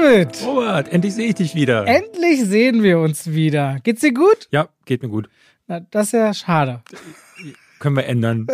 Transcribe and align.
David! 0.00 0.42
Robert, 0.46 0.88
endlich 0.88 1.14
sehe 1.14 1.28
ich 1.28 1.34
dich 1.34 1.54
wieder. 1.54 1.86
Endlich 1.86 2.40
sehen 2.44 2.82
wir 2.82 2.98
uns 3.00 3.32
wieder. 3.32 3.80
Geht's 3.82 4.00
dir 4.00 4.14
gut? 4.14 4.48
Ja, 4.50 4.68
geht 4.86 5.02
mir 5.02 5.10
gut. 5.10 5.28
Na, 5.66 5.80
das 5.80 6.06
ist 6.08 6.12
ja 6.12 6.32
schade. 6.32 6.82
Können 7.80 7.96
wir 7.96 8.06
ändern. 8.06 8.46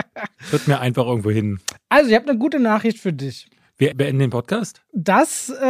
Wird 0.50 0.66
mir 0.66 0.80
einfach 0.80 1.04
irgendwo 1.06 1.30
hin. 1.30 1.60
Also, 1.90 2.08
ich 2.08 2.16
habe 2.16 2.28
eine 2.30 2.38
gute 2.38 2.58
Nachricht 2.58 2.98
für 2.98 3.12
dich. 3.12 3.50
Wir 3.76 3.92
beenden 3.94 4.20
den 4.20 4.30
Podcast. 4.30 4.80
Das, 4.94 5.50
äh, 5.50 5.64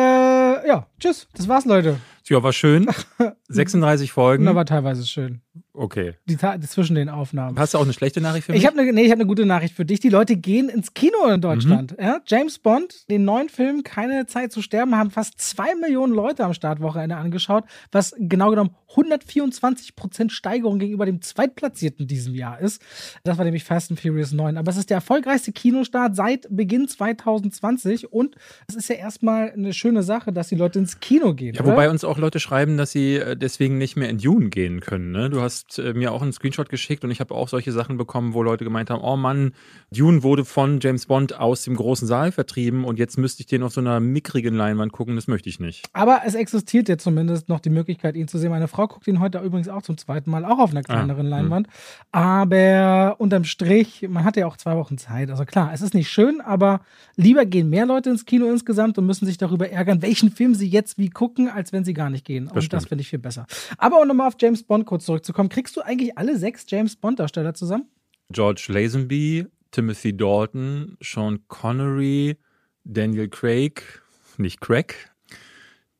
ja, 0.68 0.86
tschüss. 1.00 1.26
Das 1.34 1.48
war's, 1.48 1.64
Leute. 1.64 1.98
Ja, 2.26 2.40
war 2.42 2.52
schön. 2.52 2.86
36 3.48 4.12
Folgen. 4.12 4.44
Na, 4.44 4.54
war 4.54 4.66
teilweise 4.66 5.04
schön. 5.04 5.40
Okay. 5.76 6.14
Die, 6.26 6.36
Ta- 6.36 6.60
zwischen 6.60 6.94
den 6.94 7.08
Aufnahmen. 7.08 7.58
Hast 7.58 7.74
du 7.74 7.78
auch 7.78 7.82
eine 7.82 7.92
schlechte 7.92 8.20
Nachricht 8.20 8.46
für 8.46 8.52
mich? 8.52 8.60
Ich 8.60 8.66
habe 8.66 8.78
eine, 8.78 8.92
nee, 8.92 9.02
ich 9.02 9.10
habe 9.10 9.20
eine 9.20 9.26
gute 9.26 9.44
Nachricht 9.44 9.74
für 9.74 9.84
dich. 9.84 9.98
Die 9.98 10.08
Leute 10.08 10.36
gehen 10.36 10.68
ins 10.68 10.94
Kino 10.94 11.26
in 11.26 11.40
Deutschland. 11.40 11.98
Mhm. 11.98 12.04
Ja? 12.04 12.20
James 12.26 12.60
Bond, 12.60 13.10
den 13.10 13.24
neuen 13.24 13.48
Film 13.48 13.82
Keine 13.82 14.26
Zeit 14.26 14.52
zu 14.52 14.62
sterben, 14.62 14.94
haben 14.96 15.10
fast 15.10 15.40
zwei 15.40 15.74
Millionen 15.74 16.12
Leute 16.12 16.44
am 16.44 16.54
Startwochenende 16.54 17.16
angeschaut, 17.16 17.64
was 17.90 18.14
genau 18.18 18.50
genommen 18.50 18.70
124 18.90 19.96
Prozent 19.96 20.30
Steigerung 20.30 20.78
gegenüber 20.78 21.06
dem 21.06 21.20
Zweitplatzierten 21.20 22.06
diesem 22.06 22.34
Jahr 22.34 22.60
ist. 22.60 22.80
Das 23.24 23.36
war 23.36 23.44
nämlich 23.44 23.64
Fast 23.64 23.90
and 23.90 23.98
Furious 23.98 24.32
9. 24.32 24.56
Aber 24.56 24.70
es 24.70 24.76
ist 24.76 24.90
der 24.90 24.96
erfolgreichste 24.98 25.50
Kinostart 25.50 26.14
seit 26.14 26.46
Beginn 26.50 26.86
2020 26.86 28.12
und 28.12 28.36
es 28.68 28.76
ist 28.76 28.88
ja 28.88 28.94
erstmal 28.94 29.50
eine 29.50 29.72
schöne 29.72 30.04
Sache, 30.04 30.32
dass 30.32 30.48
die 30.48 30.54
Leute 30.54 30.78
ins 30.78 31.00
Kino 31.00 31.34
gehen. 31.34 31.54
ja, 31.54 31.62
oder? 31.62 31.72
wobei 31.72 31.90
uns 31.90 32.04
auch 32.04 32.18
Leute 32.18 32.38
schreiben, 32.38 32.76
dass 32.76 32.92
sie 32.92 33.16
äh, 33.16 33.36
deswegen 33.36 33.78
nicht 33.78 33.96
mehr 33.96 34.08
in 34.08 34.18
Dune 34.18 34.50
gehen 34.50 34.78
können. 34.80 35.10
Ne? 35.10 35.30
Du 35.30 35.40
hast 35.40 35.63
äh, 35.78 35.92
mir 35.94 36.12
auch 36.12 36.22
einen 36.22 36.32
Screenshot 36.32 36.68
geschickt 36.68 37.04
und 37.04 37.10
ich 37.10 37.20
habe 37.20 37.34
auch 37.34 37.48
solche 37.48 37.72
Sachen 37.72 37.96
bekommen, 37.96 38.34
wo 38.34 38.42
Leute 38.42 38.64
gemeint 38.64 38.90
haben, 38.90 39.02
oh 39.02 39.16
Mann, 39.16 39.52
Dune 39.90 40.22
wurde 40.22 40.44
von 40.44 40.80
James 40.80 41.06
Bond 41.06 41.38
aus 41.38 41.62
dem 41.64 41.74
großen 41.76 42.06
Saal 42.06 42.32
vertrieben 42.32 42.84
und 42.84 42.98
jetzt 42.98 43.18
müsste 43.18 43.40
ich 43.40 43.46
den 43.46 43.62
auf 43.62 43.72
so 43.72 43.80
einer 43.80 44.00
mickrigen 44.00 44.54
Leinwand 44.54 44.92
gucken, 44.92 45.16
das 45.16 45.26
möchte 45.26 45.48
ich 45.48 45.60
nicht. 45.60 45.86
Aber 45.92 46.22
es 46.24 46.34
existiert 46.34 46.88
ja 46.88 46.98
zumindest 46.98 47.48
noch 47.48 47.60
die 47.60 47.70
Möglichkeit, 47.70 48.14
ihn 48.16 48.28
zu 48.28 48.38
sehen. 48.38 48.50
Meine 48.50 48.68
Frau 48.68 48.86
guckt 48.86 49.06
ihn 49.06 49.20
heute 49.20 49.38
übrigens 49.40 49.68
auch 49.68 49.82
zum 49.82 49.96
zweiten 49.96 50.30
Mal, 50.30 50.44
auch 50.44 50.58
auf 50.58 50.70
einer 50.70 50.82
kleineren 50.82 51.26
Ah, 51.26 51.30
Leinwand. 51.30 51.68
Aber 52.12 53.16
unterm 53.18 53.44
Strich, 53.44 54.06
man 54.08 54.24
hat 54.24 54.36
ja 54.36 54.46
auch 54.46 54.56
zwei 54.56 54.76
Wochen 54.76 54.98
Zeit. 54.98 55.30
Also 55.30 55.44
klar, 55.44 55.72
es 55.72 55.82
ist 55.82 55.94
nicht 55.94 56.10
schön, 56.10 56.40
aber 56.40 56.80
lieber 57.16 57.44
gehen 57.44 57.68
mehr 57.70 57.86
Leute 57.86 58.10
ins 58.10 58.24
Kino 58.24 58.48
insgesamt 58.50 58.98
und 58.98 59.06
müssen 59.06 59.26
sich 59.26 59.38
darüber 59.38 59.68
ärgern, 59.68 60.00
welchen 60.02 60.30
Film 60.30 60.54
sie 60.54 60.68
jetzt 60.68 60.98
wie 60.98 61.10
gucken, 61.10 61.48
als 61.48 61.72
wenn 61.72 61.84
sie 61.84 61.94
gar 61.94 62.10
nicht 62.10 62.24
gehen. 62.24 62.48
Und 62.48 62.72
das 62.72 62.86
finde 62.86 63.02
ich 63.02 63.08
viel 63.08 63.18
besser. 63.18 63.46
Aber 63.78 64.00
um 64.00 64.08
nochmal 64.08 64.28
auf 64.28 64.36
James 64.40 64.62
Bond 64.62 64.86
kurz 64.86 65.04
zurückzukommen, 65.04 65.48
kriegst 65.54 65.76
du 65.76 65.82
eigentlich 65.82 66.18
alle 66.18 66.36
sechs 66.36 66.66
James 66.68 66.96
Bond-Darsteller 66.96 67.54
zusammen? 67.54 67.88
George 68.30 68.66
Lazenby, 68.70 69.46
Timothy 69.70 70.16
Dalton, 70.16 70.96
Sean 71.00 71.46
Connery, 71.46 72.36
Daniel 72.82 73.28
Craig, 73.28 74.02
nicht 74.36 74.60
Craig. 74.60 74.96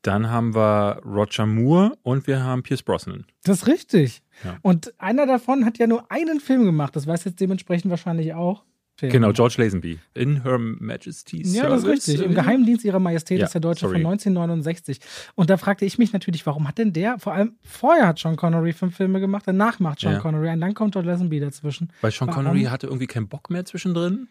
Dann 0.02 0.28
haben 0.28 0.56
wir 0.56 1.00
Roger 1.04 1.46
Moore 1.46 1.96
und 2.02 2.26
wir 2.26 2.42
haben 2.42 2.64
Pierce 2.64 2.82
Brosnan. 2.82 3.26
Das 3.44 3.58
ist 3.58 3.66
richtig. 3.68 4.22
Ja. 4.42 4.58
Und 4.62 4.92
einer 4.98 5.24
davon 5.24 5.64
hat 5.64 5.78
ja 5.78 5.86
nur 5.86 6.10
einen 6.10 6.40
Film 6.40 6.64
gemacht. 6.64 6.96
Das 6.96 7.06
weiß 7.06 7.22
jetzt 7.24 7.40
dementsprechend 7.40 7.90
wahrscheinlich 7.90 8.34
auch. 8.34 8.64
Film. 8.96 9.10
Genau, 9.12 9.32
George 9.32 9.56
Lazenby. 9.58 9.98
In 10.14 10.42
Her 10.44 10.58
Majesty's 10.58 11.52
Ja, 11.54 11.68
das 11.68 11.82
ist 11.82 11.88
richtig. 11.88 12.22
Im 12.22 12.34
Geheimdienst 12.34 12.84
ihrer 12.84 13.00
Majestät 13.00 13.40
Ja, 13.40 13.46
ist 13.46 13.52
der 13.52 13.60
Deutsche 13.60 13.86
sorry. 13.86 13.94
von 14.02 14.12
1969. 14.12 15.00
Und 15.34 15.50
da 15.50 15.56
fragte 15.56 15.84
ich 15.84 15.98
mich 15.98 16.12
natürlich, 16.12 16.46
warum 16.46 16.68
hat 16.68 16.78
denn 16.78 16.92
der, 16.92 17.18
vor 17.18 17.34
allem 17.34 17.54
vorher 17.62 18.06
hat 18.06 18.18
Sean 18.20 18.36
Connery 18.36 18.72
fünf 18.72 18.96
Filme 18.96 19.18
gemacht, 19.18 19.42
danach 19.46 19.80
macht 19.80 19.98
Sean 20.00 20.12
Ja. 20.12 20.18
Connery 20.20 20.50
und 20.50 20.60
dann 20.60 20.74
kommt 20.74 20.92
George 20.92 21.08
Lazenby 21.08 21.40
dazwischen. 21.40 21.90
Weil 22.02 22.12
Sean 22.12 22.28
Warum? 22.28 22.44
Connery 22.44 22.64
hatte 22.64 22.86
irgendwie 22.86 23.06
keinen 23.08 23.26
Bock 23.28 23.50
mehr 23.50 23.64
zwischendrin. 23.64 24.28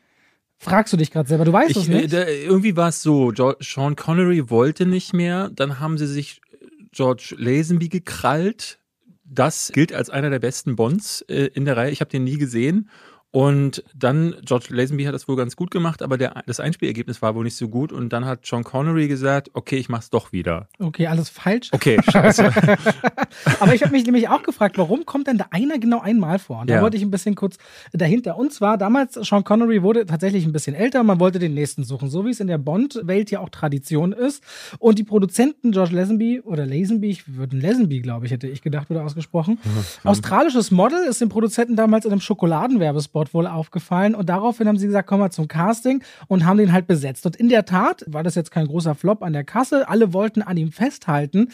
Fragst 0.60 0.94
du 0.94 0.98
dich 0.98 1.12
gerade 1.12 1.28
selber, 1.28 1.44
du 1.44 1.52
weißt 1.52 1.76
es 1.76 1.84
Ich, 1.84 1.90
äh, 1.90 2.02
nicht? 2.04 2.14
da, 2.14 2.26
irgendwie 2.26 2.78
war 2.78 2.88
es 2.88 3.02
so, 3.02 3.34
Jo- 3.34 3.56
Sean 3.60 3.98
Connery 3.98 4.50
wollte 4.50 4.86
nicht 4.86 5.12
mehr, 5.14 5.50
dann 5.54 5.82
haben 5.82 5.98
sie 5.98 6.08
sich 6.08 6.40
George 6.94 7.36
Lazenby 7.38 7.90
gekrallt. 7.90 8.80
Das 9.26 9.72
gilt 9.74 9.92
als 9.94 10.10
einer 10.10 10.30
der 10.30 10.40
besten 10.40 10.76
Bonds 10.78 11.22
äh, 11.28 11.48
in 11.54 11.66
der 11.66 11.76
Reihe. 11.76 11.92
Ich 11.92 12.00
habe 12.02 12.12
den 12.12 12.24
nie 12.24 12.38
gesehen. 12.38 12.90
Und 13.36 13.84
dann, 13.96 14.36
George 14.46 14.68
Lazenby 14.70 15.06
hat 15.06 15.16
das 15.16 15.28
wohl 15.28 15.36
ganz 15.36 15.56
gut 15.56 15.72
gemacht, 15.72 16.04
aber 16.04 16.20
der, 16.20 16.44
das 16.46 16.60
Einspielergebnis 16.60 17.20
war 17.24 17.34
wohl 17.34 17.44
nicht 17.44 17.56
so 17.56 17.68
gut. 17.68 17.92
Und 17.92 18.10
dann 18.14 18.26
hat 18.26 18.46
Sean 18.46 18.64
Connery 18.64 19.08
gesagt, 19.08 19.50
okay, 19.54 19.78
ich 19.78 19.90
mach's 19.90 20.12
doch 20.12 20.32
wieder. 20.32 20.68
Okay, 20.78 21.08
alles 21.08 21.30
falsch. 21.30 21.70
Okay, 21.72 22.00
scheiße. 22.12 22.52
Aber 23.60 23.74
ich 23.74 23.82
habe 23.82 23.92
mich 23.92 24.06
nämlich 24.06 24.30
auch 24.30 24.44
gefragt, 24.44 24.78
warum 24.78 25.08
kommt 25.08 25.26
denn 25.26 25.40
da 25.40 25.48
einer 25.50 25.80
genau 25.80 26.00
einmal 26.00 26.38
vor? 26.38 26.60
Und 26.62 26.70
da 26.70 26.76
Ja. 26.76 26.82
wollte 26.84 26.96
ich 26.96 27.02
ein 27.02 27.10
bisschen 27.10 27.34
kurz 27.34 27.58
dahinter. 27.92 28.38
Und 28.38 28.54
zwar, 28.54 28.78
damals, 28.78 29.16
Sean 29.16 29.44
Connery 29.44 29.82
wurde 29.82 30.06
tatsächlich 30.06 30.46
ein 30.46 30.52
bisschen 30.52 30.76
älter, 30.76 31.02
man 31.04 31.20
wollte 31.20 31.40
den 31.40 31.56
nächsten 31.56 31.84
suchen, 31.84 32.12
so 32.12 32.26
wie 32.28 32.30
es 32.30 32.40
in 32.40 32.46
der 32.46 32.60
Bond-Welt 32.60 33.32
ja 33.32 33.40
auch 33.40 33.50
Tradition 33.50 34.12
ist. 34.14 34.44
Und 34.78 35.00
die 35.00 35.04
Produzenten, 35.04 35.72
George 35.72 35.96
Lazenby 35.96 36.42
oder 36.42 36.68
Lazenby, 36.68 37.10
ich 37.10 37.36
würde 37.36 37.58
Lazenby, 37.58 38.02
glaube 38.02 38.28
ich, 38.28 38.32
hätte 38.32 38.48
ich 38.48 38.62
gedacht, 38.62 38.92
wurde 38.92 39.02
ausgesprochen. 39.04 39.58
Australisches 40.04 40.70
Model 40.70 41.00
ist 41.10 41.20
den 41.20 41.30
Produzenten 41.30 41.76
damals 41.76 42.06
in 42.06 42.12
einem 42.12 42.22
Schokoladenwerbespot 42.22 43.23
wohl 43.32 43.46
aufgefallen. 43.46 44.16
Und 44.16 44.30
daraufhin 44.30 44.68
haben 44.68 44.78
sie 44.78 44.88
gesagt, 44.88 45.08
komm 45.08 45.20
mal 45.20 45.30
zum 45.30 45.48
Casting 45.48 46.04
und 46.28 46.46
haben 46.46 46.58
den 46.58 46.74
halt 46.74 46.88
besetzt. 46.88 47.28
Und 47.28 47.36
in 47.36 47.50
der 47.50 47.66
Tat 47.66 48.04
war 48.08 48.24
das 48.24 48.34
jetzt 48.34 48.50
kein 48.50 48.66
großer 48.66 48.96
Flop 48.96 49.22
an 49.22 49.34
der 49.34 49.44
Kasse. 49.44 49.88
Alle 49.88 50.14
wollten 50.14 50.42
an 50.42 50.58
ihm 50.58 50.72
festhalten. 50.72 51.50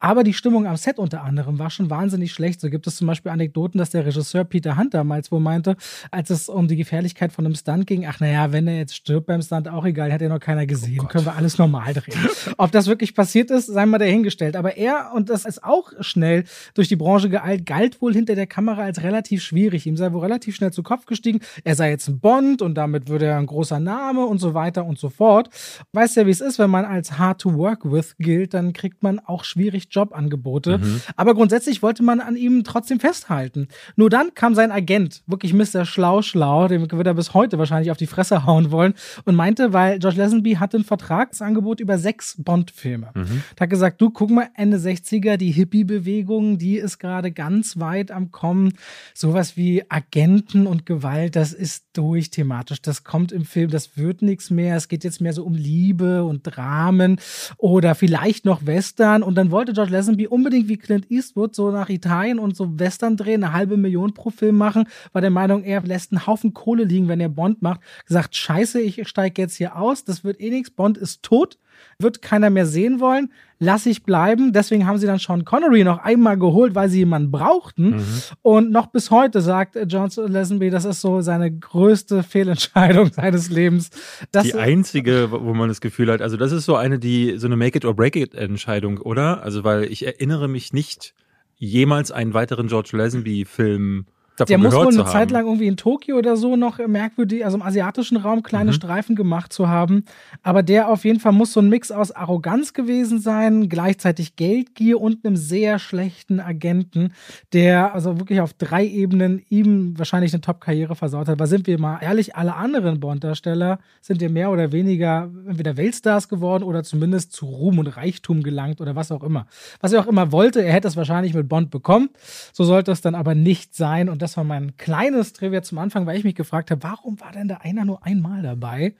Aber 0.00 0.24
die 0.24 0.32
Stimmung 0.32 0.66
am 0.66 0.76
Set 0.76 0.98
unter 0.98 1.22
anderem 1.22 1.60
war 1.60 1.70
schon 1.70 1.90
wahnsinnig 1.90 2.32
schlecht. 2.32 2.60
So 2.60 2.68
gibt 2.68 2.86
es 2.86 2.96
zum 2.96 3.06
Beispiel 3.06 3.30
Anekdoten, 3.30 3.78
dass 3.78 3.90
der 3.90 4.04
Regisseur 4.06 4.44
Peter 4.44 4.76
Hunt 4.76 4.94
damals 4.94 5.30
wohl 5.30 5.40
meinte, 5.40 5.76
als 6.10 6.30
es 6.30 6.48
um 6.48 6.66
die 6.66 6.76
Gefährlichkeit 6.76 7.32
von 7.32 7.44
einem 7.44 7.54
Stunt 7.54 7.86
ging, 7.86 8.06
ach 8.06 8.18
naja, 8.20 8.52
wenn 8.52 8.66
er 8.66 8.78
jetzt 8.78 8.96
stirbt 8.96 9.26
beim 9.26 9.42
Stunt, 9.42 9.68
auch 9.68 9.84
egal, 9.84 10.12
hat 10.12 10.20
ja 10.20 10.28
noch 10.28 10.40
keiner 10.40 10.66
gesehen. 10.66 11.06
Können 11.08 11.26
wir 11.26 11.36
alles 11.36 11.58
normal 11.58 11.94
drehen. 11.94 12.18
Ob 12.56 12.72
das 12.72 12.86
wirklich 12.86 13.14
passiert 13.14 13.50
ist, 13.50 13.66
sei 13.66 13.86
mal 13.86 13.98
dahingestellt. 13.98 14.56
Aber 14.56 14.76
er, 14.76 15.12
und 15.14 15.30
das 15.30 15.44
ist 15.44 15.62
auch 15.62 15.92
schnell 16.00 16.44
durch 16.74 16.88
die 16.88 16.96
Branche 16.96 17.28
geeilt, 17.28 17.66
galt 17.66 18.00
wohl 18.00 18.14
hinter 18.14 18.34
der 18.34 18.46
Kamera 18.46 18.82
als 18.82 19.02
relativ 19.02 19.42
schwierig. 19.42 19.86
Ihm 19.86 19.96
sei 19.96 20.12
wohl 20.12 20.20
relativ 20.20 20.56
schnell 20.56 20.72
zu 20.72 20.82
Kopf 20.82 21.06
gestiegen. 21.14 21.40
Er 21.64 21.74
sei 21.74 21.90
jetzt 21.90 22.08
ein 22.08 22.20
Bond 22.20 22.62
und 22.62 22.74
damit 22.74 23.08
würde 23.08 23.26
er 23.26 23.38
ein 23.38 23.46
großer 23.46 23.80
Name 23.80 24.26
und 24.26 24.38
so 24.38 24.54
weiter 24.54 24.84
und 24.84 24.98
so 24.98 25.08
fort. 25.08 25.48
Weißt 25.92 26.16
ja, 26.16 26.26
wie 26.26 26.30
es 26.30 26.40
ist, 26.40 26.58
wenn 26.58 26.70
man 26.70 26.84
als 26.84 27.18
hard 27.18 27.40
to 27.40 27.56
work 27.56 27.90
with 27.90 28.16
gilt, 28.18 28.54
dann 28.54 28.72
kriegt 28.72 29.02
man 29.02 29.18
auch 29.18 29.44
schwierig 29.44 29.88
Jobangebote. 29.90 30.80
Aber 31.16 31.34
grundsätzlich 31.34 31.82
wollte 31.82 32.02
man 32.02 32.20
an 32.20 32.36
ihm 32.36 32.64
trotzdem 32.64 33.00
festhalten. 33.00 33.68
Nur 33.96 34.10
dann 34.10 34.34
kam 34.34 34.54
sein 34.54 34.70
Agent, 34.70 35.22
wirklich 35.26 35.52
Mr. 35.52 35.84
Schlau 35.84 36.22
Schlau, 36.22 36.68
dem 36.68 36.90
wird 36.90 37.06
er 37.06 37.14
bis 37.14 37.34
heute 37.34 37.58
wahrscheinlich 37.58 37.90
auf 37.90 37.96
die 37.96 38.06
Fresse 38.06 38.44
hauen 38.46 38.70
wollen 38.70 38.94
und 39.24 39.34
meinte, 39.34 39.72
weil 39.72 39.98
George 39.98 40.18
Lazenby 40.18 40.54
hatte 40.54 40.78
ein 40.78 40.84
Vertragsangebot 40.84 41.80
über 41.80 41.98
sechs 41.98 42.36
Bond-Filme. 42.38 43.12
Hat 43.58 43.70
gesagt, 43.70 44.00
du 44.00 44.10
guck 44.10 44.30
mal, 44.30 44.48
Ende 44.54 44.78
60er, 44.78 45.36
die 45.36 45.50
Hippie-Bewegung, 45.50 46.58
die 46.58 46.76
ist 46.76 46.98
gerade 46.98 47.30
ganz 47.32 47.78
weit 47.78 48.10
am 48.10 48.30
Kommen. 48.30 48.72
Sowas 49.14 49.56
wie 49.56 49.84
Agenten 49.88 50.66
und 50.66 50.86
Gewalt, 50.86 51.03
das 51.04 51.52
ist 51.52 51.84
durch 51.92 52.30
thematisch. 52.30 52.80
Das 52.80 53.04
kommt 53.04 53.30
im 53.30 53.44
Film, 53.44 53.70
das 53.70 53.96
wird 53.96 54.22
nichts 54.22 54.50
mehr. 54.50 54.76
Es 54.76 54.88
geht 54.88 55.04
jetzt 55.04 55.20
mehr 55.20 55.32
so 55.32 55.44
um 55.44 55.54
Liebe 55.54 56.24
und 56.24 56.42
Dramen 56.42 57.20
oder 57.58 57.94
vielleicht 57.94 58.44
noch 58.44 58.64
Western. 58.64 59.22
Und 59.22 59.34
dann 59.34 59.50
wollte 59.50 59.72
George 59.72 59.92
Lazenby 59.92 60.26
unbedingt 60.26 60.68
wie 60.68 60.76
Clint 60.76 61.10
Eastwood 61.10 61.54
so 61.54 61.70
nach 61.70 61.90
Italien 61.90 62.38
und 62.38 62.56
so 62.56 62.78
Western 62.78 63.16
drehen, 63.16 63.44
eine 63.44 63.52
halbe 63.52 63.76
Million 63.76 64.14
pro 64.14 64.30
Film 64.30 64.56
machen. 64.56 64.86
War 65.12 65.20
der 65.20 65.30
Meinung, 65.30 65.62
er 65.62 65.82
lässt 65.82 66.12
einen 66.12 66.26
Haufen 66.26 66.54
Kohle 66.54 66.84
liegen, 66.84 67.08
wenn 67.08 67.20
er 67.20 67.28
Bond 67.28 67.60
macht. 67.60 67.80
Gesagt, 68.06 68.34
scheiße, 68.34 68.80
ich 68.80 69.06
steige 69.06 69.42
jetzt 69.42 69.56
hier 69.56 69.76
aus. 69.76 70.04
Das 70.04 70.24
wird 70.24 70.40
eh 70.40 70.50
nichts. 70.50 70.70
Bond 70.70 70.96
ist 70.96 71.22
tot. 71.22 71.58
Wird 71.98 72.22
keiner 72.22 72.50
mehr 72.50 72.66
sehen 72.66 73.00
wollen. 73.00 73.32
Lass 73.58 73.86
ich 73.86 74.02
bleiben. 74.02 74.52
Deswegen 74.52 74.86
haben 74.86 74.98
sie 74.98 75.06
dann 75.06 75.18
Sean 75.18 75.44
Connery 75.44 75.84
noch 75.84 75.98
einmal 75.98 76.36
geholt, 76.38 76.74
weil 76.74 76.88
sie 76.88 76.98
jemanden 76.98 77.30
brauchten. 77.30 78.02
Und 78.42 78.70
noch 78.70 78.88
bis 78.88 79.10
heute 79.10 79.40
sagt 79.40 79.76
äh, 79.76 79.84
John 79.84 80.10
Lazenby, 80.14 80.70
das 80.70 80.84
ist 80.84 81.00
so 81.00 81.20
seine 81.20 81.50
größte 81.50 82.22
Fehlentscheidung 82.22 83.12
seines 83.12 83.48
Lebens. 83.50 83.90
Das, 84.32 84.44
Die 84.44 84.54
einzige, 84.54 85.30
wo 85.30 85.54
man 85.54 85.68
das 85.68 85.80
Gefühl 85.80 86.10
hat, 86.10 86.20
also 86.20 86.36
das 86.36 86.52
ist 86.52 86.64
so 86.64 86.76
eine, 86.76 86.98
die, 86.98 87.38
so 87.38 87.46
eine 87.46 87.56
Make-it-or-break-it-Entscheidung, 87.56 88.98
oder? 88.98 89.42
Also, 89.42 89.64
weil 89.64 89.84
ich 89.84 90.04
erinnere 90.04 90.48
mich 90.48 90.72
nicht, 90.72 91.14
jemals 91.56 92.10
einen 92.10 92.34
weiteren 92.34 92.66
George 92.66 92.90
Lazenby-Film 92.92 94.06
davon 94.36 94.46
der 94.48 94.58
muss 94.58 94.74
wohl 94.74 94.88
eine. 94.88 95.04
Zeit 95.04 95.30
lang 95.30 95.46
irgendwie 95.46 95.66
in 95.66 95.76
Tokio 95.76 96.16
oder 96.16 96.36
so 96.36 96.56
noch 96.56 96.78
merkwürdig, 96.86 97.44
also 97.44 97.56
im 97.56 97.62
asiatischen 97.62 98.16
Raum 98.16 98.42
kleine 98.42 98.70
Mhm. 98.70 98.74
Streifen 98.74 99.16
gemacht 99.16 99.52
zu 99.52 99.68
haben. 99.68 100.04
Aber 100.42 100.62
der 100.62 100.88
auf 100.88 101.04
jeden 101.04 101.20
Fall 101.20 101.32
muss 101.32 101.52
so 101.52 101.60
ein 101.60 101.68
Mix 101.68 101.90
aus 101.90 102.10
Arroganz 102.12 102.72
gewesen 102.72 103.20
sein, 103.20 103.68
gleichzeitig 103.68 104.36
Geldgier 104.36 105.00
und 105.00 105.24
einem 105.24 105.36
sehr 105.36 105.78
schlechten 105.78 106.40
Agenten, 106.40 107.12
der 107.52 107.94
also 107.94 108.18
wirklich 108.18 108.40
auf 108.40 108.52
drei 108.54 108.84
Ebenen 108.86 109.42
ihm 109.48 109.98
wahrscheinlich 109.98 110.32
eine 110.32 110.40
Top-Karriere 110.40 110.96
versaut 110.96 111.28
hat. 111.28 111.38
Weil 111.38 111.46
sind 111.46 111.66
wir 111.66 111.78
mal 111.78 111.98
ehrlich, 112.00 112.34
alle 112.36 112.54
anderen 112.54 113.00
Bond-Darsteller 113.00 113.78
sind 114.00 114.20
ja 114.22 114.28
mehr 114.28 114.50
oder 114.50 114.72
weniger 114.72 115.30
entweder 115.48 115.76
Weltstars 115.76 116.28
geworden 116.28 116.64
oder 116.64 116.82
zumindest 116.82 117.32
zu 117.32 117.46
Ruhm 117.46 117.78
und 117.78 117.86
Reichtum 117.88 118.42
gelangt 118.42 118.80
oder 118.80 118.96
was 118.96 119.12
auch 119.12 119.22
immer. 119.22 119.46
Was 119.80 119.92
er 119.92 120.00
auch 120.00 120.06
immer 120.06 120.32
wollte, 120.32 120.62
er 120.64 120.72
hätte 120.72 120.88
es 120.88 120.96
wahrscheinlich 120.96 121.34
mit 121.34 121.48
Bond 121.48 121.70
bekommen. 121.70 122.10
So 122.52 122.64
sollte 122.64 122.90
es 122.92 123.00
dann 123.00 123.14
aber 123.14 123.34
nicht 123.34 123.74
sein. 123.74 124.08
Und 124.08 124.22
das 124.24 124.36
war 124.38 124.44
mein 124.44 124.76
kleines 124.78 125.34
Trivia 125.34 125.62
zum 125.62 125.76
Anfang, 125.78 126.06
weil 126.06 126.16
ich 126.16 126.24
mich 126.24 126.34
gefragt 126.34 126.70
habe, 126.70 126.82
warum 126.82 127.20
war 127.20 127.30
denn 127.30 127.46
da 127.46 127.58
einer 127.58 127.84
nur 127.84 128.04
einmal 128.06 128.40
dabei? 128.42 128.94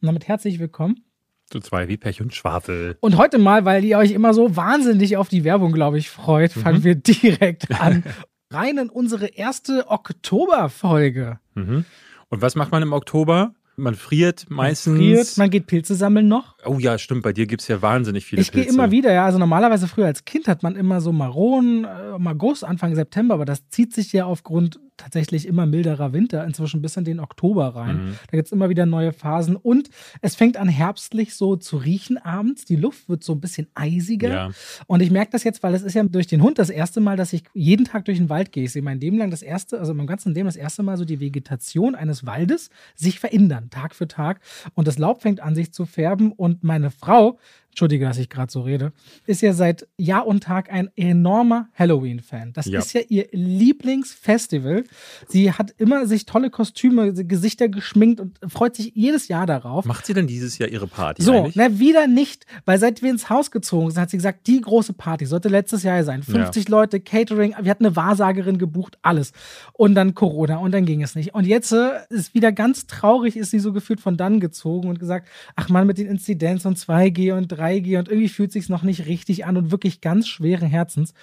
Und 0.00 0.06
damit 0.06 0.26
herzlich 0.28 0.58
willkommen. 0.58 1.04
So 1.52 1.60
zwei 1.60 1.88
wie 1.88 1.98
Pech 1.98 2.22
und 2.22 2.34
Schwafel. 2.34 2.96
Und 3.00 3.18
heute 3.18 3.38
mal, 3.38 3.66
weil 3.66 3.84
ihr 3.84 3.98
euch 3.98 4.12
immer 4.12 4.32
so 4.32 4.56
wahnsinnig 4.56 5.18
auf 5.18 5.28
die 5.28 5.44
Werbung, 5.44 5.72
glaube 5.72 5.98
ich, 5.98 6.08
freut, 6.08 6.52
fangen 6.52 6.78
Mhm. 6.78 6.84
wir 6.84 6.94
direkt 6.94 7.70
an. 7.78 8.02
Rein 8.50 8.78
in 8.78 8.88
unsere 8.88 9.26
erste 9.26 9.88
Oktoberfolge. 9.88 11.38
Mhm. 11.54 11.84
Und 12.30 12.42
was 12.42 12.54
macht 12.54 12.72
man 12.72 12.82
im 12.82 12.94
Oktober? 12.94 13.54
Man 13.76 13.94
friert 13.94 14.46
meistens. 14.50 14.92
Man 14.92 14.96
friert, 14.98 15.36
man 15.38 15.50
geht 15.50 15.66
Pilze 15.66 15.94
sammeln 15.94 16.28
noch. 16.28 16.56
oh 16.64 16.78
ja, 16.78 16.98
stimmt, 16.98 17.22
bei 17.22 17.32
dir 17.32 17.46
gibt 17.46 17.62
es 17.62 17.68
ja 17.68 17.80
wahnsinnig 17.80 18.24
viele 18.26 18.42
Ich 18.42 18.52
gehe 18.52 18.62
Pilze. 18.64 18.74
immer 18.76 18.90
wieder, 18.90 19.12
ja. 19.12 19.24
Also 19.24 19.38
normalerweise 19.38 19.88
früher 19.88 20.06
als 20.06 20.24
Kind 20.24 20.46
hat 20.48 20.62
man 20.62 20.76
immer 20.76 21.00
so 21.00 21.12
Maronen 21.12 21.84
äh, 21.84 22.16
im 22.16 22.26
August, 22.26 22.64
Anfang 22.64 22.94
September, 22.94 23.34
aber 23.34 23.44
das 23.44 23.68
zieht 23.68 23.92
sich 23.94 24.12
ja 24.12 24.26
aufgrund 24.26 24.78
tatsächlich 25.02 25.46
immer 25.46 25.66
milderer 25.66 26.12
Winter 26.12 26.44
inzwischen 26.44 26.82
bis 26.82 26.96
in 26.96 27.04
den 27.04 27.20
Oktober 27.20 27.74
rein. 27.74 27.96
Mhm. 27.96 28.14
Da 28.30 28.36
gibt 28.36 28.46
es 28.46 28.52
immer 28.52 28.68
wieder 28.68 28.86
neue 28.86 29.12
Phasen 29.12 29.56
und 29.56 29.90
es 30.20 30.34
fängt 30.36 30.56
an 30.56 30.68
herbstlich 30.68 31.34
so 31.34 31.56
zu 31.56 31.76
riechen 31.76 32.18
abends. 32.18 32.64
Die 32.64 32.76
Luft 32.76 33.08
wird 33.08 33.24
so 33.24 33.32
ein 33.32 33.40
bisschen 33.40 33.66
eisiger. 33.74 34.28
Ja. 34.28 34.50
Und 34.86 35.02
ich 35.02 35.10
merke 35.10 35.32
das 35.32 35.44
jetzt, 35.44 35.62
weil 35.62 35.74
es 35.74 35.82
ist 35.82 35.94
ja 35.94 36.02
durch 36.04 36.26
den 36.26 36.42
Hund 36.42 36.58
das 36.58 36.70
erste 36.70 37.00
Mal, 37.00 37.16
dass 37.16 37.32
ich 37.32 37.44
jeden 37.54 37.84
Tag 37.84 38.04
durch 38.04 38.18
den 38.18 38.28
Wald 38.28 38.52
gehe. 38.52 38.64
Ich 38.64 38.72
sehe 38.72 38.82
mein 38.82 39.00
Leben 39.00 39.18
lang 39.18 39.30
das 39.30 39.42
erste, 39.42 39.78
also 39.78 39.94
mein 39.94 40.06
ganzen 40.06 40.34
Leben 40.34 40.46
das 40.46 40.56
erste 40.56 40.82
Mal 40.82 40.96
so 40.96 41.04
die 41.04 41.20
Vegetation 41.20 41.94
eines 41.94 42.26
Waldes 42.26 42.70
sich 42.94 43.18
verändern, 43.18 43.70
Tag 43.70 43.94
für 43.94 44.08
Tag. 44.08 44.40
Und 44.74 44.86
das 44.88 44.98
Laub 44.98 45.22
fängt 45.22 45.40
an 45.40 45.54
sich 45.54 45.72
zu 45.72 45.86
färben. 45.86 46.32
Und 46.32 46.62
meine 46.62 46.90
Frau, 46.90 47.38
entschuldige, 47.72 48.04
dass 48.04 48.18
ich 48.18 48.28
gerade 48.28 48.52
so 48.52 48.60
rede, 48.60 48.92
ist 49.26 49.40
ja 49.40 49.52
seit 49.54 49.88
Jahr 49.96 50.26
und 50.26 50.42
Tag 50.44 50.70
ein 50.70 50.90
enormer 50.94 51.68
Halloween-Fan. 51.74 52.52
Das 52.52 52.66
Ja. 52.66 52.78
ist 52.78 52.92
ja 52.92 53.00
ihr 53.08 53.26
Lieblingsfestival. 53.32 54.84
Sie 55.28 55.52
hat 55.52 55.74
immer 55.78 56.06
sich 56.06 56.26
tolle 56.26 56.50
Kostüme, 56.50 57.12
Gesichter 57.12 57.68
geschminkt 57.68 58.20
und 58.20 58.38
freut 58.48 58.76
sich 58.76 58.92
jedes 58.94 59.28
Jahr 59.28 59.46
darauf. 59.46 59.84
Macht 59.86 60.06
sie 60.06 60.14
denn 60.14 60.26
dieses 60.26 60.58
Jahr 60.58 60.68
ihre 60.68 60.86
Party 60.86 61.22
So, 61.22 61.32
eigentlich? 61.32 61.56
na, 61.56 61.78
wieder 61.78 62.06
nicht, 62.06 62.46
weil 62.64 62.78
seit 62.78 63.02
wir 63.02 63.10
ins 63.10 63.30
Haus 63.30 63.50
gezogen 63.50 63.90
sind, 63.90 64.00
hat 64.00 64.10
sie 64.10 64.16
gesagt, 64.18 64.46
die 64.46 64.60
große 64.60 64.92
Party 64.92 65.26
sollte 65.26 65.48
letztes 65.48 65.82
Jahr 65.82 66.02
sein. 66.04 66.22
50 66.22 66.68
Leute, 66.68 67.00
Catering, 67.00 67.54
wir 67.60 67.70
hatten 67.70 67.86
eine 67.86 67.96
Wahrsagerin 67.96 68.58
gebucht, 68.58 68.98
alles. 69.02 69.32
Und 69.72 69.94
dann 69.94 70.14
Corona 70.14 70.56
und 70.58 70.72
dann 70.72 70.84
ging 70.84 71.02
es 71.02 71.14
nicht. 71.14 71.34
Und 71.34 71.46
jetzt 71.46 71.72
äh, 71.72 71.88
ist 72.10 72.34
wieder 72.34 72.52
ganz 72.52 72.86
traurig, 72.86 73.36
ist 73.36 73.50
sie 73.50 73.58
so 73.58 73.72
gefühlt 73.72 74.00
von 74.00 74.16
dann 74.16 74.40
gezogen 74.40 74.88
und 74.88 74.98
gesagt, 75.00 75.26
ach 75.56 75.68
man, 75.68 75.86
mit 75.86 75.98
den 75.98 76.06
Inzidenz 76.06 76.64
und 76.66 76.78
2G 76.78 77.32
und 77.32 77.50
3G 77.62 77.98
und 77.98 78.08
irgendwie 78.08 78.28
fühlt 78.28 78.52
sich's 78.52 78.68
noch 78.68 78.82
nicht 78.82 79.06
richtig 79.06 79.44
an 79.44 79.56
und 79.56 79.70
wirklich 79.70 80.00
ganz 80.00 80.28
schweren 80.28 80.68
Herzens 80.68 81.14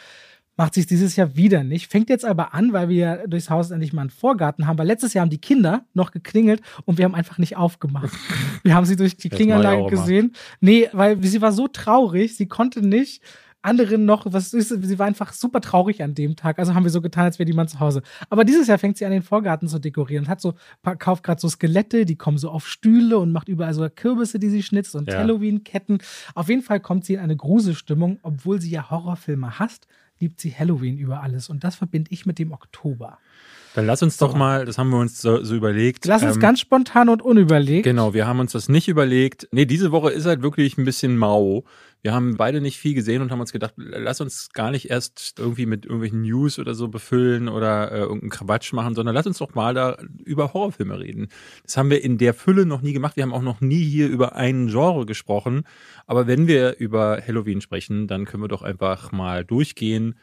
macht 0.60 0.74
sich 0.74 0.86
dieses 0.86 1.16
Jahr 1.16 1.38
wieder 1.38 1.64
nicht. 1.64 1.90
Fängt 1.90 2.10
jetzt 2.10 2.26
aber 2.26 2.54
an, 2.54 2.74
weil 2.74 2.90
wir 2.90 2.98
ja 2.98 3.28
durchs 3.28 3.50
Haus 3.50 3.72
endlich 3.72 3.94
mal 3.94 4.02
einen 4.02 4.10
Vorgarten 4.10 4.68
haben. 4.68 4.78
Weil 4.78 4.88
letztes 4.88 5.14
Jahr 5.14 5.22
haben 5.22 5.30
die 5.30 5.40
Kinder 5.40 5.86
noch 5.94 6.12
geklingelt 6.12 6.62
und 6.84 6.98
wir 6.98 7.06
haben 7.06 7.16
einfach 7.16 7.38
nicht 7.38 7.56
aufgemacht. 7.56 8.12
wir 8.64 8.76
haben 8.76 8.86
sie 8.86 8.98
durch 8.98 9.16
die 9.16 9.30
immer. 9.30 9.90
gesehen. 9.90 10.34
Nee, 10.60 10.90
weil 10.92 11.24
sie 11.24 11.42
war 11.42 11.54
so 11.54 11.70
traurig, 11.70 12.36
sie 12.36 12.48
konnte 12.48 12.86
nicht 12.86 13.24
anderen 13.70 14.06
noch, 14.06 14.26
was 14.34 14.54
ist, 14.54 14.70
sie 14.70 15.00
war 15.00 15.06
einfach 15.06 15.32
super 15.34 15.62
traurig 15.62 16.02
an 16.04 16.16
dem 16.16 16.36
Tag. 16.36 16.60
Also 16.60 16.74
haben 16.74 16.84
wir 16.84 16.92
so 16.92 17.02
getan, 17.02 17.26
als 17.26 17.40
wäre 17.40 17.46
die 17.46 17.54
Mann 17.54 17.68
zu 17.68 17.80
Hause. 17.80 18.02
Aber 18.30 18.44
dieses 18.44 18.68
Jahr 18.68 18.80
fängt 18.80 18.98
sie 18.98 19.06
an, 19.06 19.12
den 19.12 19.22
Vorgarten 19.22 19.68
zu 19.68 19.80
dekorieren 19.80 20.26
und 20.26 20.30
hat 20.30 20.42
so, 20.42 20.56
kauft 20.98 21.24
gerade 21.24 21.40
so 21.40 21.48
Skelette, 21.48 22.06
die 22.06 22.16
kommen 22.16 22.38
so 22.38 22.50
auf 22.50 22.68
Stühle 22.68 23.18
und 23.20 23.32
macht 23.32 23.48
überall 23.48 23.74
so 23.74 23.88
Kürbisse, 23.90 24.40
die 24.40 24.50
sie 24.50 24.64
schnitzt 24.64 24.96
und 24.96 25.08
Ja. 25.10 25.20
Halloween-Ketten. 25.20 26.00
Auf 26.36 26.50
jeden 26.50 26.64
Fall 26.64 26.80
kommt 26.80 27.06
sie 27.06 27.14
in 27.14 27.20
eine 27.20 27.38
Gruselstimmung, 27.38 28.20
obwohl 28.24 28.60
sie 28.60 28.72
ja 28.72 28.90
Horrorfilme 28.90 29.60
hasst, 29.60 29.88
liebt 30.20 30.40
sie 30.42 30.54
Halloween 30.54 30.98
über 30.98 31.22
alles. 31.22 31.50
Und 31.50 31.64
das 31.64 31.76
verbinde 31.76 32.12
ich 32.12 32.26
mit 32.26 32.40
dem 32.40 32.52
Oktober. 32.52 33.20
Dann 33.76 33.86
lass 33.86 34.02
uns 34.02 34.18
doch 34.18 34.36
mal, 34.36 34.66
das 34.66 34.78
haben 34.78 34.90
wir 34.90 34.98
uns 34.98 35.22
so, 35.22 35.44
so 35.44 35.56
überlegt. 35.56 36.06
Lass 36.06 36.24
uns 36.24 36.36
ähm, 36.36 36.42
ganz 36.42 36.60
spontan 36.60 37.10
und 37.10 37.22
unüberlegt. 37.22 37.84
Genau, 37.84 38.14
wir 38.14 38.26
haben 38.26 38.40
uns 38.40 38.54
das 38.54 38.68
nicht 38.68 38.88
überlegt. 38.88 39.48
Nee, 39.52 39.66
diese 39.66 39.92
Woche 39.92 40.12
ist 40.12 40.26
halt 40.26 40.42
wirklich 40.42 40.78
ein 40.78 40.86
bisschen 40.86 41.18
mau. 41.18 41.64
Wir 42.02 42.14
haben 42.14 42.38
beide 42.38 42.62
nicht 42.62 42.78
viel 42.78 42.94
gesehen 42.94 43.22
und 43.22 43.30
haben 43.30 43.42
uns 43.42 43.52
gedacht, 43.52 43.74
lass 43.76 44.22
uns 44.22 44.50
gar 44.54 44.72
nicht 44.72 44.90
erst 44.90 45.36
irgendwie 45.38 45.66
mit 45.66 45.86
irgendwelchen 45.86 46.22
News 46.22 46.58
oder 46.58 46.74
so 46.74 46.88
befüllen 46.88 47.50
oder 47.50 47.92
äh, 47.92 48.00
irgendeinen 48.00 48.30
Quatsch 48.30 48.72
machen, 48.72 48.96
sondern 48.96 49.14
lass 49.14 49.28
uns 49.28 49.40
doch 49.40 49.54
mal 49.54 49.74
da 49.74 49.98
über 50.24 50.54
Horrorfilme 50.54 50.98
reden. 50.98 51.28
Das 51.64 51.76
haben 51.76 51.90
wir 51.90 52.02
in 52.02 52.18
der 52.18 52.34
Fülle 52.34 52.66
noch 52.66 52.82
nie 52.82 52.94
gemacht. 52.94 53.18
Wir 53.18 53.24
haben 53.24 53.34
auch 53.34 53.42
noch 53.42 53.60
nie 53.60 53.84
hier 53.84 54.08
über 54.08 54.36
einen 54.36 54.68
Genre 54.68 55.06
gesprochen. 55.06 55.64
Aber 56.08 56.26
wenn 56.26 56.48
wir 56.48 56.78
über 56.78 57.22
Halloween 57.26 57.60
sprechen, 57.60 58.08
dann 58.08 58.26
können 58.26 58.44
wir 58.44 58.48
doch 58.48 58.62
einfach 58.62 59.12
mal 59.12 59.44
durchgehen. 59.44 60.16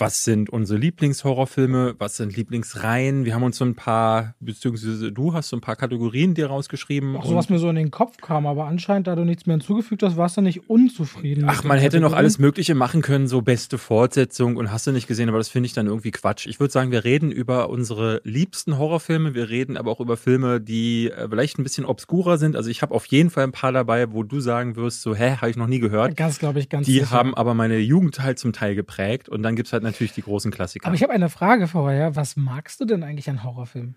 Was 0.00 0.22
sind 0.22 0.48
unsere 0.48 0.78
Lieblingshorrorfilme? 0.78 1.96
Was 1.98 2.18
sind 2.18 2.36
Lieblingsreihen? 2.36 3.24
Wir 3.24 3.34
haben 3.34 3.42
uns 3.42 3.56
so 3.56 3.64
ein 3.64 3.74
paar, 3.74 4.36
beziehungsweise 4.38 5.10
du 5.10 5.34
hast 5.34 5.48
so 5.48 5.56
ein 5.56 5.60
paar 5.60 5.74
Kategorien 5.74 6.34
dir 6.34 6.46
rausgeschrieben. 6.46 7.16
Auch 7.16 7.26
so, 7.26 7.34
was 7.34 7.48
mir 7.48 7.58
so 7.58 7.68
in 7.68 7.74
den 7.74 7.90
Kopf 7.90 8.18
kam, 8.18 8.46
aber 8.46 8.66
anscheinend, 8.66 9.08
da 9.08 9.16
du 9.16 9.24
nichts 9.24 9.46
mehr 9.46 9.56
hinzugefügt 9.56 10.04
hast, 10.04 10.16
warst 10.16 10.36
du 10.36 10.40
nicht 10.40 10.70
unzufrieden. 10.70 11.46
Ach, 11.48 11.64
man 11.64 11.78
hätte 11.80 11.98
noch 11.98 12.12
alles 12.12 12.38
Mögliche 12.38 12.76
machen 12.76 13.02
können, 13.02 13.26
so 13.26 13.42
beste 13.42 13.76
Fortsetzung 13.76 14.54
und 14.54 14.70
hast 14.70 14.86
du 14.86 14.92
nicht 14.92 15.08
gesehen, 15.08 15.28
aber 15.28 15.38
das 15.38 15.48
finde 15.48 15.66
ich 15.66 15.72
dann 15.72 15.88
irgendwie 15.88 16.12
Quatsch. 16.12 16.46
Ich 16.46 16.60
würde 16.60 16.72
sagen, 16.72 16.92
wir 16.92 17.02
reden 17.02 17.32
über 17.32 17.68
unsere 17.68 18.20
liebsten 18.22 18.78
Horrorfilme, 18.78 19.34
wir 19.34 19.48
reden 19.48 19.76
aber 19.76 19.90
auch 19.90 19.98
über 19.98 20.16
Filme, 20.16 20.60
die 20.60 21.10
äh, 21.10 21.28
vielleicht 21.28 21.58
ein 21.58 21.64
bisschen 21.64 21.84
obskurer 21.84 22.38
sind. 22.38 22.54
Also 22.54 22.70
ich 22.70 22.82
habe 22.82 22.94
auf 22.94 23.06
jeden 23.06 23.30
Fall 23.30 23.42
ein 23.42 23.52
paar 23.52 23.72
dabei, 23.72 24.12
wo 24.12 24.22
du 24.22 24.38
sagen 24.38 24.76
wirst, 24.76 25.02
so, 25.02 25.16
hä, 25.16 25.38
habe 25.40 25.50
ich 25.50 25.56
noch 25.56 25.66
nie 25.66 25.80
gehört. 25.80 26.16
Ganz, 26.16 26.38
glaube 26.38 26.60
ich, 26.60 26.68
ganz 26.68 26.86
Die 26.86 26.92
sicher. 27.00 27.10
haben 27.10 27.34
aber 27.34 27.54
meine 27.54 27.78
Jugend 27.78 28.20
halt 28.20 28.38
zum 28.38 28.52
Teil 28.52 28.76
geprägt 28.76 29.28
und 29.28 29.42
dann 29.42 29.56
gibt's 29.56 29.72
halt 29.72 29.87
natürlich 29.88 30.12
die 30.12 30.22
großen 30.22 30.50
Klassiker. 30.50 30.86
Aber 30.86 30.94
ich 30.94 31.02
habe 31.02 31.12
eine 31.12 31.28
Frage 31.28 31.68
vorher. 31.68 32.16
Was 32.16 32.36
magst 32.36 32.80
du 32.80 32.84
denn 32.84 33.02
eigentlich 33.02 33.28
an 33.28 33.42
Horrorfilmen? 33.42 33.96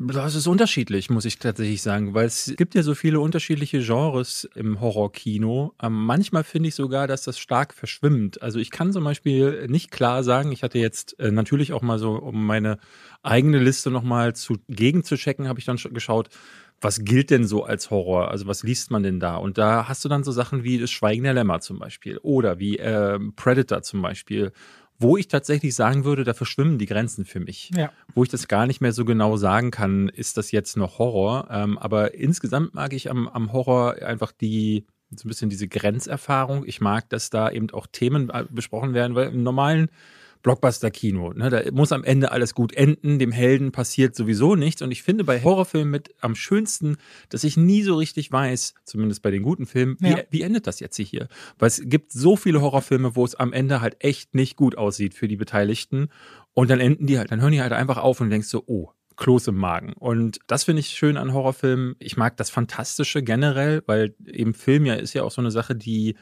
Das 0.00 0.36
ist 0.36 0.46
unterschiedlich, 0.46 1.10
muss 1.10 1.24
ich 1.24 1.40
tatsächlich 1.40 1.82
sagen, 1.82 2.14
weil 2.14 2.26
es 2.26 2.54
gibt 2.56 2.76
ja 2.76 2.84
so 2.84 2.94
viele 2.94 3.18
unterschiedliche 3.18 3.80
Genres 3.80 4.48
im 4.54 4.80
Horrorkino. 4.80 5.74
Ähm, 5.82 6.04
manchmal 6.04 6.44
finde 6.44 6.68
ich 6.68 6.76
sogar, 6.76 7.08
dass 7.08 7.24
das 7.24 7.36
stark 7.36 7.74
verschwimmt. 7.74 8.40
Also 8.40 8.60
ich 8.60 8.70
kann 8.70 8.92
zum 8.92 9.02
Beispiel 9.02 9.66
nicht 9.66 9.90
klar 9.90 10.22
sagen, 10.22 10.52
ich 10.52 10.62
hatte 10.62 10.78
jetzt 10.78 11.18
äh, 11.18 11.32
natürlich 11.32 11.72
auch 11.72 11.82
mal 11.82 11.98
so, 11.98 12.12
um 12.12 12.46
meine 12.46 12.78
eigene 13.24 13.58
Liste 13.58 13.90
nochmal 13.90 14.36
zu 14.36 14.58
gegen 14.68 15.02
zu 15.02 15.16
checken, 15.16 15.48
habe 15.48 15.58
ich 15.58 15.64
dann 15.64 15.78
schon 15.78 15.94
geschaut, 15.94 16.28
was 16.80 17.04
gilt 17.04 17.30
denn 17.30 17.44
so 17.44 17.64
als 17.64 17.90
Horror? 17.90 18.30
Also 18.30 18.46
was 18.46 18.62
liest 18.62 18.90
man 18.90 19.02
denn 19.02 19.20
da? 19.20 19.36
Und 19.36 19.58
da 19.58 19.88
hast 19.88 20.04
du 20.04 20.08
dann 20.08 20.24
so 20.24 20.32
Sachen 20.32 20.62
wie 20.64 20.78
das 20.78 20.90
Schweigen 20.90 21.24
der 21.24 21.34
Lämmer 21.34 21.60
zum 21.60 21.78
Beispiel 21.78 22.18
oder 22.18 22.58
wie 22.58 22.76
ähm, 22.76 23.32
Predator 23.34 23.82
zum 23.82 24.02
Beispiel, 24.02 24.52
wo 25.00 25.16
ich 25.16 25.28
tatsächlich 25.28 25.74
sagen 25.74 26.04
würde, 26.04 26.24
da 26.24 26.34
verschwimmen 26.34 26.78
die 26.78 26.86
Grenzen 26.86 27.24
für 27.24 27.40
mich 27.40 27.70
Ja. 27.76 27.92
wo 28.14 28.22
ich 28.22 28.28
das 28.28 28.48
gar 28.48 28.66
nicht 28.66 28.80
mehr 28.80 28.92
so 28.92 29.04
genau 29.04 29.36
sagen 29.36 29.70
kann, 29.70 30.08
ist 30.08 30.36
das 30.36 30.50
jetzt 30.50 30.76
noch 30.76 30.98
Horror. 30.98 31.48
Ähm, 31.50 31.78
aber 31.78 32.14
insgesamt 32.14 32.74
mag 32.74 32.92
ich 32.92 33.10
am, 33.10 33.28
am 33.28 33.52
Horror 33.52 33.96
einfach 34.02 34.32
die 34.32 34.86
so 35.14 35.26
ein 35.26 35.28
bisschen 35.28 35.50
diese 35.50 35.68
Grenzerfahrung. 35.68 36.64
Ich 36.66 36.80
mag, 36.80 37.08
dass 37.08 37.30
da 37.30 37.50
eben 37.50 37.70
auch 37.70 37.86
Themen 37.86 38.28
äh, 38.30 38.44
besprochen 38.50 38.92
werden, 38.92 39.14
weil 39.14 39.28
im 39.28 39.42
normalen 39.42 39.88
Blockbuster-Kino, 40.42 41.32
ne, 41.34 41.50
da 41.50 41.62
muss 41.72 41.92
am 41.92 42.04
Ende 42.04 42.32
alles 42.32 42.54
gut 42.54 42.72
enden, 42.72 43.18
dem 43.18 43.32
Helden 43.32 43.72
passiert 43.72 44.14
sowieso 44.14 44.54
nichts. 44.54 44.82
Und 44.82 44.90
ich 44.90 45.02
finde 45.02 45.24
bei 45.24 45.42
Horrorfilmen 45.42 45.90
mit 45.90 46.14
am 46.20 46.34
schönsten, 46.34 46.96
dass 47.28 47.44
ich 47.44 47.56
nie 47.56 47.82
so 47.82 47.94
richtig 47.96 48.30
weiß, 48.32 48.74
zumindest 48.84 49.22
bei 49.22 49.30
den 49.30 49.42
guten 49.42 49.66
Filmen, 49.66 49.96
wie, 50.00 50.10
Ja. 50.10 50.18
wie 50.30 50.42
endet 50.42 50.66
das 50.66 50.80
jetzt 50.80 50.96
hier? 50.96 51.28
Weil 51.58 51.68
es 51.68 51.82
gibt 51.84 52.12
so 52.12 52.36
viele 52.36 52.60
Horrorfilme, 52.60 53.16
wo 53.16 53.24
es 53.24 53.34
am 53.34 53.52
Ende 53.52 53.80
halt 53.80 53.96
echt 54.00 54.34
nicht 54.34 54.56
gut 54.56 54.76
aussieht 54.76 55.14
für 55.14 55.28
die 55.28 55.36
Beteiligten. 55.36 56.08
Und 56.54 56.70
dann 56.70 56.80
enden 56.80 57.06
die 57.06 57.18
halt, 57.18 57.30
dann 57.30 57.40
hören 57.40 57.52
die 57.52 57.60
halt 57.62 57.72
einfach 57.72 57.98
auf 57.98 58.20
und 58.20 58.30
denkst 58.30 58.48
so, 58.48 58.64
oh, 58.66 58.90
Kloß 59.16 59.48
im 59.48 59.56
Magen. 59.56 59.94
Und 59.94 60.38
das 60.46 60.62
finde 60.62 60.78
ich 60.80 60.90
schön 60.90 61.16
an 61.16 61.32
Horrorfilmen. 61.32 61.96
Ich 61.98 62.16
mag 62.16 62.36
das 62.36 62.50
Fantastische 62.50 63.22
generell, 63.22 63.82
weil 63.86 64.14
eben 64.24 64.54
Film 64.54 64.86
ja 64.86 64.94
ist 64.94 65.12
ja 65.12 65.24
auch 65.24 65.32
so 65.32 65.40
eine 65.40 65.50
Sache, 65.50 65.74
die 65.74 66.14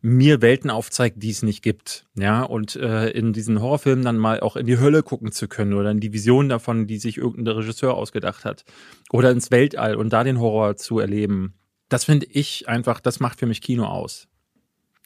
mir 0.00 0.40
Welten 0.42 0.70
aufzeigt, 0.70 1.22
die 1.22 1.30
es 1.30 1.42
nicht 1.42 1.62
gibt. 1.62 2.06
Ja, 2.14 2.42
und 2.42 2.76
äh, 2.76 3.10
in 3.10 3.32
diesen 3.32 3.60
Horrorfilmen 3.60 4.04
dann 4.04 4.18
mal 4.18 4.40
auch 4.40 4.56
in 4.56 4.66
die 4.66 4.78
Hölle 4.78 5.02
gucken 5.02 5.32
zu 5.32 5.48
können 5.48 5.72
oder 5.72 5.90
in 5.90 6.00
die 6.00 6.12
Vision 6.12 6.48
davon, 6.48 6.86
die 6.86 6.98
sich 6.98 7.16
irgendein 7.16 7.56
Regisseur 7.56 7.94
ausgedacht 7.94 8.44
hat. 8.44 8.64
Oder 9.10 9.30
ins 9.30 9.50
Weltall 9.50 9.96
und 9.96 10.12
da 10.12 10.22
den 10.24 10.38
Horror 10.38 10.76
zu 10.76 10.98
erleben. 10.98 11.54
Das 11.88 12.04
finde 12.04 12.26
ich 12.26 12.68
einfach, 12.68 13.00
das 13.00 13.18
macht 13.18 13.40
für 13.40 13.46
mich 13.46 13.60
Kino 13.60 13.84
aus. 13.84 14.28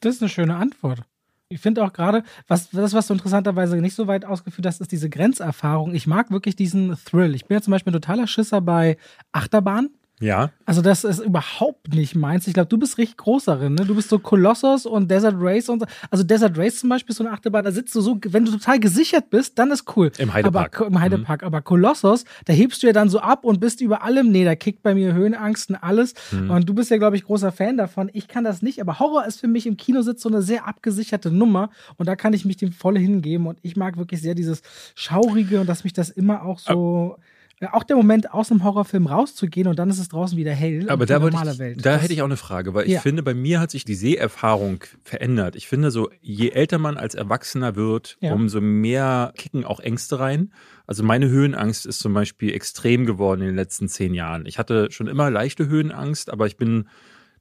Das 0.00 0.16
ist 0.16 0.22
eine 0.22 0.28
schöne 0.28 0.56
Antwort. 0.56 1.02
Ich 1.48 1.60
finde 1.60 1.84
auch 1.84 1.92
gerade, 1.92 2.24
was, 2.48 2.70
das, 2.70 2.94
was 2.94 3.06
du 3.06 3.12
interessanterweise 3.12 3.76
nicht 3.76 3.94
so 3.94 4.06
weit 4.06 4.24
ausgeführt 4.24 4.66
hast, 4.66 4.80
ist 4.80 4.90
diese 4.90 5.10
Grenzerfahrung. 5.10 5.94
Ich 5.94 6.06
mag 6.06 6.30
wirklich 6.30 6.56
diesen 6.56 6.96
Thrill. 7.04 7.34
Ich 7.34 7.44
bin 7.44 7.56
ja 7.56 7.62
zum 7.62 7.72
Beispiel 7.72 7.90
ein 7.90 8.00
totaler 8.00 8.26
Schisser 8.26 8.60
bei 8.62 8.96
Achterbahn. 9.32 9.90
Ja, 10.20 10.50
Also 10.66 10.82
das 10.82 11.02
ist 11.02 11.18
überhaupt 11.18 11.92
nicht 11.92 12.14
meins. 12.14 12.46
Ich 12.46 12.54
glaube, 12.54 12.68
du 12.68 12.78
bist 12.78 12.96
richtig 12.96 13.16
groß 13.16 13.46
darin. 13.46 13.74
Ne? 13.74 13.84
Du 13.84 13.96
bist 13.96 14.08
so 14.08 14.20
Colossus 14.20 14.86
und 14.86 15.10
Desert 15.10 15.34
Race 15.38 15.68
und 15.68 15.80
so. 15.80 15.86
Also 16.12 16.22
Desert 16.22 16.56
Race 16.56 16.78
zum 16.78 16.90
Beispiel 16.90 17.10
ist 17.10 17.16
so 17.16 17.24
eine 17.24 17.32
Achterbahn, 17.32 17.64
da 17.64 17.72
sitzt 17.72 17.92
du 17.96 18.00
so, 18.00 18.18
wenn 18.28 18.44
du 18.44 18.52
total 18.52 18.78
gesichert 18.78 19.30
bist, 19.30 19.58
dann 19.58 19.72
ist 19.72 19.96
cool. 19.96 20.12
Im 20.18 20.32
Heidepark. 20.32 20.80
Aber, 20.80 20.86
Im 20.86 21.00
Heidepark. 21.00 21.42
Aber 21.42 21.60
Colossus, 21.60 22.24
da 22.44 22.52
hebst 22.52 22.82
du 22.82 22.86
ja 22.86 22.92
dann 22.92 23.08
so 23.08 23.18
ab 23.18 23.44
und 23.44 23.58
bist 23.58 23.80
über 23.80 24.02
allem. 24.04 24.30
Nee, 24.30 24.44
da 24.44 24.54
kickt 24.54 24.82
bei 24.84 24.94
mir 24.94 25.12
Höhenangst 25.12 25.70
und 25.70 25.76
alles. 25.76 26.14
Und 26.30 26.68
du 26.68 26.74
bist 26.74 26.90
ja, 26.90 26.98
glaube 26.98 27.16
ich, 27.16 27.24
großer 27.24 27.50
Fan 27.50 27.76
davon. 27.76 28.08
Ich 28.12 28.28
kann 28.28 28.44
das 28.44 28.62
nicht. 28.62 28.80
Aber 28.80 29.00
Horror 29.00 29.26
ist 29.26 29.40
für 29.40 29.48
mich 29.48 29.66
im 29.66 29.76
Kinositz 29.76 30.22
so 30.22 30.28
eine 30.28 30.42
sehr 30.42 30.68
abgesicherte 30.68 31.32
Nummer. 31.32 31.70
Und 31.96 32.06
da 32.06 32.14
kann 32.14 32.32
ich 32.32 32.44
mich 32.44 32.56
dem 32.58 32.70
voll 32.72 32.96
hingeben. 32.96 33.48
Und 33.48 33.58
ich 33.62 33.76
mag 33.76 33.96
wirklich 33.96 34.22
sehr 34.22 34.36
dieses 34.36 34.62
Schaurige 34.94 35.60
und 35.60 35.66
dass 35.66 35.82
mich 35.82 35.94
das 35.94 36.10
immer 36.10 36.44
auch 36.44 36.60
so 36.60 37.16
auch 37.70 37.84
der 37.84 37.96
Moment, 37.96 38.32
aus 38.32 38.50
einem 38.50 38.64
Horrorfilm 38.64 39.06
rauszugehen 39.06 39.68
und 39.68 39.78
dann 39.78 39.88
ist 39.88 39.98
es 39.98 40.08
draußen 40.08 40.36
wieder 40.36 40.52
hell. 40.52 40.88
Aber 40.88 41.06
da, 41.06 41.24
ich, 41.26 41.58
Welt. 41.58 41.84
da 41.84 41.96
hätte 41.96 42.12
ich 42.12 42.22
auch 42.22 42.26
eine 42.26 42.36
Frage, 42.36 42.74
weil 42.74 42.88
ja. 42.88 42.96
ich 42.96 43.02
finde, 43.02 43.22
bei 43.22 43.34
mir 43.34 43.60
hat 43.60 43.70
sich 43.70 43.84
die 43.84 43.94
Seherfahrung 43.94 44.84
verändert. 45.04 45.56
Ich 45.56 45.68
finde, 45.68 45.90
so 45.90 46.10
je 46.20 46.50
älter 46.50 46.78
man 46.78 46.96
als 46.96 47.14
Erwachsener 47.14 47.76
wird, 47.76 48.16
ja. 48.20 48.32
umso 48.32 48.60
mehr 48.60 49.32
kicken 49.36 49.64
auch 49.64 49.80
Ängste 49.80 50.18
rein. 50.18 50.52
Also 50.86 51.04
meine 51.04 51.28
Höhenangst 51.28 51.86
ist 51.86 52.00
zum 52.00 52.12
Beispiel 52.12 52.52
extrem 52.52 53.06
geworden 53.06 53.40
in 53.40 53.46
den 53.48 53.56
letzten 53.56 53.88
zehn 53.88 54.14
Jahren. 54.14 54.46
Ich 54.46 54.58
hatte 54.58 54.90
schon 54.90 55.06
immer 55.06 55.30
leichte 55.30 55.68
Höhenangst, 55.68 56.30
aber 56.30 56.46
ich 56.46 56.56
bin 56.56 56.88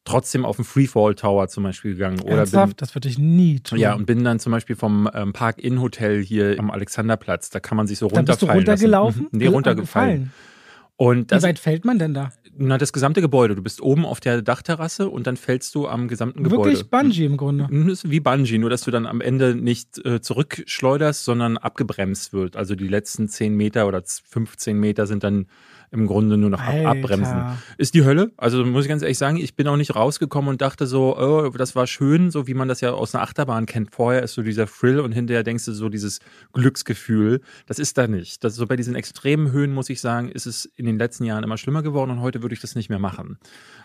trotzdem 0.03 0.45
auf 0.45 0.55
den 0.55 0.65
Freefall 0.65 1.15
Tower 1.15 1.47
zum 1.47 1.63
Beispiel 1.63 1.93
gegangen. 1.93 2.21
Oder 2.21 2.45
Bin, 2.45 2.73
das 2.77 2.95
würde 2.95 3.07
ich 3.07 3.19
nie 3.19 3.59
tun. 3.59 3.77
Ja, 3.77 3.93
und 3.93 4.05
bin 4.05 4.23
dann 4.23 4.39
zum 4.39 4.51
Beispiel 4.51 4.75
vom 4.75 5.09
ähm, 5.13 5.33
Park-In-Hotel 5.33 6.23
hier 6.23 6.57
am 6.59 6.71
Alexanderplatz. 6.71 7.49
Da 7.49 7.59
kann 7.59 7.77
man 7.77 7.87
sich 7.87 7.99
so 7.99 8.07
runterfallen 8.07 8.25
Dann 8.25 8.33
bist 8.33 8.41
du 8.41 8.45
runtergelaufen? 8.47 9.23
Lassen. 9.23 9.37
Nee, 9.37 9.47
runtergefallen. 9.47 10.31
Und 10.97 11.31
das, 11.31 11.41
Wie 11.41 11.47
weit 11.47 11.59
fällt 11.59 11.83
man 11.83 11.97
denn 11.97 12.13
da? 12.13 12.31
Na, 12.57 12.77
das 12.77 12.93
gesamte 12.93 13.21
Gebäude. 13.21 13.55
Du 13.55 13.63
bist 13.63 13.81
oben 13.81 14.05
auf 14.05 14.19
der 14.19 14.41
Dachterrasse 14.41 15.09
und 15.09 15.25
dann 15.25 15.37
fällst 15.37 15.73
du 15.73 15.87
am 15.87 16.07
gesamten 16.07 16.43
Gebäude. 16.43 16.71
Wirklich 16.71 16.89
Bungee 16.89 17.25
im 17.25 17.37
Grunde. 17.37 17.67
Das 17.71 18.03
ist 18.03 18.11
wie 18.11 18.19
Bungee, 18.19 18.57
nur 18.57 18.69
dass 18.69 18.81
du 18.81 18.91
dann 18.91 19.07
am 19.07 19.21
Ende 19.21 19.55
nicht 19.55 20.03
äh, 20.05 20.21
zurückschleuderst, 20.21 21.23
sondern 21.23 21.57
abgebremst 21.57 22.33
wird. 22.33 22.55
Also 22.55 22.75
die 22.75 22.87
letzten 22.87 23.29
10 23.29 23.55
Meter 23.55 23.87
oder 23.87 24.03
15 24.05 24.77
Meter 24.79 25.07
sind 25.07 25.23
dann 25.23 25.47
im 25.91 26.07
Grunde 26.07 26.37
nur 26.37 26.49
noch 26.49 26.61
ab, 26.61 26.85
abbremsen. 26.85 27.43
Ist 27.77 27.93
die 27.93 28.05
Hölle. 28.05 28.31
Also 28.37 28.63
muss 28.65 28.85
ich 28.85 28.89
ganz 28.89 29.01
ehrlich 29.01 29.17
sagen, 29.17 29.37
ich 29.37 29.55
bin 29.55 29.67
auch 29.67 29.75
nicht 29.75 29.93
rausgekommen 29.93 30.49
und 30.49 30.61
dachte 30.61 30.87
so, 30.87 31.17
oh, 31.17 31.49
das 31.49 31.75
war 31.75 31.85
schön, 31.85 32.31
so 32.31 32.47
wie 32.47 32.53
man 32.53 32.69
das 32.69 32.79
ja 32.79 32.91
aus 32.91 33.13
einer 33.13 33.23
Achterbahn 33.23 33.65
kennt. 33.65 33.93
Vorher 33.93 34.23
ist 34.23 34.33
so 34.33 34.41
dieser 34.41 34.67
Thrill 34.67 35.01
und 35.01 35.11
hinterher 35.11 35.43
denkst 35.43 35.65
du 35.65 35.73
so 35.73 35.89
dieses 35.89 36.19
Glücksgefühl. 36.53 37.41
Das 37.65 37.77
ist 37.77 37.97
da 37.97 38.07
nicht. 38.07 38.43
Das 38.43 38.53
ist 38.53 38.59
so 38.59 38.67
bei 38.67 38.77
diesen 38.77 38.95
extremen 38.95 39.51
Höhen, 39.51 39.73
muss 39.73 39.89
ich 39.89 39.99
sagen, 39.99 40.29
ist 40.29 40.45
es 40.45 40.65
in 40.75 40.85
den 40.85 40.97
letzten 40.97 41.25
Jahren 41.25 41.43
immer 41.43 41.57
schlimmer 41.57 41.83
geworden 41.83 42.11
und 42.11 42.21
heute 42.21 42.41
würde 42.41 42.55
ich 42.55 42.61
das 42.61 42.75
nicht 42.75 42.89
mehr 42.89 42.99
machen. 42.99 43.37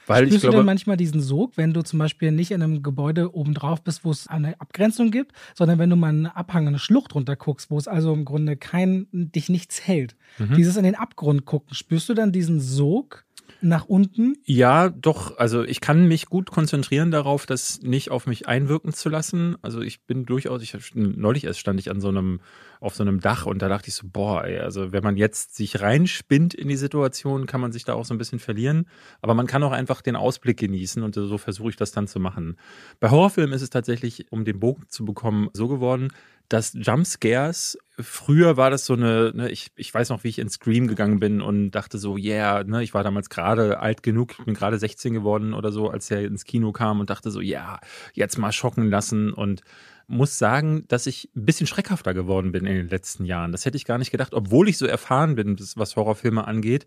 Weil 0.06 0.26
Spürst 0.26 0.36
ich 0.36 0.40
glaube, 0.42 0.52
du 0.52 0.58
denn 0.58 0.66
manchmal 0.66 0.96
diesen 0.96 1.20
Sog, 1.20 1.56
wenn 1.56 1.72
du 1.72 1.82
zum 1.82 1.98
Beispiel 1.98 2.30
nicht 2.30 2.52
in 2.52 2.62
einem 2.62 2.82
Gebäude 2.84 3.34
oben 3.34 3.54
drauf 3.54 3.82
bist, 3.82 4.04
wo 4.04 4.12
es 4.12 4.28
eine 4.28 4.60
Abgrenzung 4.60 5.10
gibt, 5.10 5.32
sondern 5.54 5.80
wenn 5.80 5.90
du 5.90 5.96
mal 5.96 6.10
einen 6.10 6.26
Abhang, 6.26 6.68
eine 6.68 6.78
Schlucht 6.78 7.14
runter 7.16 7.34
guckst, 7.34 7.70
wo 7.70 7.78
es 7.78 7.88
also 7.88 8.14
im 8.14 8.25
Grunde 8.25 8.56
kein, 8.56 9.08
dich 9.10 9.48
nichts 9.48 9.86
hält. 9.86 10.14
Mhm. 10.38 10.54
Dieses 10.54 10.76
in 10.76 10.84
den 10.84 10.94
Abgrund 10.94 11.44
gucken, 11.44 11.75
spürst 11.75 11.95
du 12.04 12.14
dann 12.14 12.32
diesen 12.32 12.60
Sog? 12.60 13.26
nach 13.60 13.86
unten? 13.86 14.36
Ja, 14.44 14.88
doch. 14.88 15.38
Also 15.38 15.62
ich 15.62 15.80
kann 15.80 16.06
mich 16.08 16.26
gut 16.26 16.50
konzentrieren 16.50 17.10
darauf, 17.10 17.46
das 17.46 17.80
nicht 17.82 18.10
auf 18.10 18.26
mich 18.26 18.48
einwirken 18.48 18.92
zu 18.92 19.08
lassen. 19.08 19.56
Also 19.62 19.80
ich 19.80 20.02
bin 20.02 20.24
durchaus, 20.24 20.62
ich 20.62 20.76
neulich 20.94 21.44
erst 21.44 21.60
stand 21.60 21.80
ich 21.80 21.90
an 21.90 22.00
so 22.00 22.08
einem 22.08 22.40
auf 22.80 22.94
so 22.94 23.02
einem 23.02 23.20
Dach 23.20 23.46
und 23.46 23.62
da 23.62 23.68
dachte 23.68 23.88
ich 23.88 23.94
so, 23.94 24.06
boah, 24.06 24.44
ey, 24.44 24.58
also 24.58 24.92
wenn 24.92 25.02
man 25.02 25.16
jetzt 25.16 25.56
sich 25.56 25.80
reinspinnt 25.80 26.52
in 26.52 26.68
die 26.68 26.76
Situation, 26.76 27.46
kann 27.46 27.60
man 27.60 27.72
sich 27.72 27.84
da 27.84 27.94
auch 27.94 28.04
so 28.04 28.12
ein 28.12 28.18
bisschen 28.18 28.38
verlieren. 28.38 28.86
Aber 29.22 29.34
man 29.34 29.46
kann 29.46 29.62
auch 29.62 29.72
einfach 29.72 30.02
den 30.02 30.14
Ausblick 30.14 30.58
genießen 30.58 31.02
und 31.02 31.14
so 31.14 31.38
versuche 31.38 31.70
ich 31.70 31.76
das 31.76 31.92
dann 31.92 32.06
zu 32.06 32.20
machen. 32.20 32.58
Bei 33.00 33.10
Horrorfilmen 33.10 33.54
ist 33.54 33.62
es 33.62 33.70
tatsächlich, 33.70 34.30
um 34.30 34.44
den 34.44 34.60
Bogen 34.60 34.84
zu 34.88 35.04
bekommen, 35.04 35.48
so 35.54 35.68
geworden, 35.68 36.12
dass 36.48 36.72
Jumpscares, 36.74 37.78
früher 37.98 38.56
war 38.56 38.70
das 38.70 38.86
so 38.86 38.94
eine, 38.94 39.32
ne, 39.34 39.50
ich, 39.50 39.68
ich 39.76 39.92
weiß 39.92 40.10
noch, 40.10 40.24
wie 40.24 40.28
ich 40.28 40.38
ins 40.38 40.54
Scream 40.54 40.86
gegangen 40.86 41.20
bin 41.20 41.40
und 41.40 41.70
dachte 41.72 41.98
so, 41.98 42.16
yeah, 42.16 42.62
ne, 42.64 42.82
ich 42.82 42.94
war 42.94 43.04
damals 43.04 43.30
gerade 43.30 43.80
alt 43.80 44.02
genug, 44.02 44.34
ich 44.38 44.44
bin 44.44 44.54
gerade 44.54 44.78
16 44.78 45.12
geworden 45.12 45.54
oder 45.54 45.72
so, 45.72 45.90
als 45.90 46.10
er 46.10 46.24
ins 46.24 46.44
Kino 46.44 46.72
kam 46.72 47.00
und 47.00 47.10
dachte 47.10 47.30
so, 47.30 47.40
ja, 47.40 47.60
yeah, 47.60 47.80
jetzt 48.14 48.38
mal 48.38 48.52
schocken 48.52 48.90
lassen 48.90 49.32
und 49.32 49.62
muss 50.08 50.38
sagen, 50.38 50.84
dass 50.86 51.06
ich 51.06 51.30
ein 51.34 51.44
bisschen 51.44 51.66
schreckhafter 51.66 52.14
geworden 52.14 52.52
bin 52.52 52.64
in 52.64 52.76
den 52.76 52.88
letzten 52.88 53.24
Jahren. 53.24 53.50
Das 53.50 53.64
hätte 53.64 53.76
ich 53.76 53.84
gar 53.84 53.98
nicht 53.98 54.12
gedacht, 54.12 54.34
obwohl 54.34 54.68
ich 54.68 54.78
so 54.78 54.86
erfahren 54.86 55.34
bin, 55.34 55.56
was 55.74 55.96
Horrorfilme 55.96 56.46
angeht 56.46 56.86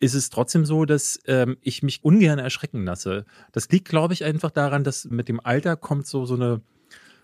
ist 0.00 0.14
es 0.14 0.30
trotzdem 0.30 0.64
so, 0.64 0.86
dass 0.86 1.20
ähm, 1.26 1.58
ich 1.60 1.82
mich 1.82 2.02
ungern 2.02 2.38
erschrecken 2.38 2.84
lasse. 2.84 3.26
Das 3.52 3.68
liegt, 3.68 3.88
glaube 3.88 4.14
ich, 4.14 4.24
einfach 4.24 4.50
daran, 4.50 4.82
dass 4.82 5.04
mit 5.04 5.28
dem 5.28 5.40
Alter 5.40 5.76
kommt 5.76 6.06
so, 6.06 6.24
so 6.24 6.34
eine, 6.34 6.62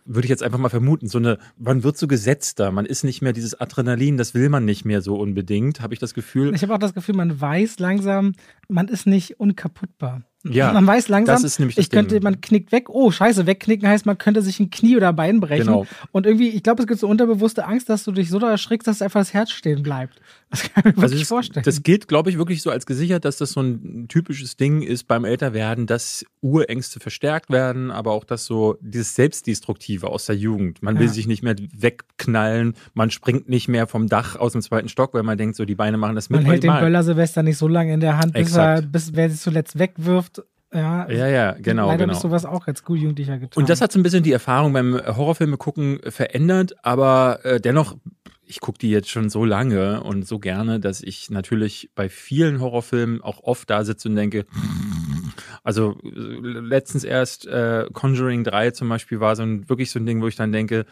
würde 0.06 0.26
ich 0.26 0.30
jetzt 0.30 0.42
einfach 0.42 0.58
mal 0.58 0.68
vermuten, 0.68 1.08
so 1.08 1.18
eine, 1.18 1.38
man 1.58 1.82
wird 1.82 1.98
so 1.98 2.06
gesetzter, 2.06 2.70
man 2.70 2.86
ist 2.86 3.04
nicht 3.04 3.22
mehr 3.22 3.32
dieses 3.32 3.60
Adrenalin, 3.60 4.16
das 4.16 4.34
will 4.34 4.48
man 4.48 4.64
nicht 4.64 4.84
mehr 4.84 5.02
so 5.02 5.16
unbedingt, 5.16 5.80
habe 5.80 5.94
ich 5.94 6.00
das 6.00 6.14
Gefühl. 6.14 6.54
Ich 6.54 6.62
habe 6.62 6.75
auch 6.75 6.78
das 6.78 6.94
Gefühl, 6.94 7.16
man 7.16 7.40
weiß 7.40 7.78
langsam, 7.78 8.32
man 8.68 8.88
ist 8.88 9.06
nicht 9.06 9.40
unkaputtbar. 9.40 10.22
Ja, 10.52 10.72
man 10.72 10.86
weiß 10.86 11.08
langsam, 11.08 11.36
das 11.36 11.44
ist 11.44 11.58
nämlich 11.58 11.78
ich 11.78 11.90
könnte, 11.90 12.16
Ding. 12.16 12.22
man 12.22 12.40
knickt 12.40 12.72
weg. 12.72 12.88
Oh, 12.88 13.10
scheiße, 13.10 13.46
wegknicken 13.46 13.88
heißt, 13.88 14.06
man 14.06 14.18
könnte 14.18 14.42
sich 14.42 14.60
ein 14.60 14.70
Knie 14.70 14.96
oder 14.96 15.12
Bein 15.12 15.40
brechen. 15.40 15.66
Genau. 15.66 15.86
Und 16.12 16.26
irgendwie, 16.26 16.48
ich 16.50 16.62
glaube, 16.62 16.82
es 16.82 16.88
gibt 16.88 17.00
so 17.00 17.08
unterbewusste 17.08 17.66
Angst, 17.66 17.88
dass 17.88 18.04
du 18.04 18.12
dich 18.12 18.30
so 18.30 18.38
da 18.38 18.50
erschrickst, 18.50 18.86
dass 18.86 19.02
einfach 19.02 19.20
das 19.20 19.32
Herz 19.34 19.50
stehen 19.50 19.82
bleibt. 19.82 20.20
Das 20.50 20.62
kann 20.62 20.84
ich 20.86 20.96
mir 20.96 21.02
also 21.02 21.14
wirklich 21.14 21.26
vorstellen. 21.26 21.64
Das 21.64 21.82
gilt, 21.82 22.08
glaube 22.08 22.30
ich, 22.30 22.38
wirklich 22.38 22.62
so 22.62 22.70
als 22.70 22.86
gesichert, 22.86 23.24
dass 23.24 23.36
das 23.36 23.52
so 23.52 23.60
ein 23.60 24.06
typisches 24.08 24.56
Ding 24.56 24.82
ist 24.82 25.04
beim 25.08 25.24
Älterwerden, 25.24 25.86
dass 25.86 26.24
Urängste 26.40 27.00
verstärkt 27.00 27.50
werden, 27.50 27.90
aber 27.90 28.12
auch 28.12 28.24
das 28.24 28.46
so, 28.46 28.78
dieses 28.80 29.14
Selbstdestruktive 29.14 30.08
aus 30.08 30.26
der 30.26 30.36
Jugend. 30.36 30.82
Man 30.82 30.98
will 30.98 31.06
ja. 31.06 31.12
sich 31.12 31.26
nicht 31.26 31.42
mehr 31.42 31.56
wegknallen, 31.76 32.74
man 32.94 33.10
springt 33.10 33.48
nicht 33.48 33.68
mehr 33.68 33.86
vom 33.86 34.08
Dach 34.08 34.36
aus 34.36 34.52
dem 34.52 34.62
zweiten 34.62 34.88
Stock, 34.88 35.14
weil 35.14 35.24
man 35.24 35.36
denkt, 35.36 35.56
so 35.56 35.64
die 35.64 35.74
Beine 35.74 35.96
machen 35.96 36.14
das 36.14 36.30
mit. 36.30 36.42
Man 36.42 36.50
hält 36.50 36.62
den 36.62 36.78
Böller 36.78 37.02
Silvester 37.02 37.42
nicht 37.42 37.58
so 37.58 37.66
lange 37.66 37.92
in 37.92 38.00
der 38.00 38.18
Hand, 38.18 38.32
bis, 38.32 38.54
er, 38.54 38.82
bis 38.82 39.14
wer 39.14 39.28
sich 39.28 39.40
zuletzt 39.40 39.78
wegwirft. 39.78 40.35
Ja, 40.73 41.08
ja, 41.11 41.28
ja, 41.28 41.52
genau. 41.52 41.87
Leider 41.87 42.04
genau. 42.04 42.12
bist 42.12 42.25
du 42.25 42.30
was 42.30 42.44
auch 42.44 42.66
als 42.66 42.82
gut 42.82 42.99
Jugendlicher 42.99 43.38
getan. 43.38 43.61
Und 43.61 43.68
das 43.68 43.80
hat 43.80 43.92
so 43.92 43.99
ein 43.99 44.02
bisschen 44.02 44.25
die 44.25 44.32
Erfahrung 44.32 44.73
beim 44.73 44.94
Horrorfilme 44.94 45.56
gucken 45.56 46.00
verändert, 46.08 46.75
aber 46.82 47.40
äh, 47.44 47.61
dennoch, 47.61 47.96
ich 48.44 48.61
gucke 48.61 48.78
die 48.78 48.90
jetzt 48.90 49.08
schon 49.08 49.30
so 49.30 49.44
lange 49.44 50.02
und 50.02 50.26
so 50.26 50.38
gerne, 50.38 50.80
dass 50.80 51.02
ich 51.02 51.30
natürlich 51.30 51.90
bei 51.94 52.08
vielen 52.08 52.61
Horrorfilmen 52.61 53.23
auch 53.23 53.42
oft 53.42 53.70
da 53.70 53.85
sitze 53.85 54.08
und 54.08 54.16
denke, 54.16 54.44
also 55.62 55.96
letztens 56.02 57.04
erst 57.04 57.46
äh, 57.46 57.87
Conjuring 57.92 58.44
3 58.44 58.73
zum 58.73 58.88
Beispiel 58.88 59.20
war 59.20 59.37
so 59.37 59.42
ein 59.42 59.68
wirklich 59.68 59.90
so 59.90 59.99
ein 59.99 60.06
Ding, 60.06 60.20
wo 60.20 60.28
ich 60.28 60.37
dann 60.37 60.52
denke, 60.52 60.85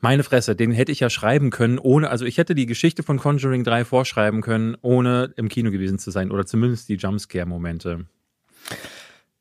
meine 0.00 0.22
Fresse, 0.22 0.54
den 0.54 0.72
hätte 0.72 0.92
ich 0.92 1.00
ja 1.00 1.08
schreiben 1.08 1.50
können, 1.50 1.78
ohne, 1.78 2.10
also 2.10 2.24
ich 2.24 2.36
hätte 2.36 2.54
die 2.54 2.66
Geschichte 2.66 3.02
von 3.02 3.18
Conjuring 3.18 3.64
3 3.64 3.84
vorschreiben 3.84 4.42
können, 4.42 4.76
ohne 4.82 5.32
im 5.36 5.48
Kino 5.48 5.70
gewesen 5.70 5.98
zu 5.98 6.10
sein 6.10 6.30
oder 6.30 6.44
zumindest 6.44 6.88
die 6.88 6.96
Jumpscare-Momente. 6.96 8.06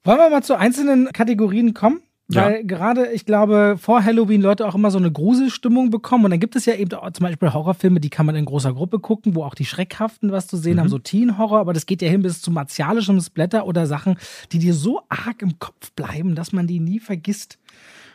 Wollen 0.04 0.18
wir 0.18 0.30
mal 0.30 0.44
zu 0.44 0.58
einzelnen 0.58 1.12
Kategorien 1.14 1.74
kommen? 1.74 2.02
Weil 2.28 2.58
ja. 2.58 2.62
gerade, 2.64 3.12
ich 3.12 3.26
glaube, 3.26 3.76
vor 3.78 4.04
Halloween 4.04 4.42
Leute 4.42 4.66
auch 4.68 4.76
immer 4.76 4.92
so 4.92 4.98
eine 4.98 5.12
Gruselstimmung 5.12 5.90
bekommen. 5.90 6.26
Und 6.26 6.32
dann 6.32 6.40
gibt 6.40 6.56
es 6.56 6.66
ja 6.66 6.74
eben 6.76 6.94
auch 6.94 7.12
zum 7.12 7.26
Beispiel 7.26 7.54
Horrorfilme, 7.54 8.00
die 8.00 8.10
kann 8.10 8.26
man 8.26 8.36
in 8.36 8.46
großer 8.46 8.74
Gruppe 8.74 9.00
gucken, 9.00 9.36
wo 9.36 9.44
auch 9.44 9.56
die 9.56 9.66
Schreckhaften 9.66 10.32
was 10.32 10.48
zu 10.48 10.58
sehen 10.58 10.76
mhm. 10.76 10.80
haben, 10.82 10.90
so 10.90 11.00
Teen-Horror. 11.00 11.60
Aber 11.60 11.74
das 11.74 11.86
geht 11.86 12.02
ja 12.02 12.10
hin 12.10 12.22
bis 12.22 12.42
zu 12.42 12.50
martialischem 12.52 13.20
Splatter 13.20 13.68
oder 13.68 13.88
Sachen, 13.88 14.16
die 14.52 14.60
dir 14.60 14.74
so 14.74 15.02
arg 15.10 15.42
im 15.42 15.60
Kopf 15.60 15.92
bleiben, 15.94 16.36
dass 16.36 16.54
man 16.54 16.66
die 16.66 16.80
nie 16.80 17.00
vergisst. 17.00 17.60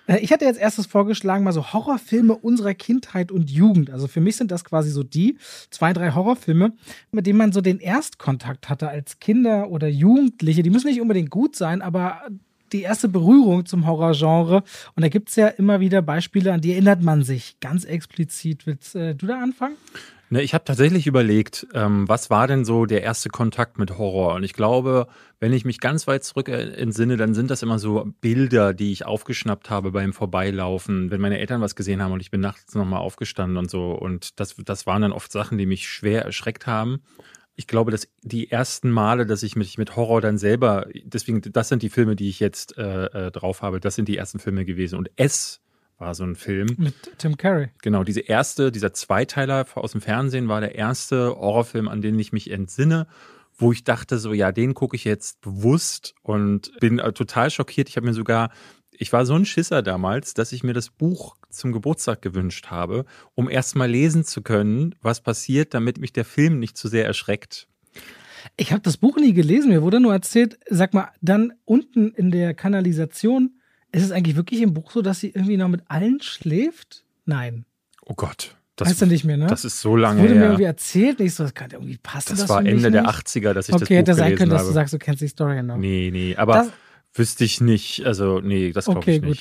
Äh, 0.09 0.19
ich 0.19 0.33
hatte 0.33 0.45
jetzt 0.45 0.59
erstes 0.59 0.87
vorgeschlagen, 0.87 1.45
mal 1.45 1.53
so 1.53 1.73
Horrorfilme 1.73 2.35
unserer 2.35 2.75
Kindheit 2.75 3.31
und 3.31 3.51
Jugend. 3.51 3.91
Also 3.91 4.09
für 4.09 4.21
mich 4.21 4.37
sind 4.37 4.51
das 4.51 4.65
quasi 4.65 4.91
so 4.91 5.05
die 5.05 5.39
zwei, 5.71 5.93
drei 5.93 6.11
Horrorfilme, 6.13 6.73
mit 7.13 7.27
denen 7.27 7.39
man 7.39 7.53
so 7.53 7.61
den 7.61 7.79
Erstkontakt 7.79 8.69
hatte 8.69 8.89
als 8.89 9.21
Kinder 9.21 9.71
oder 9.71 9.87
Jugendliche. 9.87 10.65
Die 10.65 10.71
müssen 10.71 10.89
nicht 10.89 11.01
unbedingt 11.01 11.31
gut 11.31 11.55
sein, 11.55 11.83
aber 11.83 12.23
die 12.73 12.83
erste 12.83 13.09
Berührung 13.09 13.65
zum 13.65 13.87
Horrorgenre. 13.87 14.63
Und 14.95 15.03
da 15.03 15.09
gibt 15.09 15.31
es 15.31 15.37
ja 15.37 15.49
immer 15.49 15.81
wieder 15.81 16.03
Beispiele, 16.03 16.53
an 16.53 16.61
die 16.61 16.73
erinnert 16.73 17.03
man 17.03 17.23
sich 17.23 17.61
ganz 17.61 17.85
explizit. 17.85 18.67
Willst 18.67 18.95
äh, 18.95 19.15
du 19.15 19.27
da 19.27 19.41
anfangen? 19.41 19.77
Ne, 20.31 20.43
ich 20.43 20.53
habe 20.53 20.65
tatsächlich 20.65 21.07
überlegt, 21.07 21.67
ähm, 21.73 22.07
was 22.07 22.29
war 22.29 22.47
denn 22.47 22.67
so 22.67 22.85
der 22.85 23.03
erste 23.03 23.31
Kontakt 23.31 23.79
mit 23.79 23.97
Horror? 23.97 24.35
Und 24.35 24.43
ich 24.43 24.53
glaube, 24.53 25.07
wenn 25.41 25.55
ich 25.55 25.65
mich 25.65 25.81
ganz 25.81 26.07
weit 26.07 26.23
zurück 26.23 26.49
entsinne, 26.49 27.17
dann 27.17 27.33
sind 27.33 27.51
das 27.51 27.63
immer 27.63 27.79
so 27.79 28.05
Bilder, 28.21 28.75
die 28.75 28.93
ich 28.93 29.07
aufgeschnappt 29.07 29.71
habe 29.71 29.91
beim 29.91 30.13
Vorbeilaufen, 30.13 31.11
wenn 31.11 31.23
meine 31.23 31.39
Eltern 31.39 31.63
was 31.63 31.77
gesehen 31.77 32.03
haben 32.03 32.13
und 32.13 32.21
ich 32.21 32.31
bin 32.31 32.43
nachts 32.43 32.75
nochmal 32.75 33.01
aufgestanden 33.01 33.57
und 33.57 33.71
so. 33.71 33.93
Und 33.93 34.39
das, 34.39 34.55
das 34.57 34.87
waren 34.87 35.01
dann 35.01 35.13
oft 35.13 35.33
Sachen, 35.33 35.57
die 35.57 35.67
mich 35.67 35.89
schwer 35.89 36.27
erschreckt 36.27 36.67
haben. 36.67 37.01
Ich 37.57 37.67
glaube, 37.67 37.91
dass 37.91 38.07
die 38.23 38.51
ersten 38.51 38.91
Male, 38.91 39.25
dass 39.25 39.43
ich 39.43 39.57
mich 39.57 39.79
mit 39.79 39.97
Horror 39.97 40.21
dann 40.21 40.37
selber, 40.37 40.87
deswegen, 41.05 41.41
das 41.41 41.71
sind 41.71 41.83
die 41.83 41.89
Filme, 41.89 42.17
die 42.17 42.29
ich 42.29 42.39
jetzt 42.39 42.77
äh, 42.77 43.07
äh 43.07 43.31
drauf 43.31 43.63
habe, 43.63 43.81
das 43.81 43.95
sind 43.95 44.09
die 44.09 44.19
ersten 44.19 44.41
Filme 44.41 44.67
gewesen. 44.67 44.99
Und 44.99 45.11
es 45.17 45.63
war 45.99 46.15
so 46.15 46.25
ein 46.25 46.37
Film. 46.37 46.69
Mit 46.79 46.95
Tim 47.19 47.37
Curry. 47.37 47.69
Genau, 47.83 48.05
diese 48.05 48.21
erste, 48.21 48.73
dieser 48.73 48.93
Zweiteiler 48.93 49.67
aus 49.75 49.93
dem 49.93 50.01
Fernsehen 50.01 50.49
war 50.49 50.61
der 50.61 50.75
erste 50.75 51.37
Horrorfilm, 51.37 51.89
an 51.89 52.01
den 52.01 52.19
ich 52.19 52.33
mich 52.33 52.51
entsinne, 52.51 53.07
wo 53.57 53.73
ich 53.73 53.85
dachte, 53.85 54.19
so, 54.19 54.33
ja, 54.33 54.53
den 54.53 54.75
gucke 54.75 54.95
ich 54.95 55.05
jetzt 55.05 55.41
bewusst 55.41 56.15
und 56.23 56.73
bin 56.79 57.01
äh, 57.01 57.13
total 57.13 57.51
schockiert. 57.51 57.89
Ich 57.89 57.97
habe 57.97 58.07
mir 58.07 58.15
sogar, 58.15 58.51
ich 58.93 59.13
war 59.13 59.27
so 59.27 59.35
ein 59.35 59.45
Schisser 59.45 59.83
damals, 59.83 60.35
dass 60.35 60.53
ich 60.53 60.63
mir 60.63 60.75
das 60.75 60.91
Buch 60.91 61.37
zum 61.51 61.73
Geburtstag 61.73 62.23
gewünscht 62.23 62.69
habe, 62.69 63.05
um 63.35 63.51
erst 63.51 63.75
mal 63.75 63.91
lesen 63.91 64.25
zu 64.25 64.43
können, 64.43 64.95
was 65.03 65.21
passiert, 65.21 65.75
damit 65.75 65.99
mich 65.99 66.13
der 66.13 66.25
Film 66.25 66.61
nicht 66.61 66.77
zu 66.77 66.89
sehr 66.89 67.05
erschreckt. 67.05 67.67
Ich 68.57 68.73
habe 68.73 68.83
das 68.83 68.97
Buch 68.97 69.17
nie 69.17 69.33
gelesen, 69.33 69.71
mir 69.71 69.83
wurde 69.83 69.99
nur 69.99 70.13
erzählt, 70.13 70.59
sag 70.69 70.95
mal, 70.95 71.11
dann 71.21 71.53
unten 71.65 72.13
in 72.13 72.31
der 72.31 72.55
Kanalisation 72.55 73.58
ist 73.93 74.03
es 74.05 74.11
eigentlich 74.13 74.37
wirklich 74.37 74.61
im 74.63 74.75
Buch 74.75 74.91
so, 74.91 75.03
dass 75.03 75.21
sie 75.21 75.29
irgendwie 75.31 75.57
noch 75.57 75.69
mit 75.69 75.83
allen 75.89 76.21
schläft? 76.21 77.05
Nein. 77.25 77.65
Oh 78.05 78.15
Gott. 78.15 78.55
Das, 78.77 78.89
weißt 78.91 79.03
du 79.03 79.07
nicht 79.07 79.25
mehr, 79.25 79.37
ne? 79.37 79.47
Das 79.49 79.65
ist 79.65 79.81
so 79.81 79.97
lange 79.97 80.21
wurde 80.23 80.35
her. 80.35 80.39
mir 80.39 80.45
irgendwie 80.47 80.63
erzählt. 80.65 81.19
Ich 81.21 81.35
so, 81.35 81.43
das 81.43 81.53
kann 81.55 81.71
irgendwie 81.73 81.97
passen. 82.01 82.31
das, 82.31 82.41
Das, 82.43 82.49
war 82.49 82.65
Ende 82.65 82.91
der 82.93 83.03
nicht? 83.03 83.11
80er, 83.13 83.53
dass 83.53 83.69
ich 83.69 83.75
Okay, 83.75 83.81
das 83.81 83.89
Buch 83.89 83.97
hätte 83.97 84.15
sein 84.15 84.25
gelesen 84.27 84.39
können, 84.39 84.51
dass 84.53 84.61
habe. 84.61 84.69
du 84.69 84.75
sagst, 84.75 84.95
du 84.95 84.99
kennst 84.99 85.21
die 85.23 85.29
Story 85.29 85.63
noch. 85.63 85.77
nee, 85.77 86.11
nee, 86.13 86.37
aber 86.37 86.53
Das- 86.55 86.69
wüsste 87.15 87.45
ich 87.45 87.61
nicht. 87.61 88.07
Also, 88.07 88.41
nee, 88.41 88.71
das 88.71 88.85
glaube 88.85 89.01
Okay, 89.01 89.17
ich 89.17 89.23
gut. 89.23 89.39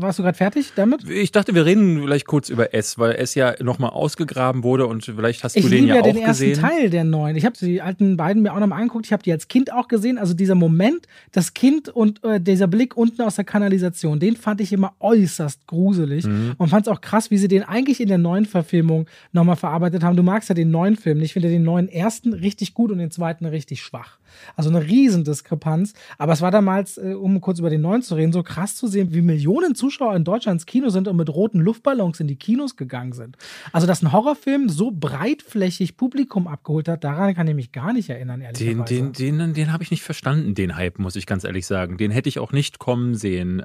Warst 0.00 0.18
du 0.18 0.24
gerade 0.24 0.36
fertig 0.36 0.72
damit? 0.74 1.08
Ich 1.08 1.30
dachte, 1.30 1.54
wir 1.54 1.64
reden 1.64 2.00
vielleicht 2.02 2.26
kurz 2.26 2.48
über 2.48 2.74
S, 2.74 2.98
weil 2.98 3.12
S 3.12 3.36
ja 3.36 3.54
nochmal 3.62 3.90
ausgegraben 3.90 4.64
wurde 4.64 4.88
und 4.88 5.04
vielleicht 5.04 5.44
hast 5.44 5.54
Ich 5.56 5.62
du 5.62 5.68
den 5.68 5.84
liebe 5.84 5.88
ja 5.90 5.94
ja 5.94 6.00
auch 6.00 6.06
den 6.06 6.16
ersten 6.16 6.46
gesehen. 6.50 6.60
Teil 6.60 6.90
der 6.90 7.04
neuen. 7.04 7.36
Ich 7.36 7.44
habe 7.44 7.56
die 7.56 7.80
alten 7.80 8.16
beiden 8.16 8.42
mir 8.42 8.52
auch 8.54 8.58
nochmal 8.58 8.80
angeguckt. 8.80 9.06
Ich 9.06 9.12
habe 9.12 9.22
die 9.22 9.30
als 9.30 9.46
Kind 9.46 9.72
auch 9.72 9.86
gesehen. 9.86 10.18
Also 10.18 10.34
dieser 10.34 10.56
Moment, 10.56 11.06
das 11.30 11.54
Kind 11.54 11.88
und 11.90 12.24
äh, 12.24 12.40
dieser 12.40 12.66
Blick 12.66 12.96
unten 12.96 13.22
aus 13.22 13.36
der 13.36 13.44
Kanalisation, 13.44 14.18
den 14.18 14.34
fand 14.34 14.60
ich 14.60 14.72
immer 14.72 14.94
äußerst 14.98 15.66
gruselig 15.68 16.24
Mhm. 16.26 16.54
und 16.58 16.68
fand 16.70 16.86
es 16.88 16.92
auch 16.92 17.00
krass, 17.00 17.30
wie 17.30 17.38
sie 17.38 17.46
den 17.48 17.62
eigentlich 17.62 18.00
in 18.00 18.08
der 18.08 18.18
neuen 18.18 18.46
Verfilmung 18.46 19.06
nochmal 19.32 19.56
verarbeitet 19.56 20.02
haben. 20.02 20.16
Du 20.16 20.22
magst 20.24 20.48
ja 20.48 20.56
den 20.56 20.72
neuen 20.72 20.96
Film. 20.96 21.20
Ich 21.22 21.34
finde 21.34 21.50
den 21.50 21.62
neuen 21.62 21.88
ersten 21.88 22.32
richtig 22.32 22.74
gut 22.74 22.90
und 22.90 22.98
den 22.98 23.12
zweiten 23.12 23.46
richtig 23.46 23.80
schwach. 23.82 24.18
Also 24.56 24.70
eine 24.70 24.84
Riesendiskrepanz. 24.84 25.92
Aber 26.18 26.32
es 26.32 26.40
war 26.42 26.50
damals, 26.50 26.98
äh, 26.98 27.14
um 27.14 27.40
kurz 27.40 27.58
über 27.60 27.70
den 27.70 27.80
neuen 27.82 28.02
zu 28.02 28.16
reden, 28.16 28.32
so 28.32 28.42
krass 28.42 28.74
zu 28.74 28.86
sehen, 28.88 29.14
wie 29.14 29.20
Millionen 29.22 29.74
Zuschauer 29.84 30.16
in 30.16 30.24
Deutschland 30.24 30.56
ins 30.60 30.66
Kino 30.66 30.88
sind 30.88 31.08
und 31.08 31.16
mit 31.16 31.28
roten 31.28 31.60
Luftballons 31.60 32.18
in 32.18 32.26
die 32.26 32.36
Kinos 32.36 32.76
gegangen 32.76 33.12
sind. 33.12 33.36
Also, 33.70 33.86
dass 33.86 34.02
ein 34.02 34.12
Horrorfilm 34.12 34.70
so 34.70 34.90
breitflächig 34.90 35.98
Publikum 35.98 36.48
abgeholt 36.48 36.88
hat, 36.88 37.04
daran 37.04 37.34
kann 37.34 37.46
ich 37.48 37.54
mich 37.54 37.70
gar 37.70 37.92
nicht 37.92 38.08
erinnern, 38.08 38.40
Den, 38.40 38.46
ehrlicherweise. 38.46 39.12
den, 39.12 39.38
den, 39.38 39.52
den 39.52 39.72
habe 39.74 39.82
ich 39.82 39.90
nicht 39.90 40.02
verstanden, 40.02 40.54
den 40.54 40.76
Hype, 40.76 40.98
muss 40.98 41.16
ich 41.16 41.26
ganz 41.26 41.44
ehrlich 41.44 41.66
sagen. 41.66 41.98
Den 41.98 42.10
hätte 42.10 42.30
ich 42.30 42.38
auch 42.38 42.52
nicht 42.52 42.78
kommen 42.78 43.14
sehen. 43.14 43.62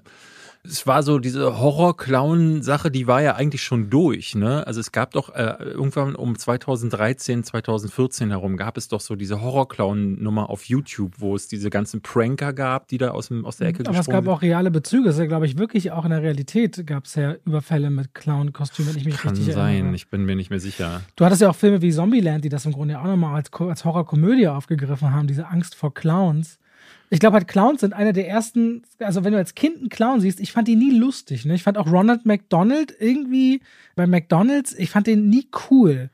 Es 0.64 0.86
war 0.86 1.04
so 1.04 1.20
diese 1.20 1.60
Horror-Clown-Sache, 1.60 2.92
die 2.92 3.08
war 3.08 3.22
ja 3.22 3.36
eigentlich 3.36 3.64
schon 3.64 3.90
durch. 3.90 4.36
Ne? 4.36 4.68
Also 4.68 4.82
es 4.82 4.92
gab 4.92 5.12
doch 5.12 5.34
äh, 5.34 5.56
irgendwann 5.64 6.16
um 6.16 6.38
2013, 6.38 7.46
2014 7.46 8.30
herum 8.30 8.58
gab 8.58 8.78
es 8.78 8.90
doch 8.90 9.00
so 9.00 9.16
diese 9.16 9.42
Horror-Clown-Nummer 9.42 10.50
auf 10.50 10.66
YouTube, 10.66 11.14
wo 11.18 11.36
es 11.36 11.48
diese 11.48 11.70
ganzen 11.70 12.02
Pranker 12.02 12.52
gab, 12.52 12.90
die 12.90 12.98
da 12.98 13.12
aus, 13.12 13.30
dem, 13.30 13.46
aus 13.46 13.58
der 13.58 13.70
Ecke 13.70 13.84
Aber 13.86 13.92
es 13.92 13.98
gesprungen 14.06 14.26
gab 14.26 14.36
auch 14.36 14.42
reale 14.42 14.70
Bezüge. 14.70 15.10
Es 15.10 15.16
ist 15.16 15.22
ja, 15.22 15.28
glaube 15.28 15.46
ich, 15.46 15.58
wirklich 15.58 15.92
auch 15.92 16.04
in 16.04 16.12
der 16.12 16.22
Realität 16.22 16.86
gab 16.86 17.06
es 17.06 17.16
ja 17.16 17.36
Überfälle 17.46 17.90
mit 17.90 18.14
Clown-Kostümen, 18.14 18.92
wenn 18.92 19.00
ich 19.00 19.06
mich 19.06 19.18
Kann 19.18 19.32
richtig 19.32 19.54
sein, 19.54 19.76
erinnere. 19.76 19.96
ich 19.96 20.10
bin 20.10 20.26
mir 20.26 20.36
nicht 20.36 20.50
mehr 20.50 20.60
sicher. 20.60 21.02
Du 21.16 21.24
hattest 21.24 21.42
ja 21.42 21.50
auch 21.50 21.56
Filme 21.56 21.82
wie 21.82 21.92
Zombieland, 21.92 22.44
die 22.44 22.50
das 22.50 22.66
im 22.66 22.74
Grunde 22.74 22.96
ja 22.96 23.02
auch 23.02 23.08
nochmal 23.08 23.36
als, 23.36 23.50
als 23.54 23.86
Horrorkomödie 23.86 24.50
aufgegriffen 24.50 25.14
haben, 25.14 25.28
diese 25.28 25.48
Angst 25.48 25.76
vor 25.76 25.94
Clowns. 25.94 26.60
Ich 27.12 27.20
glaube 27.20 27.36
halt, 27.36 27.48
Clowns 27.48 27.82
sind 27.82 27.94
einer 27.94 28.14
der 28.14 28.28
ersten, 28.28 28.84
also 29.00 29.24
wenn 29.24 29.32
du 29.32 29.38
als 29.38 29.56
Kind 29.56 29.78
einen 29.78 29.90
Clown 29.90 30.22
siehst, 30.22 30.40
ich 30.40 30.52
fand 30.52 30.68
die 30.68 30.76
nie 30.76 30.96
lustig. 30.96 31.44
Ne? 31.46 31.56
Ich 31.56 31.64
fand 31.64 31.78
auch 31.78 31.92
Ronald 31.92 32.26
McDonald 32.26 32.94
irgendwie 33.00 33.62
bei 33.96 34.06
McDonalds, 34.06 34.78
ich 34.78 34.92
fand 34.92 35.08
den 35.08 35.28
nie 35.28 35.48
cool. 35.70 36.12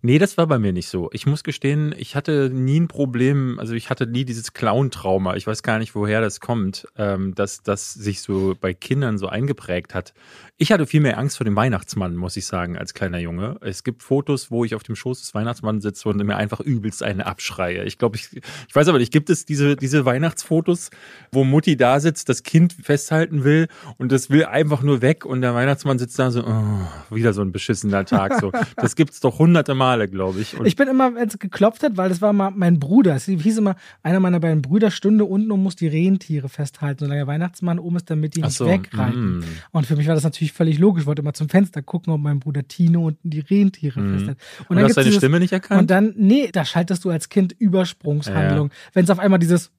Nee, 0.00 0.18
das 0.18 0.38
war 0.38 0.46
bei 0.46 0.60
mir 0.60 0.72
nicht 0.72 0.88
so. 0.88 1.10
Ich 1.12 1.26
muss 1.26 1.42
gestehen, 1.42 1.92
ich 1.98 2.14
hatte 2.14 2.50
nie 2.52 2.78
ein 2.78 2.86
Problem, 2.86 3.58
also 3.58 3.74
ich 3.74 3.90
hatte 3.90 4.06
nie 4.06 4.24
dieses 4.24 4.52
Clown-Trauma. 4.52 5.34
Ich 5.34 5.44
weiß 5.44 5.64
gar 5.64 5.80
nicht, 5.80 5.96
woher 5.96 6.20
das 6.20 6.38
kommt, 6.38 6.86
ähm, 6.96 7.34
dass 7.34 7.64
das 7.64 7.94
sich 7.94 8.20
so 8.20 8.54
bei 8.60 8.74
Kindern 8.74 9.18
so 9.18 9.26
eingeprägt 9.26 9.96
hat. 9.96 10.14
Ich 10.60 10.72
hatte 10.72 10.86
viel 10.86 11.00
mehr 11.00 11.18
Angst 11.18 11.36
vor 11.36 11.44
dem 11.44 11.54
Weihnachtsmann, 11.54 12.16
muss 12.16 12.36
ich 12.36 12.44
sagen, 12.44 12.76
als 12.76 12.92
kleiner 12.92 13.18
Junge. 13.18 13.58
Es 13.60 13.84
gibt 13.84 14.02
Fotos, 14.02 14.50
wo 14.50 14.64
ich 14.64 14.74
auf 14.74 14.82
dem 14.82 14.96
Schoß 14.96 15.20
des 15.20 15.32
Weihnachtsmanns 15.32 15.84
sitze 15.84 16.08
und 16.08 16.16
mir 16.16 16.36
einfach 16.36 16.58
übelst 16.58 17.04
eine 17.04 17.26
abschreie. 17.26 17.84
Ich 17.84 17.96
glaube, 17.96 18.16
ich, 18.16 18.28
ich 18.34 18.74
weiß 18.74 18.88
aber 18.88 18.98
nicht, 18.98 19.12
gibt 19.12 19.30
es 19.30 19.44
diese, 19.44 19.76
diese 19.76 20.04
Weihnachtsfotos, 20.04 20.90
wo 21.30 21.44
Mutti 21.44 21.76
da 21.76 22.00
sitzt, 22.00 22.28
das 22.28 22.42
Kind 22.42 22.72
festhalten 22.72 23.44
will 23.44 23.68
und 23.98 24.10
das 24.10 24.30
will 24.30 24.46
einfach 24.46 24.82
nur 24.82 25.00
weg 25.00 25.24
und 25.24 25.42
der 25.42 25.54
Weihnachtsmann 25.54 26.00
sitzt 26.00 26.18
da 26.18 26.32
so, 26.32 26.44
oh, 26.44 27.14
wieder 27.14 27.32
so 27.32 27.42
ein 27.42 27.52
beschissener 27.52 28.04
Tag. 28.04 28.40
So. 28.40 28.50
Das 28.76 28.96
gibt's 28.96 29.20
doch 29.20 29.38
hunderte 29.38 29.74
Male, 29.74 30.08
glaube 30.08 30.40
ich. 30.40 30.58
Und 30.58 30.66
Ich 30.66 30.74
bin 30.74 30.88
immer, 30.88 31.14
wenn 31.14 31.28
es 31.28 31.38
geklopft 31.38 31.84
hat, 31.84 31.96
weil 31.96 32.08
das 32.08 32.20
war 32.20 32.32
mal 32.32 32.50
mein 32.50 32.80
Bruder. 32.80 33.14
Es 33.14 33.26
hieß 33.26 33.58
immer, 33.58 33.76
einer 34.02 34.18
meiner 34.18 34.40
beiden 34.40 34.62
Brüder 34.62 34.90
stünde 34.90 35.24
unten 35.24 35.52
und 35.52 35.62
muss 35.62 35.76
die 35.76 35.86
Rentiere 35.86 36.48
festhalten, 36.48 37.00
solange 37.04 37.20
der 37.20 37.26
Weihnachtsmann 37.28 37.78
oben 37.78 37.96
ist, 37.96 38.10
damit 38.10 38.34
die 38.34 38.42
nicht 38.42 38.56
so, 38.56 38.66
wegreiten. 38.66 39.38
mm. 39.38 39.44
Und 39.72 39.86
für 39.86 39.94
mich 39.94 40.08
war 40.08 40.14
das 40.14 40.24
natürlich 40.24 40.47
völlig 40.52 40.78
logisch. 40.78 41.02
Ich 41.02 41.06
wollte 41.06 41.22
immer 41.22 41.34
zum 41.34 41.48
Fenster 41.48 41.82
gucken, 41.82 42.12
ob 42.12 42.20
mein 42.20 42.40
Bruder 42.40 42.66
Tino 42.66 43.06
unten 43.06 43.30
die 43.30 43.40
Rentiere 43.40 44.00
Mhm. 44.00 44.14
festhält. 44.16 44.38
Und, 44.68 44.76
dann 44.76 44.84
hast 44.84 44.96
deine 44.96 45.04
dieses- 45.06 45.18
Stimme 45.20 45.38
nicht 45.40 45.52
erkannt? 45.52 45.80
Und 45.82 45.90
dann, 45.90 46.14
nee, 46.16 46.48
da 46.52 46.64
schaltest 46.64 47.04
du 47.04 47.10
als 47.10 47.28
Kind 47.28 47.54
Übersprungshandlung. 47.58 48.70
Wenn 48.92 49.04
es 49.04 49.10
auf 49.10 49.18
einmal 49.18 49.38
dieses 49.38 49.70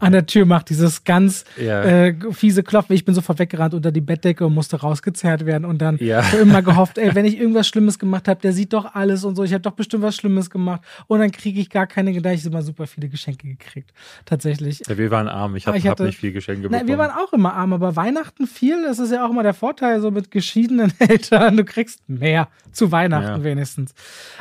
an 0.00 0.12
der 0.12 0.26
Tür 0.26 0.46
macht, 0.46 0.70
dieses 0.70 1.04
ganz 1.04 1.44
Ja. 1.56 1.82
äh, 1.82 2.14
fiese 2.32 2.62
Klopfen. 2.62 2.94
Ich 2.94 3.04
bin 3.04 3.14
sofort 3.14 3.38
weggerannt 3.38 3.74
unter 3.74 3.92
die 3.92 4.00
Bettdecke 4.00 4.46
und 4.46 4.54
musste 4.54 4.80
rausgezerrt 4.80 5.46
werden 5.46 5.64
und 5.64 5.78
dann 5.78 5.98
Ja. 5.98 6.22
so 6.22 6.38
immer 6.38 6.62
gehofft, 6.62 6.98
ey, 6.98 7.14
wenn 7.14 7.24
ich 7.24 7.38
irgendwas 7.38 7.68
Schlimmes 7.68 7.98
gemacht 7.98 8.28
habe, 8.28 8.40
der 8.40 8.52
sieht 8.52 8.72
doch 8.72 8.94
alles 8.94 9.24
und 9.24 9.36
so. 9.36 9.44
Ich 9.44 9.52
habe 9.52 9.62
doch 9.62 9.72
bestimmt 9.72 10.02
was 10.02 10.16
Schlimmes 10.16 10.50
gemacht 10.50 10.80
und 11.06 11.20
dann 11.20 11.30
kriege 11.30 11.60
ich 11.60 11.70
gar 11.70 11.86
keine 11.86 12.12
Gedanken. 12.12 12.38
Ich 12.38 12.44
habe 12.44 12.54
immer 12.54 12.62
super 12.62 12.86
viele 12.86 13.08
Geschenke 13.08 13.46
gekriegt, 13.48 13.92
tatsächlich. 14.24 14.82
ja, 14.88 14.96
wir 14.98 15.10
waren 15.10 15.28
arm. 15.28 15.56
Ich 15.56 15.66
habe 15.66 15.78
hab 15.78 15.84
hatte- 15.90 16.04
nicht 16.04 16.18
viel 16.18 16.32
Geschenke 16.32 16.62
bekommen. 16.62 16.78
Nein, 16.80 16.88
wir 16.88 16.98
waren 16.98 17.10
auch 17.10 17.32
immer 17.32 17.54
arm, 17.54 17.72
aber 17.72 17.96
Weihnachten 17.96 18.46
viel, 18.46 18.82
das 18.82 18.98
ist 18.98 19.12
ja 19.12 19.24
auch 19.26 19.30
immer 19.30 19.42
der 19.42 19.54
Vorteil 19.54 20.00
so 20.00 20.10
mit 20.10 20.30
geschiedenen 20.30 20.92
Eltern. 20.98 21.56
Du 21.56 21.64
kriegst 21.64 22.00
mehr 22.08 22.48
zu 22.72 22.92
Weihnachten 22.92 23.40
Ja. 23.40 23.44
wenigstens. 23.44 23.94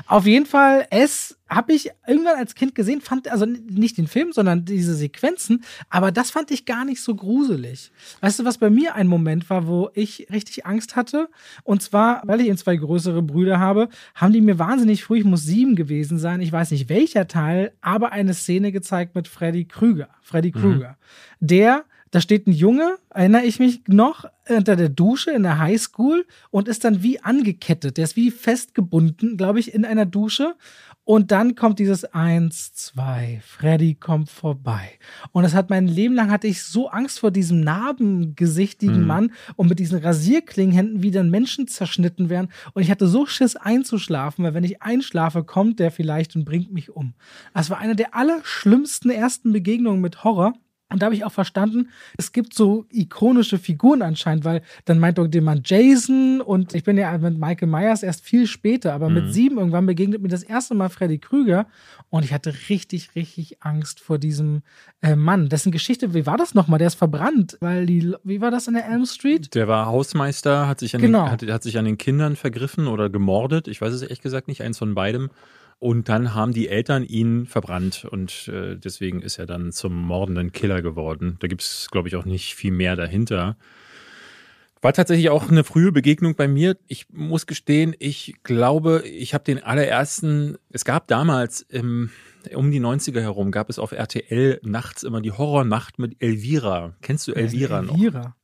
Auf 0.08 0.26
jeden 0.26 0.46
Fall, 0.46 0.86
es 0.92 1.36
habe 1.50 1.74
ich 1.74 1.90
irgendwann 2.08 2.38
als 2.38 2.56
Kind 2.56 2.76
gesehen, 2.76 3.02
fand, 3.02 3.28
also 3.28 3.46
nicht 3.46 3.98
den 3.98 4.08
Film, 4.08 4.32
sondern 4.32 4.66
diese 4.66 4.94
Sequenzen, 4.94 5.64
aber 5.90 6.12
das 6.12 6.32
fand 6.32 6.52
ich 6.52 6.66
gar 6.66 6.86
nicht 6.86 7.02
so 7.02 7.16
gruselig. 7.16 7.92
Weißt 8.22 8.40
du, 8.40 8.46
was 8.46 8.58
bei 8.58 8.70
mir 8.70 8.96
ein 8.96 9.08
Moment 9.08 9.50
war, 9.50 9.68
wo 9.68 9.90
ich 9.94 10.28
richtig 10.32 10.66
Angst 10.66 10.96
hatte? 10.96 11.30
Und 11.64 11.82
zwar, 11.82 12.22
weil 12.26 12.42
ich 12.42 12.48
eben 12.48 12.58
zwei 12.58 12.76
größere 12.76 13.22
Brüder 13.22 13.60
habe, 13.60 13.90
haben 14.16 14.34
die 14.34 14.42
mir 14.42 14.60
wahnsinnig 14.60 15.04
früh, 15.04 15.20
ich 15.20 15.26
muss 15.26 15.44
sieben 15.44 15.76
gewesen 15.76 16.20
sein, 16.20 16.42
ich 16.42 16.52
weiß 16.52 16.72
nicht 16.72 16.90
welcher 16.90 17.28
Teil, 17.28 17.74
aber 17.82 18.12
eine 18.12 18.34
Szene 18.34 18.72
gezeigt 18.72 19.16
mit 19.16 19.28
Freddy 19.28 19.66
Krüger. 19.66 20.10
Freddy 20.22 20.52
Krüger. 20.52 20.98
Der 21.40 21.86
da 22.12 22.22
steht 22.22 22.48
ein 22.48 22.54
Junge, 22.54 22.98
erinnere 23.10 23.44
ich 23.44 23.60
mich 23.60 23.82
noch, 23.88 24.26
unter 24.48 24.76
der 24.76 24.90
Dusche 24.90 25.30
in 25.30 25.44
der 25.44 25.60
Highschool 25.60 26.26
und 26.50 26.68
ist 26.68 26.84
dann 26.84 27.04
wie 27.04 27.20
angekettet. 27.22 27.98
Der 27.98 28.06
ist 28.06 28.16
wie 28.16 28.32
festgebunden, 28.32 29.38
glaube 29.38 29.60
ich, 29.60 29.74
in 29.76 29.86
einer 29.86 30.08
Dusche. 30.08 30.56
Und 31.10 31.32
dann 31.32 31.56
kommt 31.56 31.80
dieses 31.80 32.06
Eins, 32.06 32.72
zwei, 32.76 33.42
Freddy 33.44 33.96
kommt 33.96 34.30
vorbei. 34.30 35.00
Und 35.32 35.44
es 35.44 35.56
hat 35.56 35.72
mein 35.72 35.88
Leben 35.88 36.14
lang 36.14 36.30
hatte 36.30 36.46
ich 36.46 36.62
so 36.62 36.88
Angst 36.90 37.22
vor 37.22 37.32
diesem 37.32 37.62
narbengesichtigen 37.62 39.02
Mhm. 39.02 39.08
Mann 39.08 39.32
und 39.56 39.70
mit 39.70 39.80
diesen 39.80 39.98
Rasierklingenhänden, 39.98 41.02
wie 41.02 41.10
dann 41.10 41.32
Menschen 41.32 41.68
zerschnitten 41.68 42.30
werden. 42.30 42.50
Und 42.74 42.84
ich 42.84 42.92
hatte 42.92 43.08
so 43.08 43.26
Schiss 43.26 43.56
einzuschlafen, 43.56 44.46
weil 44.46 44.54
wenn 44.54 44.64
ich 44.64 44.84
einschlafe, 44.84 45.44
kommt 45.44 45.80
der 45.80 45.90
vielleicht 45.90 46.36
und 46.36 46.46
bringt 46.46 46.72
mich 46.72 46.92
um. 46.92 47.16
Das 47.56 47.72
war 47.72 47.80
eine 47.80 47.96
der 47.96 48.14
allerschlimmsten 48.14 49.10
ersten 49.10 49.52
Begegnungen 49.52 50.02
mit 50.02 50.24
Horror. 50.24 50.54
Und 50.92 51.02
da 51.02 51.06
habe 51.06 51.16
ich 51.16 51.24
auch 51.24 51.32
verstanden, 51.32 51.90
es 52.18 52.32
gibt 52.32 52.54
so 52.56 52.86
ikonische 52.92 53.60
Figuren 53.60 54.02
anscheinend, 54.02 54.44
weil 54.44 54.62
dann 54.86 54.98
meint 54.98 55.20
doch 55.20 55.28
jemand 55.32 55.70
Jason 55.70 56.42
und 56.42 56.74
ich 56.74 56.84
bin 56.84 56.98
ja 56.98 57.16
mit 57.18 57.38
Michael 57.38 57.68
Myers 57.68 58.02
erst 58.02 58.24
viel 58.26 58.48
später, 58.48 58.94
aber 58.94 59.10
mit 59.10 59.32
sieben 59.34 59.58
irgendwann 59.60 59.86
begegnet 59.86 60.22
mir 60.22 60.30
das 60.30 60.42
erste 60.42 60.74
Mal 60.74 60.90
Freddy 60.90 61.20
Krüger 61.20 61.68
und 62.10 62.26
ich 62.26 62.34
hatte 62.34 62.54
richtig, 62.70 63.16
richtig 63.16 63.58
Angst 63.62 64.00
vor 64.00 64.18
diesem 64.18 64.64
äh, 65.02 65.16
Mann. 65.16 65.48
Dessen 65.50 65.72
Geschichte, 65.72 66.16
wie 66.16 66.26
war 66.26 66.38
das 66.38 66.56
nochmal? 66.56 66.80
Der 66.80 66.88
ist 66.88 66.96
verbrannt, 66.96 67.58
weil 67.60 67.86
die, 67.86 68.16
wie 68.24 68.42
war 68.42 68.50
das 68.50 68.68
in 68.68 68.74
der 68.74 68.86
Elm 68.88 69.06
Street? 69.06 69.54
Der 69.54 69.68
war 69.68 69.86
Hausmeister, 69.86 70.68
hat 70.68 70.80
sich, 70.80 70.96
an 70.96 71.02
Genau. 71.02 71.26
den, 71.26 71.32
hat, 71.32 71.44
hat 71.44 71.64
sich 71.64 71.78
an 71.78 71.86
den 71.86 72.00
Kindern 72.00 72.36
vergriffen 72.36 72.88
oder 72.88 73.10
gemordet. 73.10 73.68
Ich 73.68 73.80
weiß 73.80 73.94
es 73.94 74.02
ehrlich 74.02 74.22
gesagt 74.22 74.48
nicht, 74.48 74.64
eins 74.64 74.80
von 74.80 74.96
beidem. 74.96 75.30
Und 75.80 76.10
dann 76.10 76.36
haben 76.36 76.52
die 76.52 76.68
Eltern 76.68 77.06
ihn 77.06 77.46
verbrannt 77.46 78.04
und 78.04 78.50
äh, 78.50 78.76
deswegen 78.76 79.22
ist 79.22 79.40
er 79.40 79.46
dann 79.46 79.72
zum 79.72 79.96
mordenden 79.96 80.52
Killer 80.52 80.82
geworden. 80.82 81.38
Da 81.40 81.48
gibt 81.48 81.62
es, 81.62 81.88
glaube 81.90 82.10
ich, 82.10 82.18
auch 82.18 82.26
nicht 82.26 82.56
viel 82.56 82.72
mehr 82.72 82.98
dahinter. 82.98 83.56
War 84.82 84.94
tatsächlich 84.94 85.30
auch 85.30 85.50
eine 85.50 85.64
frühe 85.64 85.94
Begegnung 85.94 86.36
bei 86.36 86.48
mir. 86.50 86.78
Ich 86.88 87.08
muss 87.10 87.48
gestehen, 87.48 87.96
ich 88.00 88.36
glaube, 88.44 89.04
ich 89.06 89.34
habe 89.34 89.44
den 89.46 89.64
allerersten, 89.64 90.58
es 90.70 90.84
gab 90.84 91.08
damals 91.08 91.62
im, 91.62 92.12
um 92.54 92.72
die 92.72 92.82
90er 92.82 93.22
herum, 93.22 93.52
gab 93.52 93.70
es 93.70 93.80
auf 93.80 93.94
RTL 93.94 94.60
nachts 94.64 95.04
immer 95.04 95.22
die 95.22 95.32
Horrornacht 95.32 95.98
mit 95.98 96.22
Elvira. 96.22 96.96
Kennst 97.02 97.28
du 97.28 97.34
Elvira 97.34 97.82
noch? 97.82 97.94
Elvira. 97.96 98.36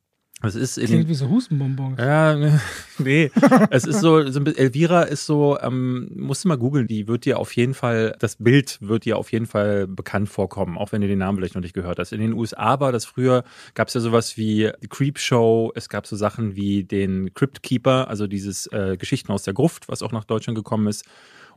Das 0.41 0.53
ist 0.53 0.77
in 0.77 0.85
Klingt 0.87 1.07
wie 1.07 1.15
so 1.15 1.29
Hustenbonbons. 1.29 1.97
ja, 1.99 2.35
ne, 2.35 2.59
nee. 2.99 3.31
es 3.71 3.85
ist 3.85 4.01
so, 4.01 4.29
so 4.29 4.39
ein 4.39 4.43
bisschen- 4.43 4.59
Elvira 4.59 5.03
ist 5.03 5.25
so, 5.25 5.57
ähm, 5.59 6.11
musst 6.13 6.43
du 6.43 6.49
mal 6.49 6.57
googeln, 6.57 6.87
die 6.87 7.07
wird 7.07 7.25
dir 7.25 7.39
auf 7.39 7.55
jeden 7.55 7.73
Fall, 7.73 8.15
das 8.19 8.35
Bild 8.35 8.77
wird 8.81 9.05
dir 9.05 9.17
auf 9.17 9.31
jeden 9.31 9.45
Fall 9.47 9.87
bekannt 9.87 10.29
vorkommen, 10.29 10.77
auch 10.77 10.91
wenn 10.91 11.01
du 11.01 11.07
den 11.07 11.19
Namen 11.19 11.37
vielleicht 11.37 11.55
noch 11.55 11.61
nicht 11.61 11.73
gehört 11.73 11.99
hast. 11.99 12.11
In 12.11 12.19
den 12.19 12.33
USA 12.33 12.79
war 12.79 12.91
das 12.91 13.05
früher, 13.05 13.43
gab 13.73 13.87
es 13.87 13.93
ja 13.95 14.01
sowas 14.01 14.35
wie 14.37 14.71
die 14.83 14.87
Creep 14.87 15.17
Show, 15.19 15.71
es 15.73 15.87
gab 15.89 16.05
so 16.05 16.15
Sachen 16.17 16.55
wie 16.55 16.83
den 16.83 17.33
Crypt 17.33 17.63
Keeper, 17.63 18.09
also 18.09 18.27
dieses 18.27 18.67
äh, 18.67 18.97
Geschichten 18.97 19.31
aus 19.31 19.43
der 19.43 19.53
Gruft, 19.53 19.87
was 19.87 20.03
auch 20.03 20.11
nach 20.11 20.25
Deutschland 20.25 20.57
gekommen 20.57 20.87
ist. 20.87 21.05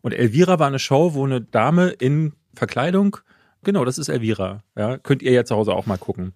Und 0.02 0.12
Elvira 0.14 0.60
war 0.60 0.68
eine 0.68 0.78
Show, 0.78 1.14
wo 1.14 1.26
eine 1.26 1.40
Dame 1.40 1.88
in 1.90 2.32
Verkleidung, 2.54 3.16
genau, 3.64 3.84
das 3.84 3.98
ist 3.98 4.08
Elvira, 4.08 4.62
ja, 4.76 4.96
könnt 4.98 5.20
ihr 5.22 5.32
ja 5.32 5.44
zu 5.44 5.56
Hause 5.56 5.72
auch 5.74 5.86
mal 5.86 5.98
gucken. 5.98 6.32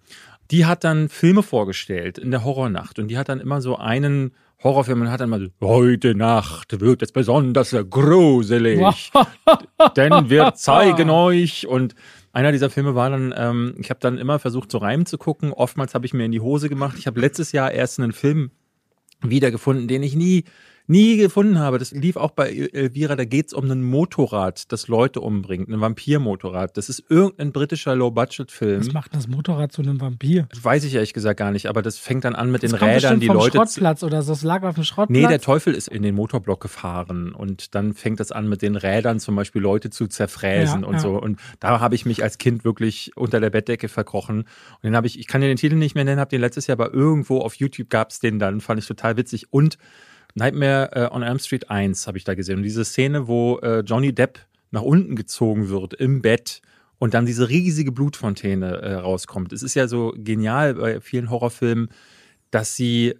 Die 0.51 0.65
hat 0.65 0.83
dann 0.83 1.09
Filme 1.09 1.43
vorgestellt 1.43 2.17
in 2.17 2.31
der 2.31 2.43
Horrornacht 2.43 2.99
und 2.99 3.07
die 3.07 3.17
hat 3.17 3.29
dann 3.29 3.39
immer 3.39 3.61
so 3.61 3.77
einen 3.77 4.31
Horrorfilmen 4.63 5.11
hat 5.11 5.19
dann 5.19 5.29
mal 5.29 5.41
so, 5.41 5.47
heute 5.61 6.15
Nacht 6.15 6.79
wird 6.79 7.01
es 7.01 7.11
besonders 7.11 7.75
gruselig, 7.89 9.11
denn 9.97 10.29
wir 10.29 10.53
zeigen 10.53 11.09
euch 11.09 11.67
und 11.67 11.95
einer 12.31 12.53
dieser 12.53 12.69
Filme 12.69 12.95
war 12.95 13.09
dann, 13.09 13.33
ähm, 13.37 13.75
ich 13.77 13.89
habe 13.89 13.99
dann 13.99 14.17
immer 14.17 14.39
versucht, 14.39 14.71
so 14.71 14.77
Reim 14.77 15.05
zu 15.05 15.17
gucken. 15.17 15.51
Oftmals 15.51 15.93
habe 15.93 16.05
ich 16.05 16.13
mir 16.13 16.25
in 16.25 16.31
die 16.31 16.39
Hose 16.39 16.69
gemacht. 16.69 16.95
Ich 16.97 17.05
habe 17.07 17.19
letztes 17.19 17.51
Jahr 17.51 17.71
erst 17.71 17.99
einen 17.99 18.11
Film 18.11 18.51
wiedergefunden, 19.21 19.87
den 19.87 20.01
ich 20.01 20.15
nie 20.15 20.45
nie 20.87 21.17
gefunden 21.17 21.59
habe. 21.59 21.77
Das 21.79 21.91
lief 21.91 22.17
auch 22.17 22.31
bei 22.31 22.49
Elvira, 22.51 23.15
da 23.15 23.25
geht's 23.25 23.53
um 23.53 23.69
ein 23.69 23.83
Motorrad, 23.83 24.71
das 24.71 24.87
Leute 24.87 25.21
umbringt, 25.21 25.69
ein 25.69 25.79
Vampirmotorrad. 25.79 26.75
Das 26.77 26.89
ist 26.89 27.03
irgendein 27.09 27.51
britischer 27.51 27.95
Low-Budget-Film. 27.95 28.79
Was 28.81 28.93
macht 28.93 29.15
das 29.15 29.27
Motorrad 29.27 29.71
zu 29.71 29.81
einem 29.81 30.01
Vampir? 30.01 30.47
Weiß 30.61 30.83
ich 30.83 30.93
ehrlich 30.93 31.13
gesagt 31.13 31.39
gar 31.39 31.51
nicht, 31.51 31.67
aber 31.67 31.81
das 31.81 31.97
fängt 31.97 32.25
dann 32.25 32.35
an 32.35 32.51
mit 32.51 32.63
Das 32.63 32.71
den 32.71 32.79
Rädern, 32.79 33.19
die 33.19 33.27
vom 33.27 33.37
Leute. 33.37 33.57
Schrottplatz 33.57 34.03
oder 34.03 34.21
so. 34.21 34.33
Es 34.33 34.43
lag 34.43 34.63
auf 34.63 34.75
dem 34.75 34.83
Schrottplatz. 34.83 35.09
Nee, 35.21 35.27
der 35.27 35.39
Teufel 35.39 35.73
ist 35.73 35.87
in 35.87 36.03
den 36.03 36.15
Motorblock 36.15 36.61
gefahren 36.61 37.33
und 37.33 37.75
dann 37.75 37.93
fängt 37.93 38.19
es 38.19 38.31
an, 38.31 38.49
mit 38.49 38.61
den 38.61 38.75
Rädern 38.75 39.19
zum 39.19 39.35
Beispiel 39.35 39.61
Leute 39.61 39.89
zu 39.89 40.07
zerfräsen 40.07 40.81
Ja, 40.81 40.87
und 40.87 40.95
ja. 40.95 40.99
so. 40.99 41.19
Und 41.19 41.39
da 41.59 41.79
habe 41.79 41.95
ich 41.95 42.05
mich 42.05 42.23
als 42.23 42.37
Kind 42.37 42.65
wirklich 42.65 43.11
unter 43.15 43.39
der 43.39 43.49
Bettdecke 43.49 43.87
verkrochen. 43.87 44.39
Und 44.39 44.83
den 44.83 44.95
habe 44.95 45.07
ich, 45.07 45.17
ich 45.19 45.27
kann 45.27 45.41
dir 45.41 45.47
den 45.47 45.57
Titel 45.57 45.75
nicht 45.75 45.95
mehr 45.95 46.03
nennen, 46.03 46.19
habe 46.19 46.29
den 46.29 46.41
letztes 46.41 46.67
Jahr, 46.67 46.77
aber 46.79 46.93
irgendwo 46.93 47.39
auf 47.39 47.55
YouTube 47.55 47.89
gab's 47.89 48.19
den 48.19 48.39
dann, 48.39 48.59
fand 48.59 48.79
ich 48.79 48.87
total 48.87 49.15
witzig. 49.17 49.47
Und 49.51 49.77
Nightmare 50.35 50.89
äh, 50.93 51.13
on 51.13 51.21
Elm 51.23 51.39
Street 51.39 51.69
1 51.69 52.07
habe 52.07 52.17
ich 52.17 52.23
da 52.23 52.33
gesehen. 52.35 52.57
Und 52.57 52.63
diese 52.63 52.85
Szene, 52.85 53.27
wo 53.27 53.59
äh, 53.59 53.79
Johnny 53.81 54.13
Depp 54.13 54.39
nach 54.71 54.81
unten 54.81 55.15
gezogen 55.15 55.69
wird 55.69 55.93
im 55.93 56.21
Bett 56.21 56.61
und 56.97 57.13
dann 57.13 57.25
diese 57.25 57.49
riesige 57.49 57.91
Blutfontäne 57.91 58.77
äh, 58.81 58.93
rauskommt. 58.95 59.53
Es 59.53 59.61
ist 59.63 59.75
ja 59.75 59.87
so 59.87 60.13
genial 60.17 60.75
bei 60.75 61.01
vielen 61.01 61.29
Horrorfilmen, 61.29 61.89
dass 62.51 62.75
sie 62.75 63.15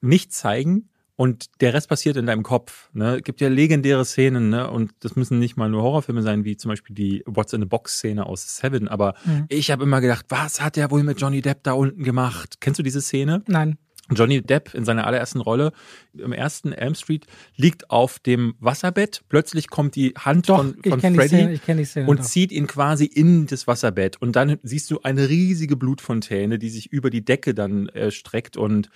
nicht 0.00 0.32
zeigen 0.32 0.88
und 1.16 1.46
der 1.60 1.74
Rest 1.74 1.88
passiert 1.90 2.16
in 2.16 2.24
deinem 2.26 2.42
Kopf. 2.42 2.88
Ne? 2.94 3.16
Es 3.18 3.22
gibt 3.24 3.40
ja 3.42 3.48
legendäre 3.48 4.06
Szenen, 4.06 4.48
ne? 4.48 4.70
Und 4.70 4.92
das 5.00 5.16
müssen 5.16 5.38
nicht 5.38 5.56
mal 5.58 5.68
nur 5.68 5.82
Horrorfilme 5.82 6.22
sein, 6.22 6.44
wie 6.46 6.56
zum 6.56 6.70
Beispiel 6.70 6.94
die 6.96 7.22
What's 7.26 7.52
in 7.52 7.60
the 7.60 7.66
Box-Szene 7.66 8.24
aus 8.24 8.56
Seven. 8.56 8.88
Aber 8.88 9.14
Mhm. 9.26 9.44
ich 9.48 9.70
habe 9.70 9.84
immer 9.84 10.00
gedacht, 10.00 10.24
was 10.30 10.62
hat 10.62 10.76
der 10.76 10.90
wohl 10.90 11.02
mit 11.02 11.20
Johnny 11.20 11.42
Depp 11.42 11.62
da 11.62 11.72
unten 11.72 12.04
gemacht? 12.04 12.56
Kennst 12.60 12.78
du 12.78 12.82
diese 12.82 13.02
Szene? 13.02 13.42
Nein. 13.48 13.76
Johnny 14.10 14.42
Depp 14.42 14.74
in 14.74 14.84
seiner 14.84 15.06
allerersten 15.06 15.40
Rolle 15.40 15.72
im 16.16 16.32
ersten 16.32 16.72
Elm 16.72 16.94
Street 16.94 17.26
liegt 17.56 17.90
auf 17.90 18.18
dem 18.18 18.54
Wasserbett. 18.60 19.22
Plötzlich 19.28 19.68
kommt 19.68 19.96
die 19.96 20.14
Hand 20.18 20.48
Doch, 20.48 20.58
von, 20.58 20.76
von 20.82 21.00
Szene. 21.00 21.16
Freddy 21.16 21.58
die 21.76 21.84
Szene. 21.84 22.06
und 22.08 22.20
doch. 22.20 22.24
zieht 22.24 22.52
ihn 22.52 22.66
quasi 22.66 23.04
in 23.04 23.46
das 23.46 23.66
Wasserbett. 23.66 24.20
Und 24.20 24.36
dann 24.36 24.58
siehst 24.62 24.90
du 24.90 25.00
eine 25.02 25.28
riesige 25.28 25.76
Blutfontäne, 25.76 26.58
die 26.58 26.70
sich 26.70 26.92
über 26.92 27.10
die 27.10 27.24
Decke 27.24 27.54
dann 27.54 27.88
äh, 27.90 28.10
streckt 28.10 28.56
und 28.56 28.90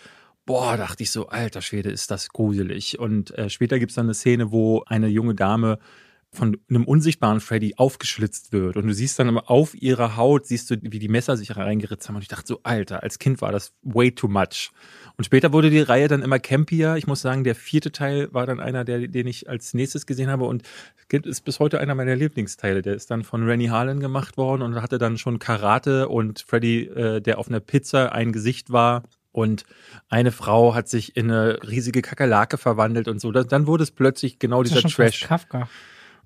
Boah, 0.47 0.77
dachte 0.77 1.03
ich 1.03 1.11
so, 1.11 1.29
alter 1.29 1.63
Schwede, 1.63 1.91
ist 1.91 2.11
das 2.11 2.29
gruselig. 2.29 2.99
Und 2.99 3.31
äh, 3.39 3.49
später 3.49 3.79
gibt's 3.79 3.95
dann 3.95 4.05
eine 4.05 4.15
Szene, 4.15 4.53
wo 4.53 4.83
eine 4.87 5.09
junge 5.09 5.35
Dame 5.35 5.79
von 6.35 6.59
einem 6.69 6.85
unsichtbaren 6.85 7.41
Freddy 7.41 7.75
aufgeschlitzt 7.77 8.53
wird. 8.53 8.77
Und 8.77 8.87
du 8.87 8.95
siehst 8.95 9.19
dann 9.19 9.29
immer 9.29 9.51
auf 9.51 9.75
ihrer 9.75 10.17
Haut, 10.17 10.47
siehst 10.47 10.71
du, 10.71 10.77
wie 10.83 10.99
die 10.99 11.09
Messer 11.09 11.37
sich 11.37 11.57
reingeritzt 11.57 12.09
haben. 12.09 12.17
Und 12.17 12.23
ich 12.23 12.29
dachte 12.29 12.47
so, 12.47 12.61
Alter, 12.63 13.03
als 13.03 13.19
Kind 13.19 13.41
war 13.41 13.53
das 13.53 13.73
way 13.83 14.13
too 14.13 14.29
much. 14.29 14.71
Und 15.17 15.25
später 15.25 15.53
wurde 15.53 15.71
die 15.71 15.81
Reihe 15.81 16.09
dann 16.09 16.23
immer 16.23 16.39
campier. 16.39 16.97
Ich 16.97 17.07
muss 17.07 17.21
sagen, 17.21 17.45
der 17.45 17.55
vierte 17.55 17.93
Teil 17.93 18.29
war 18.33 18.47
dann 18.47 18.61
einer, 18.61 18.85
der, 18.85 19.07
den 19.07 19.27
ich 19.27 19.49
als 19.49 19.73
nächstes 19.75 20.07
gesehen 20.07 20.29
habe. 20.29 20.45
Und 20.45 20.63
ist 21.09 21.45
bis 21.45 21.61
heute 21.61 21.79
einer 21.79 21.95
meiner 21.95 22.17
Lieblingsteile. 22.17 22.83
Der 22.83 22.95
ist 22.95 23.11
dann 23.11 23.23
von 23.23 23.45
Rennie 23.45 23.71
Harlan 23.71 24.01
gemacht 24.01 24.37
worden 24.37 24.63
und 24.63 24.83
hatte 24.83 24.99
dann 24.99 25.17
schon 25.17 25.39
Karate 25.39 26.09
und 26.09 26.41
Freddy, 26.41 26.87
äh, 26.87 27.21
der 27.21 27.39
auf 27.39 27.49
einer 27.49 27.61
Pizza 27.61 28.13
ein 28.13 28.33
Gesicht 28.33 28.71
war. 28.71 29.05
Und 29.31 29.65
eine 30.09 30.33
Frau 30.33 30.75
hat 30.75 30.89
sich 30.89 31.17
in 31.17 31.31
eine 31.31 31.59
riesige 31.69 32.03
Kakerlake 32.03 32.57
verwandelt 32.57 33.09
und 33.09 33.21
so. 33.21 33.33
Dann 33.33 33.67
wurde 33.67 33.83
es 33.83 33.91
plötzlich 33.91 34.39
genau 34.39 34.63
Das 34.63 34.73
dieser 34.73 34.89
Trash. 34.89 35.21
Kafka. 35.21 35.69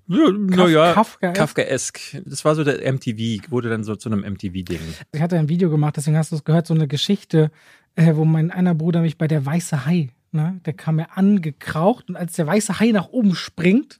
Ja, 0.09 0.31
naja, 0.31 0.93
Kafka- 0.93 1.33
Kafkaesk. 1.33 1.99
Das 2.25 2.43
war 2.43 2.55
so 2.55 2.63
der 2.63 2.83
MTV, 2.91 3.49
wurde 3.51 3.69
dann 3.69 3.83
so 3.83 3.95
zu 3.95 4.09
einem 4.11 4.23
MTV-Ding. 4.23 4.79
Ich 5.13 5.21
hatte 5.21 5.37
ein 5.37 5.49
Video 5.49 5.69
gemacht, 5.69 5.97
deswegen 5.97 6.17
hast 6.17 6.31
du 6.31 6.35
es 6.35 6.43
gehört, 6.43 6.65
so 6.67 6.73
eine 6.73 6.87
Geschichte, 6.87 7.51
äh, 7.95 8.15
wo 8.15 8.25
mein 8.25 8.49
einer 8.51 8.73
Bruder 8.75 9.01
mich 9.01 9.17
bei 9.19 9.27
der 9.27 9.45
weiße 9.45 9.85
Hai, 9.85 10.09
ne, 10.31 10.59
der 10.65 10.73
kam 10.73 10.95
mir 10.95 11.15
angekraucht 11.15 12.09
und 12.09 12.15
als 12.15 12.33
der 12.33 12.47
weiße 12.47 12.79
Hai 12.79 12.89
nach 12.91 13.09
oben 13.09 13.35
springt, 13.35 13.99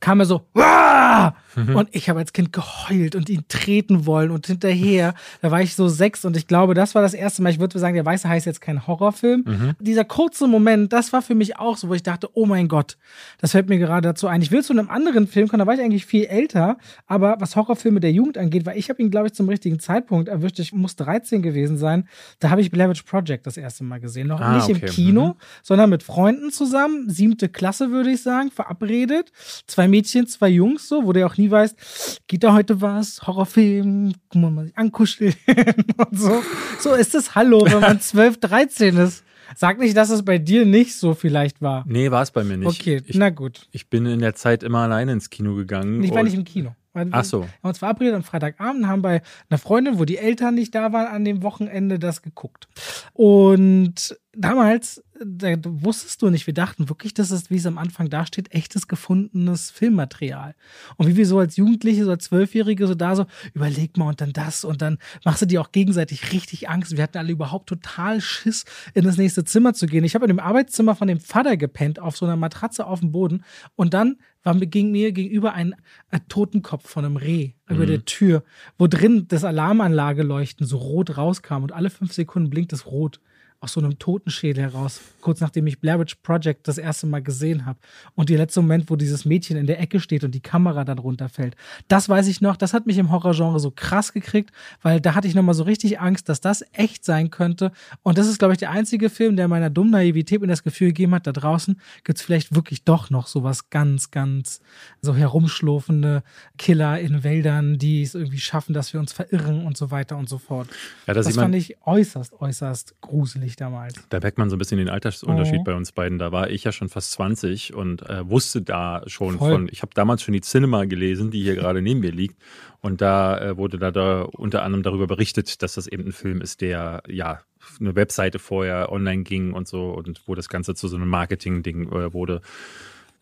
kam 0.00 0.20
er 0.20 0.26
so, 0.26 0.46
"Wah!" 0.54 1.34
und 1.74 1.88
ich 1.92 2.08
habe 2.08 2.20
als 2.20 2.32
Kind 2.32 2.52
geheult 2.52 3.16
und 3.16 3.28
ihn 3.28 3.44
treten 3.48 4.06
wollen 4.06 4.30
und 4.30 4.46
hinterher, 4.46 5.14
da 5.42 5.50
war 5.50 5.60
ich 5.60 5.74
so 5.74 5.88
sechs 5.88 6.24
und 6.24 6.36
ich 6.36 6.46
glaube, 6.46 6.74
das 6.74 6.94
war 6.94 7.02
das 7.02 7.12
erste 7.12 7.42
Mal, 7.42 7.50
ich 7.50 7.58
würde 7.58 7.78
sagen, 7.78 7.94
der 7.96 8.06
weiße 8.06 8.28
Hai 8.28 8.36
ist 8.36 8.44
jetzt 8.44 8.60
kein 8.60 8.86
Horrorfilm. 8.86 9.74
Dieser 9.80 10.04
kurze 10.04 10.46
Moment, 10.46 10.92
das 10.92 11.12
war 11.12 11.22
für 11.22 11.34
mich 11.34 11.58
auch 11.58 11.76
so, 11.76 11.88
wo 11.88 11.94
ich 11.94 12.02
dachte, 12.04 12.28
oh 12.34 12.46
mein 12.46 12.68
Gott, 12.68 12.96
das 13.40 13.50
fällt 13.52 13.68
mir 13.68 13.78
gerade 13.78 14.08
dazu 14.08 14.28
ein. 14.28 14.42
Ich 14.42 14.52
will 14.52 14.62
zu 14.62 14.72
einem 14.72 14.88
anderen 14.90 15.26
Film 15.26 15.48
kommen, 15.48 15.58
da 15.58 15.66
war 15.66 15.74
ich 15.74 15.80
eigentlich 15.80 16.06
viel 16.06 16.24
älter, 16.24 16.78
aber 17.06 17.36
was 17.40 17.56
Horrorfilme 17.56 17.98
der 18.00 18.12
Jugend 18.12 18.38
angeht, 18.38 18.64
weil 18.64 18.78
ich 18.78 18.88
habe 18.88 19.02
ihn, 19.02 19.10
glaube 19.10 19.26
ich, 19.26 19.34
zum 19.34 19.48
richtigen 19.48 19.80
Zeitpunkt 19.80 20.28
erwischt, 20.28 20.58
ich 20.60 20.72
muss 20.72 20.94
13 20.96 21.42
gewesen 21.42 21.76
sein, 21.78 22.08
da 22.38 22.50
habe 22.50 22.60
ich 22.60 22.70
Blair 22.70 22.88
Witch 22.88 23.02
Project 23.02 23.46
das 23.46 23.56
erste 23.56 23.82
Mal 23.84 23.98
gesehen. 24.00 24.28
Noch 24.28 24.40
Ah, 24.40 24.54
nicht 24.54 24.70
okay. 24.70 24.86
im 24.86 24.92
Kino, 24.92 25.26
Mhm. 25.28 25.34
sondern 25.62 25.90
mit 25.90 26.02
Freunden 26.04 26.50
zusammen, 26.52 27.10
siebte 27.10 27.48
Klasse 27.48 27.90
würde 27.90 28.10
ich 28.12 28.22
sagen, 28.22 28.50
verabredet. 28.52 29.32
Zwei 29.66 29.88
Mädchen, 29.90 30.26
zwei 30.26 30.48
Jungs 30.48 30.88
so, 30.88 31.04
wo 31.04 31.12
du 31.12 31.20
ja 31.20 31.26
auch 31.26 31.36
nie 31.36 31.50
weißt, 31.50 32.22
geht 32.28 32.42
da 32.44 32.52
heute 32.54 32.80
was, 32.80 33.20
Horrorfilm, 33.26 34.12
guck 34.28 34.40
mal, 34.42 34.50
mal 34.50 34.64
sich 34.66 34.76
ankuscheln 34.78 35.34
und 35.96 36.18
so. 36.18 36.42
So 36.78 36.94
ist 36.94 37.14
es 37.14 37.34
Hallo, 37.34 37.64
wenn 37.66 37.80
man 37.80 38.00
12, 38.00 38.38
13 38.40 38.96
ist. 38.96 39.24
Sag 39.56 39.80
nicht, 39.80 39.96
dass 39.96 40.10
es 40.10 40.24
bei 40.24 40.38
dir 40.38 40.64
nicht 40.64 40.94
so 40.94 41.12
vielleicht 41.14 41.60
war. 41.60 41.84
Nee, 41.88 42.12
war 42.12 42.22
es 42.22 42.30
bei 42.30 42.44
mir 42.44 42.56
nicht. 42.56 42.68
Okay, 42.68 43.02
Ich, 43.04 43.16
na 43.16 43.30
gut. 43.30 43.66
ich 43.72 43.90
bin 43.90 44.06
in 44.06 44.20
der 44.20 44.36
Zeit 44.36 44.62
immer 44.62 44.78
alleine 44.78 45.10
ins 45.12 45.28
Kino 45.28 45.56
gegangen. 45.56 46.04
Ich 46.04 46.14
war 46.14 46.22
nicht 46.22 46.34
im 46.34 46.44
Kino. 46.44 46.74
Wir 46.92 47.06
Ach 47.10 47.24
so. 47.24 47.42
haben 47.44 47.50
uns 47.62 47.78
verabredet 47.78 48.14
am 48.14 48.22
Freitagabend, 48.24 48.86
haben 48.86 49.02
bei 49.02 49.22
einer 49.48 49.58
Freundin, 49.58 49.98
wo 49.98 50.04
die 50.04 50.18
Eltern 50.18 50.54
nicht 50.56 50.74
da 50.74 50.92
waren, 50.92 51.06
an 51.08 51.24
dem 51.24 51.42
Wochenende 51.42 51.98
das 52.00 52.22
geguckt. 52.22 52.68
Und 53.12 54.16
damals, 54.32 55.02
da 55.22 55.54
wusstest 55.64 56.22
du 56.22 56.30
nicht, 56.30 56.46
wir 56.46 56.54
dachten 56.54 56.88
wirklich, 56.88 57.12
das 57.12 57.30
ist, 57.30 57.50
wie 57.50 57.56
es 57.56 57.66
am 57.66 57.76
Anfang 57.76 58.08
da 58.08 58.24
steht, 58.24 58.52
echtes 58.54 58.88
gefundenes 58.88 59.70
Filmmaterial. 59.70 60.54
Und 60.96 61.08
wie 61.08 61.16
wir 61.16 61.26
so 61.26 61.38
als 61.38 61.56
Jugendliche, 61.56 62.04
so 62.04 62.10
als 62.10 62.24
Zwölfjährige 62.24 62.86
so 62.86 62.94
da 62.94 63.14
so, 63.14 63.26
überleg 63.52 63.96
mal 63.98 64.08
und 64.08 64.20
dann 64.20 64.32
das 64.32 64.64
und 64.64 64.80
dann 64.80 64.98
machst 65.24 65.42
du 65.42 65.46
dir 65.46 65.60
auch 65.60 65.72
gegenseitig 65.72 66.32
richtig 66.32 66.70
Angst. 66.70 66.96
Wir 66.96 67.02
hatten 67.02 67.18
alle 67.18 67.32
überhaupt 67.32 67.68
total 67.68 68.20
Schiss, 68.20 68.64
in 68.94 69.04
das 69.04 69.18
nächste 69.18 69.44
Zimmer 69.44 69.74
zu 69.74 69.86
gehen. 69.86 70.04
Ich 70.04 70.14
habe 70.14 70.24
in 70.24 70.30
dem 70.30 70.40
Arbeitszimmer 70.40 70.96
von 70.96 71.08
dem 71.08 71.20
Vater 71.20 71.56
gepennt, 71.58 71.98
auf 71.98 72.16
so 72.16 72.24
einer 72.24 72.36
Matratze 72.36 72.86
auf 72.86 73.00
dem 73.00 73.12
Boden. 73.12 73.44
Und 73.76 73.92
dann 73.92 74.16
war 74.42 74.54
mir, 74.54 74.66
ging 74.66 74.90
mir 74.90 75.12
gegenüber 75.12 75.52
ein, 75.52 75.74
ein 76.10 76.26
Totenkopf 76.28 76.88
von 76.88 77.04
einem 77.04 77.16
Reh 77.16 77.52
über 77.68 77.84
der 77.84 78.04
Tür, 78.04 78.42
wo 78.78 78.86
drin 78.86 79.26
das 79.28 79.44
Alarmanlageleuchten 79.44 80.66
so 80.66 80.78
rot 80.78 81.16
rauskam 81.16 81.62
und 81.62 81.72
alle 81.72 81.90
fünf 81.90 82.12
Sekunden 82.12 82.50
blinkt 82.50 82.72
es 82.72 82.86
rot 82.86 83.20
aus 83.62 83.74
so 83.74 83.80
einem 83.80 83.98
Totenschädel 83.98 84.64
heraus, 84.64 85.02
kurz 85.20 85.40
nachdem 85.40 85.66
ich 85.66 85.80
Blair 85.80 86.00
Witch 86.00 86.14
Project 86.22 86.66
das 86.66 86.78
erste 86.78 87.06
Mal 87.06 87.20
gesehen 87.20 87.66
habe. 87.66 87.78
Und 88.14 88.30
der 88.30 88.38
letzte 88.38 88.62
Moment, 88.62 88.88
wo 88.88 88.96
dieses 88.96 89.26
Mädchen 89.26 89.58
in 89.58 89.66
der 89.66 89.78
Ecke 89.80 90.00
steht 90.00 90.24
und 90.24 90.34
die 90.34 90.40
Kamera 90.40 90.84
dann 90.84 90.98
runterfällt. 90.98 91.56
Das 91.86 92.08
weiß 92.08 92.26
ich 92.28 92.40
noch, 92.40 92.56
das 92.56 92.72
hat 92.72 92.86
mich 92.86 92.96
im 92.96 93.10
Horrorgenre 93.10 93.60
so 93.60 93.70
krass 93.70 94.14
gekriegt, 94.14 94.50
weil 94.80 94.98
da 94.98 95.14
hatte 95.14 95.28
ich 95.28 95.34
nochmal 95.34 95.54
so 95.54 95.64
richtig 95.64 96.00
Angst, 96.00 96.30
dass 96.30 96.40
das 96.40 96.64
echt 96.72 97.04
sein 97.04 97.30
könnte. 97.30 97.70
Und 98.02 98.16
das 98.16 98.28
ist, 98.28 98.38
glaube 98.38 98.54
ich, 98.54 98.58
der 98.58 98.70
einzige 98.70 99.10
Film, 99.10 99.36
der 99.36 99.46
meiner 99.46 99.68
dummen 99.68 99.90
Naivität 99.90 100.40
mir 100.40 100.46
das 100.46 100.62
Gefühl 100.62 100.88
gegeben 100.88 101.14
hat, 101.14 101.26
da 101.26 101.32
draußen 101.32 101.78
gibt's 102.04 102.22
vielleicht 102.22 102.54
wirklich 102.54 102.84
doch 102.84 103.10
noch 103.10 103.26
sowas 103.26 103.68
ganz, 103.68 104.10
ganz 104.10 104.60
so 105.02 105.14
herumschlurfende 105.14 106.22
Killer 106.56 106.98
in 106.98 107.24
Wäldern, 107.24 107.76
die 107.76 108.00
es 108.02 108.14
irgendwie 108.14 108.38
schaffen, 108.38 108.72
dass 108.72 108.94
wir 108.94 109.00
uns 109.00 109.12
verirren 109.12 109.66
und 109.66 109.76
so 109.76 109.90
weiter 109.90 110.16
und 110.16 110.30
so 110.30 110.38
fort. 110.38 110.68
Ja, 111.06 111.12
da 111.12 111.20
Das 111.20 111.36
man, 111.36 111.44
fand 111.44 111.54
ich 111.56 111.76
äußerst, 111.84 112.40
äußerst 112.40 113.02
gruselig 113.02 113.49
damals. 113.56 113.94
da 114.08 114.20
merkt 114.20 114.38
man 114.38 114.50
so 114.50 114.56
ein 114.56 114.58
bisschen 114.58 114.78
den 114.78 114.88
Altersunterschied 114.88 115.60
Mhm. 115.60 115.64
bei 115.64 115.74
uns 115.74 115.92
beiden. 115.92 116.18
Da 116.18 116.32
war 116.32 116.50
ich 116.50 116.64
ja 116.64 116.72
schon 116.72 116.88
fast 116.88 117.12
20 117.12 117.74
und 117.74 118.08
äh, 118.08 118.28
wusste 118.28 118.62
da 118.62 119.02
schon 119.06 119.38
Voll. 119.38 119.50
von, 119.52 119.68
ich 119.70 119.82
habe 119.82 119.92
damals 119.94 120.22
schon 120.22 120.32
die 120.32 120.40
Cinema 120.40 120.84
gelesen, 120.84 121.30
die 121.30 121.42
hier 121.42 121.54
gerade 121.56 121.82
neben 121.82 122.00
mir 122.00 122.12
liegt. 122.12 122.36
Und 122.80 123.00
da 123.00 123.38
äh, 123.38 123.56
wurde 123.56 123.78
da, 123.78 123.90
da 123.90 124.22
unter 124.22 124.62
anderem 124.62 124.82
darüber 124.82 125.06
berichtet, 125.06 125.62
dass 125.62 125.74
das 125.74 125.86
eben 125.86 126.06
ein 126.06 126.12
Film 126.12 126.40
ist, 126.40 126.60
der 126.60 127.02
ja 127.08 127.40
eine 127.78 127.94
Webseite 127.94 128.38
vorher 128.38 128.90
online 128.90 129.22
ging 129.22 129.52
und 129.52 129.68
so 129.68 129.90
und 129.90 130.22
wo 130.26 130.34
das 130.34 130.48
Ganze 130.48 130.74
zu 130.74 130.88
so 130.88 130.96
einem 130.96 131.08
Marketing-Ding 131.08 131.92
äh, 131.92 132.12
wurde. 132.14 132.40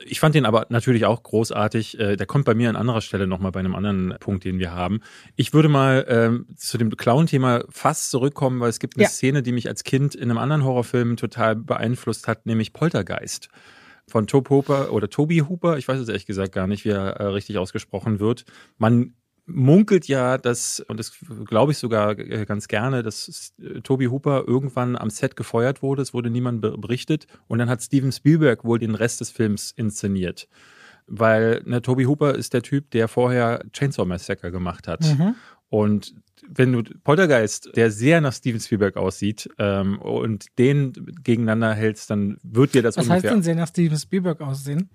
Ich 0.04 0.20
fand 0.20 0.34
den 0.34 0.46
aber 0.46 0.66
natürlich 0.68 1.04
auch 1.06 1.22
großartig. 1.22 1.98
Äh, 1.98 2.16
der 2.16 2.26
kommt 2.26 2.44
bei 2.44 2.54
mir 2.54 2.68
an 2.68 2.76
anderer 2.76 3.00
Stelle 3.00 3.26
nochmal 3.26 3.50
bei 3.50 3.60
einem 3.60 3.74
anderen 3.74 4.14
Punkt, 4.20 4.44
den 4.44 4.58
wir 4.60 4.72
haben. 4.72 5.00
Ich 5.34 5.52
würde 5.52 5.68
mal 5.68 6.04
ähm, 6.08 6.46
zu 6.56 6.78
dem 6.78 6.96
Clown-Thema 6.96 7.64
fast 7.68 8.10
zurückkommen, 8.10 8.60
weil 8.60 8.70
es 8.70 8.78
gibt 8.78 8.96
eine 8.96 9.04
Ja. 9.04 9.08
Szene, 9.08 9.42
die 9.42 9.50
mich 9.52 9.68
als 9.68 9.82
Kind 9.82 10.14
in 10.14 10.30
einem 10.30 10.38
anderen 10.38 10.64
Horrorfilm 10.64 11.16
total 11.16 11.56
beeinflusst 11.56 12.28
hat, 12.28 12.46
nämlich 12.46 12.72
Poltergeist. 12.72 13.48
Von 14.06 14.26
Tob 14.26 14.48
Hooper 14.48 14.92
oder 14.92 15.10
Toby 15.10 15.38
Hooper, 15.40 15.76
ich 15.76 15.86
weiß 15.86 15.98
es 16.00 16.08
ehrlich 16.08 16.24
gesagt 16.26 16.52
gar 16.52 16.66
nicht, 16.66 16.84
wie 16.84 16.90
er 16.90 17.16
äh, 17.16 17.24
richtig 17.24 17.58
ausgesprochen 17.58 18.20
wird. 18.20 18.44
Man 18.78 19.14
munkelt 19.48 20.06
ja, 20.08 20.38
dass, 20.38 20.80
und 20.80 20.98
das 21.00 21.12
glaube 21.46 21.72
ich 21.72 21.78
sogar 21.78 22.18
äh, 22.18 22.44
ganz 22.44 22.68
gerne, 22.68 23.02
dass 23.02 23.52
äh, 23.60 23.80
Toby 23.80 24.06
Hooper 24.06 24.44
irgendwann 24.46 24.96
am 24.96 25.10
Set 25.10 25.36
gefeuert 25.36 25.82
wurde. 25.82 26.02
Es 26.02 26.14
wurde 26.14 26.30
niemand 26.30 26.60
berichtet. 26.60 27.26
Und 27.48 27.58
dann 27.58 27.70
hat 27.70 27.82
Steven 27.82 28.12
Spielberg 28.12 28.64
wohl 28.64 28.78
den 28.78 28.94
Rest 28.94 29.20
des 29.20 29.30
Films 29.30 29.72
inszeniert. 29.72 30.48
Weil 31.06 31.62
ne, 31.64 31.80
Toby 31.82 32.04
Hooper 32.04 32.34
ist 32.34 32.52
der 32.52 32.62
Typ, 32.62 32.90
der 32.90 33.08
vorher 33.08 33.64
Chainsaw 33.72 34.04
Massacre 34.06 34.50
gemacht 34.50 34.86
hat. 34.86 35.00
Mhm. 35.00 35.34
Und 35.70 36.14
wenn 36.46 36.72
du 36.72 36.82
Poltergeist, 37.04 37.70
der 37.76 37.90
sehr 37.90 38.20
nach 38.20 38.32
Steven 38.32 38.60
Spielberg 38.60 38.96
aussieht, 38.96 39.48
ähm, 39.58 39.98
und 39.98 40.46
den 40.58 40.92
gegeneinander 41.22 41.74
hältst, 41.74 42.10
dann 42.10 42.38
wird 42.42 42.74
dir 42.74 42.82
das 42.82 42.96
Was 42.96 43.06
ungefähr... 43.06 43.16
Was 43.16 43.24
heißt 43.24 43.34
denn 43.34 43.42
sehr 43.42 43.54
nach 43.54 43.68
Steven 43.68 43.98
Spielberg 43.98 44.40
aussehen? 44.40 44.90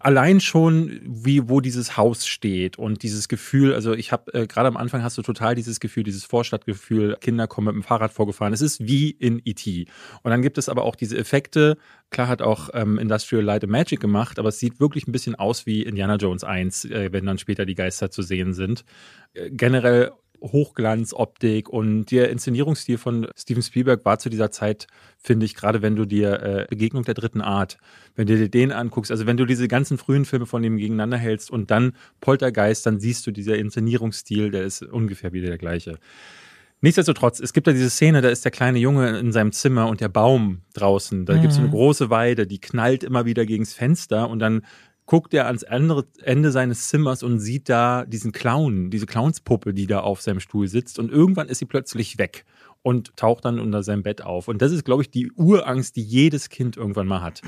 Allein 0.00 0.40
schon, 0.40 1.00
wie 1.04 1.48
wo 1.48 1.60
dieses 1.60 1.96
Haus 1.96 2.26
steht 2.26 2.78
und 2.78 3.02
dieses 3.02 3.28
Gefühl, 3.28 3.74
also 3.74 3.92
ich 3.92 4.10
habe 4.10 4.32
äh, 4.34 4.46
gerade 4.46 4.68
am 4.68 4.76
Anfang 4.76 5.02
hast 5.02 5.16
du 5.18 5.22
total 5.22 5.54
dieses 5.54 5.78
Gefühl, 5.78 6.02
dieses 6.02 6.24
Vorstadtgefühl, 6.24 7.16
Kinder 7.20 7.46
kommen 7.46 7.66
mit 7.68 7.74
dem 7.76 7.82
Fahrrad 7.82 8.12
vorgefahren. 8.12 8.52
Es 8.52 8.62
ist 8.62 8.80
wie 8.80 9.10
in 9.10 9.40
E.T. 9.44 9.86
Und 10.22 10.30
dann 10.30 10.42
gibt 10.42 10.58
es 10.58 10.68
aber 10.68 10.84
auch 10.84 10.96
diese 10.96 11.16
Effekte. 11.16 11.76
Klar 12.10 12.28
hat 12.28 12.42
auch 12.42 12.70
ähm, 12.72 12.98
Industrial 12.98 13.44
Light 13.44 13.62
and 13.62 13.70
Magic 13.70 14.00
gemacht, 14.00 14.38
aber 14.38 14.48
es 14.48 14.58
sieht 14.58 14.80
wirklich 14.80 15.06
ein 15.06 15.12
bisschen 15.12 15.34
aus 15.36 15.66
wie 15.66 15.82
Indiana 15.82 16.16
Jones 16.16 16.42
1, 16.42 16.86
äh, 16.86 17.12
wenn 17.12 17.26
dann 17.26 17.38
später 17.38 17.66
die 17.66 17.74
Geister 17.74 18.10
zu 18.10 18.22
sehen 18.22 18.54
sind. 18.54 18.84
Äh, 19.34 19.50
generell 19.50 20.10
Hochglanzoptik 20.40 21.68
und 21.68 22.10
der 22.10 22.30
Inszenierungsstil 22.30 22.98
von 22.98 23.28
Steven 23.36 23.62
Spielberg 23.62 24.04
war 24.04 24.18
zu 24.18 24.30
dieser 24.30 24.50
Zeit, 24.50 24.86
finde 25.18 25.46
ich, 25.46 25.54
gerade 25.54 25.82
wenn 25.82 25.96
du 25.96 26.04
dir 26.04 26.42
äh, 26.42 26.66
Begegnung 26.68 27.04
der 27.04 27.14
dritten 27.14 27.40
Art, 27.40 27.78
wenn 28.16 28.26
du 28.26 28.36
dir 28.36 28.48
den 28.48 28.72
anguckst, 28.72 29.10
also 29.10 29.26
wenn 29.26 29.36
du 29.36 29.44
diese 29.44 29.68
ganzen 29.68 29.98
frühen 29.98 30.24
Filme 30.24 30.46
von 30.46 30.62
dem 30.62 30.76
gegeneinander 30.76 31.18
hältst 31.18 31.50
und 31.50 31.70
dann 31.70 31.92
Poltergeist, 32.20 32.86
dann 32.86 33.00
siehst 33.00 33.26
du 33.26 33.30
dieser 33.30 33.56
Inszenierungsstil, 33.56 34.50
der 34.50 34.64
ist 34.64 34.82
ungefähr 34.82 35.32
wieder 35.32 35.48
der 35.48 35.58
gleiche. 35.58 35.98
Nichtsdestotrotz, 36.82 37.40
es 37.40 37.52
gibt 37.52 37.66
da 37.66 37.72
diese 37.72 37.90
Szene, 37.90 38.22
da 38.22 38.30
ist 38.30 38.44
der 38.44 38.52
kleine 38.52 38.78
Junge 38.78 39.18
in 39.18 39.32
seinem 39.32 39.52
Zimmer 39.52 39.86
und 39.88 40.00
der 40.00 40.08
Baum 40.08 40.62
draußen. 40.72 41.26
Da 41.26 41.34
mhm. 41.34 41.42
gibt 41.42 41.52
es 41.52 41.58
eine 41.58 41.68
große 41.68 42.08
Weide, 42.08 42.46
die 42.46 42.58
knallt 42.58 43.04
immer 43.04 43.26
wieder 43.26 43.44
gegens 43.44 43.74
Fenster 43.74 44.30
und 44.30 44.38
dann 44.38 44.62
guckt 45.10 45.34
er 45.34 45.48
ans 45.48 45.64
andere 45.64 46.06
Ende 46.22 46.52
seines 46.52 46.86
Zimmers 46.86 47.24
und 47.24 47.40
sieht 47.40 47.68
da 47.68 48.04
diesen 48.06 48.30
Clown, 48.30 48.90
diese 48.90 49.06
Clownspuppe, 49.06 49.74
die 49.74 49.88
da 49.88 49.98
auf 49.98 50.20
seinem 50.20 50.38
Stuhl 50.38 50.68
sitzt. 50.68 51.00
Und 51.00 51.10
irgendwann 51.10 51.48
ist 51.48 51.58
sie 51.58 51.64
plötzlich 51.64 52.16
weg 52.18 52.44
und 52.82 53.16
taucht 53.16 53.44
dann 53.44 53.58
unter 53.58 53.82
seinem 53.82 54.04
Bett 54.04 54.22
auf. 54.22 54.46
Und 54.46 54.62
das 54.62 54.70
ist, 54.70 54.84
glaube 54.84 55.02
ich, 55.02 55.10
die 55.10 55.32
Urangst, 55.32 55.96
die 55.96 56.04
jedes 56.04 56.48
Kind 56.48 56.76
irgendwann 56.76 57.08
mal 57.08 57.22
hat. 57.22 57.42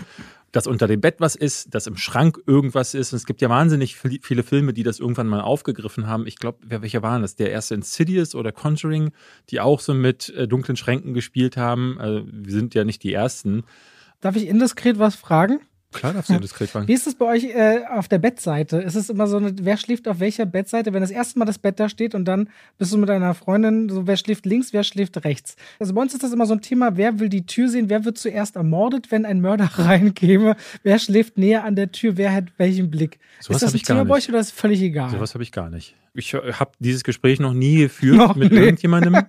Dass 0.51 0.67
unter 0.67 0.89
dem 0.89 1.01
Bett 1.01 1.21
was 1.21 1.37
ist, 1.37 1.73
dass 1.73 1.87
im 1.87 1.97
Schrank 1.97 2.41
irgendwas 2.49 2.95
ist. 2.95 3.13
Und 3.13 3.19
es 3.19 3.27
gibt 3.27 3.41
ja 3.41 3.49
wahnsinnig 3.49 3.97
viele 3.97 4.43
Filme, 4.43 4.73
die 4.73 4.83
das 4.83 4.99
irgendwann 4.99 5.29
mal 5.29 5.43
aufgegriffen 5.43 6.09
haben. 6.09 6.27
Ich 6.27 6.39
glaube, 6.39 6.59
welche 6.67 7.05
waren 7.05 7.23
das? 7.23 7.37
Der 7.37 7.53
erste 7.53 7.77
Insidious 7.77 8.35
oder 8.35 8.51
Conjuring, 8.51 9.13
die 9.51 9.61
auch 9.61 9.79
so 9.79 9.95
mit 9.95 10.31
äh, 10.31 10.49
dunklen 10.49 10.77
Schränken 10.77 11.15
gespielt 11.15 11.57
haben. 11.57 11.97
Also, 12.01 12.27
wir 12.27 12.53
sind 12.53 12.75
ja 12.75 12.83
nicht 12.83 13.05
die 13.05 13.13
Ersten. 13.13 13.63
Darf 14.21 14.35
ich 14.35 14.49
indiskret 14.49 14.99
was 14.99 15.15
fragen? 15.15 15.61
Klar 15.93 16.13
darfst 16.15 16.31
du 16.31 16.39
diskret 16.39 16.71
fragen. 16.71 16.89
Wie 16.89 16.93
ist 16.93 17.07
es 17.07 17.15
bei 17.15 17.27
euch 17.27 17.45
äh, 17.45 17.83
auf 17.91 18.09
der 18.09 18.19
Bettseite? 18.19 18.79
Ist 18.79 18.95
es 18.95 19.11
immer 19.11 19.27
so, 19.27 19.37
eine, 19.37 19.55
wer 19.61 19.77
schläft 19.77 20.09
auf 20.09 20.21
welcher 20.21 20.47
Bettseite? 20.47 20.93
Wenn 20.93 21.03
das 21.03 21.11
erste 21.11 21.39
Mal 21.39 21.45
das 21.45 21.59
Bett 21.59 21.79
da 21.79 21.89
steht 21.89 22.15
und 22.15 22.25
dann 22.25 22.49
bist 22.79 22.93
du 22.93 22.99
mit 22.99 23.09
deiner 23.09 23.35
Freundin, 23.35 23.89
so 23.89 24.07
wer 24.07 24.17
schläft 24.17 24.47
links, 24.47 24.73
wer 24.73 24.85
schläft 24.85 25.25
rechts? 25.25 25.57
Also 25.79 25.95
bei 25.95 26.01
uns 26.01 26.15
ist 26.15 26.23
das 26.23 26.33
immer 26.33 26.47
so 26.47 26.55
ein 26.55 26.63
Thema, 26.63 26.97
wer 26.97 27.21
will 27.21 27.29
die 27.29 27.47
Tür 27.47 27.69
sehen, 27.69 27.89
wer 27.89 28.05
wird 28.05 28.19
zuerst 28.19 28.57
ermordet, 28.57 29.11
wenn 29.11 29.25
ein 29.25 29.41
Mörder 29.41 29.65
reinkäme? 29.79 30.57
Wer 30.83 30.99
schläft 30.99 31.39
näher 31.39 31.65
an 31.65 31.77
der 31.77 31.93
Tür, 31.93 32.17
wer 32.17 32.33
hat 32.33 32.47
welchen 32.57 32.91
Blick? 32.91 33.19
So 33.41 33.53
ist 33.53 33.63
das 33.63 33.75
ein 33.75 33.81
Thema 33.81 34.05
bei 34.05 34.15
euch 34.17 34.29
oder 34.29 34.41
ist 34.41 34.47
es 34.49 34.53
völlig 34.53 34.81
egal? 34.83 35.11
So 35.11 35.21
was 35.21 35.35
habe 35.35 35.43
ich 35.43 35.53
gar 35.53 35.71
nicht. 35.71 35.95
Ich 36.15 36.35
habe 36.35 36.73
dieses 36.79 37.05
Gespräch 37.05 37.41
noch 37.41 37.55
nie 37.55 37.79
geführt 37.79 38.17
noch 38.17 38.37
mit 38.37 38.53
nee. 38.53 38.61
irgendjemandem. 38.61 39.17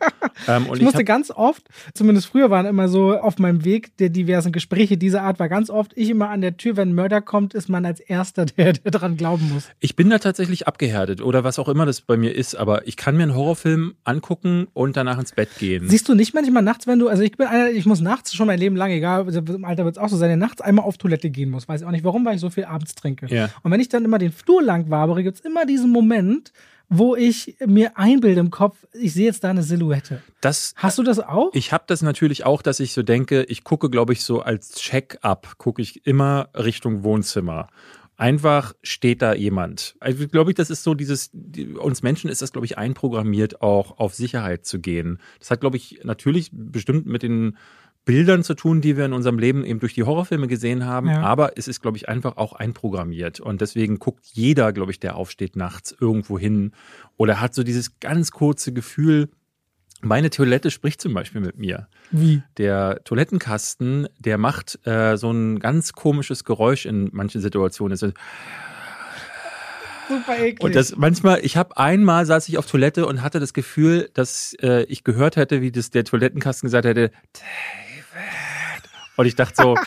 Ähm, 0.48 0.68
ich 0.74 0.82
musste 0.82 1.02
ich 1.02 1.08
ganz 1.08 1.30
oft, 1.30 1.64
zumindest 1.94 2.28
früher 2.28 2.50
waren 2.50 2.66
immer 2.66 2.88
so 2.90 3.16
auf 3.16 3.38
meinem 3.38 3.64
Weg 3.64 3.96
der 3.98 4.10
diversen 4.10 4.52
Gespräche 4.52 4.98
dieser 4.98 5.22
Art, 5.22 5.40
war 5.40 5.48
ganz 5.48 5.70
oft 5.70 5.92
ich 5.96 6.10
immer 6.10 6.30
an 6.30 6.42
der 6.42 6.58
Tür, 6.58 6.76
wenn 6.76 6.90
ein 6.90 6.96
Mörder 6.96 7.22
kommt, 7.22 7.54
ist 7.54 7.70
man 7.70 7.86
als 7.86 8.00
Erster, 8.00 8.46
der, 8.46 8.74
der 8.74 8.92
dran 8.92 9.16
glauben 9.16 9.52
muss. 9.54 9.70
Ich 9.80 9.96
bin 9.96 10.10
da 10.10 10.18
tatsächlich 10.18 10.68
abgehärtet 10.68 11.22
oder 11.22 11.44
was 11.44 11.60
auch 11.60 11.70
immer 11.70 11.86
das 11.86 12.02
bei 12.02 12.18
mir 12.18 12.36
ist, 12.36 12.56
aber 12.56 12.88
ich 12.88 12.98
kann 12.98 13.16
mir 13.16 13.24
einen 13.24 13.36
Horrorfilm 13.36 13.94
angucken 14.04 14.68
und 14.74 14.98
danach 14.98 15.20
ins 15.20 15.34
Bett 15.34 15.50
gehen. 15.60 15.88
Siehst 15.88 16.10
du 16.10 16.16
nicht 16.16 16.34
manchmal 16.34 16.64
nachts, 16.64 16.88
wenn 16.88 17.00
du, 17.00 17.08
also 17.08 17.22
ich 17.22 17.34
bin 17.34 17.48
einer, 17.48 17.70
ich 17.70 17.86
muss 17.86 18.02
nachts 18.02 18.34
schon 18.34 18.48
mein 18.48 18.60
Leben 18.60 18.76
lang, 18.76 18.92
egal, 18.92 19.28
im 19.34 19.66
Alter 19.66 19.86
wird 19.86 19.98
es 19.98 20.02
auch 20.02 20.10
so 20.10 20.18
sein, 20.18 20.38
nachts 20.40 20.62
einmal 20.62 20.86
auf 20.86 20.98
Toilette 20.98 21.30
gehen 21.30 21.52
muss. 21.52 21.68
Weiß 21.68 21.84
auch 21.84 21.92
nicht 21.92 22.04
warum, 22.04 22.26
weil 22.26 22.36
ich 22.36 22.42
so 22.42 22.50
viel 22.50 22.66
abends 22.66 22.96
trinke. 22.96 23.28
Ja. 23.28 23.50
Und 23.62 23.72
wenn 23.72 23.80
ich 23.80 23.90
dann 23.90 24.04
immer 24.04 24.18
den 24.18 24.32
Flur 24.32 24.64
lang 24.64 24.90
wabere, 24.90 25.24
gibt 25.24 25.38
es 25.38 25.46
immer 25.46 25.66
diesen 25.66 25.92
Moment, 25.92 26.52
wo 26.98 27.16
ich 27.16 27.56
mir 27.66 27.98
einbilde 27.98 28.40
im 28.40 28.52
Kopf, 28.52 28.86
ich 28.94 29.14
sehe 29.14 29.26
jetzt 29.26 29.44
da 29.44 29.50
eine 29.50 29.64
Silhouette. 29.64 30.22
Das, 30.42 30.74
Hast 30.78 30.98
du 31.00 31.04
das 31.04 31.20
auch? 31.20 31.50
Ich 31.54 31.74
habe 31.74 31.86
das 31.88 32.02
natürlich 32.02 32.46
auch, 32.46 32.62
dass 32.62 32.80
ich 32.80 32.94
so 32.94 33.02
denke, 33.02 33.44
ich 33.44 33.64
gucke, 33.64 33.90
glaube 33.90 34.14
ich, 34.14 34.24
so 34.24 34.42
als 34.42 34.76
Check-up, 34.76 35.58
gucke 35.58 35.82
ich 35.82 36.06
immer 36.06 36.50
Richtung 36.56 37.04
Wohnzimmer. 37.04 37.68
Einfach 38.16 38.74
steht 38.84 39.24
da 39.24 39.34
jemand. 39.34 39.96
Also 40.00 40.28
glaube 40.28 40.52
ich, 40.52 40.56
das 40.56 40.70
ist 40.70 40.84
so 40.84 40.94
dieses, 40.94 41.32
die, 41.34 41.74
uns 41.74 42.04
Menschen 42.04 42.30
ist 42.30 42.44
das, 42.44 42.52
glaube 42.52 42.66
ich, 42.66 42.78
einprogrammiert, 42.78 43.62
auch 43.64 43.98
auf 43.98 44.14
Sicherheit 44.14 44.66
zu 44.66 44.80
gehen. 44.80 45.20
Das 45.40 45.50
hat, 45.50 45.62
glaube 45.62 45.78
ich, 45.78 46.02
natürlich 46.04 46.52
bestimmt 46.54 47.08
mit 47.08 47.24
den 47.24 47.58
Bildern 48.06 48.44
zu 48.44 48.54
tun, 48.54 48.82
die 48.82 48.98
wir 48.98 49.06
in 49.06 49.14
unserem 49.14 49.40
Leben 49.40 49.64
eben 49.64 49.80
durch 49.80 49.94
die 49.94 50.04
Horrorfilme 50.04 50.48
gesehen 50.48 50.86
haben. 50.86 51.10
Ja. 51.10 51.22
Aber 51.22 51.58
es 51.58 51.68
ist, 51.68 51.82
glaube 51.82 51.98
ich, 51.98 52.10
einfach 52.10 52.38
auch 52.38 52.54
einprogrammiert. 52.54 53.40
Und 53.40 53.62
deswegen 53.62 54.00
guckt 54.00 54.26
jeder, 54.26 54.74
glaube 54.74 54.92
ich, 54.92 55.00
der 55.00 55.16
aufsteht 55.16 55.56
nachts 55.56 55.96
irgendwo 55.98 56.38
hin 56.38 56.74
oder 57.18 57.40
hat 57.40 57.54
so 57.54 57.64
dieses 57.64 58.00
ganz 58.00 58.32
kurze 58.32 58.74
Gefühl, 58.74 59.30
meine 60.02 60.30
Toilette 60.30 60.70
spricht 60.70 61.02
zum 61.02 61.14
Beispiel 61.14 61.40
mit 61.40 61.58
mir. 61.58 61.88
Wie? 62.12 62.44
Der 62.58 63.02
Toilettenkasten, 63.06 64.10
der 64.20 64.38
macht 64.38 64.86
äh, 64.86 65.16
so 65.16 65.32
ein 65.32 65.60
ganz 65.60 65.94
komisches 65.94 66.44
Geräusch 66.44 66.86
in 66.86 67.10
manchen 67.14 67.40
Situationen. 67.40 67.98
Super 67.98 68.14
eklig. 70.38 70.62
Und 70.62 70.76
das 70.76 70.98
manchmal, 70.98 71.40
ich 71.44 71.56
habe 71.56 71.78
einmal 71.78 72.26
saß 72.26 72.50
ich 72.50 72.58
auf 72.58 72.66
Toilette 72.66 73.06
und 73.06 73.22
hatte 73.22 73.40
das 73.40 73.54
Gefühl, 73.54 74.10
dass 74.14 74.54
äh, 74.62 74.84
ich 74.84 75.06
gehört 75.06 75.38
hätte, 75.38 75.62
wie 75.62 75.72
das 75.72 75.90
der 75.90 76.04
Toilettenkasten 76.04 76.68
gesagt 76.68 76.86
hätte, 76.86 77.12
und 79.18 79.26
ich 79.26 79.36
dachte 79.36 79.62
so, 79.62 79.78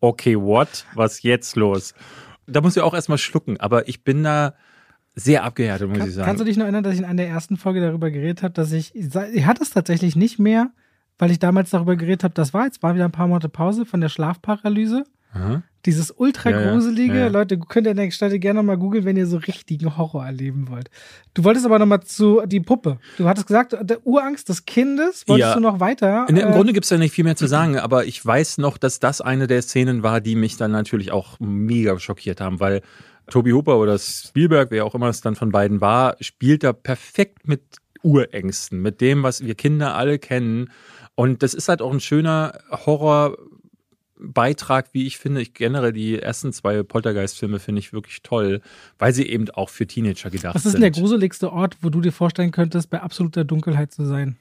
okay, 0.00 0.36
what? 0.36 0.86
Was 0.94 1.22
jetzt 1.22 1.56
los? 1.56 1.94
Da 2.46 2.60
muss 2.60 2.76
ich 2.76 2.82
auch 2.82 2.94
erstmal 2.94 3.18
schlucken, 3.18 3.58
aber 3.60 3.88
ich 3.88 4.02
bin 4.02 4.24
da 4.24 4.54
sehr 5.14 5.44
abgehärtet, 5.44 5.88
muss 5.88 5.98
Kann, 5.98 6.08
ich 6.08 6.14
sagen. 6.14 6.26
Kannst 6.26 6.40
du 6.40 6.44
dich 6.44 6.56
noch 6.56 6.64
erinnern, 6.64 6.82
dass 6.82 6.94
ich 6.94 7.00
in 7.00 7.04
einer 7.04 7.22
der 7.22 7.28
ersten 7.28 7.56
Folge 7.56 7.80
darüber 7.80 8.10
geredet 8.10 8.42
habe, 8.42 8.54
dass 8.54 8.72
ich, 8.72 8.94
ich 8.94 9.14
hatte 9.46 9.62
es 9.62 9.70
tatsächlich 9.70 10.16
nicht 10.16 10.38
mehr, 10.38 10.70
weil 11.18 11.30
ich 11.30 11.38
damals 11.38 11.70
darüber 11.70 11.96
geredet 11.96 12.24
habe, 12.24 12.34
das 12.34 12.54
war 12.54 12.64
jetzt 12.64 12.82
war 12.82 12.94
wieder 12.94 13.04
ein 13.04 13.12
paar 13.12 13.26
Monate 13.28 13.48
Pause 13.48 13.84
von 13.84 14.00
der 14.00 14.08
Schlafparalyse. 14.08 15.04
Aha. 15.32 15.62
Dieses 15.86 16.10
ultra 16.10 16.50
gruselige, 16.50 17.14
ja, 17.14 17.20
ja, 17.20 17.26
ja. 17.26 17.32
Leute, 17.32 17.58
könnt 17.58 17.86
ihr 17.86 17.92
an 17.92 17.96
der 17.96 18.10
Stelle 18.10 18.38
gerne 18.38 18.62
mal 18.62 18.76
googeln, 18.76 19.06
wenn 19.06 19.16
ihr 19.16 19.26
so 19.26 19.38
richtigen 19.38 19.96
Horror 19.96 20.26
erleben 20.26 20.68
wollt. 20.68 20.90
Du 21.32 21.42
wolltest 21.44 21.64
aber 21.64 21.78
noch 21.78 21.86
mal 21.86 22.02
zu 22.02 22.42
die 22.44 22.60
Puppe. 22.60 22.98
Du 23.16 23.26
hattest 23.26 23.46
gesagt, 23.46 23.74
der 23.80 24.06
Urangst 24.06 24.50
des 24.50 24.66
Kindes, 24.66 25.24
wolltest 25.26 25.56
du 25.56 25.60
noch 25.60 25.80
weiter? 25.80 26.26
In, 26.28 26.36
Im 26.36 26.48
äh, 26.48 26.52
Grunde 26.52 26.74
gibt 26.74 26.84
es 26.84 26.90
ja 26.90 26.98
nicht 26.98 27.14
viel 27.14 27.24
mehr 27.24 27.36
zu 27.36 27.46
sagen, 27.46 27.78
aber 27.78 28.04
ich 28.04 28.24
weiß 28.24 28.58
noch, 28.58 28.76
dass 28.76 29.00
das 29.00 29.22
eine 29.22 29.46
der 29.46 29.62
Szenen 29.62 30.02
war, 30.02 30.20
die 30.20 30.36
mich 30.36 30.58
dann 30.58 30.72
natürlich 30.72 31.12
auch 31.12 31.40
mega 31.40 31.98
schockiert 31.98 32.42
haben, 32.42 32.60
weil 32.60 32.82
Toby 33.30 33.52
Hooper 33.52 33.78
oder 33.78 33.98
Spielberg, 33.98 34.70
wer 34.70 34.84
auch 34.84 34.94
immer 34.94 35.08
es 35.08 35.22
dann 35.22 35.36
von 35.36 35.50
beiden 35.50 35.80
war, 35.80 36.16
spielt 36.20 36.62
da 36.62 36.74
perfekt 36.74 37.48
mit 37.48 37.62
Urängsten, 38.02 38.82
mit 38.82 39.00
dem, 39.00 39.22
was 39.22 39.44
wir 39.44 39.54
Kinder 39.54 39.94
alle 39.94 40.18
kennen. 40.18 40.70
Und 41.14 41.42
das 41.42 41.54
ist 41.54 41.68
halt 41.68 41.82
auch 41.82 41.92
ein 41.92 42.00
schöner 42.00 42.58
Horror, 42.70 43.36
Beitrag, 44.20 44.88
wie 44.92 45.06
ich 45.06 45.18
finde. 45.18 45.40
Ich 45.40 45.54
generell 45.54 45.92
die 45.92 46.18
ersten 46.18 46.52
zwei 46.52 46.82
Poltergeist-Filme 46.82 47.58
finde 47.58 47.80
ich 47.80 47.92
wirklich 47.92 48.22
toll, 48.22 48.60
weil 48.98 49.12
sie 49.12 49.26
eben 49.26 49.48
auch 49.50 49.68
für 49.68 49.86
Teenager 49.86 50.30
gedacht 50.30 50.52
sind. 50.52 50.54
Was 50.54 50.66
ist 50.66 50.72
denn 50.72 50.80
der 50.80 50.90
gruseligste 50.90 51.52
Ort, 51.52 51.78
wo 51.82 51.90
du 51.90 52.00
dir 52.00 52.12
vorstellen 52.12 52.50
könntest, 52.50 52.90
bei 52.90 53.00
absoluter 53.00 53.44
Dunkelheit 53.44 53.92
zu 53.92 54.04
sein? 54.04 54.36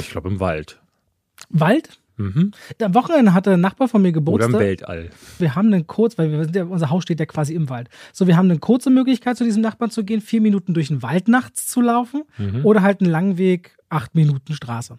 Ich 0.00 0.10
glaube 0.10 0.28
im 0.28 0.40
Wald. 0.40 0.80
Wald? 1.48 2.00
Mhm. 2.18 2.52
Am 2.80 2.94
Wochenende 2.94 3.34
hatte 3.34 3.52
ein 3.52 3.60
Nachbar 3.60 3.88
von 3.88 4.00
mir 4.00 4.12
Geburtstag. 4.12 4.48
Oder 4.50 4.58
im 4.58 4.66
Weltall. 4.66 5.10
Wir 5.38 5.54
haben 5.54 5.72
einen 5.72 5.86
kurz, 5.86 6.16
weil 6.16 6.30
wir 6.30 6.44
sind 6.44 6.56
ja, 6.56 6.64
unser 6.64 6.90
Haus 6.90 7.02
steht 7.02 7.20
ja 7.20 7.26
quasi 7.26 7.54
im 7.54 7.68
Wald. 7.68 7.90
So, 8.12 8.26
wir 8.26 8.36
haben 8.36 8.50
eine 8.50 8.58
kurze 8.58 8.90
Möglichkeit, 8.90 9.36
zu 9.36 9.44
diesem 9.44 9.62
Nachbarn 9.62 9.90
zu 9.90 10.02
gehen, 10.02 10.20
vier 10.20 10.40
Minuten 10.40 10.72
durch 10.72 10.88
den 10.88 11.02
Wald 11.02 11.28
nachts 11.28 11.66
zu 11.66 11.80
laufen 11.82 12.22
mhm. 12.38 12.64
oder 12.64 12.82
halt 12.82 13.00
einen 13.00 13.10
langen 13.10 13.36
Weg, 13.36 13.76
acht 13.90 14.14
Minuten 14.14 14.54
Straße. 14.54 14.98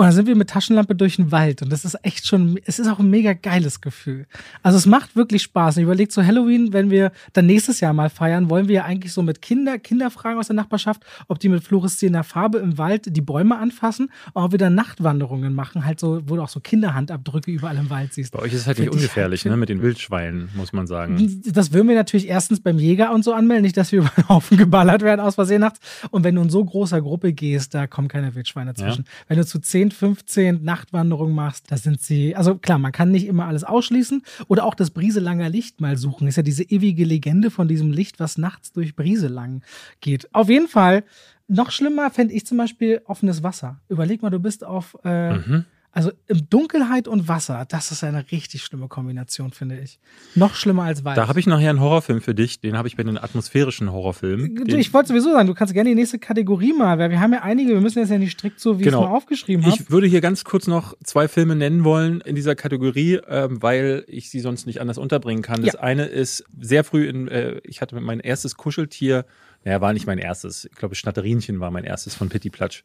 Und 0.00 0.06
dann 0.06 0.14
sind 0.14 0.26
wir 0.26 0.34
mit 0.34 0.48
Taschenlampe 0.48 0.94
durch 0.94 1.16
den 1.16 1.30
Wald. 1.30 1.60
Und 1.60 1.70
das 1.70 1.84
ist 1.84 1.94
echt 2.02 2.26
schon, 2.26 2.58
es 2.64 2.78
ist 2.78 2.88
auch 2.88 3.00
ein 3.00 3.10
mega 3.10 3.34
geiles 3.34 3.82
Gefühl. 3.82 4.26
Also 4.62 4.78
es 4.78 4.86
macht 4.86 5.14
wirklich 5.14 5.42
Spaß. 5.42 5.76
Und 5.76 5.82
ich 5.82 5.84
überlege 5.84 6.08
zu 6.08 6.24
Halloween, 6.24 6.72
wenn 6.72 6.90
wir 6.90 7.12
dann 7.34 7.44
nächstes 7.44 7.80
Jahr 7.80 7.92
mal 7.92 8.08
feiern, 8.08 8.48
wollen 8.48 8.66
wir 8.66 8.76
ja 8.76 8.84
eigentlich 8.84 9.12
so 9.12 9.22
mit 9.22 9.42
Kinder, 9.42 9.78
Kinderfragen 9.78 10.38
aus 10.38 10.46
der 10.46 10.56
Nachbarschaft, 10.56 11.02
ob 11.28 11.38
die 11.38 11.50
mit 11.50 11.62
fluoreszierender 11.62 12.24
Farbe 12.24 12.58
im 12.58 12.78
Wald 12.78 13.14
die 13.14 13.20
Bäume 13.20 13.58
anfassen, 13.58 14.10
und 14.32 14.42
auch 14.42 14.52
wieder 14.52 14.70
Nachtwanderungen 14.70 15.54
machen, 15.54 15.84
halt 15.84 16.00
so, 16.00 16.22
wo 16.24 16.36
du 16.36 16.42
auch 16.42 16.48
so 16.48 16.60
Kinderhandabdrücke 16.60 17.50
überall 17.50 17.76
im 17.76 17.90
Wald 17.90 18.14
siehst. 18.14 18.32
Bei 18.32 18.38
euch 18.38 18.54
ist 18.54 18.60
es 18.62 18.66
halt 18.66 18.78
nicht 18.78 18.90
ungefährlich, 18.90 19.44
halt- 19.44 19.50
ne? 19.50 19.56
Mit 19.58 19.68
den 19.68 19.82
Wildschweinen, 19.82 20.48
muss 20.54 20.72
man 20.72 20.86
sagen. 20.86 21.42
Das 21.44 21.74
würden 21.74 21.88
wir 21.88 21.94
natürlich 21.94 22.26
erstens 22.26 22.60
beim 22.60 22.78
Jäger 22.78 23.12
und 23.12 23.22
so 23.22 23.34
anmelden, 23.34 23.64
nicht, 23.64 23.76
dass 23.76 23.92
wir 23.92 23.98
über 24.00 24.10
den 24.16 24.28
Haufen 24.30 24.56
geballert 24.56 25.02
werden 25.02 25.20
aus 25.20 25.34
Versehen 25.34 25.60
nachts. 25.60 25.78
Und 26.10 26.24
wenn 26.24 26.34
du 26.36 26.40
in 26.42 26.48
so 26.48 26.64
großer 26.64 27.02
Gruppe 27.02 27.34
gehst, 27.34 27.74
da 27.74 27.86
kommen 27.86 28.08
keine 28.08 28.34
Wildschweine 28.34 28.72
zwischen. 28.74 29.04
Wenn 29.28 29.36
du 29.36 29.44
zu 29.44 29.60
10, 29.90 30.10
15 30.10 30.64
Nachtwanderungen 30.64 31.34
machst, 31.34 31.70
da 31.70 31.76
sind 31.76 32.00
sie, 32.00 32.34
also 32.36 32.56
klar, 32.56 32.78
man 32.78 32.92
kann 32.92 33.10
nicht 33.10 33.26
immer 33.26 33.46
alles 33.46 33.64
ausschließen 33.64 34.22
oder 34.48 34.64
auch 34.64 34.74
das 34.74 34.90
Brieselanger 34.90 35.48
Licht 35.48 35.80
mal 35.80 35.96
suchen. 35.96 36.26
Ist 36.28 36.36
ja 36.36 36.42
diese 36.42 36.62
ewige 36.64 37.04
Legende 37.04 37.50
von 37.50 37.68
diesem 37.68 37.92
Licht, 37.92 38.20
was 38.20 38.38
nachts 38.38 38.72
durch 38.72 38.96
Brieselang 38.96 39.62
geht. 40.00 40.32
Auf 40.34 40.48
jeden 40.48 40.68
Fall, 40.68 41.04
noch 41.48 41.70
schlimmer 41.70 42.10
fände 42.10 42.34
ich 42.34 42.46
zum 42.46 42.58
Beispiel 42.58 43.02
offenes 43.04 43.42
Wasser. 43.42 43.80
Überleg 43.88 44.22
mal, 44.22 44.30
du 44.30 44.38
bist 44.40 44.64
auf, 44.64 44.96
äh, 45.04 45.34
Mhm. 45.34 45.64
Also 45.92 46.12
im 46.28 46.48
Dunkelheit 46.48 47.08
und 47.08 47.26
Wasser, 47.26 47.66
das 47.68 47.90
ist 47.90 48.04
eine 48.04 48.30
richtig 48.30 48.62
schlimme 48.62 48.86
Kombination, 48.86 49.50
finde 49.50 49.78
ich. 49.80 49.98
Noch 50.36 50.54
schlimmer 50.54 50.84
als 50.84 51.04
Wald. 51.04 51.18
Da 51.18 51.26
habe 51.26 51.40
ich 51.40 51.46
nachher 51.48 51.70
einen 51.70 51.80
Horrorfilm 51.80 52.20
für 52.20 52.34
dich. 52.34 52.60
Den 52.60 52.76
habe 52.76 52.86
ich 52.86 52.96
bei 52.96 53.02
den 53.02 53.18
atmosphärischen 53.18 53.90
Horrorfilmen. 53.90 54.68
Ich 54.68 54.94
wollte 54.94 55.08
sowieso 55.08 55.32
sagen, 55.32 55.48
du 55.48 55.54
kannst 55.54 55.74
gerne 55.74 55.90
die 55.90 55.96
nächste 55.96 56.20
Kategorie 56.20 56.72
mal, 56.72 56.98
weil 56.98 57.10
wir 57.10 57.20
haben 57.20 57.32
ja 57.32 57.42
einige, 57.42 57.70
wir 57.74 57.80
müssen 57.80 57.98
jetzt 57.98 58.10
ja 58.10 58.18
nicht 58.18 58.32
strikt 58.38 58.60
so, 58.60 58.78
wie 58.78 58.84
Genau. 58.84 58.98
ich 59.00 59.04
es 59.04 59.10
mal 59.10 59.16
aufgeschrieben 59.16 59.66
habe. 59.66 59.74
ich 59.74 59.90
würde 59.90 60.06
hier 60.06 60.20
ganz 60.20 60.44
kurz 60.44 60.68
noch 60.68 60.94
zwei 61.02 61.26
Filme 61.26 61.56
nennen 61.56 61.82
wollen 61.82 62.20
in 62.20 62.36
dieser 62.36 62.54
Kategorie, 62.54 63.18
ähm, 63.28 63.60
weil 63.60 64.04
ich 64.06 64.30
sie 64.30 64.40
sonst 64.40 64.66
nicht 64.66 64.80
anders 64.80 64.96
unterbringen 64.98 65.42
kann. 65.42 65.62
Das 65.62 65.74
Ja. 65.74 65.80
eine 65.80 66.04
ist 66.06 66.44
sehr 66.60 66.84
früh 66.84 67.08
in, 67.08 67.26
äh, 67.28 67.60
ich 67.64 67.80
hatte 67.80 68.00
mein 68.00 68.20
erstes 68.20 68.56
Kuscheltier, 68.56 69.24
naja, 69.64 69.80
war 69.80 69.92
nicht 69.92 70.06
mein 70.06 70.18
erstes. 70.18 70.66
Ich 70.66 70.76
glaube, 70.76 70.94
Schnatterinchen 70.94 71.58
war 71.60 71.70
mein 71.70 71.84
erstes 71.84 72.14
von 72.14 72.28
Pitti 72.28 72.48
Platsch. 72.48 72.82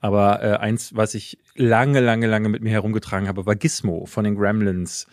Aber 0.00 0.42
äh, 0.42 0.56
eins, 0.56 0.94
was 0.94 1.14
ich 1.14 1.38
lange, 1.54 2.00
lange, 2.00 2.26
lange 2.26 2.48
mit 2.48 2.62
mir 2.62 2.70
herumgetragen 2.70 3.28
habe, 3.28 3.46
war 3.46 3.56
Gizmo 3.56 4.06
von 4.06 4.24
den 4.24 4.36
Gremlins. 4.36 5.06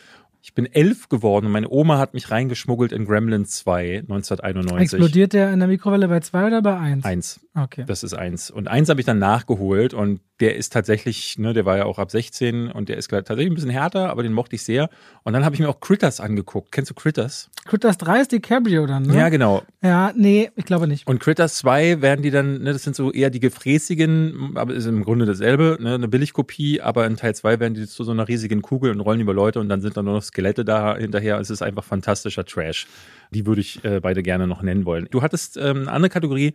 Ich 0.45 0.53
bin 0.53 0.67
elf 0.71 1.10
geworden 1.10 1.47
und 1.47 1.53
meine 1.53 1.71
Oma 1.71 1.97
hat 1.97 2.13
mich 2.13 2.29
reingeschmuggelt 2.29 2.91
in 2.91 3.05
Gremlins 3.05 3.58
2 3.58 4.01
1991. 4.01 4.93
Explodiert 4.93 5.34
der 5.34 5.51
in 5.51 5.58
der 5.58 5.67
Mikrowelle 5.67 6.08
bei 6.08 6.19
zwei 6.19 6.45
oder 6.45 6.62
bei 6.62 6.77
eins? 6.77 7.03
Eins. 7.03 7.39
Okay. 7.55 7.84
Das 7.88 8.03
ist 8.03 8.13
eins. 8.13 8.51
Und 8.51 8.67
eins 8.67 8.89
habe 8.89 8.99
ich 8.99 9.08
dann 9.08 9.17
nachgeholt 9.17 9.95
und 9.95 10.19
der 10.41 10.58
ist 10.58 10.73
tatsächlich, 10.73 11.39
ne, 11.39 11.53
der 11.53 11.65
war 11.65 11.77
ja 11.77 11.86
auch 11.86 11.97
ab 11.97 12.12
16 12.12 12.69
und 12.69 12.89
der 12.89 12.97
ist 12.97 13.10
tatsächlich 13.10 13.47
ein 13.47 13.55
bisschen 13.55 13.69
härter, 13.69 14.10
aber 14.10 14.23
den 14.23 14.34
mochte 14.34 14.55
ich 14.55 14.63
sehr. 14.63 14.89
Und 15.23 15.31
dann 15.31 15.45
habe 15.45 15.55
ich 15.55 15.62
mir 15.62 15.69
auch 15.69 15.79
Critters 15.79 16.19
angeguckt. 16.19 16.73
Kennst 16.73 16.91
du 16.91 16.93
Critters? 16.93 17.49
Critters 17.63 17.97
3 17.97 18.21
ist 18.21 18.31
DiCaprio 18.34 18.86
dann, 18.86 19.03
ne? 19.03 19.17
Ja, 19.17 19.29
genau. 19.29 19.63
Ja, 19.81 20.12
nee, 20.15 20.51
ich 20.55 20.65
glaube 20.65 20.88
nicht. 20.88 21.08
Und 21.08 21.19
Critters 21.19 21.55
2 21.55 22.01
werden 22.01 22.21
die 22.21 22.31
dann, 22.31 22.62
ne, 22.62 22.73
das 22.73 22.84
sind 22.84 22.97
so 22.97 23.12
eher 23.12 23.29
die 23.29 23.39
gefräßigen, 23.39 24.51
aber 24.55 24.73
ist 24.73 24.86
im 24.86 25.03
Grunde 25.05 25.25
dasselbe, 25.25 25.77
ne, 25.79 25.95
eine 25.95 26.10
Billigkopie, 26.10 26.81
aber 26.81 27.08
in 27.08 27.15
Teil 27.15 27.34
2 27.34 27.62
werden 27.62 27.73
die 27.73 27.88
zu 27.88 28.03
so 28.03 28.12
einer 28.12 28.27
riesigen 28.27 28.62
Kugel 28.62 28.91
und 28.91 28.99
rollen 28.99 29.21
über 29.21 29.34
Leute 29.34 29.62
und 29.62 29.69
dann 29.69 29.79
sind 29.79 29.95
da 29.95 30.03
nur 30.03 30.15
noch 30.15 30.23
Skelette 30.36 30.65
da 30.65 30.98
hinterher. 30.98 31.39
Es 31.39 31.50
ist 31.50 31.62
einfach 31.62 31.86
fantastischer 31.86 32.45
Trash. 32.45 32.88
Die 33.32 33.45
würde 33.45 33.62
ich 33.62 33.84
äh, 33.86 34.02
beide 34.02 34.21
gerne 34.21 34.48
noch 34.48 34.62
nennen 34.62 34.86
wollen. 34.86 35.08
Du 35.10 35.21
hattest 35.21 35.56
ähm, 35.56 35.84
eine 35.84 35.91
andere 35.93 36.10
Kategorie, 36.10 36.54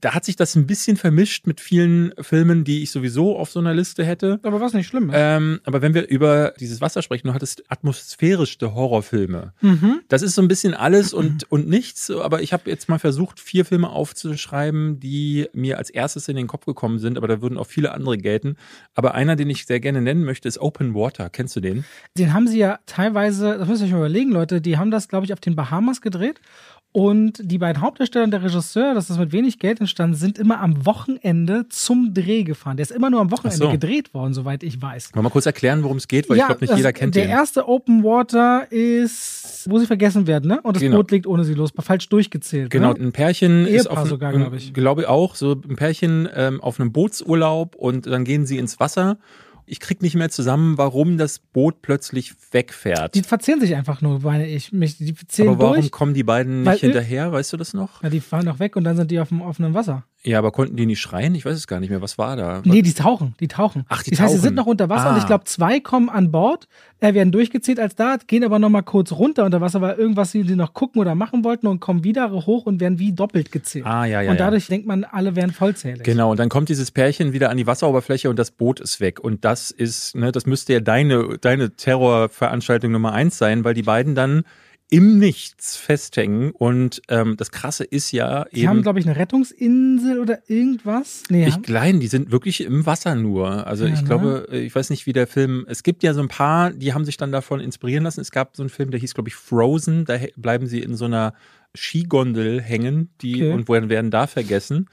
da 0.00 0.14
hat 0.14 0.24
sich 0.24 0.36
das 0.36 0.54
ein 0.56 0.66
bisschen 0.66 0.96
vermischt 0.96 1.46
mit 1.46 1.60
vielen 1.60 2.12
Filmen, 2.20 2.64
die 2.64 2.82
ich 2.82 2.90
sowieso 2.90 3.36
auf 3.36 3.50
so 3.50 3.60
einer 3.60 3.74
Liste 3.74 4.04
hätte. 4.04 4.40
Aber 4.42 4.60
was 4.60 4.72
nicht 4.72 4.86
schlimm 4.86 5.10
ist. 5.10 5.16
Ähm, 5.18 5.60
aber 5.64 5.82
wenn 5.82 5.94
wir 5.94 6.08
über 6.08 6.54
dieses 6.58 6.80
Wasser 6.80 7.02
sprechen, 7.02 7.28
du 7.28 7.34
hattest 7.34 7.62
atmosphärischste 7.70 8.74
Horrorfilme. 8.74 9.52
mhm. 9.60 10.00
Das 10.08 10.22
ist 10.22 10.34
so 10.34 10.42
ein 10.42 10.48
bisschen 10.48 10.74
alles 10.74 11.12
und, 11.12 11.50
und 11.50 11.68
nichts, 11.68 12.10
aber 12.10 12.42
ich 12.42 12.52
habe 12.52 12.70
jetzt 12.70 12.88
mal 12.88 12.98
versucht, 12.98 13.40
vier 13.40 13.64
Filme 13.64 13.90
aufzuschreiben, 13.90 15.00
die 15.00 15.48
mir 15.52 15.78
als 15.78 15.90
erstes 15.90 16.28
in 16.28 16.36
den 16.36 16.46
Kopf 16.46 16.64
gekommen 16.64 16.98
sind, 16.98 17.16
aber 17.16 17.28
da 17.28 17.42
würden 17.42 17.58
auch 17.58 17.66
viele 17.66 17.92
andere 17.92 18.18
gelten. 18.18 18.56
Aber 18.94 19.14
einer, 19.14 19.36
den 19.36 19.50
ich 19.50 19.66
sehr 19.66 19.80
gerne 19.80 20.00
nennen 20.00 20.24
möchte, 20.24 20.48
ist 20.48 20.58
Open 20.58 20.94
Water. 20.94 21.30
Kennst 21.30 21.56
du 21.56 21.60
den? 21.60 21.84
Den 22.16 22.32
haben 22.32 22.48
sie 22.48 22.58
ja 22.58 22.78
teilweise, 22.86 23.58
das 23.58 23.68
müsst 23.68 23.82
ihr 23.82 23.86
euch 23.86 23.92
mal 23.92 23.98
überlegen, 23.98 24.30
Leute, 24.30 24.60
die 24.60 24.78
haben 24.78 24.90
das, 24.90 25.08
glaube 25.08 25.26
ich, 25.26 25.32
auf 25.32 25.40
den 25.40 25.56
Bahamas 25.56 26.00
gedreht. 26.00 26.40
Und 26.92 27.40
die 27.44 27.58
beiden 27.58 27.80
Hauptdarsteller 27.82 28.24
und 28.24 28.32
der 28.32 28.42
Regisseur, 28.42 28.94
das 28.94 29.10
ist 29.10 29.18
mit 29.18 29.30
wenig 29.30 29.60
Geld 29.60 29.78
entstanden, 29.78 30.16
sind 30.16 30.38
immer 30.38 30.60
am 30.60 30.84
Wochenende 30.86 31.66
zum 31.68 32.14
Dreh 32.14 32.42
gefahren. 32.42 32.76
Der 32.76 32.82
ist 32.82 32.90
immer 32.90 33.10
nur 33.10 33.20
am 33.20 33.30
Wochenende 33.30 33.56
so. 33.64 33.70
gedreht 33.70 34.12
worden, 34.12 34.34
soweit 34.34 34.64
ich 34.64 34.82
weiß. 34.82 35.10
Wollen 35.14 35.20
wir 35.20 35.28
mal 35.28 35.30
kurz 35.30 35.46
erklären, 35.46 35.84
worum 35.84 35.98
es 35.98 36.08
geht, 36.08 36.28
weil 36.28 36.38
ich 36.38 36.44
glaube, 36.44 36.60
nicht 36.60 36.70
das- 36.72 36.78
jeder 36.78 36.92
kennt 36.92 37.14
der 37.14 37.26
den. 37.26 37.30
erste 37.30 37.68
Open 37.68 38.02
Water 38.02 38.66
ist, 38.72 39.70
wo 39.70 39.78
sie 39.78 39.86
vergessen 39.86 40.26
werden, 40.26 40.48
ne? 40.48 40.60
Und 40.62 40.74
das 40.74 40.82
Genau. 40.82 40.96
Boot 40.96 41.12
legt 41.12 41.28
ohne 41.28 41.44
sie 41.44 41.54
los, 41.54 41.70
falsch 41.78 42.08
durchgezählt. 42.08 42.70
Genau, 42.70 42.92
Ne? 42.92 43.00
ein 43.06 43.12
Pärchen 43.12 43.66
ist 43.66 43.86
Ehepaar 43.86 44.02
auf 44.02 44.08
sogar, 44.08 44.30
einem- 44.30 44.40
glaub 44.42 44.54
ich. 44.54 44.74
glaube 44.74 45.08
auch, 45.08 45.36
so 45.36 45.52
ein 45.52 45.76
Pärchen 45.76 46.28
ähm, 46.34 46.60
auf 46.60 46.80
einem 46.80 46.90
Bootsurlaub 46.90 47.76
und 47.76 48.06
dann 48.06 48.24
gehen 48.24 48.46
sie 48.46 48.58
ins 48.58 48.80
Wasser. 48.80 49.16
Ich 49.70 49.78
krieg 49.78 50.02
nicht 50.02 50.16
mehr 50.16 50.30
zusammen, 50.30 50.78
warum 50.78 51.16
das 51.16 51.38
Boot 51.38 51.80
plötzlich 51.80 52.34
wegfährt. 52.50 53.14
Die 53.14 53.22
verzehren 53.22 53.60
sich 53.60 53.76
einfach 53.76 54.02
nur, 54.02 54.18
meine 54.20 54.48
ich. 54.48 54.72
Mich, 54.72 54.98
die 54.98 55.14
zählen 55.14 55.50
Aber 55.50 55.60
warum 55.60 55.74
durch. 55.76 55.92
kommen 55.92 56.12
die 56.12 56.24
beiden 56.24 56.62
nicht 56.62 56.80
hinterher? 56.80 57.30
Weißt 57.30 57.52
du 57.52 57.56
das 57.56 57.72
noch? 57.72 58.02
Ja, 58.02 58.10
die 58.10 58.18
fahren 58.18 58.46
doch 58.46 58.58
weg 58.58 58.74
und 58.74 58.82
dann 58.82 58.96
sind 58.96 59.12
die 59.12 59.20
auf 59.20 59.28
dem 59.28 59.42
offenen 59.42 59.72
Wasser. 59.72 60.04
Ja, 60.22 60.38
aber 60.38 60.50
konnten 60.52 60.76
die 60.76 60.84
nicht 60.84 61.00
schreien? 61.00 61.34
Ich 61.34 61.46
weiß 61.46 61.56
es 61.56 61.66
gar 61.66 61.80
nicht 61.80 61.88
mehr. 61.88 62.02
Was 62.02 62.18
war 62.18 62.36
da? 62.36 62.60
Nee, 62.64 62.82
die 62.82 62.92
tauchen, 62.92 63.34
die 63.40 63.48
tauchen. 63.48 63.86
Ach, 63.88 64.02
die 64.02 64.10
das 64.10 64.20
heißt, 64.20 64.34
sie 64.34 64.40
sind 64.40 64.54
noch 64.54 64.66
unter 64.66 64.90
Wasser 64.90 65.06
Ah. 65.06 65.12
und 65.12 65.18
ich 65.18 65.26
glaube, 65.26 65.44
zwei 65.44 65.80
kommen 65.80 66.10
an 66.10 66.30
Bord, 66.30 66.68
äh, 67.00 67.14
werden 67.14 67.32
durchgezählt 67.32 67.80
als 67.80 67.94
da, 67.94 68.18
gehen 68.26 68.44
aber 68.44 68.58
nochmal 68.58 68.82
kurz 68.82 69.12
runter 69.12 69.46
unter 69.46 69.62
Wasser, 69.62 69.80
weil 69.80 69.96
irgendwas 69.96 70.32
sie, 70.32 70.42
noch 70.42 70.74
gucken 70.74 71.00
oder 71.00 71.14
machen 71.14 71.42
wollten 71.42 71.66
und 71.66 71.80
kommen 71.80 72.04
wieder 72.04 72.30
hoch 72.30 72.66
und 72.66 72.80
werden 72.80 72.98
wie 72.98 73.12
doppelt 73.12 73.50
gezählt. 73.50 73.86
Ah, 73.86 74.04
ja, 74.04 74.20
ja. 74.20 74.30
und 74.30 74.36
ja. 74.36 74.44
dadurch 74.44 74.66
denkt 74.66 74.86
man, 74.86 75.04
alle 75.04 75.36
wären 75.36 75.52
vollzählig. 75.52 76.02
Genau, 76.02 76.32
und 76.32 76.38
dann 76.38 76.50
kommt 76.50 76.68
dieses 76.68 76.90
Pärchen 76.90 77.32
wieder 77.32 77.48
an 77.48 77.56
die 77.56 77.66
Wasseroberfläche 77.66 78.28
und 78.28 78.38
das 78.38 78.50
Boot 78.50 78.78
ist 78.80 79.00
weg. 79.00 79.20
Und 79.20 79.46
das 79.46 79.70
ist, 79.70 80.14
ne, 80.16 80.32
das 80.32 80.44
müsste 80.44 80.74
ja 80.74 80.80
deine, 80.80 81.38
deine 81.40 81.76
Terrorveranstaltung 81.76 82.92
Nummer 82.92 83.12
eins 83.12 83.38
sein, 83.38 83.64
weil 83.64 83.72
die 83.72 83.82
beiden 83.84 84.14
dann 84.14 84.42
im 84.90 85.18
Nichts 85.18 85.76
festhängen. 85.76 86.50
Und 86.50 87.00
ähm, 87.08 87.36
das 87.36 87.50
Krasse 87.52 87.84
ist 87.84 88.10
ja 88.12 88.44
Die 88.52 88.66
haben, 88.68 88.78
eben. 88.78 88.82
glaube 88.82 88.98
ich, 88.98 89.06
eine 89.06 89.16
Rettungsinsel 89.16 90.18
oder 90.18 90.40
irgendwas. 90.48 91.22
Nee, 91.30 91.46
Ich 91.46 91.62
klein, 91.62 92.00
die 92.00 92.08
sind 92.08 92.32
wirklich 92.32 92.60
im 92.62 92.84
Wasser 92.86 93.14
nur. 93.14 93.66
Also 93.66 93.86
Ja, 93.86 93.94
ich 93.94 94.00
ne? 94.00 94.06
glaube, 94.06 94.48
ich 94.50 94.74
weiß 94.74 94.90
nicht, 94.90 95.06
wie 95.06 95.12
der 95.12 95.26
Film. 95.26 95.64
Es 95.68 95.82
gibt 95.82 96.02
ja 96.02 96.12
so 96.12 96.20
ein 96.20 96.28
paar, 96.28 96.72
die 96.72 96.92
haben 96.92 97.04
sich 97.04 97.16
dann 97.16 97.30
davon 97.32 97.60
inspirieren 97.60 98.04
lassen. 98.04 98.20
Es 98.20 98.32
gab 98.32 98.56
so 98.56 98.62
einen 98.62 98.70
Film, 98.70 98.90
der 98.90 98.98
hieß, 99.00 99.14
glaube 99.14 99.28
ich, 99.28 99.34
Frozen. 99.36 100.04
Da 100.04 100.18
bleiben 100.36 100.66
sie 100.66 100.80
in 100.80 100.96
so 100.96 101.04
einer 101.04 101.34
Skigondel 101.76 102.60
hängen, 102.60 103.10
die 103.20 103.36
Okay. 103.44 103.52
und 103.52 103.68
werden 103.88 104.10
da 104.10 104.26
vergessen. 104.26 104.88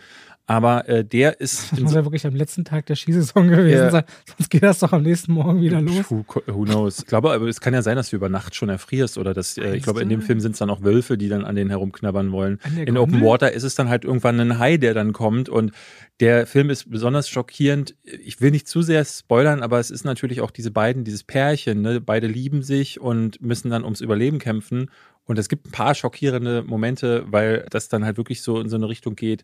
Aber 0.49 0.87
äh, 0.87 1.03
der 1.03 1.41
ist 1.41 1.73
das 1.73 1.79
muss 1.81 1.93
ja 1.93 2.05
wirklich 2.05 2.25
am 2.25 2.33
letzten 2.33 2.63
Tag 2.63 2.85
der 2.85 2.95
Skisaison 2.95 3.49
gewesen 3.49 3.77
Ja. 3.79 3.91
sein. 3.91 4.03
Sonst 4.37 4.49
geht 4.49 4.63
das 4.63 4.79
doch 4.79 4.93
am 4.93 5.03
nächsten 5.03 5.33
Morgen 5.33 5.61
wieder 5.61 5.81
los. 5.81 6.09
Who, 6.09 6.23
who 6.47 6.63
knows? 6.63 6.99
Ich 6.99 7.05
glaube, 7.05 7.33
aber 7.33 7.47
es 7.47 7.59
kann 7.59 7.73
ja 7.73 7.81
sein, 7.81 7.97
dass 7.97 8.11
du 8.11 8.15
über 8.15 8.29
Nacht 8.29 8.55
schon 8.55 8.69
erfrierst 8.69 9.17
oder 9.17 9.33
dass, 9.33 9.57
äh, 9.57 9.75
ich 9.75 9.83
glaube, 9.83 10.01
in 10.01 10.07
dem? 10.07 10.21
Film 10.21 10.39
sind 10.39 10.53
es 10.53 10.59
dann 10.59 10.69
auch 10.69 10.81
Wölfe, 10.83 11.17
die 11.17 11.27
dann 11.27 11.43
an 11.43 11.55
denen 11.55 11.69
herumknabbern 11.69 12.31
wollen. 12.31 12.59
In 12.77 12.95
Gondel? 12.95 12.97
Open 12.97 13.21
Water 13.21 13.51
ist 13.51 13.63
es 13.63 13.75
dann 13.75 13.89
halt 13.89 14.05
irgendwann 14.05 14.39
ein 14.39 14.57
Hai, 14.57 14.77
der 14.77 14.93
dann 14.93 15.11
kommt 15.11 15.49
und 15.49 15.73
der 16.21 16.47
Film 16.47 16.69
ist 16.69 16.89
besonders 16.89 17.27
schockierend. 17.27 17.95
Ich 18.03 18.39
will 18.39 18.51
nicht 18.51 18.69
zu 18.69 18.81
sehr 18.81 19.03
spoilern, 19.03 19.61
aber 19.63 19.79
es 19.79 19.91
ist 19.91 20.05
natürlich 20.05 20.39
auch 20.39 20.51
diese 20.51 20.71
beiden, 20.71 21.03
dieses 21.03 21.23
Pärchen, 21.23 21.81
ne? 21.81 21.99
beide 21.99 22.27
lieben 22.27 22.63
sich 22.63 23.01
und 23.01 23.41
müssen 23.41 23.69
dann 23.69 23.83
ums 23.83 23.99
Überleben 23.99 24.39
kämpfen. 24.39 24.89
Und 25.25 25.37
es 25.37 25.49
gibt 25.49 25.67
ein 25.67 25.71
paar 25.71 25.93
schockierende 25.93 26.63
Momente, 26.63 27.25
weil 27.27 27.65
das 27.69 27.89
dann 27.89 28.05
halt 28.05 28.15
wirklich 28.15 28.41
so 28.41 28.61
in 28.61 28.69
so 28.69 28.77
eine 28.77 28.87
Richtung 28.87 29.17
geht. 29.17 29.43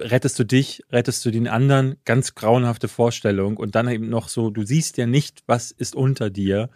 Rettest 0.00 0.38
du 0.38 0.44
dich, 0.44 0.82
rettest 0.90 1.24
du 1.24 1.30
den 1.30 1.48
anderen, 1.48 1.96
ganz 2.04 2.34
grauenhafte 2.34 2.88
Vorstellung. 2.88 3.56
Und 3.56 3.74
dann 3.74 3.88
eben 3.88 4.08
noch 4.08 4.28
so, 4.28 4.50
du 4.50 4.64
siehst 4.64 4.96
ja 4.96 5.06
nicht, 5.06 5.42
was 5.46 5.70
ist 5.70 5.94
unter 5.94 6.30
dir. 6.30 6.70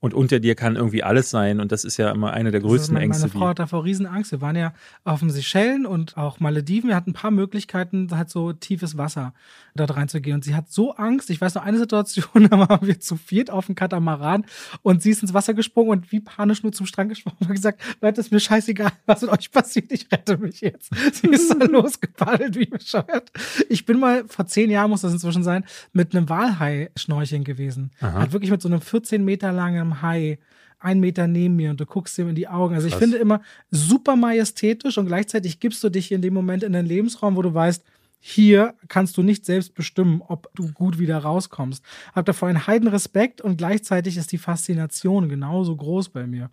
Und 0.00 0.14
unter 0.14 0.38
dir 0.38 0.54
kann 0.54 0.76
irgendwie 0.76 1.02
alles 1.02 1.28
sein. 1.30 1.60
Und 1.60 1.72
das 1.72 1.84
ist 1.84 1.96
ja 1.96 2.12
immer 2.12 2.32
eine 2.32 2.52
der 2.52 2.60
größten 2.60 2.80
Also 2.80 2.92
meine, 2.92 3.04
Ängste. 3.04 3.26
Meine 3.26 3.38
Frau 3.38 3.48
hat 3.48 3.58
davor 3.58 3.84
Riesenangst. 3.84 4.30
Wir 4.30 4.40
waren 4.40 4.54
ja 4.54 4.72
auf 5.04 5.20
den 5.20 5.30
Seychellen 5.30 5.86
und 5.86 6.16
auch 6.16 6.38
Malediven. 6.38 6.88
Wir 6.88 6.96
hatten 6.96 7.10
ein 7.10 7.14
paar 7.14 7.32
Möglichkeiten, 7.32 8.08
halt 8.12 8.30
so 8.30 8.52
tiefes 8.52 8.96
Wasser 8.96 9.34
dort 9.74 9.96
reinzugehen. 9.96 10.36
Und 10.36 10.44
sie 10.44 10.54
hat 10.54 10.70
so 10.70 10.94
Angst. 10.94 11.30
Ich 11.30 11.40
weiß 11.40 11.54
noch 11.54 11.62
eine 11.62 11.78
Situation, 11.78 12.48
da 12.50 12.58
waren 12.58 12.86
wir 12.86 13.00
zu 13.00 13.16
viert 13.16 13.50
auf 13.50 13.66
dem 13.66 13.74
Katamaran 13.74 14.44
und 14.82 15.02
sie 15.02 15.10
ist 15.10 15.22
ins 15.22 15.34
Wasser 15.34 15.54
gesprungen 15.54 15.90
und 15.90 16.12
wie 16.12 16.20
panisch 16.20 16.62
nur 16.62 16.72
zum 16.72 16.86
Strand 16.86 17.08
gesprungen 17.08 17.38
und 17.40 17.48
hat 17.48 17.56
gesagt, 17.56 17.80
Leute, 18.00 18.20
ist 18.20 18.30
mir 18.30 18.40
scheißegal, 18.40 18.92
was 19.06 19.22
mit 19.22 19.30
euch 19.30 19.50
passiert. 19.50 19.90
Ich 19.90 20.06
rette 20.12 20.36
mich 20.36 20.60
jetzt. 20.60 20.90
Sie 21.12 21.28
ist 21.28 21.50
dann 21.50 21.68
losgepaddelt, 21.72 22.56
wie 22.56 22.66
bescheuert. 22.66 23.32
Ich 23.68 23.84
bin 23.84 23.98
mal, 23.98 24.24
vor 24.28 24.46
zehn 24.46 24.70
Jahren 24.70 24.90
muss 24.90 25.00
das 25.00 25.12
inzwischen 25.12 25.42
sein, 25.42 25.64
mit 25.92 26.14
einem 26.14 26.28
Walhai 26.28 26.90
schnorcheln 26.96 27.44
gewesen. 27.44 27.90
Aha. 28.00 28.20
Hat 28.20 28.32
wirklich 28.32 28.50
mit 28.50 28.62
so 28.62 28.68
einem 28.68 28.80
14 28.80 29.24
Meter 29.24 29.52
langen 29.52 29.87
Hai 30.02 30.38
einen 30.78 31.00
Meter 31.00 31.26
neben 31.26 31.56
mir 31.56 31.70
und 31.70 31.80
du 31.80 31.86
guckst 31.86 32.16
ihm 32.18 32.28
in 32.28 32.34
die 32.34 32.48
Augen. 32.48 32.74
Also 32.74 32.86
ich 32.86 32.92
Krass. 32.92 33.02
finde 33.02 33.16
immer 33.18 33.40
super 33.70 34.14
majestätisch 34.14 34.96
und 34.96 35.06
gleichzeitig 35.06 35.58
gibst 35.58 35.82
du 35.82 35.88
dich 35.88 36.12
in 36.12 36.22
dem 36.22 36.34
Moment 36.34 36.62
in 36.62 36.72
den 36.72 36.86
Lebensraum, 36.86 37.34
wo 37.36 37.42
du 37.42 37.52
weißt, 37.52 37.84
Hier 38.20 38.74
kannst 38.88 39.16
du 39.16 39.22
nicht 39.22 39.46
selbst 39.46 39.74
bestimmen, 39.74 40.22
ob 40.26 40.50
du 40.54 40.72
gut 40.72 40.98
wieder 40.98 41.18
rauskommst. 41.18 41.84
Hab 42.14 42.26
davor 42.26 42.48
einen 42.48 42.66
heiden 42.66 42.88
Respekt 42.88 43.40
und 43.40 43.58
gleichzeitig 43.58 44.16
ist 44.16 44.32
die 44.32 44.38
Faszination 44.38 45.28
genauso 45.28 45.76
groß 45.76 46.08
bei 46.08 46.26
mir. 46.26 46.50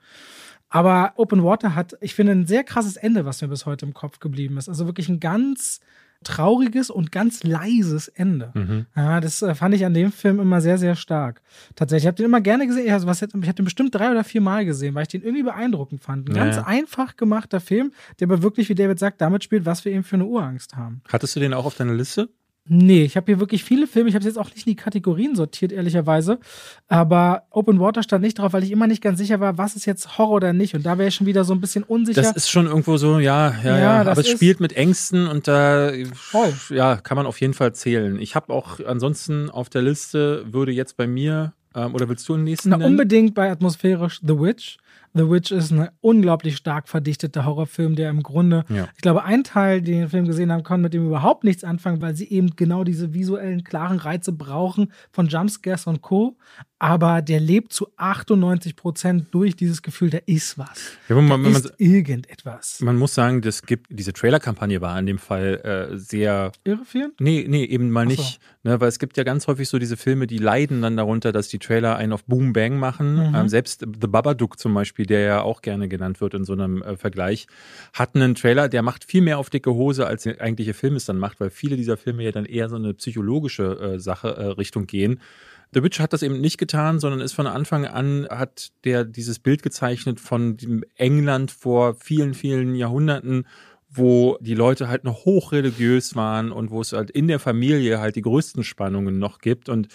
Aber 0.69 1.13
Open 1.15 1.43
Water 1.43 1.73
hat, 1.73 1.97
ich 2.01 2.13
finde, 2.13 2.33
ein 2.33 2.47
sehr 2.47 2.63
krasses 2.63 2.97
Ende, 2.97 3.25
was 3.25 3.41
mir 3.41 3.47
bis 3.47 3.65
heute 3.65 3.85
im 3.85 3.93
Kopf 3.93 4.19
geblieben 4.19 4.57
ist. 4.57 4.69
Also 4.69 4.85
wirklich 4.85 5.09
ein 5.09 5.19
ganz 5.19 5.79
trauriges 6.25 6.89
und 6.89 7.11
ganz 7.11 7.43
leises 7.43 8.09
Ende. 8.09 8.51
Mhm. 8.53 8.85
Ja, 8.95 9.21
das 9.21 9.41
äh, 9.41 9.55
fand 9.55 9.75
ich 9.75 9.85
an 9.85 9.93
dem 9.93 10.11
Film 10.11 10.39
immer 10.39 10.59
sehr, 10.59 10.77
sehr 10.77 10.95
stark. 10.95 11.41
Tatsächlich, 11.75 12.03
ich 12.03 12.07
habe 12.07 12.17
den 12.17 12.25
immer 12.25 12.41
gerne 12.41 12.67
gesehen. 12.67 12.91
Also 12.91 13.07
was, 13.07 13.21
ich 13.21 13.29
habe 13.31 13.53
den 13.53 13.65
bestimmt 13.65 13.95
drei 13.95 14.11
oder 14.11 14.23
vier 14.23 14.41
Mal 14.41 14.65
gesehen, 14.65 14.95
weil 14.95 15.03
ich 15.03 15.09
den 15.09 15.21
irgendwie 15.21 15.43
beeindruckend 15.43 16.01
fand. 16.01 16.29
Ein 16.29 16.35
ja, 16.35 16.43
ganz 16.43 16.57
ja. 16.57 16.65
einfach 16.65 17.15
gemachter 17.15 17.61
Film, 17.61 17.93
der 18.19 18.27
aber 18.27 18.41
wirklich, 18.41 18.67
wie 18.69 18.75
David 18.75 18.99
sagt, 18.99 19.21
damit 19.21 19.43
spielt, 19.43 19.65
was 19.65 19.85
wir 19.85 19.91
eben 19.93 20.03
für 20.03 20.15
eine 20.15 20.25
Urangst 20.25 20.75
haben. 20.75 21.01
Hattest 21.07 21.35
du 21.35 21.39
den 21.39 21.53
auch 21.53 21.65
auf 21.65 21.75
deiner 21.75 21.93
Liste? 21.93 22.29
Nee, 22.67 23.03
ich 23.03 23.15
habe 23.15 23.27
hier 23.27 23.39
wirklich 23.39 23.63
viele 23.63 23.85
Filme. 23.85 24.09
Ich 24.09 24.15
habe 24.15 24.25
jetzt 24.25 24.39
auch 24.39 24.49
nicht 24.49 24.65
in 24.65 24.71
die 24.71 24.75
Kategorien 24.75 25.35
sortiert, 25.35 25.71
ehrlicherweise. 25.71 26.39
Aber 26.87 27.43
Open 27.51 27.79
Water 27.79 28.01
stand 28.01 28.23
nicht 28.23 28.39
drauf, 28.39 28.53
weil 28.53 28.63
ich 28.63 28.71
immer 28.71 28.87
nicht 28.87 29.03
ganz 29.03 29.19
sicher 29.19 29.39
war, 29.39 29.59
was 29.59 29.75
ist 29.75 29.85
jetzt 29.85 30.17
Horror 30.17 30.37
oder 30.37 30.53
nicht. 30.53 30.73
Und 30.73 30.83
da 30.83 30.97
wäre 30.97 31.09
ich 31.09 31.15
schon 31.15 31.27
wieder 31.27 31.43
so 31.43 31.53
ein 31.53 31.61
bisschen 31.61 31.83
unsicher. 31.83 32.23
Das 32.23 32.31
ist 32.31 32.49
schon 32.49 32.65
irgendwo 32.65 32.97
so, 32.97 33.19
ja, 33.19 33.53
ja, 33.63 33.77
ja. 33.77 33.77
ja. 33.77 34.01
Aber 34.01 34.19
es 34.19 34.29
spielt 34.29 34.59
mit 34.59 34.73
Ängsten 34.73 35.27
und 35.27 35.47
da 35.47 35.91
voll. 36.15 36.53
ja, 36.69 36.95
kann 36.95 37.17
man 37.17 37.27
auf 37.27 37.39
jeden 37.39 37.53
Fall 37.53 37.75
zählen. 37.75 38.19
Ich 38.19 38.33
habe 38.35 38.51
auch 38.51 38.79
ansonsten 38.83 39.51
auf 39.51 39.69
der 39.69 39.83
Liste, 39.83 40.45
würde 40.51 40.71
jetzt 40.71 40.97
bei 40.97 41.05
mir, 41.05 41.53
ähm, 41.75 41.93
oder 41.93 42.09
willst 42.09 42.27
du 42.27 42.35
den 42.35 42.45
nächsten? 42.45 42.69
Na, 42.69 42.77
unbedingt 42.77 43.35
bei 43.35 43.51
atmosphärisch 43.51 44.21
The 44.25 44.39
Witch. 44.39 44.77
The 45.15 45.29
Witch 45.29 45.51
ist 45.51 45.71
ein 45.71 45.89
unglaublich 46.01 46.57
stark 46.57 46.89
verdichteter 46.89 47.45
Horrorfilm, 47.45 47.95
der 47.95 48.09
im 48.09 48.21
Grunde, 48.21 48.65
ja. 48.69 48.89
ich 48.95 49.01
glaube, 49.01 49.23
ein 49.23 49.43
Teil, 49.45 49.81
den 49.81 49.99
den 49.99 50.09
Film 50.09 50.25
gesehen 50.25 50.51
haben, 50.51 50.63
kann 50.63 50.81
mit 50.81 50.93
dem 50.93 51.05
überhaupt 51.07 51.45
nichts 51.45 51.63
anfangen, 51.63 52.01
weil 52.01 52.15
sie 52.15 52.29
eben 52.29 52.55
genau 52.57 52.83
diese 52.83 53.13
visuellen, 53.13 53.63
klaren 53.63 53.97
Reize 53.97 54.33
brauchen 54.33 54.91
von 55.11 55.27
Jumpscares 55.27 55.87
und 55.87 56.01
Co 56.01 56.37
aber 56.85 57.23
der 57.23 57.39
lebt 57.39 57.73
zu 57.73 57.87
98 57.97 58.75
Prozent 58.75 59.25
durch 59.31 59.55
dieses 59.55 59.81
Gefühl, 59.81 60.11
da 60.11 60.19
ist 60.27 60.59
was. 60.59 60.91
Ja, 61.09 61.19
man, 61.19 61.43
da 61.43 61.49
ist 61.49 61.63
man, 61.63 61.73
irgendetwas. 61.79 62.79
Man 62.79 62.95
muss 62.97 63.15
sagen, 63.15 63.41
das 63.41 63.63
gibt, 63.63 63.87
diese 63.89 64.13
Trailer-Kampagne 64.13 64.81
war 64.81 64.99
in 64.99 65.07
dem 65.07 65.17
Fall 65.17 65.89
äh, 65.91 65.97
sehr. 65.97 66.51
Irreführend? 66.63 67.19
Nee, 67.19 67.47
nee, 67.49 67.63
eben 67.63 67.89
mal 67.89 68.03
so. 68.03 68.09
nicht. 68.09 68.39
Ne, 68.61 68.79
weil 68.79 68.87
es 68.87 68.99
gibt 68.99 69.17
ja 69.17 69.23
ganz 69.23 69.47
häufig 69.47 69.67
so 69.67 69.79
diese 69.79 69.97
Filme, 69.97 70.27
die 70.27 70.37
leiden 70.37 70.83
dann 70.83 70.95
darunter, 70.95 71.31
dass 71.31 71.47
die 71.47 71.57
Trailer 71.57 71.95
einen 71.95 72.13
auf 72.13 72.23
Boom 72.23 72.53
Bang 72.53 72.77
machen. 72.77 73.29
Mhm. 73.29 73.35
Ähm, 73.35 73.49
selbst 73.49 73.81
The 73.81 74.07
Babadook 74.07 74.59
zum 74.59 74.75
Beispiel, 74.75 75.07
der 75.07 75.21
ja 75.21 75.41
auch 75.41 75.63
gerne 75.63 75.87
genannt 75.87 76.21
wird 76.21 76.35
in 76.35 76.45
so 76.45 76.53
einem 76.53 76.83
äh, 76.83 76.97
Vergleich, 76.97 77.47
hat 77.93 78.15
einen 78.15 78.35
Trailer, 78.35 78.69
der 78.69 78.83
macht 78.83 79.05
viel 79.05 79.21
mehr 79.21 79.39
auf 79.39 79.49
dicke 79.49 79.73
Hose, 79.73 80.05
als 80.05 80.23
der 80.23 80.39
eigentliche 80.39 80.75
Film 80.75 80.95
es 80.95 81.05
dann 81.05 81.17
macht, 81.17 81.39
weil 81.39 81.49
viele 81.49 81.77
dieser 81.77 81.97
Filme 81.97 82.23
ja 82.23 82.31
dann 82.31 82.45
eher 82.45 82.69
so 82.69 82.75
eine 82.75 82.93
psychologische 82.93 83.95
äh, 83.95 83.99
Sache, 83.99 84.29
äh, 84.29 84.45
Richtung 84.47 84.85
gehen. 84.85 85.19
The 85.75 85.83
Witch 85.83 85.99
hat 85.99 86.13
das 86.13 86.23
eben 86.23 86.39
nicht 86.39 86.57
getan, 86.57 87.01
sondern 87.01 87.19
ist 87.19 87.33
von 87.33 87.47
Anfang 87.47 87.85
an, 87.85 88.25
hat 88.29 88.71
der 88.85 89.03
dieses 89.03 89.39
Bild 89.39 89.61
gezeichnet 89.61 90.21
von 90.21 90.55
dem 90.55 90.85
England 90.95 91.51
vor 91.51 91.95
vielen, 91.95 92.33
vielen 92.33 92.75
Jahrhunderten, 92.75 93.45
wo 93.89 94.37
die 94.39 94.53
Leute 94.53 94.87
halt 94.87 95.03
noch 95.03 95.25
hochreligiös 95.25 96.15
waren 96.15 96.53
und 96.53 96.71
wo 96.71 96.79
es 96.79 96.93
halt 96.93 97.11
in 97.11 97.27
der 97.27 97.39
Familie 97.39 97.99
halt 97.99 98.15
die 98.15 98.21
größten 98.21 98.63
Spannungen 98.63 99.19
noch 99.19 99.39
gibt. 99.39 99.67
Und 99.67 99.89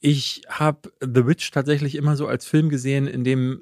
ich 0.00 0.40
habe 0.48 0.90
The 1.02 1.26
Witch 1.26 1.50
tatsächlich 1.50 1.96
immer 1.96 2.16
so 2.16 2.26
als 2.26 2.46
Film 2.46 2.70
gesehen, 2.70 3.06
in 3.06 3.22
dem 3.22 3.60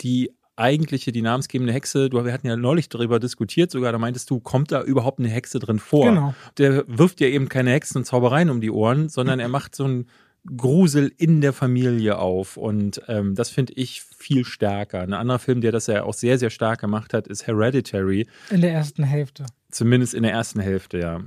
die 0.00 0.30
eigentliche, 0.56 1.12
die 1.12 1.20
namensgebende 1.20 1.74
Hexe, 1.74 2.08
du, 2.08 2.24
wir 2.24 2.32
hatten 2.32 2.46
ja 2.46 2.56
neulich 2.56 2.88
darüber 2.88 3.20
diskutiert 3.20 3.70
sogar, 3.70 3.92
da 3.92 3.98
meintest 3.98 4.30
du, 4.30 4.40
kommt 4.40 4.72
da 4.72 4.82
überhaupt 4.82 5.18
eine 5.18 5.28
Hexe 5.28 5.58
drin 5.58 5.80
vor? 5.80 6.06
Genau. 6.06 6.34
Der 6.56 6.84
wirft 6.86 7.20
ja 7.20 7.26
eben 7.26 7.50
keine 7.50 7.72
Hexen 7.72 7.98
und 7.98 8.04
Zaubereien 8.04 8.48
um 8.48 8.62
die 8.62 8.70
Ohren, 8.70 9.10
sondern 9.10 9.38
er 9.38 9.48
macht 9.48 9.74
so 9.74 9.84
ein 9.84 10.06
Grusel 10.56 11.12
in 11.16 11.40
der 11.40 11.52
Familie 11.52 12.18
auf. 12.18 12.56
Und 12.56 13.02
ähm, 13.08 13.34
das 13.34 13.50
finde 13.50 13.72
ich 13.74 14.02
viel 14.02 14.44
stärker. 14.44 15.00
Ein 15.00 15.12
anderer 15.12 15.38
Film, 15.38 15.60
der 15.60 15.72
das 15.72 15.86
ja 15.86 16.04
auch 16.04 16.14
sehr, 16.14 16.38
sehr 16.38 16.50
stark 16.50 16.80
gemacht 16.80 17.14
hat, 17.14 17.26
ist 17.26 17.46
Hereditary. 17.46 18.26
In 18.50 18.60
der 18.60 18.72
ersten 18.72 19.04
Hälfte. 19.04 19.46
Zumindest 19.70 20.14
in 20.14 20.22
der 20.22 20.32
ersten 20.32 20.60
Hälfte, 20.60 20.98
ja. 20.98 21.20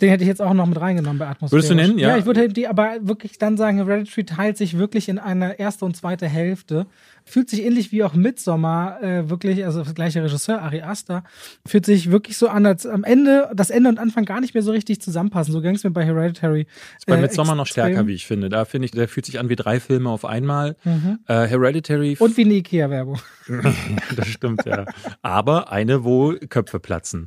Den 0.00 0.10
hätte 0.10 0.24
ich 0.24 0.28
jetzt 0.28 0.42
auch 0.42 0.52
noch 0.52 0.66
mit 0.66 0.78
reingenommen 0.78 1.18
bei 1.18 1.26
Atmosphäre. 1.26 1.56
Würdest 1.56 1.70
du 1.70 1.74
nennen? 1.74 1.98
Ja. 1.98 2.10
ja, 2.10 2.18
ich 2.18 2.26
würde 2.26 2.48
die 2.48 2.68
aber 2.68 2.96
wirklich 3.00 3.38
dann 3.38 3.56
sagen, 3.56 3.78
Hereditary 3.78 4.24
teilt 4.24 4.58
sich 4.58 4.76
wirklich 4.76 5.08
in 5.08 5.18
eine 5.18 5.58
erste 5.58 5.86
und 5.86 5.96
zweite 5.96 6.28
Hälfte 6.28 6.86
fühlt 7.26 7.50
sich 7.50 7.64
ähnlich 7.64 7.90
wie 7.92 8.04
auch 8.04 8.14
Midsommar, 8.14 9.02
äh, 9.02 9.28
wirklich, 9.28 9.64
also 9.64 9.82
das 9.82 9.94
gleiche 9.94 10.22
Regisseur, 10.22 10.62
Ari 10.62 10.82
Aster, 10.82 11.24
fühlt 11.66 11.84
sich 11.84 12.10
wirklich 12.10 12.38
so 12.38 12.48
an, 12.48 12.64
als 12.64 12.86
am 12.86 13.02
Ende, 13.02 13.50
das 13.54 13.70
Ende 13.70 13.90
und 13.90 13.98
Anfang 13.98 14.24
gar 14.24 14.40
nicht 14.40 14.54
mehr 14.54 14.62
so 14.62 14.70
richtig 14.70 15.02
zusammenpassen. 15.02 15.52
So 15.52 15.60
ging 15.60 15.74
es 15.74 15.82
mir 15.82 15.90
bei 15.90 16.04
Hereditary. 16.04 16.66
Ist 16.96 17.06
bei 17.06 17.16
äh, 17.16 17.20
Midsommar 17.20 17.56
noch 17.56 17.66
stärker, 17.66 18.06
wie 18.06 18.14
ich 18.14 18.26
finde. 18.26 18.48
Da 18.48 18.64
finde 18.64 18.86
ich, 18.86 18.92
der 18.92 19.08
fühlt 19.08 19.26
sich 19.26 19.40
an 19.40 19.48
wie 19.48 19.56
drei 19.56 19.80
Filme 19.80 20.08
auf 20.08 20.24
einmal. 20.24 20.76
Mhm. 20.84 21.18
Äh, 21.26 21.46
Hereditary. 21.46 22.16
Und 22.18 22.36
wie 22.36 22.44
eine 22.44 22.54
Ikea-Werbung. 22.54 23.18
das 24.16 24.28
stimmt, 24.28 24.64
ja. 24.64 24.86
Aber 25.22 25.72
eine, 25.72 26.04
wo 26.04 26.34
Köpfe 26.48 26.78
platzen. 26.78 27.26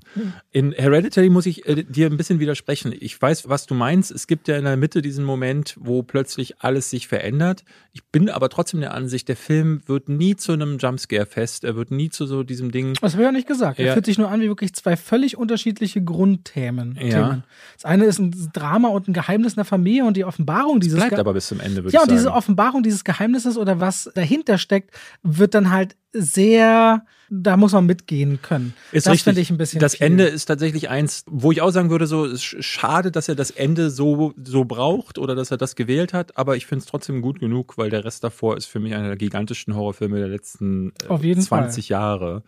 In 0.51 0.71
Hereditary 0.71 1.29
muss 1.29 1.45
ich 1.45 1.67
äh, 1.67 1.83
dir 1.83 2.07
ein 2.07 2.15
bisschen 2.15 2.39
widersprechen. 2.39 2.93
Ich 2.97 3.21
weiß, 3.21 3.49
was 3.49 3.65
du 3.65 3.73
meinst. 3.73 4.11
Es 4.11 4.27
gibt 4.27 4.47
ja 4.47 4.57
in 4.57 4.63
der 4.63 4.77
Mitte 4.77 5.01
diesen 5.01 5.25
Moment, 5.25 5.75
wo 5.79 6.03
plötzlich 6.03 6.61
alles 6.61 6.89
sich 6.89 7.07
verändert. 7.07 7.63
Ich 7.91 8.05
bin 8.05 8.29
aber 8.29 8.49
trotzdem 8.49 8.79
der 8.79 8.93
Ansicht, 8.93 9.27
der 9.27 9.35
Film 9.35 9.81
wird 9.89 10.07
nie 10.07 10.35
zu 10.35 10.53
einem 10.53 10.77
Jumpscare-Fest, 10.77 11.63
er 11.63 11.75
wird 11.75 11.91
nie 11.91 12.09
zu 12.09 12.25
so 12.25 12.43
diesem 12.43 12.71
Ding. 12.71 12.93
Das 13.01 13.13
habe 13.13 13.23
ich 13.23 13.25
ja 13.25 13.31
nicht 13.31 13.47
gesagt. 13.47 13.79
Er 13.79 13.87
ja. 13.87 13.93
fühlt 13.93 14.05
sich 14.05 14.17
nur 14.17 14.29
an 14.29 14.41
wie 14.41 14.47
wirklich 14.47 14.73
zwei 14.73 14.95
völlig 14.95 15.37
unterschiedliche 15.37 16.01
Grundthemen. 16.03 16.97
Ja. 17.01 17.41
Das 17.75 17.85
eine 17.85 18.05
ist 18.05 18.19
ein 18.19 18.51
Drama 18.53 18.89
und 18.89 19.07
ein 19.07 19.13
Geheimnis 19.13 19.53
in 19.53 19.57
der 19.57 19.65
Familie 19.65 20.05
und 20.05 20.15
die 20.15 20.23
Offenbarung 20.23 20.79
dieses. 20.79 20.99
Das 20.99 21.09
bleibt 21.09 21.19
aber 21.19 21.33
bis 21.33 21.47
zum 21.47 21.59
Ende, 21.59 21.83
würde 21.83 21.93
ja, 21.93 21.99
ich 21.99 21.99
sagen. 21.99 22.09
Ja, 22.09 22.13
und 22.13 22.17
diese 22.17 22.31
Offenbarung 22.31 22.83
dieses 22.83 23.03
Geheimnisses 23.03 23.57
oder 23.57 23.79
was 23.79 24.09
dahinter 24.15 24.57
steckt, 24.57 24.91
wird 25.23 25.53
dann 25.53 25.71
halt 25.71 25.95
sehr, 26.11 27.05
da 27.29 27.57
muss 27.57 27.73
man 27.73 27.85
mitgehen 27.85 28.41
können. 28.41 28.73
Ist 28.91 29.07
das 29.07 29.21
finde 29.21 29.41
ich 29.41 29.49
ein 29.51 29.57
bisschen. 29.57 29.79
Das 29.79 29.95
viel. 29.95 30.07
Ende 30.07 30.25
ist 30.25 30.45
tatsächlich 30.45 30.89
eins, 30.89 31.23
wo 31.27 31.51
ich 31.51 31.61
auch 31.61 31.71
sagen 31.71 31.89
würde, 31.89 32.07
so 32.07 32.25
ist 32.25 32.43
schade, 32.43 33.11
dass 33.11 33.29
er 33.29 33.35
das 33.35 33.51
Ende 33.51 33.89
so, 33.89 34.33
so 34.43 34.65
braucht 34.65 35.17
oder 35.17 35.35
dass 35.35 35.51
er 35.51 35.57
das 35.57 35.75
gewählt 35.75 36.13
hat, 36.13 36.37
aber 36.37 36.55
ich 36.55 36.65
finde 36.65 36.83
es 36.83 36.89
trotzdem 36.89 37.21
gut 37.21 37.39
genug, 37.39 37.77
weil 37.77 37.89
der 37.89 38.05
Rest 38.05 38.23
davor 38.23 38.57
ist 38.57 38.65
für 38.65 38.79
mich 38.79 38.95
einer 38.95 39.07
der 39.07 39.17
gigantischen 39.17 39.75
Horrorfilme 39.75 40.17
der 40.17 40.29
letzten 40.29 40.93
äh, 41.03 41.07
Auf 41.07 41.23
jeden 41.23 41.41
20 41.41 41.87
Fall. 41.87 41.91
Jahre. 41.91 42.43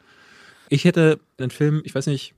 Ich 0.70 0.86
hätte 0.86 1.20
einen 1.38 1.52
Film, 1.52 1.82
ich 1.86 1.94
weiß 1.94 2.08
nicht, 2.08 2.34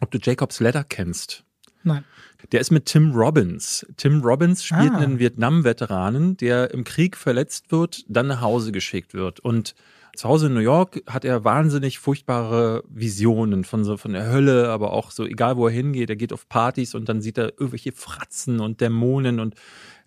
ob 0.00 0.10
du 0.10 0.18
Jacob's 0.20 0.60
Ladder 0.60 0.84
kennst. 0.84 1.44
Nein. 1.84 2.04
Der 2.50 2.60
ist 2.60 2.70
mit 2.70 2.86
Tim 2.86 3.12
Robbins. 3.12 3.86
Tim 3.96 4.20
Robbins 4.20 4.64
spielt 4.64 4.92
ah. 4.92 4.98
einen 4.98 5.18
Vietnam-Veteranen, 5.18 6.36
der 6.36 6.72
im 6.72 6.84
Krieg 6.84 7.16
verletzt 7.16 7.70
wird, 7.70 8.04
dann 8.08 8.26
nach 8.26 8.40
Hause 8.40 8.72
geschickt 8.72 9.14
wird 9.14 9.40
und 9.40 9.74
zu 10.14 10.28
Hause 10.28 10.46
in 10.46 10.54
New 10.54 10.60
York 10.60 11.02
hat 11.06 11.24
er 11.24 11.44
wahnsinnig 11.44 11.98
furchtbare 11.98 12.84
Visionen 12.88 13.64
von 13.64 13.84
so 13.84 13.96
von 13.96 14.12
der 14.12 14.30
Hölle, 14.30 14.68
aber 14.68 14.92
auch 14.92 15.10
so 15.10 15.24
egal 15.24 15.56
wo 15.56 15.66
er 15.66 15.72
hingeht, 15.72 16.10
er 16.10 16.16
geht 16.16 16.32
auf 16.32 16.48
Partys 16.48 16.94
und 16.94 17.08
dann 17.08 17.22
sieht 17.22 17.38
er 17.38 17.52
irgendwelche 17.52 17.92
Fratzen 17.92 18.60
und 18.60 18.80
Dämonen 18.80 19.40
und 19.40 19.54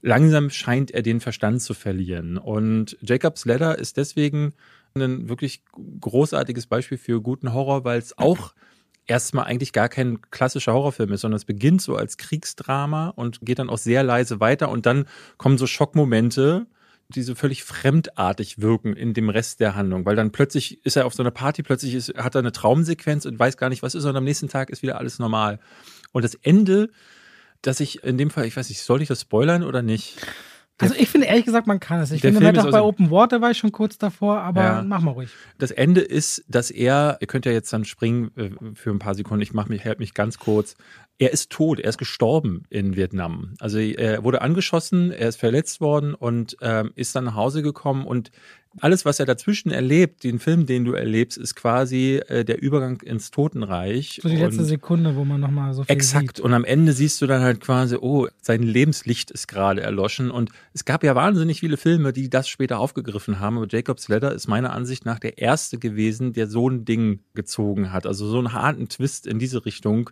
langsam 0.01 0.51
scheint 0.51 0.91
er 0.91 1.01
den 1.01 1.19
Verstand 1.19 1.61
zu 1.61 1.73
verlieren. 1.73 2.37
Und 2.37 2.97
Jacob's 3.01 3.45
Ladder 3.45 3.79
ist 3.79 3.97
deswegen 3.97 4.53
ein 4.93 5.27
wirklich 5.27 5.63
großartiges 5.99 6.67
Beispiel 6.67 6.97
für 6.97 7.21
guten 7.21 7.53
Horror, 7.53 7.83
weil 7.83 7.97
es 7.97 8.17
auch 8.17 8.53
erstmal 9.07 9.45
eigentlich 9.45 9.73
gar 9.73 9.89
kein 9.89 10.21
klassischer 10.31 10.73
Horrorfilm 10.73 11.11
ist, 11.13 11.21
sondern 11.21 11.37
es 11.37 11.45
beginnt 11.45 11.81
so 11.81 11.95
als 11.95 12.17
Kriegsdrama 12.17 13.09
und 13.09 13.41
geht 13.41 13.59
dann 13.59 13.69
auch 13.69 13.77
sehr 13.77 14.03
leise 14.03 14.39
weiter 14.39 14.69
und 14.69 14.85
dann 14.85 15.05
kommen 15.37 15.57
so 15.57 15.67
Schockmomente, 15.67 16.67
die 17.09 17.21
so 17.21 17.35
völlig 17.35 17.63
fremdartig 17.63 18.61
wirken 18.61 18.95
in 18.95 19.13
dem 19.13 19.29
Rest 19.29 19.59
der 19.59 19.75
Handlung, 19.75 20.05
weil 20.05 20.15
dann 20.15 20.31
plötzlich 20.31 20.83
ist 20.85 20.95
er 20.95 21.05
auf 21.05 21.13
so 21.13 21.21
einer 21.21 21.31
Party, 21.31 21.61
plötzlich 21.61 21.93
ist, 21.93 22.15
hat 22.15 22.35
er 22.35 22.39
eine 22.39 22.51
Traumsequenz 22.51 23.25
und 23.25 23.37
weiß 23.37 23.57
gar 23.57 23.69
nicht, 23.69 23.83
was 23.83 23.95
ist, 23.95 24.05
und 24.05 24.15
am 24.15 24.23
nächsten 24.23 24.49
Tag 24.49 24.69
ist 24.69 24.81
wieder 24.81 24.97
alles 24.97 25.19
normal. 25.19 25.59
Und 26.11 26.23
das 26.23 26.35
Ende, 26.35 26.89
dass 27.61 27.79
ich 27.79 28.03
in 28.03 28.17
dem 28.17 28.31
Fall, 28.31 28.45
ich 28.45 28.57
weiß 28.57 28.69
nicht, 28.69 28.81
soll 28.81 29.01
ich 29.01 29.07
das 29.07 29.21
spoilern 29.21 29.63
oder 29.63 29.81
nicht? 29.81 30.17
Also 30.77 30.95
ich 30.95 31.07
finde 31.07 31.27
ehrlich 31.27 31.45
gesagt, 31.45 31.67
man 31.67 31.79
kann 31.79 32.01
es. 32.01 32.11
Ich 32.11 32.21
finde 32.21 32.45
halt 32.45 32.59
auch 32.59 32.69
bei 32.69 32.81
Open 32.81 33.09
Water 33.09 33.39
war 33.41 33.51
ich 33.51 33.57
schon 33.57 33.71
kurz 33.71 33.97
davor, 33.97 34.39
aber 34.39 34.61
ja. 34.61 34.83
mach 34.85 34.99
mal 34.99 35.11
ruhig. 35.11 35.29
Das 35.57 35.71
Ende 35.71 36.01
ist, 36.01 36.43
dass 36.49 36.69
er, 36.69 37.17
ihr 37.21 37.27
könnt 37.27 37.45
ja 37.45 37.53
jetzt 37.53 37.71
dann 37.71 37.85
springen 37.85 38.31
äh, 38.35 38.49
für 38.75 38.89
ein 38.89 38.99
paar 38.99 39.15
Sekunden, 39.15 39.41
ich 39.41 39.53
mach 39.53 39.69
mich, 39.69 39.85
hält 39.85 39.99
mich 39.99 40.13
ganz 40.13 40.37
kurz. 40.37 40.75
Er 41.17 41.31
ist 41.31 41.49
tot, 41.49 41.79
er 41.79 41.87
ist 41.87 41.97
gestorben 41.97 42.63
in 42.69 42.97
Vietnam. 42.97 43.53
Also 43.59 43.79
er 43.79 44.25
wurde 44.25 44.41
angeschossen, 44.41 45.11
er 45.11 45.29
ist 45.29 45.37
verletzt 45.37 45.79
worden 45.79 46.13
und 46.13 46.57
ähm, 46.59 46.91
ist 46.95 47.15
dann 47.15 47.23
nach 47.23 47.35
Hause 47.35 47.61
gekommen 47.61 48.05
und 48.05 48.31
alles, 48.81 49.05
was 49.05 49.19
er 49.19 49.25
dazwischen 49.25 49.71
erlebt, 49.71 50.23
den 50.23 50.39
Film, 50.39 50.65
den 50.65 50.83
du 50.85 50.93
erlebst, 50.93 51.37
ist 51.37 51.55
quasi 51.55 52.21
äh, 52.27 52.43
der 52.43 52.61
Übergang 52.61 53.01
ins 53.01 53.31
Totenreich. 53.31 54.19
So 54.21 54.29
die 54.29 54.35
letzte 54.35 54.61
und 54.61 54.67
Sekunde, 54.67 55.15
wo 55.15 55.23
man 55.23 55.39
nochmal 55.39 55.73
so 55.73 55.83
viel 55.83 55.95
Exakt. 55.95 56.37
Sieht. 56.37 56.39
Und 56.41 56.53
am 56.53 56.65
Ende 56.65 56.91
siehst 56.93 57.21
du 57.21 57.27
dann 57.27 57.41
halt 57.41 57.61
quasi, 57.61 57.95
oh, 57.95 58.27
sein 58.41 58.63
Lebenslicht 58.63 59.31
ist 59.31 59.47
gerade 59.47 59.81
erloschen. 59.81 60.29
Und 60.29 60.49
es 60.73 60.83
gab 60.83 61.03
ja 61.03 61.15
wahnsinnig 61.15 61.61
viele 61.61 61.77
Filme, 61.77 62.11
die 62.11 62.29
das 62.29 62.49
später 62.49 62.79
aufgegriffen 62.79 63.39
haben. 63.39 63.57
Aber 63.57 63.67
Jacob's 63.69 64.07
Ladder 64.07 64.33
ist 64.33 64.47
meiner 64.47 64.73
Ansicht 64.73 65.05
nach 65.05 65.19
der 65.19 65.37
erste 65.37 65.77
gewesen, 65.77 66.33
der 66.33 66.47
so 66.47 66.69
ein 66.69 66.83
Ding 66.85 67.19
gezogen 67.33 67.93
hat. 67.93 68.05
Also 68.05 68.27
so 68.27 68.37
einen 68.39 68.53
harten 68.53 68.89
Twist 68.89 69.25
in 69.25 69.39
diese 69.39 69.65
Richtung 69.65 70.09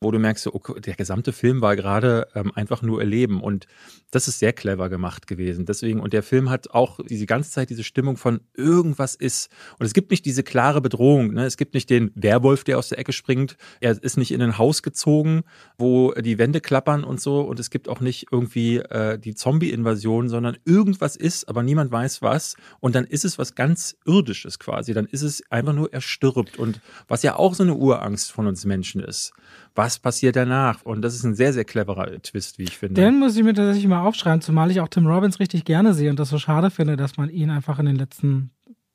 wo 0.00 0.10
du 0.10 0.18
merkst, 0.18 0.46
okay, 0.48 0.80
der 0.80 0.94
gesamte 0.94 1.32
Film 1.32 1.60
war 1.60 1.76
gerade 1.76 2.28
ähm, 2.34 2.52
einfach 2.54 2.82
nur 2.82 3.00
erleben 3.00 3.40
und 3.40 3.66
das 4.10 4.28
ist 4.28 4.38
sehr 4.38 4.52
clever 4.52 4.88
gemacht 4.88 5.26
gewesen. 5.26 5.64
Deswegen, 5.64 6.00
und 6.00 6.12
der 6.12 6.22
Film 6.22 6.50
hat 6.50 6.70
auch 6.70 7.00
diese 7.08 7.26
ganze 7.26 7.50
Zeit 7.50 7.70
diese 7.70 7.82
Stimmung 7.82 8.16
von 8.16 8.40
irgendwas 8.54 9.14
ist. 9.14 9.50
Und 9.78 9.86
es 9.86 9.94
gibt 9.94 10.10
nicht 10.10 10.24
diese 10.24 10.42
klare 10.42 10.80
Bedrohung. 10.80 11.32
Ne? 11.32 11.44
Es 11.46 11.56
gibt 11.56 11.74
nicht 11.74 11.90
den 11.90 12.12
Werwolf, 12.14 12.64
der 12.64 12.78
aus 12.78 12.90
der 12.90 12.98
Ecke 12.98 13.12
springt. 13.12 13.56
Er 13.80 14.00
ist 14.02 14.16
nicht 14.16 14.30
in 14.30 14.42
ein 14.42 14.58
Haus 14.58 14.82
gezogen, 14.82 15.42
wo 15.78 16.12
die 16.12 16.38
Wände 16.38 16.60
klappern 16.60 17.02
und 17.02 17.20
so. 17.20 17.40
Und 17.40 17.58
es 17.58 17.70
gibt 17.70 17.88
auch 17.88 18.00
nicht 18.00 18.26
irgendwie 18.30 18.76
äh, 18.76 19.18
die 19.18 19.34
Zombie-Invasion, 19.34 20.28
sondern 20.28 20.56
irgendwas 20.64 21.16
ist, 21.16 21.48
aber 21.48 21.62
niemand 21.62 21.90
weiß 21.90 22.22
was. 22.22 22.56
Und 22.80 22.94
dann 22.94 23.04
ist 23.04 23.24
es 23.24 23.38
was 23.38 23.54
ganz 23.54 23.96
Irdisches 24.06 24.58
quasi. 24.58 24.94
Dann 24.94 25.06
ist 25.06 25.22
es 25.22 25.42
einfach 25.50 25.72
nur, 25.72 25.92
er 25.92 26.00
stirbt. 26.00 26.58
Und 26.58 26.80
was 27.08 27.22
ja 27.22 27.36
auch 27.36 27.54
so 27.54 27.64
eine 27.64 27.74
Urangst 27.74 28.30
von 28.30 28.46
uns 28.46 28.64
Menschen 28.64 29.02
ist. 29.02 29.32
Was 29.74 29.98
passiert 29.98 30.36
danach? 30.36 30.82
Und 30.82 31.02
das 31.02 31.14
ist 31.14 31.24
ein 31.24 31.34
sehr, 31.34 31.52
sehr 31.52 31.64
cleverer 31.64 32.22
Twist, 32.22 32.58
wie 32.58 32.64
ich 32.64 32.78
finde. 32.78 33.00
Den 33.00 33.18
muss 33.18 33.36
ich 33.36 33.42
mir 33.42 33.54
tatsächlich 33.54 33.88
mal 33.88 34.02
aufschreiben, 34.06 34.40
zumal 34.40 34.70
ich 34.70 34.80
auch 34.80 34.88
Tim 34.88 35.06
Robbins 35.06 35.40
richtig 35.40 35.64
gerne 35.64 35.94
sehe 35.94 36.10
und 36.10 36.18
das 36.18 36.28
so 36.28 36.38
schade 36.38 36.70
finde, 36.70 36.96
dass 36.96 37.16
man 37.16 37.28
ihn 37.28 37.50
einfach 37.50 37.78
in 37.80 37.86
den 37.86 37.96
letzten, 37.96 38.50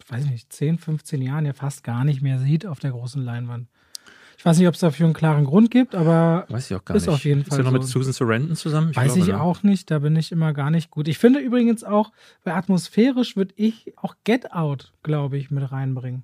weiß 0.07 0.25
ich 0.25 0.31
nicht, 0.31 0.53
10, 0.53 0.77
15 0.77 1.21
Jahren 1.21 1.45
ja 1.45 1.53
fast 1.53 1.83
gar 1.83 2.05
nicht 2.05 2.21
mehr 2.21 2.39
sieht 2.39 2.65
auf 2.65 2.79
der 2.79 2.91
großen 2.91 3.21
Leinwand. 3.21 3.67
Ich 4.37 4.45
weiß 4.45 4.57
nicht, 4.57 4.69
ob 4.69 4.73
es 4.75 4.79
dafür 4.79 5.05
einen 5.05 5.13
klaren 5.13 5.43
Grund 5.43 5.69
gibt, 5.69 5.95
aber 5.95 6.45
weiß 6.47 6.71
ich 6.71 6.77
auch 6.77 6.85
gar 6.85 6.95
ist 6.95 7.07
nicht. 7.07 7.13
auf 7.13 7.25
jeden 7.25 7.41
ist 7.41 7.49
Fall 7.49 7.59
er 7.59 7.63
noch 7.65 7.71
so. 7.71 7.77
mit 7.77 7.87
Susan 7.87 8.13
Sarandon 8.13 8.55
zusammen? 8.55 8.95
weiß 8.95 9.15
glaube, 9.15 9.19
ich 9.19 9.27
ne? 9.27 9.41
auch 9.41 9.63
nicht, 9.63 9.91
da 9.91 9.99
bin 9.99 10.15
ich 10.15 10.31
immer 10.31 10.53
gar 10.53 10.71
nicht 10.71 10.91
gut. 10.91 11.09
Ich 11.09 11.17
finde 11.17 11.39
übrigens 11.39 11.83
auch, 11.83 12.13
bei 12.45 12.55
atmosphärisch 12.55 13.35
würde 13.35 13.53
ich 13.57 13.91
auch 13.97 14.15
Get 14.23 14.53
Out, 14.53 14.93
glaube 15.03 15.37
ich, 15.37 15.51
mit 15.51 15.69
reinbringen. 15.69 16.23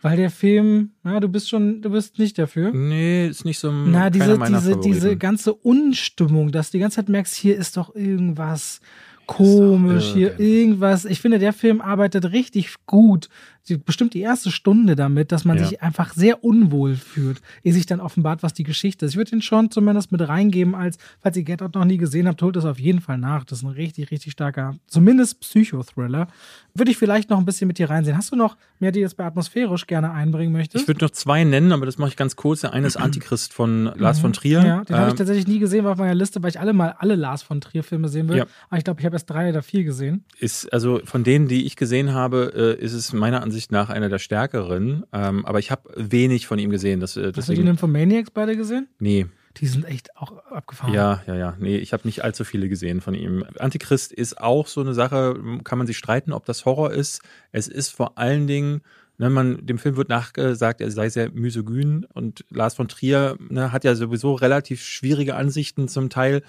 Weil 0.00 0.16
der 0.16 0.30
Film, 0.30 0.90
na, 1.02 1.18
du 1.18 1.28
bist 1.28 1.48
schon, 1.48 1.82
du 1.82 1.90
bist 1.90 2.18
nicht 2.18 2.38
dafür. 2.38 2.70
Nee, 2.72 3.26
ist 3.26 3.44
nicht 3.44 3.58
so 3.58 3.70
ein 3.70 3.90
Na, 3.90 4.10
diese, 4.10 4.38
diese, 4.38 4.76
diese 4.80 5.16
ganze 5.16 5.52
Unstimmung, 5.52 6.52
dass 6.52 6.70
du 6.70 6.78
die 6.78 6.82
ganze 6.82 6.96
Zeit 6.96 7.08
merkst, 7.08 7.34
hier 7.34 7.56
ist 7.56 7.76
doch 7.76 7.94
irgendwas 7.94 8.80
komisch, 9.26 10.12
hier 10.12 10.38
irgendwas. 10.38 10.46
irgendwas. 10.46 11.04
Ich 11.04 11.20
finde, 11.20 11.38
der 11.38 11.52
Film 11.52 11.80
arbeitet 11.80 12.32
richtig 12.32 12.74
gut, 12.86 13.28
die, 13.68 13.76
bestimmt 13.76 14.14
die 14.14 14.20
erste 14.20 14.50
Stunde 14.50 14.96
damit, 14.96 15.32
dass 15.32 15.44
man 15.44 15.56
Ja. 15.58 15.64
sich 15.66 15.82
einfach 15.82 16.12
sehr 16.14 16.42
unwohl 16.44 16.94
fühlt, 16.96 17.40
ehe 17.62 17.72
sich 17.72 17.86
dann 17.86 18.00
offenbart, 18.00 18.42
was 18.42 18.54
die 18.54 18.64
Geschichte 18.64 19.06
ist. 19.06 19.12
Ich 19.12 19.16
würde 19.16 19.30
den 19.30 19.42
schon 19.42 19.70
zumindest 19.70 20.10
mit 20.12 20.26
reingeben, 20.26 20.74
als, 20.74 20.98
falls 21.20 21.36
ihr 21.36 21.42
Get 21.44 21.62
Out 21.62 21.74
noch 21.74 21.84
nie 21.84 21.96
gesehen 21.98 22.26
habt, 22.28 22.40
holt 22.42 22.56
es 22.56 22.64
auf 22.64 22.78
jeden 22.78 23.00
Fall 23.00 23.18
nach. 23.18 23.44
Das 23.44 23.58
ist 23.58 23.64
ein 23.64 23.70
richtig, 23.70 24.10
richtig 24.10 24.32
starker, 24.32 24.76
zumindest 24.86 25.40
Psychothriller. 25.40 26.28
Würde 26.74 26.90
ich 26.90 26.96
vielleicht 26.96 27.30
noch 27.30 27.38
ein 27.38 27.44
bisschen 27.44 27.66
mit 27.68 27.78
dir 27.78 27.90
reinsehen. 27.90 28.16
Hast 28.16 28.30
du 28.32 28.36
noch 28.36 28.56
mehr, 28.78 28.92
die 28.92 29.00
jetzt 29.00 29.16
bei 29.16 29.24
atmosphärisch 29.24 29.86
gerne 29.86 30.12
einbringen 30.12 30.52
möchtest? 30.52 30.82
Ich 30.82 30.88
würde 30.88 31.04
noch 31.04 31.10
zwei 31.10 31.42
nennen, 31.44 31.72
aber 31.72 31.86
das 31.86 31.98
mache 31.98 32.10
ich 32.10 32.16
ganz 32.16 32.36
kurz. 32.36 32.60
Der 32.60 32.72
eine 32.72 32.86
ist 32.86 32.96
Antichrist 32.96 33.52
von 33.52 33.90
Lars 33.96 34.20
von 34.20 34.32
Trier. 34.32 34.60
Mhm. 34.60 34.66
Ja, 34.66 34.84
den 34.84 34.96
habe 34.96 35.06
ich 35.08 35.12
Ähm, 35.12 35.16
tatsächlich 35.18 35.46
nie 35.48 35.58
gesehen, 35.58 35.84
war 35.84 35.92
auf 35.92 35.98
meiner 35.98 36.14
Liste, 36.14 36.42
weil 36.42 36.50
ich 36.50 36.60
alle 36.60 36.72
mal 36.72 36.94
alle 36.98 37.16
Lars 37.16 37.42
von 37.42 37.60
Trier 37.60 37.82
Filme 37.82 38.08
sehen 38.08 38.28
will. 38.28 38.36
Ja. 38.38 38.46
Aber 38.70 38.78
ich 38.78 38.84
glaube, 38.84 39.00
ich 39.00 39.06
habe 39.06 39.16
erst 39.16 39.28
drei 39.28 39.50
oder 39.50 39.62
vier 39.62 39.82
gesehen. 39.84 40.24
ist 40.38 40.72
also 40.72 41.00
von 41.04 41.24
denen, 41.24 41.48
die 41.48 41.64
ich 41.66 41.74
gesehen 41.76 42.12
habe, 42.12 42.76
äh, 42.80 42.84
ist 42.84 42.92
es 42.92 43.12
meiner 43.12 43.42
Ansicht 43.42 43.57
nach 43.70 43.90
einer 43.90 44.08
der 44.08 44.18
stärkeren. 44.18 45.04
Ähm, 45.12 45.44
aber 45.46 45.58
ich 45.58 45.70
habe 45.70 45.90
wenig 45.96 46.46
von 46.46 46.58
ihm 46.58 46.70
gesehen. 46.70 47.00
Das, 47.00 47.16
äh, 47.16 47.32
Hast 47.36 47.48
du 47.48 47.54
die 47.54 47.62
Nymphomaniacs 47.64 48.30
beide 48.30 48.56
gesehen? 48.56 48.88
nee, 48.98 49.26
Die 49.58 49.66
sind 49.66 49.84
echt 49.84 50.16
auch 50.16 50.36
abgefahren. 50.46 50.92
ja, 50.94 51.22
ja, 51.26 51.34
ja, 51.34 51.56
nee, 51.58 51.76
ich 51.78 51.92
habe 51.92 52.06
nicht 52.06 52.22
allzu 52.22 52.44
viele 52.44 52.68
gesehen 52.68 53.00
von 53.00 53.14
ihm. 53.14 53.44
Antichrist 53.58 54.12
ist 54.12 54.40
auch 54.40 54.66
so 54.68 54.80
eine 54.80 54.94
Sache, 54.94 55.36
kann 55.64 55.78
man 55.78 55.86
sich 55.86 55.98
streiten, 55.98 56.32
ob 56.32 56.44
das 56.44 56.64
Horror 56.64 56.92
ist. 56.92 57.22
Es 57.50 57.66
ist 57.66 57.88
vor 57.88 58.18
allen 58.18 58.46
Dingen 58.46 58.82
Ne, 59.20 59.30
man, 59.30 59.66
dem 59.66 59.78
Film 59.78 59.96
wird 59.96 60.08
nachgesagt, 60.08 60.80
er 60.80 60.92
sei 60.92 61.08
sehr 61.08 61.30
misogyn 61.32 62.06
und 62.14 62.44
Lars 62.50 62.74
von 62.74 62.86
Trier 62.86 63.36
ne, 63.48 63.72
hat 63.72 63.82
ja 63.82 63.96
sowieso 63.96 64.34
relativ 64.34 64.80
schwierige 64.80 65.34
Ansichten 65.34 65.88
zum 65.88 66.08
Teil. 66.08 66.42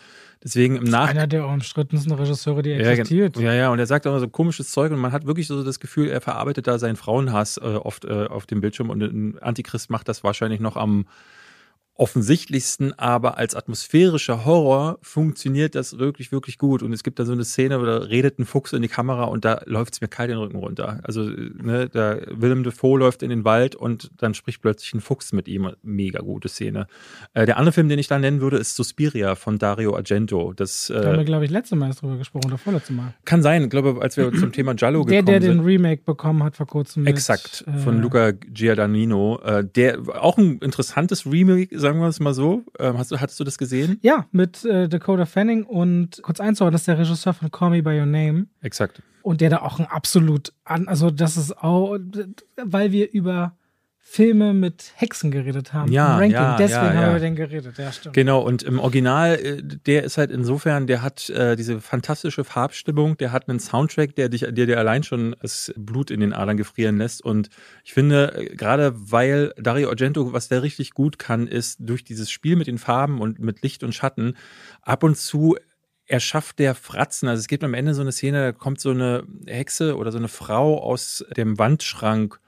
Deswegen 0.44 0.76
im 0.76 0.84
Nach 0.84 1.10
Einer 1.10 1.26
der 1.26 1.48
umstrittensten 1.48 2.14
Regisseure, 2.14 2.62
die 2.62 2.70
Ja, 2.70 2.92
existiert. 2.92 3.38
Ja, 3.38 3.54
ja, 3.54 3.72
und 3.72 3.80
er 3.80 3.88
sagt 3.88 4.06
auch 4.06 4.12
immer 4.12 4.20
so 4.20 4.28
komisches 4.28 4.70
Zeug 4.70 4.92
und 4.92 5.00
man 5.00 5.12
hat 5.12 5.26
wirklich 5.26 5.48
so 5.48 5.64
das 5.64 5.80
Gefühl, 5.80 6.10
er 6.10 6.22
verarbeitet 6.22 6.68
da 6.68 6.78
seinen 6.78 6.96
Frauenhass 6.96 7.58
äh, 7.58 7.62
oft 7.62 8.06
äh, 8.06 8.28
auf 8.28 8.46
dem 8.46 8.62
Bildschirm 8.62 8.92
und 8.92 9.02
ein 9.02 9.40
Antichrist 9.40 9.90
macht 9.90 10.08
das 10.08 10.24
wahrscheinlich 10.24 10.60
noch 10.60 10.78
am 10.78 11.08
offensichtlichsten, 12.00 12.98
aber 12.98 13.38
als 13.38 13.56
atmosphärischer 13.56 14.46
Horror 14.46 15.00
funktioniert 15.02 15.76
das 15.76 16.00
wirklich, 16.00 16.32
wirklich 16.32 16.58
gut. 16.58 16.82
Und 16.82 16.94
es 16.94 17.04
gibt 17.04 17.20
da 17.20 17.26
so 17.26 17.34
eine 17.34 17.44
Szene, 17.44 17.82
wo 17.82 17.86
da 17.86 17.98
redet 17.98 18.40
ein 18.40 18.46
Fuchs 18.46 18.72
in 18.74 18.82
die 18.82 18.88
Kamera 18.88 19.26
und 19.26 19.44
da 19.44 19.62
läuft 19.66 19.94
es 19.96 20.02
mir 20.02 20.08
kalt 20.08 20.30
den 20.30 20.38
Rücken 20.38 20.58
runter. 20.58 21.00
Also, 21.04 21.24
ne, 21.24 21.90
da 21.92 22.18
Willem 22.30 22.64
Dafoe 22.64 22.98
läuft 23.00 23.22
in 23.22 23.30
den 23.30 23.44
Wald 23.44 23.76
und 23.76 24.12
dann 24.18 24.34
spricht 24.34 24.62
plötzlich 24.62 24.94
ein 24.94 25.02
Fuchs 25.02 25.34
mit 25.34 25.48
ihm. 25.48 25.72
Mega 25.82 26.20
gute 26.22 26.48
Szene. 26.48 26.88
Äh, 27.34 27.46
der 27.46 27.58
andere 27.58 27.74
Film, 27.74 27.90
den 27.90 28.00
ich 28.00 28.08
da 28.08 28.18
nennen 28.18 28.40
würde, 28.42 28.58
ist 28.58 28.76
Suspiria 28.76 29.36
von 29.36 29.58
Dario 29.60 29.96
Argento. 29.96 30.54
Das 30.56 30.88
Da 30.88 30.96
haben 31.04 31.14
wir, 31.14 31.20
äh, 31.20 31.26
glaube 31.26 31.46
ich, 31.46 31.52
letzte 31.52 31.76
Mal 31.76 31.92
drüber 31.92 32.18
gesprochen 32.18 32.46
oder 32.48 32.58
vorletzte 32.58 32.94
Mal. 32.94 33.14
kann 33.26 33.42
sein. 33.42 33.64
Ich 33.64 33.70
glaube, 33.70 34.00
als 34.02 34.16
wir 34.16 34.32
zum 34.40 34.52
Thema 34.54 34.74
Giallo 34.74 35.04
Der, 35.04 35.22
gekommen 35.22 35.42
der 35.42 35.50
sind. 35.50 35.58
den 35.60 35.66
Remake 35.66 36.04
bekommen 36.06 36.44
hat 36.44 36.56
vor 36.56 36.68
kurzem. 36.68 37.04
Mit, 37.04 37.14
Exakt, 37.14 37.66
äh, 37.68 37.78
von 37.80 38.02
Luca 38.02 38.32
Giordannino. 38.32 39.40
Äh, 39.44 39.66
der 39.66 40.00
auch 40.22 40.38
ein 40.38 40.60
interessantes 40.60 41.26
Remake, 41.26 41.78
sagen 41.90 42.02
wir 42.02 42.08
es 42.08 42.20
mal 42.20 42.36
so. 42.36 42.64
Ähm, 42.78 43.00
hast 43.00 43.10
du, 43.10 43.20
hattest 43.20 43.40
du 43.40 43.44
das 43.44 43.58
gesehen? 43.58 43.98
Ja, 44.04 44.28
mit 44.32 44.64
äh, 44.64 44.88
Dakota 44.88 45.26
Fanning 45.26 45.64
und 45.64 46.22
kurz 46.22 46.40
einzuordnen, 46.40 46.74
das 46.74 46.82
ist 46.82 46.88
der 46.88 47.00
Regisseur 47.00 47.34
von 47.34 47.50
Call 47.50 47.72
Me 47.72 47.82
By 47.82 48.00
Your 48.00 48.06
Name. 48.06 48.46
Exakt. 48.62 49.02
Und 49.24 49.42
der 49.42 49.50
da 49.50 49.62
auch 49.62 49.80
ein 49.80 49.88
absolut 49.88 50.54
an, 50.66 50.88
also 50.88 51.10
das 51.10 51.36
ist 51.36 51.58
auch, 51.58 51.98
weil 52.64 52.92
wir 52.92 53.12
über 53.12 53.58
Filme 54.12 54.56
mit 54.56 54.92
Hexen 54.96 55.30
geredet 55.30 55.72
haben. 55.72 55.92
Ja, 55.92 56.16
Ranking. 56.16 56.32
ja, 56.32 56.58
Deswegen 56.58 56.82
ja, 56.82 56.94
haben 56.94 57.06
wir 57.06 57.12
ja. 57.14 57.20
den 57.20 57.36
geredet. 57.36 57.78
Ja, 57.78 57.92
stimmt. 57.92 58.16
Genau, 58.16 58.42
und 58.42 58.64
im 58.64 58.80
Original, 58.80 59.36
äh, 59.36 59.62
der 59.62 60.04
ist 60.04 60.18
halt 60.18 60.32
insofern, 60.32 60.88
der 60.88 61.04
hat 61.04 61.30
äh, 61.30 61.56
diese 61.56 61.80
fantastische 61.80 62.44
Farbstimmung, 62.44 63.18
der 63.18 63.32
hat 63.32 63.48
einen 63.48 63.60
Soundtrack, 63.60 64.16
der 64.16 64.30
dich, 64.30 64.42
der 64.50 64.66
dir 64.66 64.80
allein 64.80 65.04
schon 65.04 65.36
das 65.44 65.72
Blut 65.78 66.10
in 66.10 66.22
den 66.22 66.34
Adern 66.34 66.58
gefrieren 66.58 66.98
lässt. 66.98 67.24
Und 67.24 67.50
ich 67.84 67.94
finde, 67.94 68.34
äh, 68.36 68.56
gerade 68.56 68.94
weil 68.96 69.54
Dario 69.58 69.90
Argento, 69.90 70.34
was 70.34 70.48
der 70.48 70.64
richtig 70.64 70.96
gut 70.96 71.20
kann, 71.20 71.46
ist 71.46 71.78
durch 71.80 72.04
dieses 72.04 72.32
Spiel 72.32 72.56
mit 72.56 72.66
den 72.66 72.80
Farben 72.80 73.22
und 73.22 73.38
mit 73.38 73.62
Licht 73.62 73.84
und 73.84 73.94
Schatten, 73.94 74.36
ab 74.82 75.04
und 75.04 75.18
zu 75.18 75.56
erschafft 76.08 76.58
der 76.58 76.74
Fratzen. 76.74 77.30
Also 77.30 77.42
es 77.42 77.48
gibt 77.48 77.64
am 77.64 77.76
Ende 77.76 77.94
so 77.94 78.02
eine 78.02 78.12
Szene, 78.12 78.42
da 78.42 78.52
kommt 78.54 78.82
so 78.82 78.90
eine 78.90 79.24
Hexe 79.46 79.96
oder 79.96 80.12
so 80.12 80.18
eine 80.18 80.30
Frau 80.30 80.82
aus 80.82 81.24
dem 81.38 81.60
Wandschrank 81.60 82.40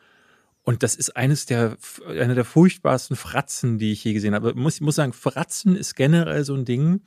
und 0.63 0.83
das 0.83 0.95
ist 0.95 1.15
eines 1.15 1.45
der, 1.45 1.77
eine 2.07 2.35
der 2.35 2.45
furchtbarsten 2.45 3.15
Fratzen, 3.15 3.77
die 3.77 3.91
ich 3.91 4.03
je 4.03 4.13
gesehen 4.13 4.35
habe. 4.35 4.51
Ich 4.51 4.55
muss, 4.55 4.79
muss 4.81 4.95
sagen, 4.95 5.13
Fratzen 5.13 5.75
ist 5.75 5.95
generell 5.95 6.43
so 6.43 6.53
ein 6.53 6.65
Ding, 6.65 7.01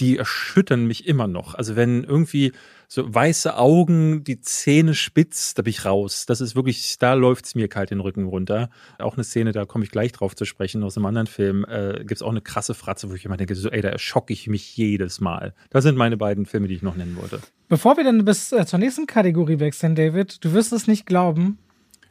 die 0.00 0.18
erschüttern 0.18 0.86
mich 0.86 1.06
immer 1.06 1.26
noch. 1.26 1.54
Also 1.54 1.76
wenn 1.76 2.04
irgendwie 2.04 2.52
so 2.88 3.12
weiße 3.12 3.56
Augen, 3.56 4.24
die 4.24 4.40
Zähne 4.40 4.94
spitz, 4.94 5.54
da 5.54 5.62
bin 5.62 5.70
ich 5.70 5.84
raus. 5.84 6.26
Das 6.26 6.40
ist 6.40 6.56
wirklich, 6.56 6.98
da 6.98 7.14
läuft's 7.14 7.54
mir 7.54 7.68
kalt 7.68 7.90
den 7.90 8.00
Rücken 8.00 8.26
runter. 8.26 8.70
Auch 8.98 9.14
eine 9.14 9.24
Szene, 9.24 9.52
da 9.52 9.64
komme 9.64 9.84
ich 9.84 9.90
gleich 9.90 10.12
drauf 10.12 10.34
zu 10.34 10.44
sprechen, 10.44 10.82
aus 10.82 10.96
einem 10.96 11.06
anderen 11.06 11.26
Film, 11.26 11.64
äh, 11.68 12.04
gibt's 12.04 12.22
auch 12.22 12.30
eine 12.30 12.40
krasse 12.40 12.74
Fratze, 12.74 13.08
wo 13.08 13.14
ich 13.14 13.24
immer 13.24 13.36
denke, 13.36 13.54
so, 13.54 13.70
ey, 13.70 13.80
da 13.80 13.88
erschocke 13.88 14.32
ich 14.32 14.48
mich 14.48 14.76
jedes 14.76 15.20
Mal. 15.20 15.54
Das 15.70 15.84
sind 15.84 15.96
meine 15.96 16.16
beiden 16.16 16.44
Filme, 16.44 16.68
die 16.68 16.74
ich 16.74 16.82
noch 16.82 16.96
nennen 16.96 17.16
wollte. 17.16 17.40
Bevor 17.68 17.96
wir 17.96 18.04
dann 18.04 18.24
bis 18.24 18.52
äh, 18.52 18.66
zur 18.66 18.80
nächsten 18.80 19.06
Kategorie 19.06 19.60
wechseln, 19.60 19.94
David, 19.94 20.44
du 20.44 20.52
wirst 20.52 20.72
es 20.72 20.86
nicht 20.86 21.06
glauben, 21.06 21.58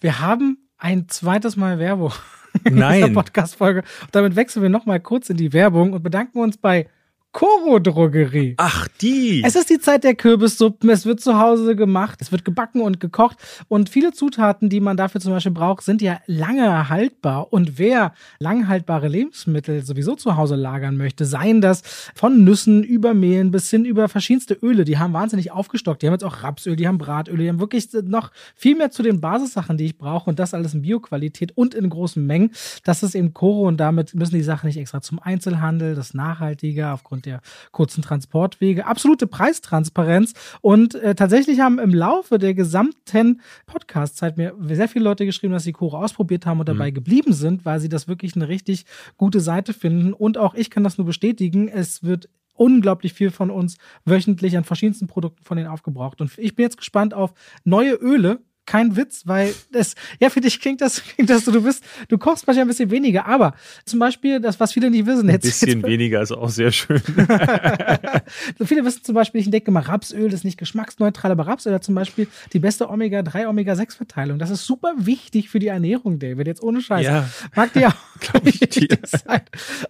wir 0.04 0.20
haben 0.20 0.58
ein 0.78 1.08
zweites 1.08 1.56
Mal 1.56 1.80
Werbung 1.80 2.12
in 2.66 2.76
Nein. 2.76 3.02
dieser 3.02 3.14
Podcast-Folge. 3.14 3.84
Damit 4.12 4.36
wechseln 4.36 4.62
wir 4.62 4.70
nochmal 4.70 5.00
kurz 5.00 5.30
in 5.30 5.38
die 5.38 5.54
Werbung 5.54 5.94
und 5.94 6.04
bedanken 6.04 6.40
uns 6.40 6.58
bei 6.58 6.88
Coro 7.34 7.80
Drogerie. 7.80 8.54
Ach, 8.58 8.88
die! 9.02 9.42
Es 9.44 9.56
ist 9.56 9.72
die 9.72 9.80
Zeit 9.80 10.04
der 10.04 10.14
Kürbissuppen, 10.14 10.88
es 10.92 11.08
wird 11.08 11.20
zu 11.20 11.40
Hause 11.40 11.76
gemacht, 11.76 12.20
es 12.22 12.32
wird 12.32 12.46
gebacken 12.46 12.80
und 12.80 13.00
gekocht. 13.00 13.38
Und 13.68 13.90
viele 13.90 14.14
Zutaten, 14.14 14.70
die 14.70 14.80
man 14.80 14.98
dafür 14.98 15.20
zum 15.20 15.32
Beispiel 15.32 15.52
braucht, 15.52 15.84
sind 15.84 16.04
ja 16.04 16.20
lange 16.28 16.90
haltbar. 16.90 17.52
Und 17.52 17.80
wer 17.80 18.14
langhaltbare 18.38 19.08
Lebensmittel 19.08 19.84
sowieso 19.84 20.16
zu 20.16 20.38
Hause 20.38 20.56
lagern 20.56 20.96
möchte, 20.96 21.26
seien 21.26 21.60
das 21.60 21.82
von 22.14 22.44
Nüssen 22.44 22.84
über 22.84 23.16
Mehlen 23.16 23.50
bis 23.50 23.68
hin 23.68 23.84
über 23.84 24.10
verschiedenste 24.10 24.54
Öle, 24.54 24.86
die 24.86 25.00
haben 25.00 25.14
wahnsinnig 25.14 25.52
aufgestockt, 25.52 26.04
die 26.04 26.06
haben 26.06 26.14
jetzt 26.14 26.24
auch 26.24 26.44
Rapsöl, 26.44 26.76
die 26.76 26.88
haben 26.88 27.00
Bratöl, 27.00 27.38
die 27.38 27.50
haben 27.50 27.60
wirklich 27.60 27.88
noch 28.04 28.32
viel 28.56 28.76
mehr 28.76 28.92
zu 28.92 29.02
den 29.02 29.22
Basissachen, 29.22 29.76
die 29.76 29.86
ich 29.86 29.98
brauche. 29.98 30.30
Und 30.30 30.38
das 30.38 30.54
alles 30.54 30.76
in 30.76 30.84
Bioqualität 30.84 31.58
und 31.58 31.74
in 31.74 31.90
großen 31.90 32.24
Mengen. 32.24 32.52
Das 32.84 33.02
ist 33.02 33.16
eben 33.16 33.34
Coro 33.34 33.68
und 33.68 33.78
damit 33.78 34.14
müssen 34.14 34.36
die 34.36 34.44
Sachen 34.44 34.68
nicht 34.68 34.78
extra 34.78 35.02
zum 35.02 35.18
Einzelhandel, 35.18 35.96
das 35.96 36.10
ist 36.10 36.14
nachhaltiger 36.14 36.94
aufgrund 36.94 37.23
der 37.26 37.42
kurzen 37.72 38.02
Transportwege, 38.02 38.86
absolute 38.86 39.28
Preistransparenz. 39.28 40.34
Und 40.62 40.96
äh, 40.96 41.16
tatsächlich 41.16 41.60
haben 41.60 41.80
im 41.80 41.94
Laufe 41.94 42.38
der 42.40 42.54
gesamten 42.54 43.42
Podcast-Zeit 43.66 44.38
mir 44.38 44.56
sehr 44.62 44.88
viele 44.88 45.06
Leute 45.06 45.26
geschrieben, 45.26 45.54
dass 45.54 45.64
sie 45.64 45.74
Coro 45.74 45.98
ausprobiert 45.98 46.46
haben 46.46 46.60
und 46.60 46.70
dabei 46.70 46.92
geblieben 46.92 47.34
sind, 47.34 47.66
weil 47.66 47.80
sie 47.80 47.90
das 47.90 48.08
wirklich 48.08 48.36
eine 48.36 48.48
richtig 48.48 48.86
gute 49.18 49.40
Seite 49.40 49.74
finden. 49.74 50.14
Und 50.14 50.38
auch 50.38 50.54
ich 50.54 50.70
kann 50.70 50.84
das 50.84 50.98
nur 50.98 51.06
bestätigen, 51.06 51.68
es 51.68 52.04
wird 52.04 52.30
unglaublich 52.56 53.14
viel 53.14 53.32
von 53.32 53.50
uns 53.50 53.78
wöchentlich 54.06 54.58
an 54.58 54.64
verschiedensten 54.64 55.08
Produkten 55.08 55.44
von 55.44 55.58
denen 55.58 55.70
aufgebraucht. 55.70 56.22
Und 56.22 56.38
ich 56.38 56.56
bin 56.56 56.64
jetzt 56.64 56.78
gespannt 56.78 57.14
auf 57.14 57.34
neue 57.64 57.94
Öle, 57.94 58.40
kein 58.66 58.96
Witz, 58.96 59.24
weil 59.26 59.54
das, 59.72 59.96
ja, 60.20 60.30
für 60.30 60.42
dich 60.42 60.60
klingt 60.60 60.82
das, 60.82 61.04
klingt 61.16 61.30
das 61.30 61.46
so, 61.46 61.52
du 61.52 61.62
bist, 61.62 61.84
du 62.08 62.18
kochst 62.18 62.48
manchmal 62.48 62.66
ein 62.66 62.70
bisschen 62.70 62.92
weniger, 62.92 63.26
aber 63.26 63.54
zum 63.86 64.00
Beispiel, 64.00 64.40
das, 64.40 64.60
was 64.60 64.72
viele 64.72 64.90
nicht 64.90 65.06
wissen, 65.06 65.30
ein 65.30 65.40
bisschen 65.40 65.82
jetzt, 65.82 65.88
weniger 65.88 66.22
ist 66.22 66.32
auch 66.32 66.50
sehr 66.50 66.72
schön. 66.72 67.00
viele 68.66 68.86
wissen 68.86 69.04
zum 69.04 69.16
Beispiel, 69.16 69.42
ich 69.42 69.48
entdecke 69.48 69.72
mal, 69.72 69.82
Rapsöl 69.82 70.32
ist 70.32 70.46
nicht 70.46 70.58
geschmacksneutral, 70.58 71.32
aber 71.32 71.48
Rapsöl 71.48 71.74
hat 71.74 71.84
zum 71.84 71.96
Beispiel 71.96 72.28
die 72.54 72.60
beste 72.60 72.90
Omega-3, 72.90 73.48
Omega-6-Verteilung. 73.48 74.40
Das 74.40 74.50
ist 74.50 74.66
super 74.66 74.94
wichtig 74.98 75.50
für 75.50 75.60
die 75.60 75.68
Ernährung, 75.68 76.20
David, 76.20 76.48
jetzt 76.48 76.64
ohne 76.64 76.82
Scheiß. 76.82 77.06
Ja. 77.06 77.30
Mag 77.56 77.74
dir 77.74 77.90
auch 77.90 78.44
wichtig 78.44 78.98
sein. 79.06 79.42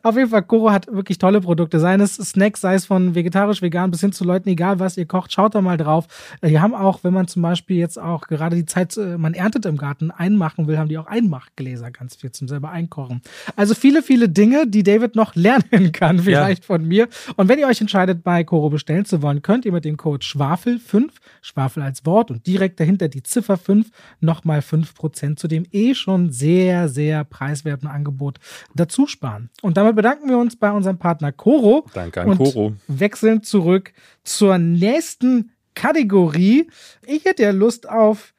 Auf 0.01 0.15
jeden 0.17 0.29
Fall, 0.29 0.43
Koro 0.43 0.71
hat 0.71 0.87
wirklich 0.87 1.17
tolle 1.17 1.41
Produkte, 1.41 1.79
seien 1.79 2.01
es 2.01 2.15
Snacks, 2.15 2.61
sei 2.61 2.75
es 2.75 2.85
von 2.85 3.15
vegetarisch, 3.15 3.61
vegan 3.61 3.91
bis 3.91 4.01
hin 4.01 4.11
zu 4.11 4.23
Leuten, 4.23 4.49
egal 4.49 4.79
was 4.79 4.97
ihr 4.97 5.05
kocht, 5.05 5.31
schaut 5.31 5.55
da 5.55 5.61
mal 5.61 5.77
drauf. 5.77 6.07
Die 6.43 6.59
haben 6.59 6.73
auch, 6.73 7.03
wenn 7.03 7.13
man 7.13 7.27
zum 7.27 7.41
Beispiel 7.41 7.77
jetzt 7.77 7.99
auch 7.99 8.27
gerade 8.27 8.55
die 8.55 8.62
Zeit, 8.65 8.95
äh, 8.97 9.17
man 9.17 9.33
erntet 9.33 9.65
im 9.65 9.77
Garten, 9.77 10.11
einmachen 10.11 10.67
will, 10.67 10.77
haben 10.77 10.89
die 10.89 10.97
auch 10.97 11.07
Einmachgläser 11.07 11.91
ganz 11.91 12.15
viel 12.15 12.31
zum 12.31 12.47
selber 12.47 12.69
einkochen. 12.69 13.21
Also 13.55 13.73
viele, 13.73 14.03
viele 14.03 14.29
Dinge, 14.29 14.67
die 14.67 14.83
David 14.83 15.15
noch 15.15 15.35
lernen 15.35 15.91
kann, 15.91 16.19
vielleicht 16.19 16.63
ja. 16.63 16.67
von 16.67 16.85
mir. 16.87 17.07
Und 17.35 17.49
wenn 17.49 17.59
ihr 17.59 17.67
euch 17.67 17.81
entscheidet, 17.81 18.23
bei 18.23 18.43
Coro 18.43 18.69
bestellen 18.69 19.05
zu 19.05 19.21
wollen, 19.21 19.41
könnt 19.41 19.65
ihr 19.65 19.71
mit 19.71 19.85
dem 19.85 19.97
Code 19.97 20.25
Schwafel5, 20.25 21.09
Schwafel 21.41 21.83
als 21.83 22.05
Wort 22.05 22.31
und 22.31 22.47
direkt 22.47 22.79
dahinter 22.79 23.07
die 23.07 23.23
Ziffer 23.23 23.57
5 23.57 23.89
nochmal 24.19 24.59
5% 24.59 25.35
zu 25.35 25.47
dem 25.47 25.65
eh 25.71 25.93
schon 25.95 26.31
sehr, 26.31 26.89
sehr 26.89 27.23
preiswerten 27.23 27.87
Angebot 27.87 28.39
dazu 28.75 29.07
sparen. 29.07 29.49
Und 29.61 29.77
damit 29.77 29.95
bedanken 29.95 30.29
wir 30.29 30.37
uns 30.37 30.55
bei 30.55 30.71
unserem 30.71 30.97
Partner 30.97 31.31
Coro. 31.31 31.85
Danke 31.93 32.21
an 32.21 32.37
Coro. 32.37 32.73
Wechseln 32.87 33.43
zurück 33.43 33.93
zur 34.23 34.57
nächsten 34.57 35.51
Kategorie. 35.75 36.67
Ich 37.05 37.25
hätte 37.25 37.43
ja 37.43 37.51
Lust 37.51 37.89
auf. 37.89 38.33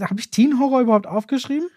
Habe 0.00 0.20
ich 0.20 0.30
Teen 0.30 0.58
Horror 0.58 0.80
überhaupt 0.80 1.06
aufgeschrieben? 1.06 1.68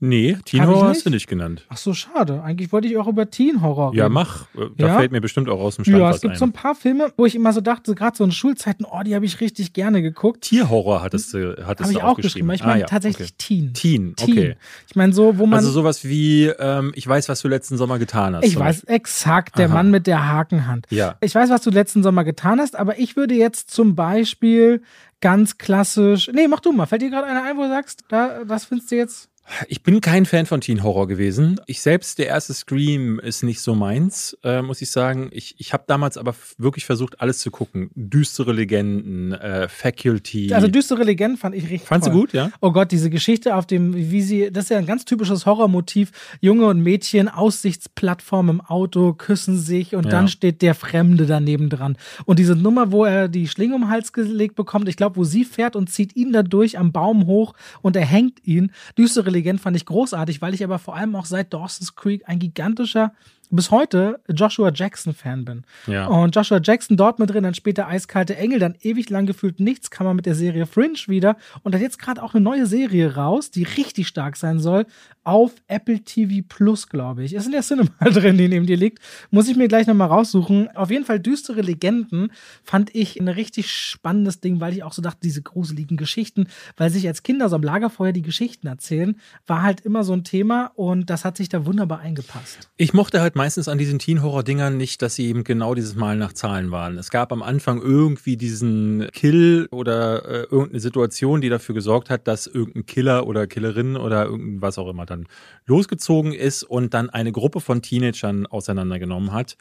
Nee, 0.00 0.36
Teen 0.44 0.66
Horror 0.66 0.88
hast 0.88 1.06
du 1.06 1.10
nicht 1.10 1.28
genannt. 1.28 1.64
Ach 1.70 1.76
so, 1.76 1.94
schade. 1.94 2.42
Eigentlich 2.42 2.72
wollte 2.72 2.88
ich 2.88 2.98
auch 2.98 3.06
über 3.06 3.30
Teen 3.30 3.62
Horror 3.62 3.92
reden. 3.92 3.98
Ja, 3.98 4.08
mach. 4.08 4.46
Da 4.76 4.86
ja? 4.86 4.98
fällt 4.98 5.12
mir 5.12 5.20
bestimmt 5.20 5.48
auch 5.48 5.60
aus 5.60 5.76
dem 5.76 5.84
Stand 5.84 5.98
Ja, 5.98 6.10
es 6.10 6.20
gibt 6.20 6.34
ein. 6.34 6.38
so 6.38 6.44
ein 6.44 6.52
paar 6.52 6.74
Filme, 6.74 7.12
wo 7.16 7.24
ich 7.24 7.34
immer 7.34 7.52
so 7.52 7.60
dachte, 7.62 7.94
gerade 7.94 8.14
so 8.14 8.24
in 8.24 8.32
Schulzeiten, 8.32 8.84
oh, 8.84 9.02
die 9.02 9.14
habe 9.14 9.24
ich 9.24 9.40
richtig 9.40 9.72
gerne 9.72 10.02
geguckt. 10.02 10.42
Tierhorror 10.42 11.00
hattest 11.00 11.32
du 11.32 11.56
hattest 11.64 11.88
Hab 11.88 11.96
ich 11.96 12.02
auch 12.02 12.16
geschrieben. 12.16 12.50
Ich 12.50 12.62
meine 12.62 12.74
ah, 12.74 12.78
ja. 12.80 12.86
tatsächlich 12.86 13.30
okay. 13.30 13.36
Teen. 13.38 13.72
Teen, 13.72 14.14
okay. 14.20 14.34
Teen. 14.34 14.54
Ich 14.88 14.96
meine 14.96 15.12
so, 15.14 15.38
wo 15.38 15.46
man 15.46 15.60
Also 15.60 15.70
sowas 15.70 16.04
wie 16.04 16.46
ähm, 16.46 16.92
ich 16.94 17.06
weiß, 17.06 17.28
was 17.30 17.40
du 17.40 17.48
letzten 17.48 17.78
Sommer 17.78 17.98
getan 17.98 18.36
hast. 18.36 18.44
Ich 18.44 18.58
weiß 18.58 18.84
exakt, 18.84 19.58
der 19.58 19.68
Aha. 19.68 19.74
Mann 19.74 19.90
mit 19.90 20.06
der 20.06 20.28
Hakenhand. 20.28 20.86
Ja. 20.90 21.16
Ich 21.22 21.34
weiß, 21.34 21.48
was 21.48 21.62
du 21.62 21.70
letzten 21.70 22.02
Sommer 22.02 22.24
getan 22.24 22.60
hast, 22.60 22.76
aber 22.76 22.98
ich 22.98 23.16
würde 23.16 23.34
jetzt 23.34 23.70
zum 23.70 23.94
Beispiel 23.94 24.82
ganz 25.24 25.56
klassisch. 25.56 26.30
Nee, 26.34 26.48
mach 26.48 26.60
du 26.60 26.70
mal. 26.70 26.84
Fällt 26.84 27.00
dir 27.00 27.08
gerade 27.08 27.26
einer 27.26 27.44
ein, 27.44 27.56
wo 27.56 27.62
du 27.62 27.68
sagst, 27.68 28.04
da, 28.08 28.44
das 28.44 28.66
findest 28.66 28.90
du 28.90 28.96
jetzt 28.96 29.30
ich 29.68 29.82
bin 29.82 30.00
kein 30.00 30.26
Fan 30.26 30.46
von 30.46 30.60
Teen 30.60 30.82
Horror 30.82 31.06
gewesen. 31.06 31.60
Ich 31.66 31.82
selbst, 31.82 32.18
der 32.18 32.26
erste 32.26 32.54
Scream 32.54 33.18
ist 33.18 33.42
nicht 33.42 33.60
so 33.60 33.74
meins, 33.74 34.36
äh, 34.42 34.62
muss 34.62 34.80
ich 34.80 34.90
sagen. 34.90 35.28
Ich, 35.32 35.54
ich 35.58 35.72
habe 35.72 35.84
damals 35.86 36.16
aber 36.16 36.34
wirklich 36.56 36.86
versucht, 36.86 37.20
alles 37.20 37.38
zu 37.38 37.50
gucken. 37.50 37.90
Düstere 37.94 38.52
Legenden, 38.52 39.32
äh, 39.32 39.68
Faculty. 39.68 40.52
Also 40.54 40.68
düstere 40.68 41.04
Legenden 41.04 41.36
fand 41.36 41.54
ich 41.54 41.64
richtig 41.64 41.82
Fandst 41.82 42.08
toll. 42.08 42.14
du 42.14 42.20
gut, 42.20 42.32
ja? 42.32 42.50
Oh 42.60 42.72
Gott, 42.72 42.90
diese 42.90 43.10
Geschichte 43.10 43.54
auf 43.54 43.66
dem, 43.66 43.94
wie 43.94 44.22
sie, 44.22 44.50
das 44.50 44.64
ist 44.64 44.70
ja 44.70 44.78
ein 44.78 44.86
ganz 44.86 45.04
typisches 45.04 45.44
Horrormotiv. 45.44 46.10
Junge 46.40 46.66
und 46.66 46.80
Mädchen, 46.80 47.28
Aussichtsplattform 47.28 48.48
im 48.48 48.60
Auto, 48.62 49.12
küssen 49.12 49.58
sich 49.58 49.94
und 49.94 50.04
ja. 50.04 50.10
dann 50.10 50.28
steht 50.28 50.62
der 50.62 50.74
Fremde 50.74 51.26
daneben 51.26 51.68
dran. 51.68 51.98
Und 52.24 52.38
diese 52.38 52.56
Nummer, 52.56 52.92
wo 52.92 53.04
er 53.04 53.28
die 53.28 53.46
Schlinge 53.48 53.74
um 53.74 53.82
den 53.82 53.90
Hals 53.90 54.12
gelegt 54.12 54.54
bekommt, 54.54 54.88
ich 54.88 54.96
glaube, 54.96 55.16
wo 55.16 55.24
sie 55.24 55.44
fährt 55.44 55.76
und 55.76 55.90
zieht 55.90 56.16
ihn 56.16 56.32
dadurch 56.32 56.78
am 56.78 56.92
Baum 56.92 57.26
hoch 57.26 57.54
und 57.82 57.96
er 57.96 58.06
hängt 58.06 58.44
ihn. 58.46 58.72
Düstere 58.96 59.33
Legend 59.34 59.60
fand 59.60 59.76
ich 59.76 59.84
großartig, 59.84 60.40
weil 60.40 60.54
ich 60.54 60.64
aber 60.64 60.78
vor 60.78 60.96
allem 60.96 61.14
auch 61.14 61.26
seit 61.26 61.52
Dawson's 61.52 61.94
Creek 61.94 62.22
ein 62.26 62.38
gigantischer 62.38 63.12
bis 63.54 63.70
heute 63.70 64.20
Joshua 64.28 64.70
Jackson-Fan 64.72 65.44
bin. 65.44 65.62
Ja. 65.86 66.06
Und 66.06 66.34
Joshua 66.34 66.60
Jackson 66.62 66.96
dort 66.96 67.18
mit 67.18 67.30
drin, 67.30 67.44
dann 67.44 67.54
später 67.54 67.88
Eiskalte 67.88 68.36
Engel, 68.36 68.58
dann 68.58 68.74
ewig 68.82 69.10
lang 69.10 69.26
gefühlt 69.26 69.60
nichts, 69.60 69.90
kam 69.90 70.06
man 70.06 70.16
mit 70.16 70.26
der 70.26 70.34
Serie 70.34 70.66
Fringe 70.66 70.98
wieder 71.06 71.36
und 71.62 71.74
hat 71.74 71.80
jetzt 71.80 71.98
gerade 71.98 72.22
auch 72.22 72.34
eine 72.34 72.42
neue 72.42 72.66
Serie 72.66 73.14
raus, 73.16 73.50
die 73.50 73.64
richtig 73.64 74.08
stark 74.08 74.36
sein 74.36 74.60
soll, 74.60 74.86
auf 75.24 75.52
Apple 75.68 76.00
TV 76.00 76.44
Plus, 76.46 76.88
glaube 76.88 77.24
ich. 77.24 77.34
Ist 77.34 77.46
in 77.46 77.52
der 77.52 77.62
Cinema 77.62 77.90
drin, 78.04 78.36
die 78.38 78.48
neben 78.48 78.66
dir 78.66 78.76
liegt. 78.76 79.00
Muss 79.30 79.48
ich 79.48 79.56
mir 79.56 79.68
gleich 79.68 79.86
nochmal 79.86 80.08
raussuchen. 80.08 80.68
Auf 80.76 80.90
jeden 80.90 81.04
Fall 81.04 81.18
düstere 81.18 81.62
Legenden 81.62 82.30
fand 82.62 82.94
ich 82.94 83.18
ein 83.18 83.28
richtig 83.28 83.70
spannendes 83.70 84.40
Ding, 84.40 84.60
weil 84.60 84.74
ich 84.74 84.82
auch 84.82 84.92
so 84.92 85.02
dachte, 85.02 85.20
diese 85.22 85.42
gruseligen 85.42 85.96
Geschichten, 85.96 86.46
weil 86.76 86.90
sich 86.90 87.06
als 87.06 87.22
Kinder 87.22 87.48
so 87.48 87.56
am 87.56 87.62
Lagerfeuer 87.62 88.12
die 88.12 88.22
Geschichten 88.22 88.66
erzählen, 88.66 89.16
war 89.46 89.62
halt 89.62 89.80
immer 89.80 90.04
so 90.04 90.12
ein 90.12 90.24
Thema 90.24 90.72
und 90.74 91.08
das 91.10 91.24
hat 91.24 91.36
sich 91.36 91.48
da 91.48 91.64
wunderbar 91.66 92.00
eingepasst. 92.00 92.68
Ich 92.76 92.92
mochte 92.92 93.20
halt 93.20 93.34
meistens 93.44 93.68
an 93.68 93.76
diesen 93.76 93.98
Teen-Horror-Dingern 93.98 94.78
nicht, 94.78 95.02
dass 95.02 95.16
sie 95.16 95.26
eben 95.26 95.44
genau 95.44 95.74
dieses 95.74 95.94
Mal 95.96 96.16
nach 96.16 96.32
Zahlen 96.32 96.70
waren. 96.70 96.96
Es 96.96 97.10
gab 97.10 97.30
am 97.30 97.42
Anfang 97.42 97.78
irgendwie 97.82 98.38
diesen 98.38 99.06
Kill 99.12 99.68
oder 99.70 100.24
äh, 100.24 100.42
irgendeine 100.44 100.80
Situation, 100.80 101.42
die 101.42 101.50
dafür 101.50 101.74
gesorgt 101.74 102.08
hat, 102.08 102.26
dass 102.26 102.46
irgendein 102.46 102.86
Killer 102.86 103.26
oder 103.26 103.46
Killerin 103.46 103.98
oder 103.98 104.24
irgendwas 104.24 104.78
auch 104.78 104.88
immer 104.88 105.04
dann 105.04 105.26
losgezogen 105.66 106.32
ist 106.32 106.62
und 106.62 106.94
dann 106.94 107.10
eine 107.10 107.32
Gruppe 107.32 107.60
von 107.60 107.82
Teenagern 107.82 108.46
auseinandergenommen 108.46 109.34
hat. 109.34 109.58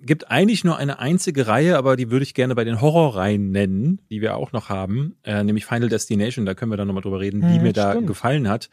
Gibt 0.00 0.28
eigentlich 0.32 0.64
nur 0.64 0.78
eine 0.78 0.98
einzige 0.98 1.46
Reihe, 1.46 1.78
aber 1.78 1.94
die 1.94 2.10
würde 2.10 2.24
ich 2.24 2.34
gerne 2.34 2.56
bei 2.56 2.64
den 2.64 2.80
Horrorreihen 2.80 3.52
nennen, 3.52 4.00
die 4.10 4.20
wir 4.20 4.34
auch 4.36 4.50
noch 4.50 4.68
haben, 4.68 5.14
äh, 5.22 5.44
nämlich 5.44 5.64
Final 5.64 5.88
Destination. 5.88 6.44
Da 6.44 6.54
können 6.54 6.72
wir 6.72 6.76
dann 6.76 6.88
nochmal 6.88 7.02
drüber 7.02 7.20
reden, 7.20 7.40
wie 7.42 7.54
hm, 7.54 7.62
mir 7.62 7.70
stimmt. 7.70 7.76
da 7.76 7.94
gefallen 8.00 8.48
hat 8.48 8.68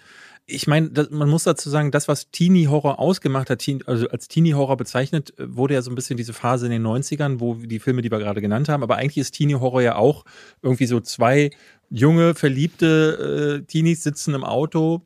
ich 0.50 0.68
meine, 0.68 0.90
man 1.12 1.30
muss 1.30 1.44
dazu 1.44 1.70
sagen, 1.70 1.92
das, 1.92 2.08
was 2.08 2.32
Teenie-Horror 2.32 3.00
ausgemacht 3.00 3.50
hat, 3.50 3.66
also 3.86 4.10
als 4.10 4.28
Teenie-Horror 4.28 4.78
bezeichnet, 4.78 5.38
äh, 5.40 5.46
wurde 5.48 5.76
ja 5.76 5.82
so 5.82 5.92
ein 5.92 5.96
bisschen 5.96 6.18
diese 6.18 6.34
Phase 6.34 6.66
in 6.66 6.72
den 6.72 6.86
90ern, 6.86 7.40
wo 7.40 7.56
die 7.56 7.80
Filme, 7.80 8.02
die 8.02 8.12
wir 8.12 8.20
gerade 8.20 8.42
genannt 8.42 8.70
haben, 8.70 8.84
aber 8.84 8.98
eigentlich 8.98 9.18
ist 9.18 9.32
Teenie-Horror 9.32 9.82
ja 9.82 9.96
auch 9.96 10.26
irgendwie 10.62 10.86
so 10.86 11.00
zwei 11.00 11.52
junge, 11.90 12.36
verliebte 12.36 13.62
äh, 13.62 13.66
Teenies 13.66 14.04
sitzen 14.04 14.34
im 14.34 14.44
Auto 14.44 15.02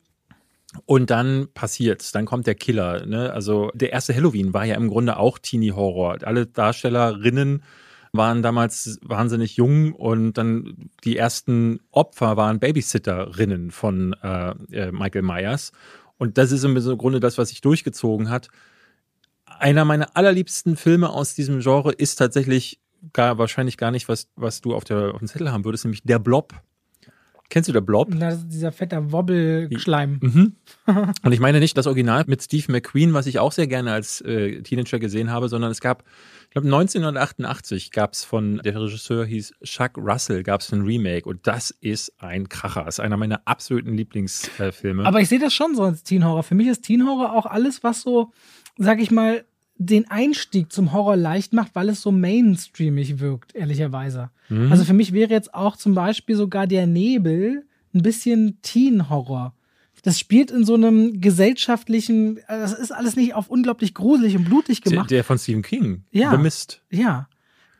und 0.86 1.10
dann 1.10 1.48
passiert's, 1.54 2.12
dann 2.12 2.26
kommt 2.26 2.48
der 2.48 2.56
Killer. 2.56 3.06
Ne? 3.06 3.32
Also 3.32 3.72
der 3.74 3.92
erste 3.92 4.16
Halloween 4.16 4.54
war 4.54 4.66
ja 4.66 4.76
im 4.76 4.90
Grunde 4.90 5.18
auch 5.18 5.38
Teenie-Horror. 5.38 6.18
Alle 6.24 6.46
Darstellerinnen 6.46 7.64
waren 8.14 8.44
damals 8.44 9.00
wahnsinnig 9.02 9.58
jung 9.58 9.94
und 9.94 10.34
dann 10.34 10.90
die 11.04 11.18
ersten 11.18 11.80
Opfer 11.92 12.38
waren 12.38 12.60
Babysitterinnen 12.60 13.72
von 13.72 14.14
äh, 14.22 14.52
äh, 14.72 14.92
Michael 14.92 15.24
Myers. 15.24 15.72
Und 16.18 16.38
das 16.38 16.52
ist 16.52 16.64
im 16.64 16.76
Grunde 16.98 17.20
das, 17.20 17.38
was 17.38 17.50
sich 17.50 17.62
durchgezogen 17.62 18.30
hat. 18.30 18.50
Einer 19.46 19.84
meiner 19.84 20.16
allerliebsten 20.16 20.78
Filme 20.78 21.10
aus 21.10 21.34
diesem 21.34 21.60
Genre 21.60 21.92
ist 21.92 22.16
tatsächlich 22.16 22.80
gar, 23.14 23.38
wahrscheinlich 23.40 23.78
gar 23.78 23.92
nicht, 23.92 24.08
was, 24.08 24.30
was 24.36 24.62
du 24.62 24.76
auf, 24.76 24.84
der, 24.84 25.14
auf 25.14 25.20
dem 25.20 25.28
Zettel 25.28 25.52
haben 25.52 25.66
würdest, 25.66 25.84
nämlich 25.84 26.04
Der 26.04 26.20
Blob. 26.20 26.54
Kennst 27.50 27.68
du 27.70 27.74
der 27.74 27.82
Blob? 27.82 28.10
Das 28.18 28.36
ist 28.36 28.48
dieser 28.48 28.72
fette 28.72 29.12
Wobbelschleim. 29.12 30.20
Mhm. 30.22 30.56
Und 31.24 31.32
ich 31.32 31.40
meine 31.40 31.60
nicht 31.60 31.78
das 31.78 31.86
Original 31.86 32.24
mit 32.26 32.42
Steve 32.42 32.72
McQueen, 32.72 33.14
was 33.14 33.28
ich 33.28 33.38
auch 33.38 33.52
sehr 33.52 33.68
gerne 33.68 33.92
als 33.92 34.22
äh, 34.22 34.62
Teenager 34.62 34.98
gesehen 34.98 35.30
habe, 35.30 35.50
sondern 35.50 35.70
es 35.70 35.80
gab 35.80 36.04
glaube 36.54 36.68
1988 36.68 37.92
gab 37.92 38.14
es 38.14 38.24
von, 38.24 38.62
der 38.64 38.80
Regisseur 38.80 39.26
hieß 39.26 39.54
Chuck 39.64 39.98
Russell, 39.98 40.44
gab 40.44 40.62
es 40.62 40.72
ein 40.72 40.82
Remake 40.82 41.28
und 41.28 41.46
das 41.48 41.72
ist 41.72 42.14
ein 42.20 42.50
Kracher. 42.50 42.86
Das 42.86 42.96
ist 42.96 43.00
einer 43.00 43.18
meiner 43.18 43.42
absoluten 43.46 43.94
Lieblingsfilme. 43.96 45.04
Äh, 45.04 45.06
Aber 45.06 45.20
ich 45.20 45.30
sehe 45.30 45.40
das 45.40 45.54
schon 45.54 45.76
so 45.76 45.84
als 45.84 46.04
Teen 46.04 46.24
Horror. 46.26 46.44
Für 46.44 46.56
mich 46.56 46.68
ist 46.68 46.84
Teen 46.84 47.06
Horror 47.06 47.34
auch 47.34 47.46
alles, 47.46 47.84
was 47.84 48.02
so, 48.02 48.32
sag 48.78 49.02
ich 49.02 49.12
mal, 49.12 49.44
den 49.78 50.10
Einstieg 50.10 50.72
zum 50.72 50.94
Horror 50.94 51.16
leicht 51.16 51.54
macht, 51.54 51.76
weil 51.76 51.90
es 51.90 52.02
so 52.02 52.12
mainstreamig 52.12 53.20
wirkt, 53.20 53.56
ehrlicherweise. 53.56 54.30
Mhm. 54.50 54.72
Also 54.72 54.86
für 54.86 54.94
mich 54.94 55.14
wäre 55.14 55.32
jetzt 55.32 55.54
auch 55.54 55.76
zum 55.76 55.96
Beispiel 55.96 56.36
sogar 56.36 56.68
der 56.68 56.88
Nebel 56.88 57.66
ein 57.94 58.02
bisschen 58.02 58.60
Teen-Horror 58.62 59.54
das 60.04 60.20
spielt 60.20 60.52
in 60.52 60.66
so 60.66 60.76
einem 60.76 61.22
gesellschaftlichen, 61.22 62.38
äh, 62.38 62.44
das 62.48 62.74
ist 62.74 62.92
alles 62.92 63.16
nicht 63.16 63.34
auf 63.34 63.50
unglaublich 63.50 63.94
gruselig 63.94 64.36
und 64.36 64.44
blutig 64.44 64.82
gemacht. 64.82 65.10
Der 65.10 65.24
von 65.24 65.40
Stephen 65.40 65.64
King. 65.64 66.04
Ja. 66.12 66.32
The 66.32 66.38
Mist. 66.38 66.82
Ja. 66.92 67.28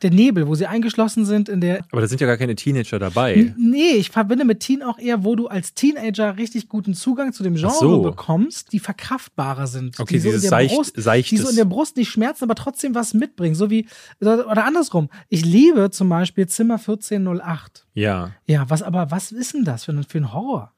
Der 0.02 0.12
Nebel, 0.12 0.48
wo 0.48 0.56
sie 0.56 0.66
eingeschlossen 0.66 1.26
sind 1.26 1.48
in 1.48 1.62
der. 1.62 1.86
Aber 1.92 2.02
da 2.02 2.08
sind 2.08 2.20
ja 2.20 2.28
gar 2.28 2.36
keine 2.36 2.56
Teenager 2.56 3.00
dabei. 3.00 3.36
N 3.36 3.56
nee, 3.58 3.92
ich 3.92 4.10
verbinde 4.10 4.44
mit 4.44 4.60
Teen 4.60 4.84
auch 4.84 5.00
eher, 5.00 5.24
wo 5.24 5.36
du 5.36 5.48
als 5.48 5.76
Teenager 5.76 6.38
richtig 6.38 6.68
guten 6.68 6.94
Zugang 6.94 7.32
zu 7.32 7.42
dem 7.42 7.56
Genre 7.56 7.74
so. 7.74 8.02
bekommst, 8.02 8.74
die 8.74 8.80
verkraftbarer 8.80 9.68
sind. 9.68 9.98
Okay, 10.00 10.16
die 10.16 10.20
so 10.20 10.30
dieses 10.30 10.50
seicht, 10.50 10.76
Brust, 10.76 10.98
Die 10.98 11.38
so 11.38 11.50
in 11.50 11.56
der 11.56 11.66
Brust 11.66 11.96
nicht 11.96 12.10
schmerzen, 12.10 12.44
aber 12.44 12.56
trotzdem 12.56 12.96
was 12.96 13.14
mitbringen. 13.14 13.56
So 13.56 13.70
wie, 13.70 13.88
oder 14.20 14.66
andersrum. 14.66 15.10
Ich 15.30 15.46
liebe 15.46 15.90
zum 15.90 16.10
Beispiel 16.10 16.48
Zimmer 16.48 16.76
1408. 16.76 17.86
Ja. 17.94 18.32
Ja, 18.46 18.70
was 18.70 18.84
aber, 18.84 19.10
was 19.10 19.32
ist 19.32 19.54
denn 19.54 19.64
das 19.64 19.86
für 19.86 19.94
ein, 19.94 20.04
für 20.04 20.18
ein 20.18 20.34
Horror? 20.34 20.73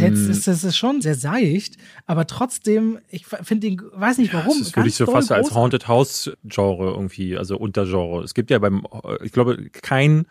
Jetzt 0.00 0.28
ist 0.28 0.46
es 0.48 0.76
schon 0.76 1.00
sehr 1.00 1.14
seicht, 1.14 1.76
aber 2.06 2.26
trotzdem, 2.26 2.98
ich 3.08 3.26
finde 3.26 3.68
den, 3.68 3.82
weiß 3.92 4.18
nicht 4.18 4.32
warum. 4.34 4.54
Ja, 4.58 4.64
das 4.64 4.76
würde 4.76 4.88
ich 4.88 4.94
so 4.96 5.06
fast 5.06 5.30
als 5.32 5.54
Haunted 5.54 5.86
House 5.88 6.30
Genre 6.44 6.90
irgendwie, 6.90 7.36
also 7.36 7.56
Untergenre. 7.56 8.22
Es 8.24 8.34
gibt 8.34 8.50
ja 8.50 8.58
beim, 8.58 8.84
ich 9.22 9.32
glaube, 9.32 9.68
kein 9.70 10.26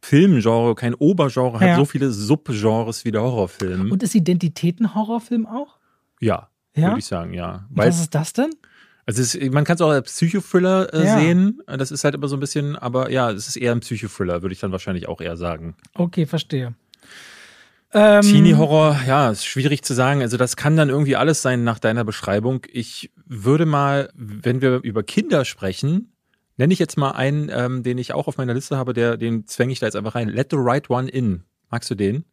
Filmgenre, 0.00 0.74
kein 0.74 0.94
Obergenre, 0.94 1.54
Ja. 1.64 1.72
hat 1.72 1.76
so 1.76 1.84
viele 1.84 2.10
Subgenres 2.10 3.04
wie 3.04 3.10
der 3.10 3.22
Horrorfilm. 3.22 3.90
Und 3.90 4.02
ist 4.02 4.14
Identität 4.14 4.80
ein 4.80 4.94
Horrorfilm 4.94 5.46
auch? 5.46 5.78
ja, 6.20 6.48
Ja? 6.74 6.88
würde 6.88 6.98
ich 7.00 7.06
sagen, 7.06 7.34
ja. 7.34 7.66
Und 7.70 7.76
Was 7.76 8.00
ist 8.00 8.14
das 8.14 8.32
denn? 8.32 8.50
Also 9.06 9.22
ist, 9.22 9.40
man 9.52 9.64
kann 9.64 9.76
es 9.76 9.80
auch 9.80 9.88
als 9.90 10.12
Psychothriller 10.12 10.92
äh, 10.92 11.04
Ja. 11.06 11.18
sehen. 11.18 11.62
Das 11.66 11.90
ist 11.90 12.04
halt 12.04 12.14
immer 12.14 12.28
so 12.28 12.36
ein 12.36 12.40
bisschen, 12.40 12.76
aber 12.76 13.10
ja, 13.10 13.30
es 13.30 13.48
ist 13.48 13.56
eher 13.56 13.72
ein 13.72 13.80
Psychothriller, 13.80 14.42
würde 14.42 14.52
ich 14.52 14.60
dann 14.60 14.70
wahrscheinlich 14.70 15.08
auch 15.08 15.20
eher 15.20 15.36
sagen. 15.36 15.76
Okay, 15.94 16.26
verstehe. 16.26 16.74
Ähm, 17.94 18.22
Teenie-Horror, 18.22 19.00
ja, 19.06 19.30
ist 19.30 19.46
schwierig 19.46 19.82
zu 19.82 19.94
sagen. 19.94 20.20
Also 20.20 20.36
das 20.36 20.56
kann 20.56 20.76
dann 20.76 20.90
irgendwie 20.90 21.16
alles 21.16 21.40
sein 21.42 21.64
nach 21.64 21.78
deiner 21.78 22.04
Beschreibung. 22.04 22.60
Ich 22.70 23.10
würde 23.24 23.66
mal, 23.66 24.10
wenn 24.14 24.60
wir 24.60 24.80
über 24.82 25.02
Kinder 25.02 25.44
sprechen, 25.44 26.12
nenne 26.58 26.72
ich 26.72 26.78
jetzt 26.78 26.98
mal 26.98 27.12
einen, 27.12 27.50
ähm, 27.52 27.82
den 27.82 27.96
ich 27.96 28.12
auch 28.12 28.28
auf 28.28 28.36
meiner 28.36 28.52
Liste 28.52 28.76
habe, 28.76 28.92
der, 28.92 29.16
den 29.16 29.46
zwänge 29.46 29.72
ich 29.72 29.80
da 29.80 29.86
jetzt 29.86 29.96
einfach 29.96 30.14
rein. 30.14 30.28
Let 30.28 30.48
the 30.50 30.58
right 30.58 30.88
one 30.90 31.08
in. 31.08 31.44
Magst 31.70 31.90
du 31.90 31.94
den? 31.94 32.24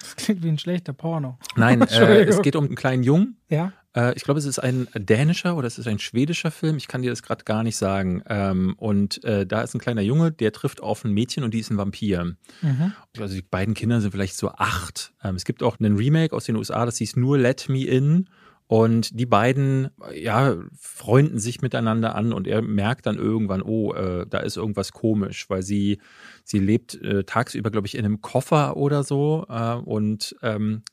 Das 0.00 0.16
klingt 0.16 0.42
wie 0.42 0.48
ein 0.48 0.58
schlechter 0.58 0.92
Porno. 0.92 1.38
Nein, 1.56 1.82
äh, 1.90 2.24
es 2.24 2.40
geht 2.40 2.56
um 2.56 2.64
einen 2.64 2.74
kleinen 2.74 3.02
Jungen. 3.02 3.36
Ja? 3.48 3.72
Äh, 3.94 4.14
ich 4.14 4.24
glaube, 4.24 4.38
es 4.38 4.46
ist 4.46 4.58
ein 4.58 4.88
dänischer 4.94 5.56
oder 5.56 5.66
es 5.66 5.78
ist 5.78 5.86
ein 5.86 5.98
schwedischer 5.98 6.50
Film. 6.50 6.76
Ich 6.76 6.88
kann 6.88 7.02
dir 7.02 7.10
das 7.10 7.22
gerade 7.22 7.44
gar 7.44 7.62
nicht 7.62 7.76
sagen. 7.76 8.22
Ähm, 8.28 8.74
und 8.78 9.22
äh, 9.24 9.46
da 9.46 9.62
ist 9.62 9.74
ein 9.74 9.80
kleiner 9.80 10.02
Junge, 10.02 10.32
der 10.32 10.52
trifft 10.52 10.82
auf 10.82 11.04
ein 11.04 11.12
Mädchen 11.12 11.44
und 11.44 11.54
die 11.54 11.60
ist 11.60 11.70
ein 11.70 11.78
Vampir. 11.78 12.36
Mhm. 12.62 12.92
Also 13.18 13.34
die 13.34 13.42
beiden 13.42 13.74
Kinder 13.74 14.00
sind 14.00 14.10
vielleicht 14.10 14.36
so 14.36 14.50
acht. 14.50 15.12
Ähm, 15.22 15.36
es 15.36 15.44
gibt 15.44 15.62
auch 15.62 15.78
einen 15.78 15.96
Remake 15.96 16.34
aus 16.34 16.44
den 16.44 16.56
USA, 16.56 16.86
das 16.86 16.98
hieß 16.98 17.16
nur 17.16 17.38
Let 17.38 17.68
Me 17.68 17.84
In. 17.84 18.28
Und 18.68 19.20
die 19.20 19.26
beiden, 19.26 19.90
ja, 20.14 20.56
freunden 20.78 21.38
sich 21.38 21.60
miteinander 21.60 22.14
an 22.14 22.32
und 22.32 22.46
er 22.46 22.62
merkt 22.62 23.04
dann 23.04 23.18
irgendwann, 23.18 23.60
oh, 23.60 23.92
äh, 23.92 24.26
da 24.26 24.38
ist 24.38 24.56
irgendwas 24.56 24.92
komisch, 24.92 25.50
weil 25.50 25.62
sie, 25.62 26.00
sie 26.42 26.58
lebt 26.58 26.94
äh, 27.02 27.24
tagsüber, 27.24 27.70
glaube 27.70 27.86
ich, 27.86 27.98
in 27.98 28.06
einem 28.06 28.22
Koffer 28.22 28.78
oder 28.78 29.04
so. 29.04 29.44
Äh, 29.50 29.74
und 29.74 30.36
ähm, 30.40 30.84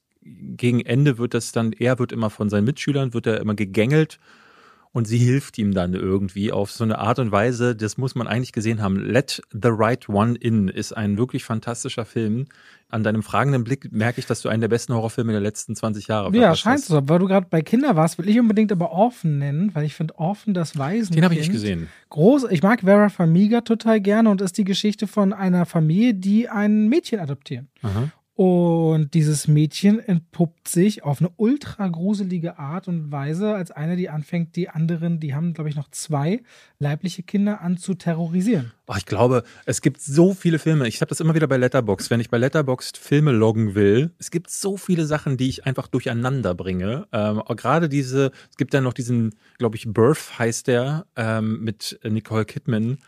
gegen 0.57 0.81
Ende 0.81 1.17
wird 1.17 1.33
das 1.33 1.51
dann, 1.51 1.73
er 1.73 1.99
wird 1.99 2.11
immer 2.11 2.29
von 2.29 2.49
seinen 2.49 2.65
Mitschülern, 2.65 3.13
wird 3.13 3.27
er 3.27 3.39
immer 3.39 3.55
gegängelt 3.55 4.19
und 4.91 5.07
sie 5.07 5.19
hilft 5.19 5.57
ihm 5.59 5.73
dann 5.73 5.93
irgendwie 5.93 6.51
auf 6.51 6.71
so 6.71 6.83
eine 6.83 6.97
Art 6.97 7.19
und 7.19 7.31
Weise, 7.31 7.75
das 7.75 7.97
muss 7.97 8.15
man 8.15 8.27
eigentlich 8.27 8.53
gesehen 8.53 8.81
haben. 8.81 8.99
Let 8.99 9.41
the 9.51 9.69
Right 9.71 10.09
One 10.09 10.35
In 10.35 10.67
ist 10.67 10.93
ein 10.93 11.17
wirklich 11.17 11.43
fantastischer 11.43 12.05
Film. 12.05 12.47
An 12.89 13.03
deinem 13.03 13.21
fragenden 13.21 13.63
Blick 13.63 13.91
merke 13.91 14.19
ich, 14.19 14.25
dass 14.25 14.41
du 14.41 14.49
einen 14.49 14.61
der 14.61 14.67
besten 14.67 14.95
Horrorfilme 14.95 15.31
der 15.31 15.41
letzten 15.41 15.75
20 15.75 16.07
Jahre 16.07 16.35
Ja, 16.35 16.55
verpasst 16.55 16.61
scheint 16.61 16.81
so. 16.81 17.07
Weil 17.07 17.19
du 17.19 17.27
gerade 17.27 17.45
bei 17.47 17.61
Kinder 17.61 17.95
warst, 17.95 18.17
will 18.17 18.27
ich 18.27 18.39
unbedingt 18.39 18.71
aber 18.71 18.89
Orphan 18.89 19.37
nennen, 19.37 19.75
weil 19.75 19.85
ich 19.85 19.93
finde 19.93 20.17
Orphan 20.17 20.55
das 20.55 20.75
Waisen. 20.75 21.13
Den 21.13 21.23
habe 21.23 21.35
ich 21.35 21.41
nicht 21.41 21.51
gesehen. 21.51 21.87
Groß, 22.09 22.47
ich 22.49 22.63
mag 22.63 22.81
Vera 22.81 23.09
Farmiga 23.09 23.61
total 23.61 24.01
gerne 24.01 24.31
und 24.31 24.41
ist 24.41 24.57
die 24.57 24.63
Geschichte 24.63 25.05
von 25.05 25.33
einer 25.33 25.67
Familie, 25.67 26.15
die 26.15 26.49
ein 26.49 26.87
Mädchen 26.87 27.19
adoptieren. 27.19 27.67
Aha. 27.83 28.09
Und 28.39 29.15
dieses 29.15 29.49
Mädchen 29.49 29.99
entpuppt 29.99 30.69
sich 30.69 31.03
auf 31.03 31.19
eine 31.19 31.29
ultra 31.35 31.89
gruselige 31.89 32.57
Art 32.57 32.87
und 32.87 33.11
Weise 33.11 33.53
als 33.53 33.69
eine, 33.69 33.97
die 33.97 34.07
anfängt, 34.07 34.55
die 34.55 34.69
anderen, 34.69 35.19
die 35.19 35.35
haben, 35.35 35.53
glaube 35.53 35.69
ich, 35.69 35.75
noch 35.75 35.91
zwei 35.91 36.41
leibliche 36.77 37.21
Kinder 37.21 37.59
an 37.59 37.75
zu 37.75 37.95
terrorisieren. 37.95 38.71
Oh, 38.87 38.93
ich 38.97 39.05
glaube, 39.05 39.43
es 39.65 39.81
gibt 39.81 39.99
so 39.99 40.33
viele 40.33 40.57
Filme. 40.57 40.87
Ich 40.87 41.01
habe 41.01 41.09
das 41.09 41.19
immer 41.19 41.35
wieder 41.35 41.47
bei 41.47 41.57
Letterbox. 41.57 42.09
Wenn 42.11 42.21
ich 42.21 42.29
bei 42.29 42.37
Letterboxd 42.37 42.97
Filme 42.97 43.33
loggen 43.33 43.75
will, 43.75 44.11
es 44.19 44.31
gibt 44.31 44.49
so 44.49 44.77
viele 44.77 45.05
Sachen, 45.05 45.35
die 45.35 45.49
ich 45.49 45.65
einfach 45.65 45.89
durcheinander 45.89 46.55
bringe. 46.55 47.07
Ähm, 47.11 47.43
gerade 47.57 47.89
diese, 47.89 48.31
es 48.49 48.55
gibt 48.55 48.73
dann 48.73 48.85
noch 48.85 48.93
diesen, 48.93 49.35
glaube 49.57 49.75
ich, 49.75 49.91
Birth 49.91 50.39
heißt 50.39 50.67
der, 50.67 51.07
ähm, 51.17 51.61
mit 51.61 51.99
Nicole 52.05 52.45
Kidman. 52.45 52.99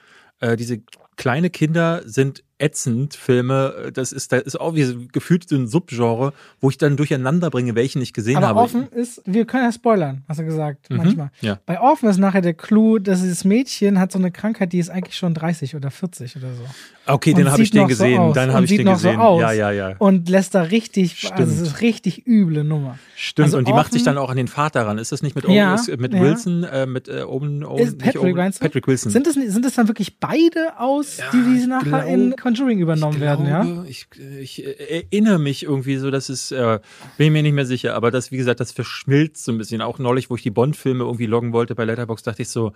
Äh, 0.41 0.57
diese 0.57 0.81
kleine 1.15 1.49
Kinder 1.49 2.01
sind 2.03 2.43
ätzend 2.61 3.15
Filme. 3.15 3.91
Das 3.93 4.11
ist, 4.11 4.31
da 4.31 4.37
ist 4.37 4.59
auch 4.59 4.75
wie 4.75 5.07
gefühlt 5.11 5.49
so 5.49 5.55
ein 5.55 5.67
Subgenre, 5.67 6.33
wo 6.59 6.69
ich 6.69 6.77
dann 6.77 6.95
durcheinander 6.97 7.49
bringe, 7.49 7.75
welchen 7.75 8.01
ich 8.01 8.13
gesehen 8.13 8.37
Aber 8.37 8.47
habe. 8.47 8.59
offen 8.59 8.87
ist, 8.89 9.21
wir 9.25 9.45
können 9.45 9.63
ja 9.65 9.71
spoilern, 9.71 10.23
hast 10.29 10.39
du 10.39 10.45
gesagt, 10.45 10.89
Mhm, 10.89 10.97
manchmal. 10.97 11.31
ja. 11.41 11.59
Bei 11.65 11.79
Orphan 11.79 12.09
ist 12.09 12.17
nachher 12.17 12.41
der 12.41 12.53
Clou, 12.53 12.99
dass 12.99 13.21
dieses 13.21 13.43
Mädchen 13.43 13.99
hat 13.99 14.11
so 14.11 14.19
eine 14.19 14.31
Krankheit, 14.31 14.73
die 14.73 14.79
ist 14.79 14.89
eigentlich 14.89 15.15
schon 15.17 15.33
30 15.33 15.75
oder 15.75 15.91
40 15.91 16.35
oder 16.37 16.53
so. 16.53 16.63
Okay, 17.07 17.33
den 17.33 17.51
habe 17.51 17.63
ich 17.63 17.71
den 17.71 17.81
so 17.81 17.87
gesehen. 17.87 18.19
aus. 18.19 18.35
dann 18.35 18.49
Und 18.49 18.55
habe 18.55 18.65
ich 18.65 18.75
den 18.75 18.85
noch 18.85 18.97
so 18.99 19.07
gesehen. 19.07 19.19
aus. 19.19 19.41
Ja, 19.41 19.51
ja, 19.51 19.71
ja. 19.71 19.95
Und 19.97 20.29
lässt 20.29 20.53
da 20.53 20.61
richtig, 20.61 21.31
also 21.31 21.43
es 21.43 21.57
Stimmt. 21.57 21.67
ist 21.67 21.81
richtig 21.81 22.27
üble 22.27 22.63
Nummer. 22.63 22.99
Stimmt, 23.15 23.45
Also 23.47 23.57
und 23.57 23.67
die 23.67 23.73
macht 23.73 23.91
sich 23.91 24.03
dann 24.03 24.17
auch 24.19 24.29
an 24.29 24.37
den 24.37 24.47
Vater 24.47 24.85
ran. 24.85 24.97
Ist 24.99 25.11
das 25.11 25.23
nicht 25.23 25.35
mit, 25.35 25.47
Ja, 25.47 25.73
Owen, 25.73 25.75
ist 25.79 25.99
mit 25.99 26.13
ja. 26.13 26.21
Wilson, 26.21 26.63
äh, 26.63 26.85
mit 26.85 27.07
äh, 27.09 27.23
Owen, 27.23 27.63
Owen 27.65 27.97
Patrick, 27.97 28.21
Owen? 28.21 28.51
Patrick 28.59 28.87
Wilson. 28.87 29.11
Sind 29.11 29.25
das, 29.25 29.33
sind 29.33 29.65
das 29.65 29.73
dann 29.73 29.87
wirklich 29.87 30.19
beide 30.19 30.77
aus, 30.79 31.17
die, 31.33 31.57
ich 31.57 31.65
nachher 31.67 32.05
in 32.05 32.35
Conjuring 32.53 32.79
übernommen 32.79 33.15
ich 33.15 33.21
werden, 33.21 33.45
ja? 33.47 33.63
glaube, 33.63 33.87
Ich, 33.87 34.07
ich 34.39 34.63
erinnere 34.91 35.39
mich 35.39 35.63
irgendwie 35.63 35.97
so, 35.97 36.11
dass 36.11 36.29
es, 36.29 36.51
äh, 36.51 36.79
bin 37.17 37.27
ich 37.27 37.31
mir 37.33 37.43
nicht 37.43 37.53
mehr 37.53 37.65
sicher, 37.65 37.95
aber 37.95 38.11
das, 38.11 38.31
wie 38.31 38.37
gesagt, 38.37 38.59
das 38.59 38.71
verschmilzt 38.71 39.43
so 39.45 39.51
ein 39.51 39.57
bisschen. 39.57 39.81
Auch 39.81 39.99
neulich, 39.99 40.29
wo 40.29 40.35
ich 40.35 40.43
die 40.43 40.51
Bond-Filme 40.51 41.03
irgendwie 41.03 41.25
loggen 41.25 41.53
wollte 41.53 41.75
bei 41.75 41.85
Letterboxd, 41.85 42.27
dachte 42.27 42.41
ich 42.41 42.49
so, 42.49 42.73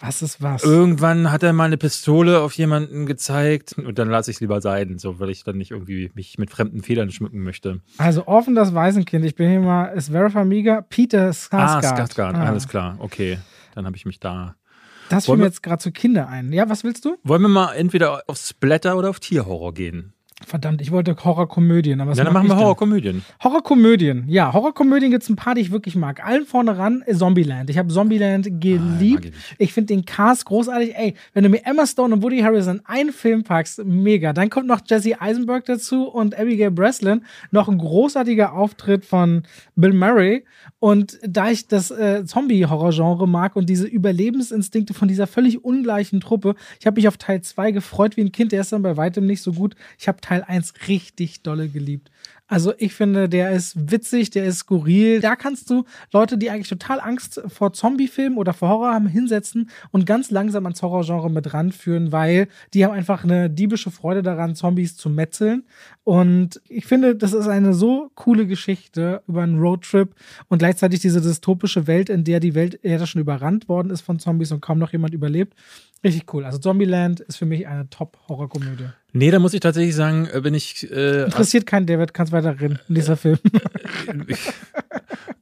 Was 0.00 0.22
ist 0.22 0.40
was? 0.42 0.62
irgendwann 0.62 1.30
hat 1.32 1.42
er 1.42 1.52
mal 1.52 1.64
eine 1.64 1.76
Pistole 1.76 2.40
auf 2.40 2.52
jemanden 2.54 3.04
gezeigt 3.06 3.74
und 3.78 3.98
dann 3.98 4.08
lasse 4.08 4.30
ich 4.30 4.36
es 4.36 4.40
lieber 4.40 4.60
sein, 4.60 4.98
so, 4.98 5.18
weil 5.20 5.30
ich 5.30 5.44
dann 5.44 5.58
nicht 5.58 5.72
irgendwie 5.72 6.10
mich 6.14 6.38
mit 6.38 6.50
fremden 6.50 6.82
Federn 6.82 7.10
schmücken 7.10 7.40
möchte. 7.42 7.80
Also 7.98 8.26
offen 8.26 8.54
das 8.54 8.74
Waisenkind, 8.74 9.24
ich 9.24 9.34
bin 9.34 9.50
hier 9.50 9.60
mal, 9.60 9.86
ist 9.86 10.10
Vera 10.10 10.30
Farmiga, 10.30 10.82
Peter 10.88 11.28
Ah, 11.28 11.30
Skarsgård. 11.32 11.96
Skarsgård, 11.96 12.34
Ah. 12.34 12.44
alles 12.46 12.68
klar, 12.68 12.96
okay. 13.00 13.38
Dann 13.74 13.86
habe 13.86 13.96
ich 13.96 14.06
mich 14.06 14.18
da. 14.20 14.54
Das 15.08 15.26
fiel 15.26 15.34
mir 15.36 15.40
wir- 15.42 15.46
jetzt 15.46 15.62
gerade 15.62 15.82
zu 15.82 15.92
Kinder 15.92 16.28
ein. 16.28 16.52
Ja, 16.52 16.68
was 16.68 16.84
willst 16.84 17.04
du? 17.04 17.16
Wollen 17.24 17.42
wir 17.42 17.48
mal 17.48 17.74
entweder 17.74 18.22
auf 18.26 18.36
Splatter 18.38 18.96
oder 18.96 19.10
auf 19.10 19.20
Tierhorror 19.20 19.74
gehen? 19.74 20.12
Verdammt, 20.46 20.80
ich 20.80 20.92
wollte 20.92 21.16
Horrorkomödien, 21.24 22.00
aber 22.00 22.12
Ja, 22.12 22.22
dann 22.22 22.32
mach 22.32 22.42
machen 22.42 22.46
ich 22.46 22.52
wir? 22.52 22.58
Horrorkomödien. 22.60 23.24
Horrorkomödien, 23.42 24.24
ja, 24.28 24.52
Horrorkomödien 24.52 25.10
gibt 25.10 25.24
es 25.24 25.28
ein 25.28 25.34
paar, 25.34 25.56
die 25.56 25.62
ich 25.62 25.72
wirklich 25.72 25.96
mag. 25.96 26.24
Allen 26.24 26.46
vorne 26.46 26.78
ran 26.78 27.02
ist 27.06 27.18
Zombieland. 27.18 27.68
Ich 27.70 27.76
habe 27.76 27.88
Zombieland 27.88 28.46
Ah, 28.46 28.50
geliebt. 28.58 29.24
ich 29.24 29.30
nicht. 29.32 29.54
ich 29.58 29.72
finde 29.72 29.94
den 29.94 30.04
Cast 30.04 30.44
großartig. 30.46 30.94
Ey, 30.96 31.14
wenn 31.34 31.42
du 31.42 31.50
mir 31.50 31.66
Emma 31.66 31.86
Stone 31.86 32.14
und 32.14 32.22
Woody 32.22 32.38
Harrelson 32.40 32.76
in 32.76 32.86
einen 32.86 33.12
Film 33.12 33.42
packst, 33.42 33.84
mega. 33.84 34.32
Dann 34.32 34.48
kommt 34.48 34.68
noch 34.68 34.80
Jesse 34.86 35.20
Eisenberg 35.20 35.64
dazu 35.64 36.04
und 36.08 36.38
Abigail 36.38 36.70
Breslin. 36.70 37.24
Noch 37.50 37.68
ein 37.68 37.78
großartiger 37.78 38.52
Auftritt 38.52 39.04
von 39.04 39.42
Bill 39.74 39.92
Murray. 39.92 40.44
Und 40.78 41.18
da 41.26 41.50
ich 41.50 41.66
das 41.66 41.90
äh, 41.90 42.24
Zombie-Horror-Genre 42.24 43.26
mag 43.26 43.56
und 43.56 43.68
diese 43.68 43.86
Überlebensinstinkte 43.86 44.94
von 44.94 45.08
dieser 45.08 45.26
völlig 45.26 45.64
ungleichen 45.64 46.20
Truppe, 46.20 46.54
ich 46.78 46.86
habe 46.86 46.94
mich 46.96 47.08
auf 47.08 47.16
Teil 47.16 47.42
2 47.42 47.72
gefreut 47.72 48.16
wie 48.16 48.20
ein 48.20 48.30
Kind. 48.32 48.52
Der 48.52 48.60
ist 48.60 48.72
dann 48.72 48.82
bei 48.82 48.96
weitem 48.96 49.26
nicht 49.26 49.42
so 49.42 49.52
gut. 49.52 49.74
Ich 49.98 50.06
habe 50.06 50.20
Teil 50.28 50.44
1 50.46 50.74
richtig 50.88 51.42
dolle 51.42 51.70
geliebt. 51.70 52.10
Also 52.48 52.74
ich 52.78 52.94
finde, 52.94 53.30
der 53.30 53.52
ist 53.52 53.90
witzig, 53.90 54.28
der 54.28 54.44
ist 54.44 54.60
skurril. 54.60 55.20
Da 55.20 55.36
kannst 55.36 55.70
du 55.70 55.84
Leute, 56.12 56.36
die 56.36 56.50
eigentlich 56.50 56.68
total 56.68 57.00
Angst 57.00 57.40
vor 57.46 57.72
Zombie-Filmen 57.72 58.36
oder 58.38 58.52
vor 58.52 58.68
Horror 58.68 58.92
haben, 58.92 59.06
hinsetzen 59.06 59.70
und 59.90 60.04
ganz 60.04 60.30
langsam 60.30 60.64
ans 60.66 60.82
Horrorgenre 60.82 61.30
mit 61.30 61.54
ranführen, 61.54 62.12
weil 62.12 62.48
die 62.72 62.84
haben 62.84 62.92
einfach 62.92 63.24
eine 63.24 63.48
diebische 63.48 63.90
Freude 63.90 64.22
daran, 64.22 64.54
Zombies 64.54 64.96
zu 64.96 65.08
metzeln. 65.08 65.64
Und 66.04 66.60
ich 66.68 66.86
finde, 66.86 67.16
das 67.16 67.34
ist 67.34 67.48
eine 67.48 67.72
so 67.72 68.10
coole 68.14 68.46
Geschichte 68.46 69.22
über 69.28 69.42
einen 69.42 69.58
Roadtrip 69.58 70.14
und 70.48 70.58
gleichzeitig 70.58 71.00
diese 71.00 71.20
dystopische 71.20 71.86
Welt, 71.86 72.08
in 72.08 72.24
der 72.24 72.40
die 72.40 72.54
Welt 72.54 72.82
eher 72.82 73.06
schon 73.06 73.20
überrannt 73.20 73.68
worden 73.68 73.90
ist 73.90 74.02
von 74.02 74.18
Zombies 74.18 74.52
und 74.52 74.60
kaum 74.60 74.78
noch 74.78 74.92
jemand 74.92 75.12
überlebt. 75.12 75.54
Richtig 76.04 76.32
cool. 76.32 76.44
Also 76.44 76.58
Zombieland 76.58 77.20
ist 77.20 77.36
für 77.36 77.46
mich 77.46 77.66
eine 77.66 77.88
Top-Horrorkomödie. 77.90 78.88
Nee, 79.12 79.30
da 79.30 79.38
muss 79.38 79.54
ich 79.54 79.60
tatsächlich 79.60 79.94
sagen, 79.94 80.28
äh, 80.32 80.40
bin 80.40 80.54
ich. 80.54 80.88
Äh, 80.90 81.24
Interessiert 81.24 81.66
keinen 81.66 81.86
David, 81.86 82.14
kannst 82.14 82.32
weiter 82.32 82.60
reden 82.60 82.78
in 82.88 82.94
dieser 82.94 83.16
Film. 83.16 83.38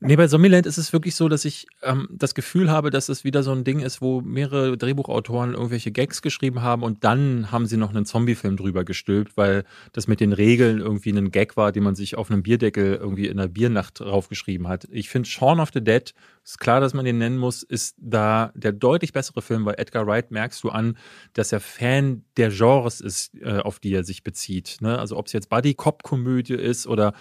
nee, 0.06 0.16
bei 0.16 0.28
Zombieland 0.28 0.66
ist 0.66 0.78
es 0.78 0.92
wirklich 0.92 1.14
so, 1.14 1.28
dass 1.28 1.44
ich 1.44 1.66
ähm, 1.82 2.08
das 2.10 2.34
Gefühl 2.34 2.70
habe, 2.70 2.90
dass 2.90 3.08
es 3.08 3.24
wieder 3.24 3.42
so 3.42 3.52
ein 3.52 3.64
Ding 3.64 3.80
ist, 3.80 4.00
wo 4.00 4.20
mehrere 4.20 4.76
Drehbuchautoren 4.76 5.54
irgendwelche 5.54 5.90
Gags 5.90 6.22
geschrieben 6.22 6.62
haben 6.62 6.82
und 6.82 7.04
dann 7.04 7.50
haben 7.50 7.66
sie 7.66 7.76
noch 7.76 7.90
einen 7.90 8.06
Zombie-Film 8.06 8.56
drüber 8.56 8.84
gestülpt, 8.84 9.36
weil 9.36 9.64
das 9.92 10.06
mit 10.06 10.20
den 10.20 10.32
Regeln 10.32 10.78
irgendwie 10.78 11.10
ein 11.10 11.30
Gag 11.30 11.56
war, 11.56 11.72
den 11.72 11.82
man 11.82 11.94
sich 11.94 12.16
auf 12.16 12.30
einem 12.30 12.42
Bierdeckel 12.42 12.94
irgendwie 12.94 13.26
in 13.26 13.36
der 13.36 13.48
Biernacht 13.48 14.00
draufgeschrieben 14.00 14.68
hat. 14.68 14.86
Ich 14.90 15.08
finde 15.08 15.28
Shaun 15.28 15.60
of 15.60 15.70
the 15.74 15.82
Dead, 15.82 16.14
ist 16.44 16.60
klar, 16.60 16.80
dass 16.80 16.94
man 16.94 17.04
den 17.04 17.18
nennen 17.18 17.38
muss, 17.38 17.62
ist 17.64 17.96
da 17.98 18.52
der 18.54 18.72
deutlich 18.72 19.12
bessere 19.12 19.42
Film, 19.42 19.64
weil 19.64 19.74
Edgar 19.78 20.06
Wright 20.06 20.30
merkst 20.30 20.62
du 20.62 20.70
an, 20.70 20.96
dass 21.32 21.52
er 21.52 21.60
Fan 21.60 22.24
der 22.36 22.50
Genres 22.50 23.00
ist, 23.00 23.34
äh, 23.40 23.58
auf 23.58 23.80
die 23.80 23.92
er 23.92 24.04
sich 24.04 24.22
bezieht. 24.22 24.76
Ne? 24.80 24.98
Also 24.98 25.16
ob 25.16 25.26
es 25.26 25.32
jetzt 25.32 25.48
Buddy-Cop-Komödie 25.48 26.54
ist 26.54 26.86
oder 26.86 27.14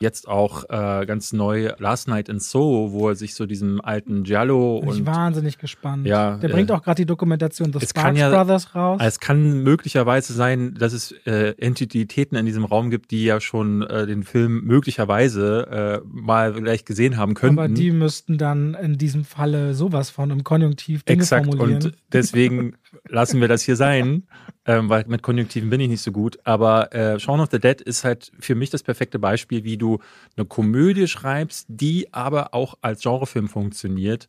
jetzt 0.00 0.28
auch 0.28 0.64
äh, 0.68 1.06
ganz 1.06 1.32
neu 1.32 1.70
Last 1.78 2.06
Night 2.08 2.28
in 2.28 2.38
Soho, 2.38 2.92
wo 2.92 3.08
er 3.08 3.14
sich 3.14 3.34
so 3.34 3.46
diesem 3.46 3.80
alten 3.80 4.24
Giallo 4.24 4.80
Bin 4.80 4.90
ich 4.90 4.98
und 5.00 5.06
wahnsinnig 5.06 5.56
gespannt. 5.58 6.06
Ja, 6.06 6.36
Der 6.36 6.50
äh, 6.50 6.52
bringt 6.52 6.70
auch 6.70 6.82
gerade 6.82 6.96
die 7.02 7.06
Dokumentation 7.06 7.72
The 7.72 7.86
Sparks 7.86 8.18
ja- 8.18 8.28
Brothers 8.30 8.74
raus. 8.74 9.00
es 9.02 9.20
kann 9.20 9.62
möglicherweise 9.62 10.34
sein, 10.34 10.74
dass 10.78 10.92
es 10.92 11.12
äh, 11.26 11.54
Entitäten 11.58 12.36
in 12.36 12.44
diesem 12.44 12.64
Raum 12.66 12.90
gibt, 12.90 13.10
die 13.10 13.24
ja 13.24 13.40
schon 13.40 13.82
äh, 13.82 14.06
den 14.06 14.22
Film 14.22 14.64
möglicherweise 14.64 16.02
äh, 16.04 16.06
mal 16.06 16.54
vielleicht 16.54 16.86
gesehen 16.86 17.16
haben 17.16 17.34
könnten. 17.34 17.58
aber 17.58 17.68
die 17.68 17.90
müssten 17.90 18.38
dann 18.38 18.74
in 18.74 18.98
diesem 18.98 19.24
Falle 19.24 19.74
sowas 19.74 20.10
von 20.10 20.30
im 20.30 20.44
Konjunktiv 20.44 21.04
Dinge 21.04 21.22
Exakt. 21.22 21.46
formulieren. 21.46 21.82
Und 21.82 21.92
deswegen 22.12 22.74
lassen 23.08 23.40
wir 23.40 23.48
das 23.48 23.62
hier 23.62 23.76
sein, 23.76 24.26
ähm, 24.64 24.88
weil 24.88 25.04
mit 25.06 25.22
Konjunktiven 25.22 25.70
bin 25.70 25.80
ich 25.80 25.88
nicht 25.88 26.02
so 26.02 26.12
gut. 26.12 26.38
Aber 26.44 26.92
äh, 26.94 27.18
Shaun 27.18 27.40
of 27.40 27.50
the 27.50 27.58
Dead 27.58 27.80
ist 27.80 28.04
halt 28.04 28.32
für 28.38 28.54
mich 28.54 28.70
das 28.70 28.82
perfekte 28.82 29.18
Beispiel, 29.18 29.64
wie 29.64 29.76
du 29.76 29.98
eine 30.36 30.46
Komödie 30.46 31.08
schreibst, 31.08 31.66
die 31.68 32.12
aber 32.12 32.54
auch 32.54 32.74
als 32.80 33.02
Genrefilm 33.02 33.48
funktioniert. 33.48 34.26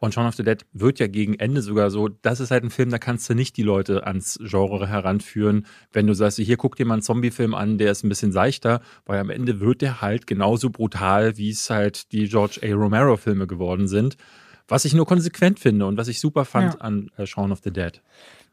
Und 0.00 0.14
Shaun 0.14 0.26
of 0.26 0.34
the 0.34 0.42
Dead 0.42 0.64
wird 0.72 0.98
ja 0.98 1.08
gegen 1.08 1.34
Ende 1.34 1.60
sogar 1.60 1.90
so, 1.90 2.08
das 2.08 2.40
ist 2.40 2.50
halt 2.50 2.64
ein 2.64 2.70
Film, 2.70 2.88
da 2.88 2.98
kannst 2.98 3.28
du 3.28 3.34
nicht 3.34 3.58
die 3.58 3.62
Leute 3.62 4.06
ans 4.06 4.38
Genre 4.42 4.88
heranführen, 4.88 5.66
wenn 5.92 6.06
du 6.06 6.14
sagst, 6.14 6.38
hier 6.38 6.56
guck 6.56 6.76
dir 6.76 6.86
mal 6.86 6.94
einen 6.94 7.02
Zombie-Film 7.02 7.54
an, 7.54 7.76
der 7.76 7.92
ist 7.92 8.02
ein 8.02 8.08
bisschen 8.08 8.32
seichter, 8.32 8.80
weil 9.04 9.20
am 9.20 9.28
Ende 9.28 9.60
wird 9.60 9.82
der 9.82 10.00
halt 10.00 10.26
genauso 10.26 10.70
brutal, 10.70 11.36
wie 11.36 11.50
es 11.50 11.68
halt 11.68 12.12
die 12.12 12.28
George 12.28 12.60
A. 12.62 12.72
Romero-Filme 12.74 13.46
geworden 13.46 13.88
sind. 13.88 14.16
Was 14.70 14.84
ich 14.84 14.94
nur 14.94 15.06
konsequent 15.06 15.58
finde 15.58 15.86
und 15.86 15.96
was 15.96 16.08
ich 16.08 16.20
super 16.20 16.44
fand 16.44 16.74
ja. 16.74 16.80
an 16.80 17.10
äh, 17.16 17.26
Shaun 17.26 17.52
of 17.52 17.60
the 17.62 17.70
Dead. 17.70 18.00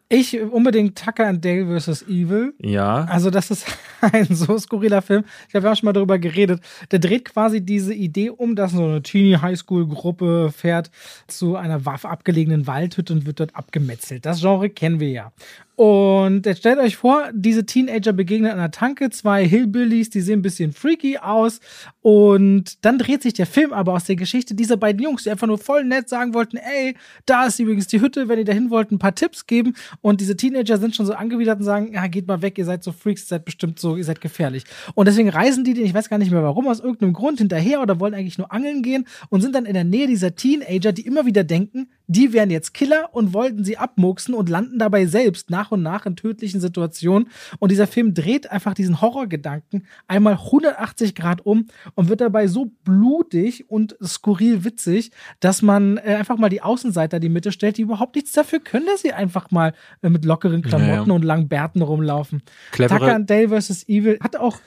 Ich 0.09 0.39
unbedingt 0.39 0.97
Tucker 0.97 1.27
and 1.27 1.43
Dale 1.43 1.79
vs. 1.79 2.03
Evil. 2.03 2.53
Ja. 2.59 3.03
Also, 3.09 3.29
das 3.29 3.51
ist 3.51 3.65
ein 4.01 4.27
so 4.29 4.57
skurriler 4.57 5.01
Film. 5.01 5.25
Ich 5.49 5.55
habe 5.55 5.65
ja 5.65 5.73
auch 5.73 5.75
schon 5.75 5.87
mal 5.87 5.93
darüber 5.93 6.17
geredet. 6.17 6.61
Der 6.91 6.99
dreht 6.99 7.25
quasi 7.25 7.59
diese 7.59 7.93
Idee 7.93 8.29
um, 8.29 8.55
dass 8.55 8.71
so 8.71 8.85
eine 8.85 9.03
Teenie-Highschool-Gruppe 9.03 10.53
fährt 10.55 10.91
zu 11.27 11.57
einer 11.57 11.81
abgelegenen 11.85 12.67
Waldhütte 12.67 13.11
und 13.11 13.25
wird 13.25 13.41
dort 13.41 13.55
abgemetzelt. 13.55 14.25
Das 14.25 14.39
Genre 14.39 14.69
kennen 14.69 15.01
wir 15.01 15.09
ja. 15.09 15.33
Und 15.77 16.47
jetzt 16.47 16.57
stellt 16.57 16.79
euch 16.79 16.95
vor, 16.97 17.29
diese 17.33 17.63
Teenager 17.63 18.11
begegnen 18.11 18.49
an 18.49 18.57
der 18.57 18.71
Tanke, 18.71 19.11
zwei 19.11 19.47
Hillbillies, 19.47 20.09
die 20.09 20.21
sehen 20.21 20.39
ein 20.39 20.41
bisschen 20.41 20.71
freaky 20.71 21.19
aus. 21.19 21.59
Und 22.01 22.83
dann 22.83 22.97
dreht 22.97 23.21
sich 23.21 23.35
der 23.35 23.45
Film 23.45 23.73
aber 23.73 23.93
aus 23.93 24.05
der 24.05 24.15
Geschichte 24.15 24.55
dieser 24.55 24.75
beiden 24.75 25.03
Jungs, 25.03 25.21
die 25.21 25.29
einfach 25.29 25.45
nur 25.45 25.59
voll 25.59 25.83
nett 25.83 26.09
sagen 26.09 26.33
wollten, 26.33 26.57
ey, 26.57 26.95
da 27.27 27.45
ist 27.45 27.59
übrigens 27.59 27.85
die 27.85 28.01
Hütte, 28.01 28.27
wenn 28.27 28.39
ihr 28.39 28.45
dahin 28.45 28.71
wollt, 28.71 28.91
ein 28.91 28.97
paar 28.97 29.13
Tipps 29.13 29.45
geben. 29.45 29.75
Und 30.01 30.19
diese 30.19 30.35
Teenager 30.35 30.79
sind 30.79 30.95
schon 30.95 31.05
so 31.05 31.13
angewidert 31.13 31.59
und 31.59 31.65
sagen, 31.65 31.93
ja, 31.93 32.07
geht 32.07 32.27
mal 32.27 32.41
weg, 32.41 32.57
ihr 32.57 32.65
seid 32.65 32.83
so 32.83 32.91
Freaks, 32.91 33.25
ihr 33.25 33.27
seid 33.27 33.45
bestimmt 33.45 33.77
so, 33.77 33.97
ihr 33.97 34.03
seid 34.03 34.19
gefährlich. 34.19 34.63
Und 34.95 35.07
deswegen 35.07 35.29
reisen 35.29 35.63
die, 35.63 35.79
ich 35.79 35.93
weiß 35.93 36.09
gar 36.09 36.17
nicht 36.17 36.31
mehr 36.31 36.41
warum, 36.41 36.67
aus 36.67 36.79
irgendeinem 36.79 37.13
Grund 37.13 37.37
hinterher 37.37 37.83
oder 37.83 37.99
wollen 37.99 38.15
eigentlich 38.15 38.39
nur 38.39 38.51
angeln 38.51 38.81
gehen 38.81 39.05
und 39.29 39.41
sind 39.41 39.53
dann 39.53 39.67
in 39.67 39.75
der 39.75 39.83
Nähe 39.83 40.07
dieser 40.07 40.35
Teenager, 40.35 40.91
die 40.91 41.05
immer 41.05 41.27
wieder 41.27 41.43
denken, 41.43 41.87
die 42.07 42.31
wären 42.33 42.49
jetzt 42.49 42.73
Killer 42.73 43.09
und 43.11 43.33
wollten 43.33 43.63
sie 43.63 43.77
abmuxen 43.77 44.33
und 44.33 44.49
landen 44.49 44.79
dabei 44.79 45.05
selbst 45.05 45.49
nach 45.49 45.71
und 45.71 45.83
nach 45.83 46.05
in 46.05 46.15
tödlichen 46.15 46.61
Situationen. 46.61 47.29
Und 47.59 47.71
dieser 47.71 47.85
Film 47.85 48.13
dreht 48.13 48.49
einfach 48.49 48.73
diesen 48.73 49.01
Horrorgedanken 49.01 49.85
einmal 50.07 50.33
180 50.33 51.15
Grad 51.15 51.45
um 51.45 51.67
und 51.95 52.07
wird 52.09 52.21
dabei 52.21 52.47
so 52.47 52.71
blutig 52.83 53.69
und 53.69 53.97
skurril 54.03 54.63
witzig, 54.63 55.11
dass 55.41 55.61
man 55.61 55.97
äh, 55.97 56.15
einfach 56.15 56.37
mal 56.37 56.49
die 56.49 56.61
Außenseiter 56.61 57.19
die 57.19 57.29
Mitte 57.29 57.51
stellt, 57.51 57.77
die 57.77 57.81
überhaupt 57.81 58.15
nichts 58.15 58.31
dafür 58.31 58.59
können, 58.59 58.85
dass 58.85 59.01
sie 59.01 59.11
einfach 59.11 59.51
mal 59.51 59.73
äh, 60.01 60.09
mit 60.09 60.23
lockeren 60.23 60.61
Klamotten 60.61 61.09
ja. 61.09 61.15
und 61.15 61.23
langen 61.23 61.49
Bärten 61.49 61.81
rumlaufen. 61.81 62.41
Clevere. 62.71 62.99
Tucker 62.99 63.15
and 63.15 63.29
Dale 63.29 63.49
vs. 63.49 63.87
Evil 63.89 64.17
hat 64.21 64.37
auch 64.37 64.59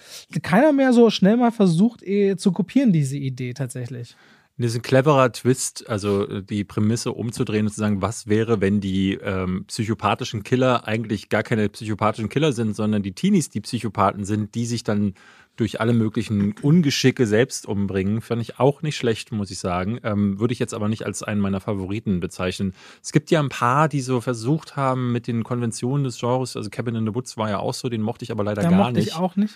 keiner 0.43 0.73
mehr 0.73 0.93
so 0.93 1.09
schnell 1.11 1.37
mal 1.37 1.53
versucht 1.53 2.03
eh, 2.03 2.37
zu 2.37 2.53
kopieren, 2.53 2.93
diese 2.93 3.17
Idee 3.17 3.55
tatsächlich. 3.55 4.17
Das 4.61 4.73
ist 4.73 4.77
ein 4.77 4.83
cleverer 4.83 5.33
Twist, 5.33 5.89
also 5.89 6.29
äh, 6.29 6.43
die 6.43 6.65
Prämisse 6.65 7.13
umzudrehen 7.13 7.67
und 7.67 7.73
zu 7.73 7.81
sagen, 7.81 8.03
was 8.03 8.27
wäre, 8.27 8.61
wenn 8.61 8.81
die 8.81 9.15
ähm, 9.15 9.65
psychopathischen 9.67 10.43
Killer 10.43 10.87
eigentlich 10.87 11.31
gar 11.31 11.43
keine 11.43 11.69
psychopathischen 11.71 12.29
Killer 12.29 12.53
sind, 12.53 12.77
sondern 12.77 13.03
die 13.03 13.13
Teenies 13.13 13.49
die 13.49 13.63
Psychopathen 13.63 14.25
sind, 14.25 14.55
die 14.55 14.67
sich 14.67 14.85
dann 14.85 15.15
durch 15.57 15.81
alle 15.81 15.95
möglichen 15.95 16.55
Ungeschicke 16.61 17.27
selbst 17.27 17.67
umbringen. 17.67 18.21
Fand 18.21 18.43
ich 18.43 18.59
auch 18.59 18.83
nicht 18.83 18.97
schlecht, 18.97 19.33
muss 19.33 19.51
ich 19.51 19.59
sagen. 19.59 19.99
Ähm, 20.05 20.39
würde 20.39 20.53
ich 20.53 20.59
jetzt 20.59 20.75
aber 20.75 20.89
nicht 20.89 21.07
als 21.07 21.23
einen 21.23 21.41
meiner 21.41 21.61
Favoriten 21.61 22.21
bezeichnen. 22.21 22.75
Es 23.03 23.13
gibt 23.13 23.31
ja 23.31 23.41
ein 23.41 23.49
paar, 23.49 23.89
die 23.89 24.01
so 24.01 24.21
versucht 24.21 24.77
haben 24.77 25.11
mit 25.11 25.27
den 25.27 25.43
Konventionen 25.43 26.05
des 26.05 26.19
Genres. 26.19 26.57
Also 26.57 26.69
Cabin 26.69 26.97
in 26.97 27.07
the 27.07 27.15
Woods 27.15 27.37
war 27.39 27.49
ja 27.49 27.59
auch 27.59 27.75
so, 27.75 27.89
den 27.89 28.03
mochte 28.03 28.25
ich 28.25 28.31
aber 28.31 28.45
leider 28.45 28.61
Der 28.61 28.71
gar 28.71 28.79
mochte 28.79 28.93
nicht. 28.95 29.09
Ich 29.09 29.15
auch 29.15 29.37
nicht. 29.37 29.55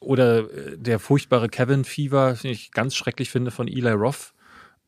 Oder 0.00 0.50
äh, 0.50 0.78
der 0.78 0.98
furchtbare 0.98 1.48
Kevin 1.48 1.84
Fever, 1.84 2.38
den 2.42 2.50
ich 2.50 2.70
ganz 2.70 2.94
schrecklich 2.94 3.30
finde, 3.30 3.50
von 3.50 3.68
Eli 3.68 3.92
Roth 3.92 4.32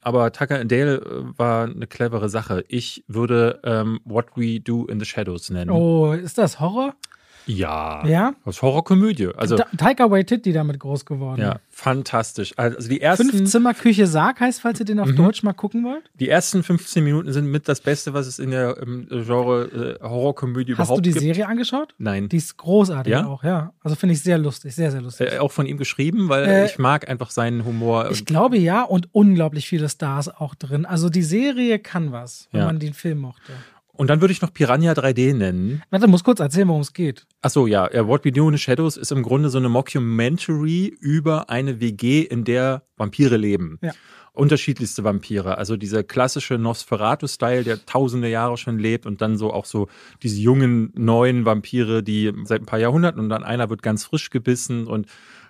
aber 0.00 0.32
Tucker 0.32 0.58
and 0.58 0.70
Dale 0.70 0.96
äh, 0.96 1.38
war 1.38 1.64
eine 1.64 1.86
clevere 1.86 2.28
Sache. 2.28 2.64
Ich 2.68 3.04
würde 3.08 3.60
ähm, 3.64 4.00
What 4.04 4.36
We 4.36 4.60
Do 4.60 4.86
in 4.86 5.00
the 5.00 5.06
Shadows 5.06 5.50
nennen. 5.50 5.70
Oh, 5.70 6.12
ist 6.12 6.38
das 6.38 6.60
Horror? 6.60 6.94
Ja. 7.48 8.06
Ja? 8.06 8.34
Das 8.44 8.62
Horrorkomödie. 8.62 9.30
Also, 9.36 9.56
Taika 9.76 10.10
Waititi 10.10 10.52
damit 10.52 10.78
groß 10.78 11.06
geworden. 11.06 11.40
Ja, 11.40 11.56
fantastisch. 11.70 12.52
Also 12.56 12.88
die 12.88 13.00
ersten. 13.00 13.30
Fünf 13.30 13.50
Zimmer 13.50 13.74
Küche 13.74 14.06
Sarg 14.06 14.40
heißt, 14.40 14.60
falls 14.60 14.80
ihr 14.80 14.86
den 14.86 15.00
auf 15.00 15.08
mhm. 15.08 15.16
Deutsch 15.16 15.42
mal 15.42 15.54
gucken 15.54 15.84
wollt. 15.84 16.10
Die 16.20 16.28
ersten 16.28 16.62
15 16.62 17.02
Minuten 17.02 17.32
sind 17.32 17.50
mit 17.50 17.68
das 17.68 17.80
Beste, 17.80 18.12
was 18.12 18.26
es 18.26 18.38
in 18.38 18.50
der 18.50 18.76
im 18.78 19.08
Genre 19.08 19.98
äh, 20.00 20.02
Horrorkomödie 20.02 20.72
überhaupt 20.72 20.88
gibt. 20.88 20.90
Hast 20.90 20.96
du 20.98 21.00
die 21.00 21.26
gibt. 21.26 21.36
Serie 21.36 21.48
angeschaut? 21.48 21.94
Nein. 21.98 22.28
Die 22.28 22.36
ist 22.36 22.56
großartig 22.56 23.12
ja? 23.12 23.26
auch, 23.26 23.42
ja. 23.42 23.72
Also 23.82 23.96
finde 23.96 24.14
ich 24.14 24.22
sehr 24.22 24.38
lustig, 24.38 24.74
sehr, 24.74 24.90
sehr 24.90 25.00
lustig. 25.00 25.32
Äh, 25.32 25.38
auch 25.38 25.52
von 25.52 25.66
ihm 25.66 25.78
geschrieben, 25.78 26.28
weil 26.28 26.44
äh, 26.46 26.66
ich 26.66 26.78
mag 26.78 27.08
einfach 27.08 27.30
seinen 27.30 27.64
Humor. 27.64 28.10
Ich 28.10 28.26
glaube 28.26 28.58
ja 28.58 28.82
und 28.82 29.08
unglaublich 29.12 29.68
viele 29.68 29.88
Stars 29.88 30.28
auch 30.28 30.54
drin. 30.54 30.84
Also 30.84 31.08
die 31.08 31.22
Serie 31.22 31.78
kann 31.78 32.12
was, 32.12 32.48
wenn 32.52 32.60
ja. 32.60 32.66
man 32.66 32.78
den 32.78 32.94
Film 32.94 33.18
mochte. 33.18 33.52
Und 33.98 34.08
dann 34.10 34.20
würde 34.20 34.30
ich 34.30 34.40
noch 34.40 34.52
Piranha 34.52 34.92
3D 34.92 35.34
nennen. 35.34 35.82
Warte, 35.90 36.06
muss 36.06 36.22
kurz 36.22 36.38
erzählen, 36.38 36.68
worum 36.68 36.82
es 36.82 36.92
geht. 36.92 37.26
Achso, 37.42 37.66
ja. 37.66 37.88
What 38.06 38.24
We 38.24 38.30
Do 38.30 38.46
in 38.48 38.54
the 38.54 38.58
Shadows 38.62 38.96
ist 38.96 39.10
im 39.10 39.24
Grunde 39.24 39.50
so 39.50 39.58
eine 39.58 39.68
Mockumentary 39.68 40.86
über 41.00 41.50
eine 41.50 41.80
WG, 41.80 42.22
in 42.22 42.44
der 42.44 42.84
Vampire 42.96 43.36
leben. 43.36 43.80
Ja. 43.82 43.90
Unterschiedlichste 44.32 45.02
Vampire. 45.02 45.58
Also 45.58 45.76
dieser 45.76 46.04
klassische 46.04 46.58
Nosferatu-Style, 46.58 47.64
der 47.64 47.84
tausende 47.86 48.28
Jahre 48.28 48.56
schon 48.56 48.78
lebt 48.78 49.04
und 49.04 49.20
dann 49.20 49.36
so 49.36 49.52
auch 49.52 49.64
so 49.64 49.88
diese 50.22 50.40
jungen, 50.40 50.92
neuen 50.94 51.44
Vampire, 51.44 52.04
die 52.04 52.32
seit 52.44 52.62
ein 52.62 52.66
paar 52.66 52.78
Jahrhunderten 52.78 53.20
und 53.20 53.30
dann 53.30 53.42
einer 53.42 53.68
wird 53.68 53.82
ganz 53.82 54.04
frisch 54.04 54.30
gebissen 54.30 54.86
und 54.86 55.08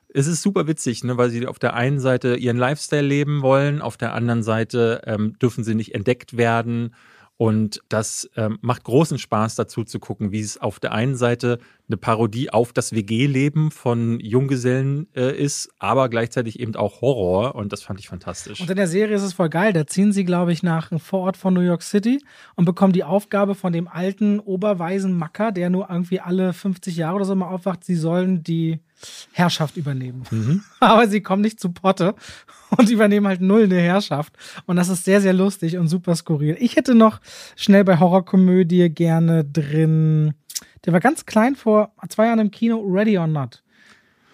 es 0.08 0.26
ist 0.26 0.40
super 0.40 0.66
witzig, 0.66 1.04
ne, 1.04 1.18
weil 1.18 1.28
sie 1.28 1.46
auf 1.46 1.58
der 1.58 1.74
einen 1.74 2.00
Seite 2.00 2.36
ihren 2.36 2.56
Lifestyle 2.56 3.06
leben 3.06 3.42
wollen, 3.42 3.82
auf 3.82 3.98
der 3.98 4.14
anderen 4.14 4.42
Seite 4.42 5.02
ähm, 5.04 5.38
dürfen 5.38 5.64
sie 5.64 5.74
nicht 5.74 5.94
entdeckt 5.94 6.38
werden 6.38 6.94
und 7.38 7.80
das 7.88 8.28
ähm, 8.34 8.58
macht 8.62 8.82
großen 8.82 9.16
Spaß 9.16 9.54
dazu 9.54 9.84
zu 9.84 10.00
gucken, 10.00 10.32
wie 10.32 10.40
es 10.40 10.58
auf 10.58 10.80
der 10.80 10.92
einen 10.92 11.14
Seite 11.14 11.60
eine 11.88 11.96
Parodie 11.96 12.50
auf 12.50 12.72
das 12.72 12.92
WG-Leben 12.92 13.70
von 13.70 14.18
Junggesellen 14.18 15.06
äh, 15.14 15.40
ist, 15.40 15.70
aber 15.78 16.08
gleichzeitig 16.08 16.58
eben 16.58 16.74
auch 16.74 17.00
Horror. 17.00 17.54
Und 17.54 17.72
das 17.72 17.82
fand 17.82 18.00
ich 18.00 18.08
fantastisch. 18.08 18.60
Und 18.60 18.68
in 18.68 18.76
der 18.76 18.88
Serie 18.88 19.14
ist 19.14 19.22
es 19.22 19.34
voll 19.34 19.50
geil. 19.50 19.72
Da 19.72 19.86
ziehen 19.86 20.12
sie, 20.12 20.24
glaube 20.24 20.52
ich, 20.52 20.64
nach 20.64 20.90
einem 20.90 20.98
Vorort 20.98 21.36
von 21.36 21.54
New 21.54 21.60
York 21.60 21.82
City 21.82 22.20
und 22.56 22.64
bekommen 22.64 22.92
die 22.92 23.04
Aufgabe 23.04 23.54
von 23.54 23.72
dem 23.72 23.86
alten 23.86 24.40
oberweisen 24.40 25.16
Macker, 25.16 25.52
der 25.52 25.70
nur 25.70 25.88
irgendwie 25.90 26.18
alle 26.18 26.52
50 26.52 26.96
Jahre 26.96 27.16
oder 27.16 27.24
so 27.24 27.36
mal 27.36 27.50
aufwacht, 27.50 27.84
sie 27.84 27.94
sollen 27.94 28.42
die 28.42 28.80
Herrschaft 29.32 29.76
übernehmen. 29.76 30.24
Mhm. 30.30 30.62
Aber 30.80 31.08
sie 31.08 31.20
kommen 31.20 31.42
nicht 31.42 31.60
zu 31.60 31.70
Potte 31.72 32.14
und 32.76 32.90
übernehmen 32.90 33.26
halt 33.26 33.40
null 33.40 33.64
eine 33.64 33.80
Herrschaft. 33.80 34.32
Und 34.66 34.76
das 34.76 34.88
ist 34.88 35.04
sehr, 35.04 35.20
sehr 35.20 35.32
lustig 35.32 35.78
und 35.78 35.88
super 35.88 36.14
skurril. 36.14 36.56
Ich 36.58 36.76
hätte 36.76 36.94
noch 36.94 37.20
schnell 37.56 37.84
bei 37.84 37.98
Horrorkomödie 37.98 38.90
gerne 38.90 39.44
drin, 39.44 40.34
der 40.84 40.92
war 40.92 41.00
ganz 41.00 41.26
klein 41.26 41.54
vor 41.54 41.92
zwei 42.08 42.26
Jahren 42.26 42.38
im 42.38 42.50
Kino, 42.50 42.80
Ready 42.80 43.18
or 43.18 43.26
Not. 43.26 43.62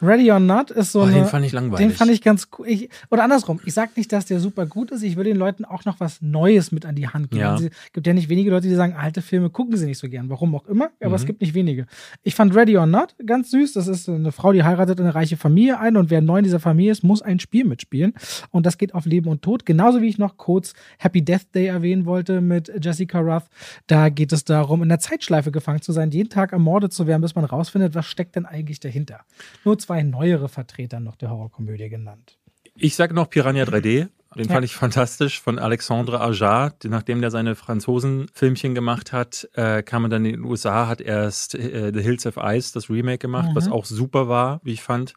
Ready 0.03 0.31
or 0.31 0.41
Not 0.41 0.71
ist 0.71 0.93
so 0.93 1.01
oh, 1.01 1.05
eine, 1.05 1.15
Den 1.15 1.27
fand 1.27 1.47
ich 1.47 1.53
langweilig. 1.53 1.87
Den 1.87 1.97
fand 1.97 2.11
ich 2.11 2.21
ganz 2.21 2.49
cool. 2.59 2.67
Ich, 2.69 2.89
oder 3.11 3.25
andersrum, 3.25 3.61
ich 3.65 3.73
sag 3.73 3.97
nicht, 3.97 4.13
dass 4.13 4.27
der 4.27 4.41
super 4.41 4.67
gut 4.67 4.91
ist. 4.91 5.03
Ich 5.03 5.17
will 5.17 5.25
den 5.25 5.37
Leuten 5.37 5.65
auch 5.65 5.85
noch 5.85 6.01
was 6.01 6.21
Neues 6.21 6.73
mit 6.73 6.85
an 6.85 6.95
die 6.95 7.09
Hand 7.09 7.31
geben. 7.31 7.43
Ja. 7.43 7.55
Es 7.57 7.93
gibt 7.93 8.07
ja 8.07 8.13
nicht 8.13 8.29
wenige 8.29 8.51
Leute, 8.51 8.69
die 8.69 8.75
sagen, 8.75 8.95
alte 8.95 9.23
Filme 9.23 9.51
gucken 9.51 9.77
sie 9.77 9.87
nicht 9.87 9.99
so 9.99 10.09
gern. 10.09 10.29
Warum 10.29 10.55
auch 10.55 10.67
immer. 10.67 10.91
Aber 11.01 11.11
mhm. 11.11 11.15
es 11.15 11.27
gibt 11.27 11.41
nicht 11.41 11.55
wenige. 11.55 11.87
Ich 12.23 12.35
fand 12.35 12.55
Ready 12.55 12.77
or 12.77 12.87
Not 12.87 13.15
ganz 13.25 13.51
süß. 13.51 13.75
Das 13.75 13.89
ist 13.89 14.09
eine 14.09 14.33
Frau, 14.33 14.53
die 14.53 14.65
heiratet 14.65 15.01
eine 15.01 15.15
reiche 15.15 15.37
Familie 15.37 15.79
ein 15.79 15.97
und 15.97 16.11
wer 16.11 16.21
neu 16.21 16.39
in 16.39 16.45
dieser 16.45 16.61
Familie 16.61 16.93
ist, 16.93 17.05
muss 17.05 17.23
ein 17.23 17.39
Spiel 17.39 17.65
mitspielen. 17.65 18.15
Und 18.51 18.67
das 18.67 18.79
geht 18.79 18.95
auf 18.95 19.07
Leben 19.07 19.29
und 19.29 19.43
Tod. 19.43 19.65
Genauso 19.65 20.03
wie 20.03 20.09
ich 20.09 20.19
noch 20.19 20.37
kurz 20.37 20.75
Happy 20.99 21.23
Death 21.23 21.55
Day 21.55 21.67
erwähnen 21.67 22.05
wollte 22.05 22.41
mit 22.41 22.73
Jessica 22.83 23.21
Ruth. 23.21 23.45
Da 23.87 24.09
geht 24.09 24.33
es 24.33 24.45
darum, 24.45 24.83
in 24.83 24.89
der 24.89 24.99
Zeitschleife 24.99 25.53
gefangen 25.53 25.83
zu 25.83 25.93
sein, 25.93 26.11
jeden 26.11 26.29
Tag 26.29 26.53
ermordet 26.53 26.93
zu 26.93 27.07
werden, 27.07 27.23
bis 27.23 27.35
man 27.35 27.45
rausfindet, 27.45 27.95
was 27.95 28.07
steckt 28.07 28.37
denn 28.37 28.47
eigentlich 28.47 28.81
dahinter. 28.81 29.21
Nur 29.65 29.79
zwei 29.85 30.03
neuere 30.03 30.49
Vertreter 30.49 31.01
noch 31.01 31.17
der 31.17 31.31
Horrorkomödie 31.31 31.89
genannt. 31.89 32.39
Ich 32.77 32.97
sage 32.97 33.15
noch 33.15 33.31
Piranha 33.31 33.65
3D. 33.65 34.09
Den 34.37 34.49
ja. 34.49 34.55
fand 34.55 34.65
ich 34.65 34.75
fantastisch 34.75 35.41
von 35.41 35.61
Alexandre 35.61 36.21
Ajar. 36.21 36.75
Nachdem 36.85 37.21
der 37.21 37.31
seine 37.31 37.55
Franzosen-Filmchen 37.55 38.75
gemacht 38.75 39.13
hat, 39.13 39.49
äh, 39.55 39.83
kam 39.83 40.07
er 40.07 40.09
dann 40.09 40.25
in 40.25 40.33
den 40.33 40.45
USA, 40.45 40.89
hat 40.89 41.01
erst 41.01 41.55
äh, 41.55 41.93
The 41.95 42.03
Hills 42.03 42.27
of 42.27 42.37
Ice, 42.37 42.73
das 42.73 42.91
Remake 42.91 43.19
gemacht, 43.19 43.51
mhm. 43.51 43.55
was 43.55 43.69
auch 43.69 43.85
super 43.85 44.29
war, 44.29 44.61
wie 44.65 44.73
ich 44.73 44.83
fand. 44.83 45.15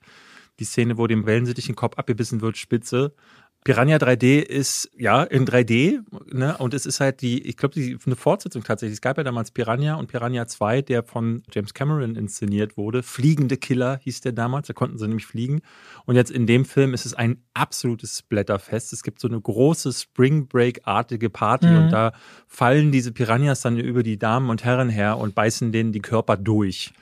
Die 0.60 0.66
Szene, 0.66 0.98
wo 0.98 1.08
dem 1.08 1.26
Wellensittich 1.26 1.66
den 1.66 1.76
Kopf 1.76 1.98
abgebissen 1.98 2.42
wird, 2.42 2.58
spitze. 2.58 3.14
Piranha 3.64 3.98
3D 3.98 4.40
ist 4.40 4.90
ja 4.98 5.24
in 5.24 5.46
3D, 5.46 6.00
ne? 6.32 6.58
Und 6.58 6.74
es 6.74 6.86
ist 6.86 7.02
halt 7.02 7.22
die, 7.22 7.46
ich 7.46 7.58
glaube, 7.58 7.74
die 7.76 7.98
eine 8.06 8.16
Fortsetzung 8.16 8.64
tatsächlich. 8.64 8.94
Es 8.96 9.02
gab 9.02 9.18
ja 9.18 9.26
damals 9.26 9.52
Piranha 9.52 9.96
und 9.96 10.08
Piranha 10.08 10.48
2, 10.48 10.84
der 10.84 11.04
von 11.04 11.44
James 11.52 11.74
Cameron 11.74 12.16
inszeniert 12.16 12.78
wurde. 12.78 13.04
Fliegende 13.04 13.58
Killer 13.58 14.00
hieß 14.04 14.22
der 14.22 14.32
damals, 14.32 14.68
da 14.68 14.74
konnten 14.74 14.98
sie 14.98 15.06
nämlich 15.06 15.26
fliegen. 15.26 15.62
Und 16.06 16.16
jetzt 16.16 16.32
in 16.32 16.48
dem 16.48 16.64
Film 16.64 16.94
ist 16.94 17.06
es 17.06 17.14
ein 17.14 17.44
absolutes 17.54 18.20
Splatterfest. 18.20 18.94
Es 18.94 19.04
gibt 19.04 19.20
so 19.20 19.28
eine 19.28 19.42
große 19.42 19.92
Spring 19.92 20.48
Break-artige 20.48 21.30
Party 21.30 21.68
mhm. 21.68 21.78
und 21.78 21.90
da 21.90 22.14
fallen 22.48 22.94
diese 22.94 23.12
Piranhas 23.12 23.62
dann 23.62 23.78
über 23.78 24.02
die 24.02 24.18
Damen 24.18 24.50
und 24.50 24.64
Herren 24.64 24.90
her 24.90 25.18
und 25.18 25.36
beißen 25.36 25.74
denen 25.74 25.92
die 25.92 26.00
Körper 26.00 26.38
durch. 26.38 26.94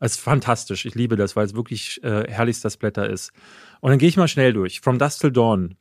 Es 0.00 0.12
ist 0.12 0.20
fantastisch. 0.20 0.84
Ich 0.84 0.94
liebe 0.96 1.14
das, 1.14 1.36
weil 1.36 1.46
es 1.46 1.54
wirklich 1.54 2.02
äh, 2.02 2.24
herrlichster 2.28 2.70
Splatter 2.70 3.08
ist. 3.08 3.32
Und 3.80 3.90
dann 3.90 3.98
gehe 3.98 4.08
ich 4.08 4.16
mal 4.16 4.28
schnell 4.28 4.52
durch. 4.52 4.80
From 4.80 4.98
Dust 4.98 5.20
Till 5.20 5.30
Dawn 5.32 5.76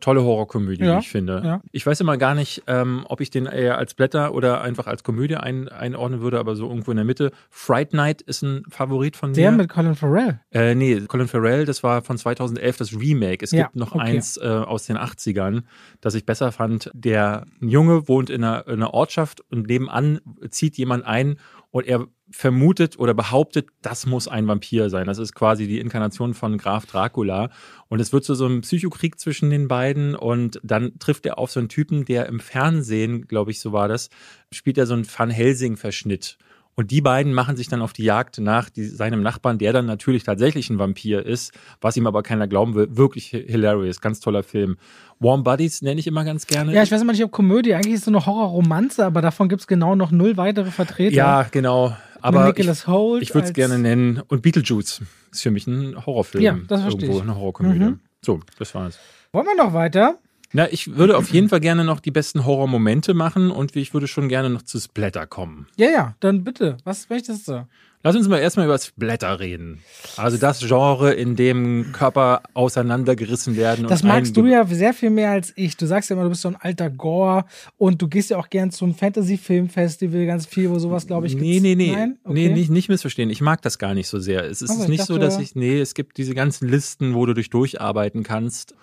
tolle 0.00 0.22
Horrorkomödie, 0.22 0.84
ja, 0.84 0.96
wie 0.96 1.00
ich 1.00 1.08
finde. 1.08 1.42
Ja. 1.44 1.60
Ich 1.72 1.86
weiß 1.86 2.00
immer 2.00 2.16
gar 2.16 2.34
nicht, 2.34 2.62
ähm, 2.66 3.04
ob 3.08 3.20
ich 3.20 3.30
den 3.30 3.46
eher 3.46 3.78
als 3.78 3.94
Blätter 3.94 4.34
oder 4.34 4.60
einfach 4.60 4.86
als 4.86 5.04
Komödie 5.04 5.36
ein, 5.36 5.68
einordnen 5.68 6.20
würde, 6.20 6.38
aber 6.38 6.56
so 6.56 6.68
irgendwo 6.68 6.90
in 6.90 6.96
der 6.96 7.04
Mitte. 7.04 7.32
Fright 7.50 7.92
Night 7.92 8.22
ist 8.22 8.42
ein 8.42 8.64
Favorit 8.68 9.16
von 9.16 9.30
mir. 9.30 9.36
Der 9.36 9.52
mit 9.52 9.68
Colin 9.68 9.94
Farrell? 9.94 10.40
Äh, 10.52 10.74
nee, 10.74 11.00
Colin 11.02 11.28
Farrell, 11.28 11.64
das 11.64 11.82
war 11.82 12.02
von 12.02 12.18
2011 12.18 12.76
das 12.76 12.98
Remake. 12.98 13.44
Es 13.44 13.52
ja, 13.52 13.64
gibt 13.64 13.76
noch 13.76 13.94
okay. 13.94 14.04
eins 14.04 14.36
äh, 14.36 14.46
aus 14.46 14.86
den 14.86 14.96
80ern, 14.96 15.62
das 16.00 16.14
ich 16.14 16.26
besser 16.26 16.52
fand. 16.52 16.90
Der 16.94 17.46
Junge 17.60 18.08
wohnt 18.08 18.30
in 18.30 18.44
einer, 18.44 18.66
in 18.66 18.74
einer 18.74 18.94
Ortschaft 18.94 19.40
und 19.50 19.68
nebenan 19.68 20.20
zieht 20.50 20.76
jemand 20.76 21.04
ein 21.04 21.36
und 21.70 21.86
er 21.86 22.06
vermutet 22.30 22.98
oder 22.98 23.14
behauptet, 23.14 23.68
das 23.82 24.06
muss 24.06 24.28
ein 24.28 24.48
Vampir 24.48 24.90
sein. 24.90 25.06
Das 25.06 25.18
ist 25.18 25.34
quasi 25.34 25.66
die 25.66 25.78
Inkarnation 25.78 26.34
von 26.34 26.58
Graf 26.58 26.86
Dracula. 26.86 27.50
Und 27.88 28.00
es 28.00 28.12
wird 28.12 28.24
so, 28.24 28.34
so 28.34 28.46
ein 28.46 28.62
Psychokrieg 28.62 29.18
zwischen 29.20 29.50
den 29.50 29.68
beiden. 29.68 30.14
Und 30.14 30.60
dann 30.62 30.98
trifft 30.98 31.26
er 31.26 31.38
auf 31.38 31.50
so 31.50 31.60
einen 31.60 31.68
Typen, 31.68 32.04
der 32.04 32.26
im 32.26 32.40
Fernsehen, 32.40 33.28
glaube 33.28 33.50
ich, 33.50 33.60
so 33.60 33.72
war 33.72 33.88
das, 33.88 34.10
spielt 34.50 34.78
er 34.78 34.86
so 34.86 34.94
einen 34.94 35.06
Van 35.06 35.30
Helsing-Verschnitt. 35.30 36.38
Und 36.78 36.90
die 36.90 37.00
beiden 37.00 37.32
machen 37.32 37.56
sich 37.56 37.68
dann 37.68 37.80
auf 37.80 37.94
die 37.94 38.04
Jagd 38.04 38.38
nach 38.38 38.68
die, 38.68 38.84
seinem 38.84 39.22
Nachbarn, 39.22 39.56
der 39.56 39.72
dann 39.72 39.86
natürlich 39.86 40.24
tatsächlich 40.24 40.68
ein 40.68 40.78
Vampir 40.78 41.24
ist, 41.24 41.54
was 41.80 41.96
ihm 41.96 42.06
aber 42.06 42.22
keiner 42.22 42.46
glauben 42.46 42.74
will. 42.74 42.88
Wirklich 42.90 43.28
hilarious, 43.28 44.02
ganz 44.02 44.20
toller 44.20 44.42
Film. 44.42 44.76
Warm 45.18 45.42
Buddies 45.42 45.80
nenne 45.80 45.98
ich 45.98 46.06
immer 46.06 46.24
ganz 46.24 46.46
gerne. 46.46 46.74
Ja, 46.74 46.82
ich 46.82 46.92
weiß 46.92 47.00
immer 47.00 47.12
nicht, 47.12 47.24
ob 47.24 47.32
Komödie. 47.32 47.74
Eigentlich 47.74 47.94
ist 47.94 48.00
es 48.00 48.04
so 48.04 48.10
eine 48.10 48.26
Horrorromanze, 48.26 49.06
aber 49.06 49.22
davon 49.22 49.48
gibt 49.48 49.62
es 49.62 49.66
genau 49.66 49.94
noch 49.94 50.10
null 50.10 50.36
weitere 50.36 50.70
Vertreter. 50.70 51.16
Ja, 51.16 51.46
genau. 51.50 51.96
Aber 52.20 52.50
ich, 52.50 52.58
ich 52.58 53.34
würde 53.34 53.46
es 53.46 53.52
gerne 53.54 53.78
nennen. 53.78 54.22
Und 54.28 54.42
Beetlejuice 54.42 55.00
ist 55.32 55.42
für 55.42 55.50
mich 55.50 55.66
ein 55.66 56.04
Horrorfilm. 56.04 56.44
Ja, 56.44 56.58
das 56.68 56.82
verstehe 56.82 57.04
Irgendwo, 57.04 57.18
ich. 57.18 57.22
eine 57.22 57.36
Horrorkomödie. 57.36 57.78
Mhm. 57.78 58.00
So, 58.20 58.40
das 58.58 58.74
war's. 58.74 58.98
Wollen 59.32 59.46
wir 59.46 59.56
noch 59.56 59.72
weiter? 59.72 60.18
Na, 60.56 60.72
ich 60.72 60.96
würde 60.96 61.18
auf 61.18 61.28
jeden 61.34 61.50
Fall 61.50 61.60
gerne 61.60 61.84
noch 61.84 62.00
die 62.00 62.10
besten 62.10 62.46
Horrormomente 62.46 63.12
machen 63.12 63.50
und 63.50 63.76
ich 63.76 63.92
würde 63.92 64.08
schon 64.08 64.30
gerne 64.30 64.48
noch 64.48 64.62
zu 64.62 64.80
Splatter 64.80 65.26
kommen. 65.26 65.66
Ja, 65.76 65.90
ja, 65.90 66.14
dann 66.20 66.44
bitte. 66.44 66.78
Was 66.82 67.10
möchtest 67.10 67.46
du? 67.48 67.68
Lass 68.02 68.16
uns 68.16 68.26
mal 68.26 68.38
erstmal 68.38 68.64
über 68.64 68.78
Splatter 68.78 69.38
reden. 69.38 69.82
Also 70.16 70.38
das 70.38 70.60
Genre, 70.60 71.12
in 71.12 71.36
dem 71.36 71.92
Körper 71.92 72.40
auseinandergerissen 72.54 73.54
werden. 73.56 73.86
Das 73.86 74.02
magst 74.02 74.34
du 74.34 74.46
ja 74.46 74.64
sehr 74.64 74.94
viel 74.94 75.10
mehr 75.10 75.32
als 75.32 75.52
ich. 75.56 75.76
Du 75.76 75.84
sagst 75.84 76.08
ja 76.08 76.14
immer, 76.14 76.22
du 76.22 76.30
bist 76.30 76.40
so 76.40 76.48
ein 76.48 76.56
alter 76.56 76.88
Gore 76.88 77.44
und 77.76 78.00
du 78.00 78.08
gehst 78.08 78.30
ja 78.30 78.38
auch 78.38 78.48
gern 78.48 78.70
zum 78.70 78.94
Fantasy-Film-Festival 78.94 80.24
ganz 80.24 80.46
viel, 80.46 80.70
wo 80.70 80.78
sowas, 80.78 81.06
glaube 81.06 81.26
ich, 81.26 81.32
gibt. 81.32 81.44
Nee, 81.44 81.60
nee, 81.60 81.74
nee. 81.74 81.92
Nein? 81.92 82.16
Okay. 82.24 82.32
Nee, 82.32 82.54
nicht, 82.54 82.70
nicht 82.70 82.88
missverstehen. 82.88 83.28
Ich 83.28 83.42
mag 83.42 83.60
das 83.60 83.76
gar 83.76 83.92
nicht 83.92 84.08
so 84.08 84.20
sehr. 84.20 84.44
Es 84.44 84.62
ist 84.62 84.70
Aber 84.70 84.88
nicht 84.88 85.00
dachte, 85.00 85.12
so, 85.12 85.18
dass 85.18 85.38
ich, 85.38 85.54
nee, 85.54 85.78
es 85.78 85.92
gibt 85.92 86.16
diese 86.16 86.34
ganzen 86.34 86.66
Listen, 86.66 87.14
wo 87.14 87.26
du 87.26 87.34
dich 87.34 87.50
durcharbeiten 87.50 88.22
kannst. 88.22 88.74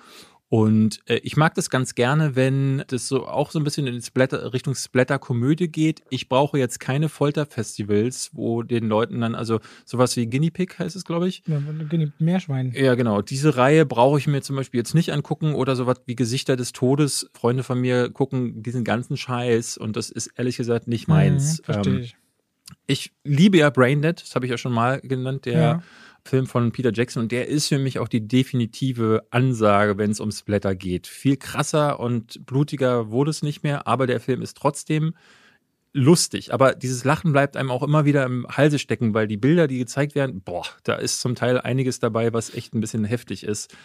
Und 0.53 0.99
äh, 1.07 1.15
ich 1.23 1.35
mag 1.35 1.55
das 1.55 1.71
ganz 1.71 1.95
gerne, 1.95 2.35
wenn 2.35 2.83
das 2.85 3.07
so 3.07 3.25
auch 3.25 3.49
so 3.49 3.57
ein 3.57 3.63
bisschen 3.63 3.87
in 3.87 3.99
Splatter, 4.03 4.53
Richtung 4.53 4.75
Splatter-Komödie 4.75 5.67
geht. 5.67 6.03
Ich 6.11 6.29
brauche 6.29 6.59
jetzt 6.59 6.79
keine 6.79 7.09
Folterfestivals, 7.09 8.29
wo 8.33 8.61
den 8.61 8.87
Leuten 8.87 9.21
dann, 9.21 9.33
also 9.33 9.61
sowas 9.83 10.15
wie 10.15 10.27
Guinea 10.27 10.51
Pig 10.51 10.77
heißt 10.77 10.95
es, 10.95 11.05
glaube 11.05 11.27
ich. 11.27 11.41
Ja, 11.47 11.59
Meerschwein. 12.19 12.71
Ja, 12.75 12.93
genau. 12.93 13.23
Diese 13.23 13.57
Reihe 13.57 13.87
brauche 13.87 14.19
ich 14.19 14.27
mir 14.27 14.43
zum 14.43 14.55
Beispiel 14.55 14.77
jetzt 14.77 14.93
nicht 14.93 15.11
angucken 15.11 15.55
oder 15.55 15.75
sowas 15.75 16.01
wie 16.05 16.15
Gesichter 16.15 16.55
des 16.55 16.71
Todes. 16.71 17.31
Freunde 17.33 17.63
von 17.63 17.81
mir 17.81 18.11
gucken 18.11 18.61
diesen 18.61 18.83
ganzen 18.83 19.17
Scheiß 19.17 19.77
und 19.77 19.95
das 19.95 20.11
ist 20.11 20.27
ehrlich 20.37 20.57
gesagt 20.57 20.87
nicht 20.87 21.07
meins. 21.07 21.61
Mhm, 21.61 21.63
verstehe 21.63 21.93
ähm, 21.95 21.99
ich. 22.01 22.15
Ich 22.85 23.11
liebe 23.23 23.57
ja 23.57 23.71
Braindead, 23.71 24.21
das 24.21 24.35
habe 24.35 24.45
ich 24.45 24.51
ja 24.51 24.57
schon 24.57 24.71
mal 24.71 25.01
genannt, 25.01 25.45
der 25.45 25.59
ja 25.59 25.83
Film 26.25 26.47
von 26.47 26.71
Peter 26.71 26.91
Jackson 26.93 27.23
und 27.23 27.31
der 27.31 27.47
ist 27.47 27.67
für 27.67 27.79
mich 27.79 27.99
auch 27.99 28.07
die 28.07 28.27
definitive 28.27 29.23
Ansage, 29.29 29.97
wenn 29.97 30.11
es 30.11 30.19
um 30.19 30.31
Splatter 30.31 30.73
geht. 30.73 31.07
Viel 31.07 31.35
krasser 31.35 31.99
und 31.99 32.45
blutiger 32.45 33.11
wurde 33.11 33.31
es 33.31 33.41
nicht 33.43 33.63
mehr, 33.63 33.87
aber 33.87 34.07
der 34.07 34.21
Film 34.21 34.41
ist 34.41 34.55
trotzdem 34.55 35.13
lustig. 35.91 36.53
Aber 36.53 36.73
dieses 36.73 37.03
Lachen 37.03 37.33
bleibt 37.33 37.57
einem 37.57 37.71
auch 37.71 37.83
immer 37.83 38.05
wieder 38.05 38.25
im 38.25 38.47
Halse 38.49 38.79
stecken, 38.79 39.13
weil 39.13 39.27
die 39.27 39.37
Bilder, 39.37 39.67
die 39.67 39.77
gezeigt 39.77 40.15
werden, 40.15 40.41
boah, 40.41 40.65
da 40.83 40.95
ist 40.95 41.19
zum 41.21 41.35
Teil 41.35 41.59
einiges 41.59 41.99
dabei, 41.99 42.33
was 42.33 42.53
echt 42.53 42.73
ein 42.73 42.81
bisschen 42.81 43.05
heftig 43.05 43.43
ist. 43.43 43.75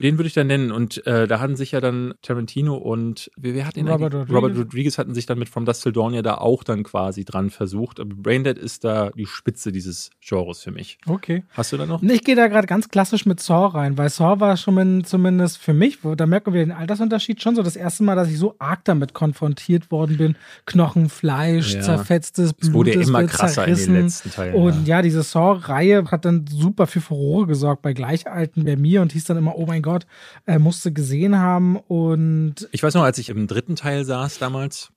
Den 0.00 0.18
würde 0.18 0.26
ich 0.26 0.34
dann 0.34 0.46
nennen. 0.46 0.72
Und 0.72 1.06
äh, 1.06 1.26
da 1.26 1.40
hatten 1.40 1.56
sich 1.56 1.72
ja 1.72 1.80
dann 1.80 2.14
Tarantino 2.22 2.76
und 2.76 3.30
wer, 3.36 3.54
wer 3.54 3.66
hat 3.66 3.76
ihn 3.76 3.88
Robert 3.88 4.14
Rodriguez. 4.14 4.36
Robert 4.36 4.56
Rodriguez 4.56 4.98
hatten 4.98 5.14
sich 5.14 5.26
dann 5.26 5.38
mit 5.38 5.48
From 5.48 5.64
Dust 5.64 5.82
Till 5.82 5.92
Dawn 5.92 6.14
ja 6.14 6.22
da 6.22 6.36
auch 6.36 6.64
dann 6.64 6.82
quasi 6.82 7.24
dran 7.24 7.50
versucht. 7.50 8.00
Aber 8.00 8.14
Braindead 8.14 8.58
ist 8.58 8.84
da 8.84 9.10
die 9.10 9.26
Spitze 9.26 9.72
dieses 9.72 10.10
Genres 10.20 10.62
für 10.62 10.72
mich. 10.72 10.98
Okay. 11.06 11.44
Hast 11.52 11.72
du 11.72 11.76
da 11.76 11.86
noch? 11.86 12.02
Ich 12.02 12.24
gehe 12.24 12.36
da 12.36 12.48
gerade 12.48 12.66
ganz 12.66 12.88
klassisch 12.88 13.26
mit 13.26 13.40
Saw 13.40 13.76
rein, 13.76 13.96
weil 13.96 14.08
Saw 14.08 14.40
war 14.40 14.56
schon 14.56 14.78
in, 14.78 15.04
zumindest 15.04 15.58
für 15.58 15.74
mich, 15.74 16.04
wo, 16.04 16.14
da 16.14 16.26
merken 16.26 16.52
wir 16.52 16.64
den 16.64 16.72
Altersunterschied 16.72 17.40
schon 17.40 17.54
so 17.54 17.62
das 17.62 17.76
erste 17.76 18.02
Mal, 18.02 18.16
dass 18.16 18.28
ich 18.28 18.38
so 18.38 18.56
arg 18.58 18.84
damit 18.84 19.14
konfrontiert 19.14 19.90
worden 19.90 20.16
bin. 20.16 20.36
Knochen, 20.66 21.08
Fleisch, 21.08 21.74
ja. 21.74 21.82
zerfetztes 21.82 22.52
Blut. 22.52 22.68
Es 22.68 22.74
wurde 22.74 22.90
immer 22.92 23.24
krasser 23.24 23.66
in 23.66 23.76
den 23.76 24.02
letzten 24.02 24.30
Teilen. 24.30 24.54
Und 24.54 24.88
ja, 24.88 24.96
ja 24.96 25.02
diese 25.02 25.22
Saw-Reihe 25.22 26.10
hat 26.10 26.24
dann 26.24 26.46
super 26.48 26.86
für 26.86 27.00
Furore 27.00 27.46
gesorgt 27.46 27.82
bei 27.82 27.92
Gleichalten 27.92 28.64
bei 28.64 28.76
mir 28.76 29.02
und 29.02 29.12
hieß 29.12 29.24
dann 29.24 29.36
immer, 29.36 29.56
oh 29.56 29.66
mein 29.66 29.82
Gott, 29.84 30.06
er 30.46 30.58
musste 30.58 30.92
gesehen 30.92 31.38
haben 31.38 31.76
und. 31.76 32.68
Ich 32.72 32.82
weiß 32.82 32.94
noch, 32.94 33.02
als 33.02 33.18
ich 33.18 33.28
im 33.28 33.46
dritten 33.46 33.76
Teil 33.76 34.04
saß 34.04 34.38
damals, 34.38 34.92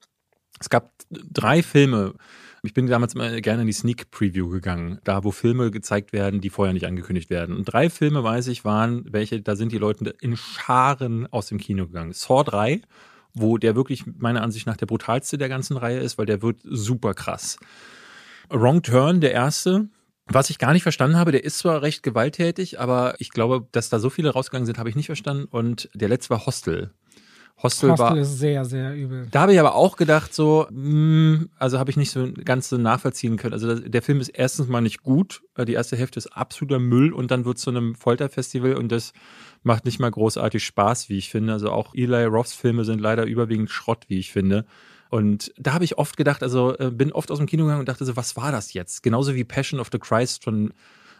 es 0.58 0.70
gab 0.70 0.92
drei 1.10 1.62
Filme. 1.62 2.14
Ich 2.62 2.74
bin 2.74 2.86
damals 2.86 3.14
immer 3.14 3.40
gerne 3.40 3.60
in 3.60 3.66
die 3.68 3.72
Sneak 3.72 4.10
Preview 4.10 4.48
gegangen, 4.48 4.98
da 5.04 5.22
wo 5.22 5.30
Filme 5.30 5.70
gezeigt 5.70 6.12
werden, 6.12 6.40
die 6.40 6.50
vorher 6.50 6.72
nicht 6.72 6.86
angekündigt 6.86 7.30
werden. 7.30 7.54
Und 7.54 7.64
drei 7.64 7.88
Filme, 7.90 8.24
weiß 8.24 8.48
ich, 8.48 8.64
waren 8.64 9.04
welche, 9.12 9.40
da 9.40 9.54
sind 9.54 9.70
die 9.70 9.78
Leute 9.78 10.14
in 10.20 10.36
Scharen 10.36 11.26
aus 11.30 11.46
dem 11.46 11.58
Kino 11.58 11.86
gegangen. 11.86 12.12
Saw 12.12 12.42
3, 12.42 12.80
wo 13.34 13.58
der 13.58 13.76
wirklich 13.76 14.06
meiner 14.06 14.42
Ansicht 14.42 14.66
nach 14.66 14.76
der 14.76 14.86
brutalste 14.86 15.38
der 15.38 15.48
ganzen 15.48 15.76
Reihe 15.76 16.00
ist, 16.00 16.18
weil 16.18 16.26
der 16.26 16.42
wird 16.42 16.58
super 16.64 17.14
krass. 17.14 17.58
Wrong 18.48 18.82
Turn, 18.82 19.20
der 19.20 19.32
erste, 19.32 19.88
was 20.30 20.50
ich 20.50 20.58
gar 20.58 20.72
nicht 20.72 20.82
verstanden 20.82 21.16
habe, 21.16 21.32
der 21.32 21.44
ist 21.44 21.58
zwar 21.58 21.82
recht 21.82 22.02
gewalttätig, 22.02 22.80
aber 22.80 23.14
ich 23.18 23.30
glaube, 23.30 23.66
dass 23.72 23.88
da 23.88 23.98
so 23.98 24.10
viele 24.10 24.30
rausgegangen 24.30 24.66
sind, 24.66 24.78
habe 24.78 24.88
ich 24.88 24.96
nicht 24.96 25.06
verstanden. 25.06 25.46
Und 25.50 25.88
der 25.94 26.08
letzte 26.08 26.30
war 26.30 26.46
Hostel. 26.46 26.90
Hostel, 27.60 27.90
Hostel 27.90 28.04
war, 28.04 28.16
ist 28.16 28.38
sehr, 28.38 28.64
sehr 28.64 28.94
übel. 28.94 29.26
Da 29.32 29.40
habe 29.40 29.52
ich 29.52 29.58
aber 29.58 29.74
auch 29.74 29.96
gedacht, 29.96 30.32
so, 30.32 30.68
mh, 30.70 30.76
hm, 30.76 31.50
also 31.58 31.80
habe 31.80 31.90
ich 31.90 31.96
nicht 31.96 32.12
so 32.12 32.28
ganz 32.44 32.68
so 32.68 32.78
nachvollziehen 32.78 33.36
können. 33.36 33.52
Also 33.52 33.74
der 33.74 34.02
Film 34.02 34.20
ist 34.20 34.28
erstens 34.28 34.68
mal 34.68 34.80
nicht 34.80 35.02
gut. 35.02 35.42
Die 35.58 35.72
erste 35.72 35.96
Hälfte 35.96 36.18
ist 36.18 36.28
absoluter 36.28 36.78
Müll 36.78 37.12
und 37.12 37.32
dann 37.32 37.44
wird 37.44 37.56
es 37.56 37.64
zu 37.64 37.70
einem 37.70 37.96
Folterfestival 37.96 38.74
und 38.74 38.92
das 38.92 39.12
macht 39.64 39.86
nicht 39.86 39.98
mal 39.98 40.10
großartig 40.10 40.64
Spaß, 40.64 41.08
wie 41.08 41.18
ich 41.18 41.30
finde. 41.30 41.52
Also 41.52 41.72
auch 41.72 41.94
Eli 41.94 42.26
Roths 42.26 42.52
Filme 42.52 42.84
sind 42.84 43.00
leider 43.00 43.24
überwiegend 43.24 43.70
Schrott, 43.70 44.04
wie 44.06 44.20
ich 44.20 44.30
finde. 44.30 44.64
Und 45.10 45.52
da 45.56 45.72
habe 45.72 45.84
ich 45.84 45.98
oft 45.98 46.16
gedacht, 46.16 46.42
also 46.42 46.76
äh, 46.78 46.90
bin 46.90 47.12
oft 47.12 47.30
aus 47.30 47.38
dem 47.38 47.46
Kino 47.46 47.64
gegangen 47.64 47.80
und 47.80 47.88
dachte 47.88 48.04
so, 48.04 48.16
was 48.16 48.36
war 48.36 48.52
das 48.52 48.72
jetzt? 48.72 49.02
Genauso 49.02 49.34
wie 49.34 49.44
Passion 49.44 49.80
of 49.80 49.88
the 49.92 49.98
Christ 49.98 50.44
von 50.44 50.72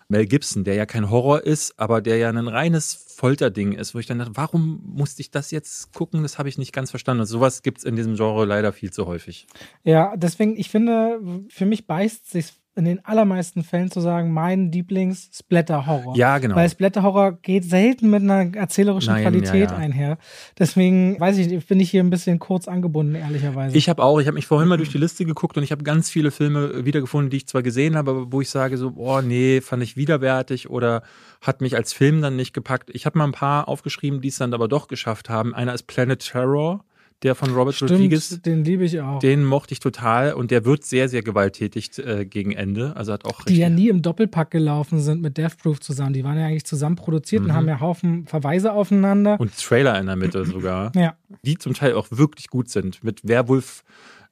Mel 0.08 0.26
Gibson, 0.26 0.64
der 0.64 0.74
ja 0.74 0.86
kein 0.86 1.10
Horror 1.10 1.42
ist, 1.42 1.78
aber 1.78 2.00
der 2.00 2.16
ja 2.16 2.30
ein 2.30 2.48
reines 2.48 2.94
Folterding 2.94 3.72
ist, 3.72 3.94
wo 3.94 3.98
ich 3.98 4.06
dann 4.06 4.18
dachte, 4.18 4.32
warum 4.36 4.80
musste 4.84 5.20
ich 5.20 5.30
das 5.30 5.50
jetzt 5.50 5.92
gucken? 5.92 6.22
Das 6.22 6.38
habe 6.38 6.48
ich 6.48 6.56
nicht 6.56 6.72
ganz 6.72 6.90
verstanden. 6.90 7.20
Und 7.20 7.26
sowas 7.26 7.62
gibt 7.62 7.78
es 7.78 7.84
in 7.84 7.94
diesem 7.94 8.14
Genre 8.16 8.46
leider 8.46 8.72
viel 8.72 8.90
zu 8.90 9.06
häufig. 9.06 9.46
Ja, 9.84 10.16
deswegen, 10.16 10.56
ich 10.56 10.70
finde, 10.70 11.20
für 11.50 11.66
mich 11.66 11.86
beißt 11.86 12.30
sich 12.30 12.54
in 12.78 12.84
den 12.84 13.04
allermeisten 13.04 13.64
Fällen 13.64 13.90
zu 13.90 14.00
sagen, 14.00 14.32
mein 14.32 14.70
Lieblings-Splatter-Horror. 14.70 16.16
Ja, 16.16 16.38
genau. 16.38 16.54
Weil 16.54 16.70
Splatter-Horror 16.70 17.32
geht 17.42 17.64
selten 17.64 18.08
mit 18.08 18.22
einer 18.22 18.54
erzählerischen 18.56 19.12
Nein, 19.12 19.24
Qualität 19.24 19.70
ja, 19.70 19.72
ja. 19.72 19.76
einher. 19.76 20.18
Deswegen, 20.58 21.18
weiß 21.18 21.38
ich, 21.38 21.66
bin 21.66 21.80
ich 21.80 21.90
hier 21.90 22.02
ein 22.02 22.10
bisschen 22.10 22.38
kurz 22.38 22.68
angebunden, 22.68 23.16
ehrlicherweise. 23.16 23.76
Ich 23.76 23.88
habe 23.88 24.02
auch, 24.02 24.20
ich 24.20 24.26
habe 24.28 24.36
mich 24.36 24.46
vorhin 24.46 24.68
mal 24.68 24.76
durch 24.76 24.90
die 24.90 24.98
Liste 24.98 25.24
geguckt 25.24 25.56
und 25.56 25.64
ich 25.64 25.72
habe 25.72 25.82
ganz 25.82 26.08
viele 26.08 26.30
Filme 26.30 26.84
wiedergefunden, 26.84 27.30
die 27.30 27.38
ich 27.38 27.48
zwar 27.48 27.62
gesehen 27.62 27.96
habe, 27.96 28.12
aber 28.12 28.32
wo 28.32 28.40
ich 28.40 28.48
sage 28.48 28.78
so, 28.78 28.92
oh 28.96 29.20
nee, 29.20 29.60
fand 29.60 29.82
ich 29.82 29.96
widerwärtig 29.96 30.70
oder 30.70 31.02
hat 31.40 31.60
mich 31.60 31.76
als 31.76 31.92
Film 31.92 32.22
dann 32.22 32.36
nicht 32.36 32.54
gepackt. 32.54 32.90
Ich 32.92 33.06
habe 33.06 33.18
mal 33.18 33.24
ein 33.24 33.32
paar 33.32 33.68
aufgeschrieben, 33.68 34.20
die 34.20 34.28
es 34.28 34.38
dann 34.38 34.54
aber 34.54 34.68
doch 34.68 34.86
geschafft 34.88 35.28
haben. 35.28 35.54
Einer 35.54 35.74
ist 35.74 35.88
Planet 35.88 36.20
Terror 36.20 36.84
der 37.22 37.34
von 37.34 37.50
Robert 37.52 37.74
Stimmt, 37.74 37.90
Rodriguez. 37.92 38.40
den 38.42 38.64
liebe 38.64 38.84
ich 38.84 39.00
auch. 39.00 39.18
Den 39.18 39.44
mochte 39.44 39.72
ich 39.72 39.80
total 39.80 40.34
und 40.34 40.50
der 40.50 40.64
wird 40.64 40.84
sehr, 40.84 41.08
sehr 41.08 41.22
gewalttätig 41.22 41.98
äh, 41.98 42.24
gegen 42.24 42.52
Ende. 42.52 42.94
Also 42.96 43.12
hat 43.12 43.24
auch 43.24 43.44
die 43.44 43.56
ja 43.56 43.68
nie 43.68 43.88
im 43.88 44.02
Doppelpack 44.02 44.50
gelaufen 44.52 45.00
sind 45.00 45.20
mit 45.20 45.36
Death 45.36 45.58
Proof 45.58 45.80
zusammen. 45.80 46.12
Die 46.12 46.22
waren 46.22 46.38
ja 46.38 46.46
eigentlich 46.46 46.64
zusammen 46.64 46.96
produziert 46.96 47.42
und 47.42 47.48
Mhm. 47.48 47.52
haben 47.54 47.68
ja 47.68 47.80
Haufen 47.80 48.26
Verweise 48.26 48.72
aufeinander. 48.72 49.38
und 49.40 49.56
Trailer 49.56 49.98
in 49.98 50.06
der 50.06 50.16
Mitte 50.16 50.44
sogar. 50.44 50.92
ja. 50.94 51.16
die 51.44 51.58
zum 51.58 51.74
Teil 51.74 51.94
auch 51.94 52.06
wirklich 52.10 52.48
gut 52.48 52.68
sind. 52.70 53.02
Mit 53.02 53.26
Werwolf, 53.26 53.82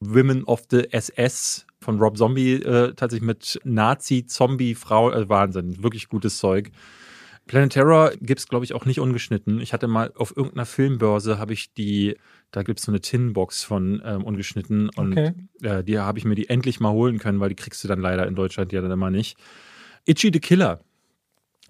Women 0.00 0.44
of 0.44 0.62
the 0.70 0.92
SS 0.92 1.66
von 1.80 1.98
Rob 1.98 2.16
Zombie, 2.16 2.54
äh, 2.54 2.92
tatsächlich 2.94 3.26
mit 3.26 3.60
Nazi, 3.64 4.26
Zombie, 4.26 4.74
Frau, 4.74 5.10
äh, 5.10 5.28
Wahnsinn, 5.28 5.82
wirklich 5.82 6.08
gutes 6.08 6.38
Zeug. 6.38 6.70
Planet 7.46 7.72
Terror 7.72 8.12
gibt's 8.20 8.48
glaube 8.48 8.64
ich, 8.64 8.72
auch 8.72 8.84
nicht 8.84 9.00
ungeschnitten. 9.00 9.60
Ich 9.60 9.72
hatte 9.72 9.86
mal 9.86 10.12
auf 10.16 10.36
irgendeiner 10.36 10.66
Filmbörse, 10.66 11.38
habe 11.38 11.52
ich 11.52 11.72
die, 11.74 12.16
da 12.50 12.62
gibt's 12.62 12.82
so 12.84 12.90
eine 12.92 13.00
Tinbox 13.00 13.62
von 13.62 14.02
ähm, 14.04 14.24
ungeschnitten 14.24 14.90
und 14.96 15.12
Okay. 15.12 15.32
äh, 15.62 15.84
die 15.84 15.98
habe 15.98 16.18
ich 16.18 16.24
mir 16.24 16.34
die 16.34 16.48
endlich 16.48 16.80
mal 16.80 16.90
holen 16.92 17.18
können, 17.18 17.40
weil 17.40 17.48
die 17.48 17.54
kriegst 17.54 17.82
du 17.84 17.88
dann 17.88 18.00
leider 18.00 18.26
in 18.26 18.34
Deutschland 18.34 18.72
ja 18.72 18.80
dann 18.80 18.90
immer 18.90 19.10
nicht. 19.10 19.36
Itchy 20.06 20.30
the 20.32 20.40
Killer. 20.40 20.80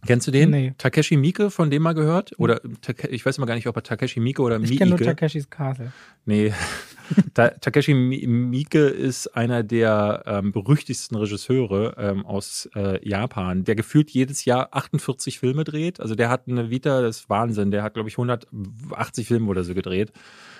Kennst 0.05 0.27
du 0.27 0.31
den? 0.31 0.51
Nee. 0.51 0.75
Takeshi 0.77 1.17
Miike, 1.17 1.51
von 1.51 1.71
dem 1.71 1.83
mal 1.83 1.95
gehört? 1.95 2.33
Oder 2.39 2.61
ich 3.09 3.25
weiß 3.25 3.39
mal 3.39 3.47
gar 3.47 3.55
nicht, 3.55 3.67
ob 3.67 3.77
er 3.77 3.83
Takeshi 3.83 4.21
Miike 4.21 4.43
oder 4.43 4.61
Ich 4.61 4.77
kenne 4.77 4.91
nur 4.91 4.99
Miike. 4.99 5.11
Takeshis 5.11 5.49
Castle. 5.49 5.91
Nee, 6.27 6.53
Ta 7.35 7.49
Takeshi 7.49 7.93
Mi- 7.95 8.27
Miike 8.27 8.81
ist 8.87 9.29
einer 9.37 9.63
der 9.63 10.23
ähm, 10.27 10.53
berüchtigsten 10.53 11.17
Regisseure 11.17 11.95
ähm, 11.99 12.27
aus 12.27 12.69
äh, 12.75 13.09
Japan, 13.09 13.65
der 13.65 13.75
gefühlt 13.75 14.11
jedes 14.11 14.45
Jahr 14.45 14.69
48 14.73 15.39
Filme 15.39 15.65
dreht. 15.65 15.99
Also 16.01 16.15
der 16.15 16.29
hat 16.29 16.43
eine 16.47 16.69
Vita, 16.71 17.01
das 17.01 17.21
ist 17.21 17.31
Wahnsinn. 17.31 17.71
Der 17.71 17.83
hat, 17.83 17.95
glaube 17.95 18.09
ich, 18.09 18.17
180 18.19 19.27
Filme 19.27 19.49
oder 19.49 19.65
so 19.65 19.75
gedreht. 19.75 20.13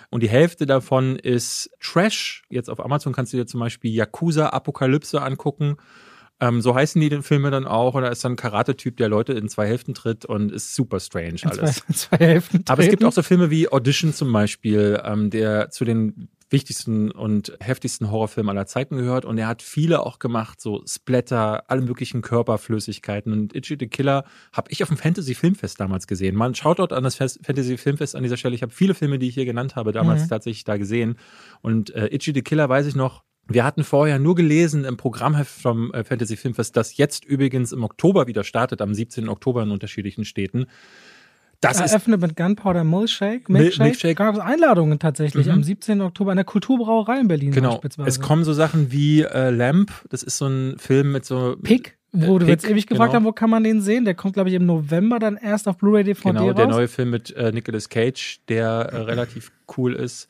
Und 0.09 0.23
die 0.23 0.29
Hälfte 0.29 0.67
davon 0.67 1.17
ist 1.17 1.71
Trash. 1.81 2.45
Jetzt 2.49 2.71
auf 2.71 2.81
Amazon 2.85 3.13
kannst 3.13 3.33
du 3.33 3.37
dir 3.37 3.47
zum 3.47 3.61
Beispiel 3.61 3.93
Yakuza 3.93 4.49
Apokalypse 4.49 5.21
angucken. 5.21 5.77
Ähm, 6.41 6.61
so 6.61 6.75
heißen 6.75 7.01
die 7.01 7.09
den 7.09 7.23
Filme 7.23 7.51
dann 7.51 7.67
auch. 7.67 7.95
Und 7.95 8.03
da 8.03 8.09
ist 8.09 8.25
dann 8.25 8.33
ein 8.33 8.37
Karate-Typ, 8.37 8.97
der 8.99 9.09
Leute 9.09 9.33
in 9.33 9.49
zwei 9.49 9.67
Hälften 9.67 9.95
tritt 9.95 10.25
und 10.25 10.53
ist 10.53 10.75
super 10.75 11.01
strange 11.01 11.29
In 11.31 11.39
zwei, 11.39 11.49
alles. 11.51 11.83
zwei 11.93 12.17
Hälften. 12.19 12.65
Aber 12.69 12.83
es 12.83 12.91
gibt 12.91 13.05
auch 13.05 13.13
so 13.13 13.23
Filme 13.23 13.51
wie 13.51 13.69
Audition 13.71 14.13
zum 14.13 14.33
Beispiel, 14.33 15.01
ähm, 15.05 15.31
der 15.31 15.71
zu 15.71 15.85
den 15.85 16.29
wichtigsten 16.49 17.11
und 17.11 17.57
heftigsten 17.59 18.09
Horrorfilmen 18.11 18.51
aller 18.51 18.67
Zeiten 18.67 18.97
gehört. 18.97 19.25
Und 19.25 19.37
er 19.37 19.49
hat 19.49 19.63
viele 19.63 20.07
auch 20.07 20.21
gemacht, 20.21 20.61
so 20.61 20.83
Splatter, 20.87 21.65
alle 21.69 21.81
möglichen 21.83 22.23
Körperflüssigkeiten. 22.23 23.33
Und 23.33 23.55
Itchy 23.55 23.77
the 23.81 23.89
Killer 23.89 24.25
habe 24.53 24.71
ich 24.71 24.83
auf 24.83 24.89
dem 24.89 24.97
Fantasy 24.99 25.35
Filmfest 25.35 25.81
damals 25.81 26.07
gesehen. 26.07 26.37
Man 26.37 26.55
schaut 26.55 26.79
dort 26.79 26.93
an 26.93 27.03
das 27.03 27.17
Fest, 27.17 27.41
Fantasy 27.45 27.77
Filmfest 27.77 28.15
an 28.15 28.23
dieser 28.23 28.37
Stelle. 28.37 28.55
Ich 28.55 28.63
habe 28.63 28.73
viele 28.73 28.95
Filme, 28.95 29.19
die 29.19 29.29
ich 29.29 29.35
hier 29.35 29.45
genannt 29.45 29.75
habe, 29.75 29.91
damals 29.93 30.25
Mhm. 30.25 30.29
tatsächlich 30.29 30.65
da 30.65 30.77
gesehen. 30.77 31.17
Und 31.63 31.91
äh, 31.95 32.07
Itchy 32.15 32.33
the 32.35 32.43
Killer 32.43 32.69
weiß 32.69 32.87
ich 32.87 32.95
noch, 32.95 33.25
wir 33.49 33.65
hatten 33.65 33.85
vorher 33.85 34.19
nur 34.19 34.35
gelesen 34.35 34.85
im 34.85 34.97
Programmheft 34.97 35.51
vom 35.63 35.93
äh, 35.93 36.03
Fantasy 36.05 36.37
Filmfest, 36.37 36.77
das 36.77 36.97
jetzt 36.97 37.25
übrigens 37.25 37.73
im 37.73 37.85
Oktober 37.85 38.27
wieder 38.27 38.45
startet, 38.45 38.81
am 38.83 38.93
17. 38.95 39.29
Oktober 39.29 39.63
in 39.63 39.71
unterschiedlichen 39.71 40.25
Städten. 40.25 40.67
Das 41.63 41.81
ist 41.81 41.93
Eröffnet 41.93 42.21
mit 42.21 42.37
Gunpowder 42.37 42.85
Milkshake. 42.85 43.45
Mil- 43.51 43.63
Milkshake. 43.63 43.83
Milkshake. 43.85 44.15
Gab 44.17 44.35
es 44.35 44.41
Einladungen 44.41 44.99
tatsächlich 44.99 45.47
Mhm. 45.47 45.53
am 45.53 45.63
17. 45.63 46.01
Oktober 46.03 46.33
in 46.33 46.37
der 46.37 46.45
Kulturbrauerei 46.45 47.19
in 47.21 47.29
Berlin 47.29 47.51
Genau. 47.53 47.81
Es 48.05 48.21
kommen 48.21 48.45
so 48.45 48.53
Sachen 48.53 48.93
wie 48.93 49.23
äh, 49.23 49.49
Lamp, 49.51 49.91
das 50.11 50.23
ist 50.23 50.37
so 50.37 50.47
ein 50.49 50.77
Film 50.79 51.13
mit 51.13 51.25
so. 51.25 51.57
Pick, 51.63 51.97
wo 52.13 52.37
Äh, 52.37 52.41
du 52.41 52.47
jetzt 52.47 52.63
Pick, 52.65 52.73
ewig 52.73 52.87
gefragt 52.87 53.13
genau. 53.13 53.21
haben, 53.21 53.25
wo 53.25 53.33
kann 53.33 53.49
man 53.49 53.65
den 53.65 53.81
sehen? 53.81 54.05
Der 54.05 54.15
kommt, 54.15 54.35
glaube 54.35 54.51
ich, 54.51 54.55
im 54.55 54.67
November 54.67 55.19
dann 55.19 55.37
erst 55.39 55.67
auf 55.67 55.79
Blu-ray 55.79 56.05
DVD 56.05 56.29
Genau, 56.31 56.47
raus. 56.49 56.55
der 56.57 56.67
neue 56.67 56.89
Film 56.89 57.09
mit 57.11 57.35
äh, 57.35 57.51
Nicolas 57.53 57.89
Cage, 57.89 58.41
der 58.49 58.67
äh, 58.93 58.97
relativ 59.03 59.51
cool 59.79 59.95
ist. 59.95 60.29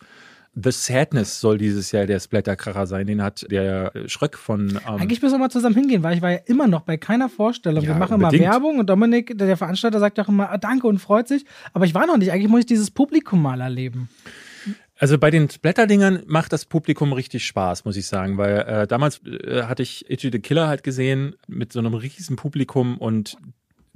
The 0.59 0.71
Sadness 0.71 1.39
soll 1.39 1.59
dieses 1.59 1.93
Jahr 1.93 2.07
der 2.07 2.19
Splatterkracher 2.19 2.87
sein. 2.87 3.07
Den 3.07 3.23
hat 3.23 3.47
der 3.51 3.93
Schröck 4.07 4.39
von. 4.39 4.71
Ähm, 4.71 4.97
Eigentlich 4.97 5.21
müssen 5.21 5.35
wir 5.35 5.39
mal 5.39 5.51
zusammen 5.51 5.75
hingehen, 5.75 6.03
weil 6.03 6.17
ich 6.17 6.23
war 6.23 6.31
ja 6.33 6.39
immer 6.47 6.67
noch 6.67 6.81
bei 6.81 6.97
keiner 6.97 7.29
Vorstellung. 7.29 7.85
Ja, 7.85 7.91
wir 7.91 7.97
machen 7.97 8.15
immer 8.15 8.29
unbedingt. 8.29 8.51
Werbung 8.51 8.79
und 8.79 8.89
Dominik, 8.89 9.37
der 9.37 9.47
der 9.47 9.59
Veranstalter, 9.59 10.01
sagt 10.01 10.19
auch 10.19 10.29
immer 10.29 10.51
ah, 10.51 10.57
Danke 10.57 10.87
und 10.87 10.99
freut 10.99 11.29
sich. 11.29 11.45
Aber 11.75 11.85
ich 11.85 11.95
war 11.95 12.07
noch 12.07 12.17
nicht. 12.17 12.33
Eigentlich 12.33 12.49
muss 12.49 12.61
ich 12.61 12.67
dieses 12.67 12.91
Publikum 12.91 13.43
mal 13.43 13.61
erleben. 13.61 14.09
Also 14.99 15.19
bei 15.19 15.31
den 15.31 15.51
Splatterdingern 15.51 16.23
macht 16.27 16.55
das 16.55 16.65
Publikum 16.65 17.13
richtig 17.13 17.45
Spaß, 17.45 17.85
muss 17.85 17.99
ich 17.99 18.07
sagen, 18.07 18.39
weil 18.39 18.61
äh, 18.61 18.87
damals 18.87 19.21
äh, 19.27 19.65
hatte 19.65 19.83
ich 19.83 20.11
Itchy 20.11 20.31
the 20.33 20.39
Killer 20.39 20.69
halt 20.69 20.83
gesehen 20.83 21.37
mit 21.47 21.71
so 21.71 21.81
einem 21.81 21.93
riesen 21.93 22.37
Publikum 22.37 22.97
und 22.97 23.37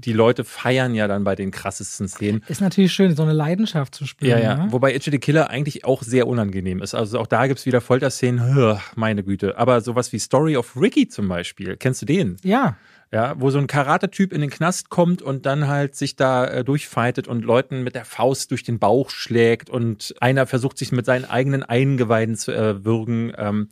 die 0.04 0.12
Leute 0.12 0.44
feiern 0.44 0.94
ja 0.94 1.08
dann 1.08 1.24
bei 1.24 1.34
den 1.34 1.50
krassesten 1.50 2.08
Szenen. 2.08 2.42
Ist 2.48 2.60
natürlich 2.60 2.92
schön, 2.92 3.14
so 3.14 3.22
eine 3.22 3.32
Leidenschaft 3.32 3.94
zu 3.94 4.06
spüren. 4.06 4.30
Ja, 4.30 4.38
ja. 4.38 4.56
Ne? 4.64 4.72
Wobei 4.72 4.94
Itchy 4.94 5.10
the 5.10 5.18
Killer 5.18 5.50
eigentlich 5.50 5.84
auch 5.84 6.02
sehr 6.02 6.26
unangenehm 6.26 6.82
ist. 6.82 6.94
Also 6.94 7.18
auch 7.18 7.26
da 7.26 7.46
gibt's 7.46 7.66
wieder 7.66 7.80
Folterszenen, 7.80 8.78
meine 8.94 9.22
Güte. 9.22 9.58
Aber 9.58 9.80
sowas 9.80 10.12
wie 10.12 10.18
Story 10.18 10.56
of 10.56 10.76
Ricky 10.76 11.08
zum 11.08 11.28
Beispiel, 11.28 11.76
kennst 11.76 12.02
du 12.02 12.06
den? 12.06 12.36
Ja, 12.42 12.76
Ja, 13.12 13.34
wo 13.38 13.50
so 13.50 13.58
ein 13.58 13.66
Karate-Typ 13.66 14.32
in 14.32 14.40
den 14.40 14.50
Knast 14.50 14.88
kommt 14.88 15.20
und 15.20 15.44
dann 15.44 15.66
halt 15.66 15.96
sich 15.96 16.14
da 16.14 16.46
äh, 16.46 16.64
durchfightet 16.64 17.26
und 17.26 17.44
Leuten 17.44 17.82
mit 17.82 17.96
der 17.96 18.04
Faust 18.04 18.52
durch 18.52 18.62
den 18.62 18.78
Bauch 18.78 19.10
schlägt 19.10 19.68
und 19.68 20.14
einer 20.20 20.46
versucht 20.46 20.78
sich 20.78 20.92
mit 20.92 21.06
seinen 21.06 21.24
eigenen 21.24 21.64
Eingeweiden 21.64 22.36
zu 22.36 22.52
äh, 22.52 22.84
würgen. 22.84 23.32
Ähm, 23.36 23.68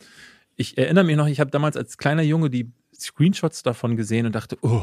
ich 0.56 0.76
erinnere 0.76 1.04
mich 1.04 1.16
noch, 1.16 1.28
ich 1.28 1.38
habe 1.38 1.52
damals 1.52 1.76
als 1.76 1.98
kleiner 1.98 2.22
Junge 2.22 2.50
die 2.50 2.72
Screenshots 2.98 3.62
davon 3.62 3.96
gesehen 3.96 4.26
und 4.26 4.34
dachte, 4.34 4.58
oh, 4.62 4.82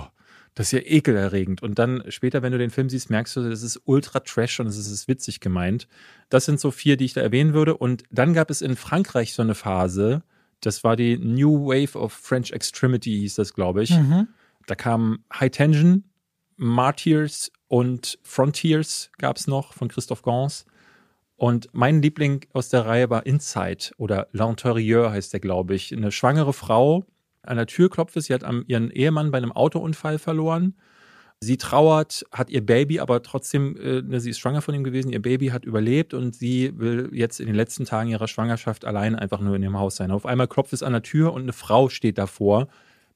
das 0.55 0.67
ist 0.67 0.71
ja 0.71 0.79
ekelerregend. 0.79 1.61
Und 1.61 1.77
dann 1.79 2.03
später, 2.07 2.41
wenn 2.41 2.53
du 2.53 2.57
den 2.57 2.69
Film 2.69 2.89
siehst, 2.89 3.09
merkst 3.09 3.35
du, 3.35 3.49
das 3.49 3.61
ist 3.61 3.81
ultra 3.85 4.21
trash 4.21 4.59
und 4.61 4.67
es 4.67 4.77
ist 4.77 5.07
witzig 5.07 5.41
gemeint. 5.41 5.87
Das 6.29 6.45
sind 6.45 6.61
so 6.61 6.71
vier, 6.71 6.95
die 6.95 7.05
ich 7.05 7.13
da 7.13 7.21
erwähnen 7.21 7.53
würde. 7.53 7.75
Und 7.77 8.03
dann 8.09 8.33
gab 8.33 8.49
es 8.49 8.61
in 8.61 8.77
Frankreich 8.77 9.33
so 9.33 9.41
eine 9.41 9.53
Phase, 9.53 10.23
das 10.61 10.83
war 10.83 10.95
die 10.95 11.17
New 11.17 11.67
Wave 11.67 11.99
of 11.99 12.13
French 12.13 12.51
Extremity, 12.51 13.11
hieß 13.11 13.35
das, 13.35 13.53
glaube 13.53 13.83
ich. 13.83 13.91
mhm. 13.91 14.29
Da 14.65 14.75
kamen 14.75 15.23
High 15.31 15.51
Tension, 15.51 16.05
Martyrs 16.55 17.51
und 17.67 18.17
Frontiers 18.23 19.11
gab 19.17 19.37
es 19.37 19.47
noch 19.47 19.73
von 19.73 19.89
Christoph 19.89 20.21
Gans. 20.21 20.65
Und 21.35 21.67
mein 21.73 22.01
Liebling 22.01 22.45
aus 22.53 22.69
der 22.69 22.85
Reihe 22.85 23.09
war 23.09 23.25
Inside 23.25 23.91
oder 23.97 24.29
L'Intérieur 24.33 25.11
heißt 25.11 25.33
der, 25.33 25.41
glaube 25.41 25.75
ich. 25.75 25.93
Eine 25.93 26.11
schwangere 26.11 26.53
Frau 26.53 27.05
an 27.47 27.57
der 27.57 27.67
Tür 27.67 27.89
klopft 27.89 28.17
es. 28.17 28.25
Sie 28.25 28.33
hat 28.33 28.43
am, 28.43 28.63
ihren 28.67 28.91
Ehemann 28.91 29.31
bei 29.31 29.37
einem 29.37 29.51
Autounfall 29.51 30.19
verloren. 30.19 30.75
Sie 31.41 31.57
trauert, 31.57 32.25
hat 32.31 32.49
ihr 32.49 32.65
Baby, 32.65 32.99
aber 32.99 33.21
trotzdem, 33.21 33.75
äh, 33.77 34.01
ne, 34.01 34.19
sie 34.19 34.29
ist 34.29 34.39
schwanger 34.39 34.61
von 34.61 34.73
ihm 34.73 34.83
gewesen. 34.83 35.11
Ihr 35.11 35.21
Baby 35.21 35.47
hat 35.47 35.65
überlebt 35.65 36.13
und 36.13 36.35
sie 36.35 36.71
will 36.77 37.09
jetzt 37.11 37.39
in 37.39 37.47
den 37.47 37.55
letzten 37.55 37.85
Tagen 37.85 38.09
ihrer 38.09 38.27
Schwangerschaft 38.27 38.85
allein 38.85 39.15
einfach 39.15 39.41
nur 39.41 39.55
in 39.55 39.63
ihrem 39.63 39.77
Haus 39.77 39.97
sein. 39.97 40.11
Auf 40.11 40.25
einmal 40.25 40.47
klopft 40.47 40.73
es 40.73 40.81
an 40.81 40.93
der 40.93 41.03
Tür 41.03 41.33
und 41.33 41.43
eine 41.43 41.53
Frau 41.53 41.89
steht 41.89 42.17
davor 42.17 42.67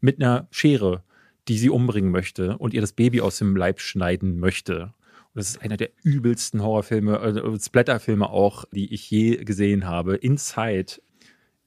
mit 0.02 0.22
einer 0.22 0.48
Schere, 0.52 1.04
die 1.48 1.58
sie 1.58 1.70
umbringen 1.70 2.12
möchte 2.12 2.58
und 2.58 2.74
ihr 2.74 2.82
das 2.82 2.94
Baby 2.94 3.22
aus 3.22 3.38
dem 3.38 3.56
Leib 3.56 3.80
schneiden 3.80 4.40
möchte. 4.40 4.94
Und 5.34 5.40
das 5.40 5.50
ist 5.50 5.62
einer 5.62 5.78
der 5.78 5.90
übelsten 6.04 6.62
Horrorfilme, 6.62 7.20
also 7.20 7.58
Splatterfilme 7.58 8.30
auch, 8.30 8.66
die 8.72 8.94
ich 8.94 9.10
je 9.10 9.38
gesehen 9.38 9.88
habe. 9.88 10.16
Inside. 10.16 11.02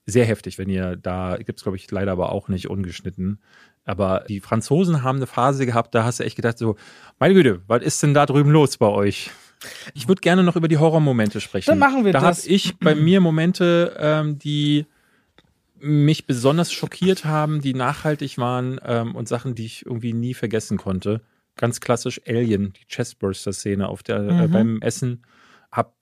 Sehr 0.06 0.24
heftig, 0.24 0.58
wenn 0.58 0.68
ihr 0.68 0.96
da, 0.96 1.36
gibt 1.36 1.58
es 1.58 1.62
glaube 1.62 1.76
ich 1.76 1.90
leider 1.90 2.12
aber 2.12 2.32
auch 2.32 2.48
nicht 2.48 2.68
ungeschnitten. 2.68 3.40
Aber 3.84 4.24
die 4.28 4.40
Franzosen 4.40 5.02
haben 5.02 5.16
eine 5.16 5.26
Phase 5.26 5.66
gehabt, 5.66 5.94
da 5.94 6.04
hast 6.04 6.20
du 6.20 6.24
echt 6.24 6.36
gedacht, 6.36 6.58
so, 6.58 6.76
meine 7.18 7.34
Güte, 7.34 7.62
was 7.66 7.82
ist 7.82 8.02
denn 8.02 8.14
da 8.14 8.26
drüben 8.26 8.50
los 8.50 8.76
bei 8.78 8.86
euch? 8.86 9.30
Ich 9.94 10.08
würde 10.08 10.20
gerne 10.20 10.42
noch 10.42 10.56
über 10.56 10.68
die 10.68 10.78
Horrormomente 10.78 11.40
sprechen. 11.40 11.70
Dann 11.70 11.78
machen 11.78 12.04
wir 12.04 12.12
da 12.12 12.20
das. 12.20 12.42
habe 12.44 12.52
ich 12.52 12.76
bei 12.78 12.94
mir 12.96 13.20
Momente, 13.20 13.96
ähm, 13.98 14.38
die 14.38 14.86
mich 15.78 16.26
besonders 16.26 16.72
schockiert 16.72 17.24
haben, 17.24 17.60
die 17.60 17.74
nachhaltig 17.74 18.38
waren 18.38 18.80
ähm, 18.84 19.14
und 19.16 19.26
Sachen, 19.28 19.54
die 19.54 19.66
ich 19.66 19.84
irgendwie 19.86 20.12
nie 20.12 20.34
vergessen 20.34 20.78
konnte. 20.78 21.22
Ganz 21.56 21.80
klassisch 21.80 22.20
Alien, 22.26 22.72
die 22.72 22.86
Chestburster-Szene 22.86 23.88
auf 23.88 24.02
der 24.02 24.16
äh, 24.18 24.46
Mhm. 24.48 24.50
beim 24.52 24.80
Essen, 24.82 25.22
hab 25.72 25.92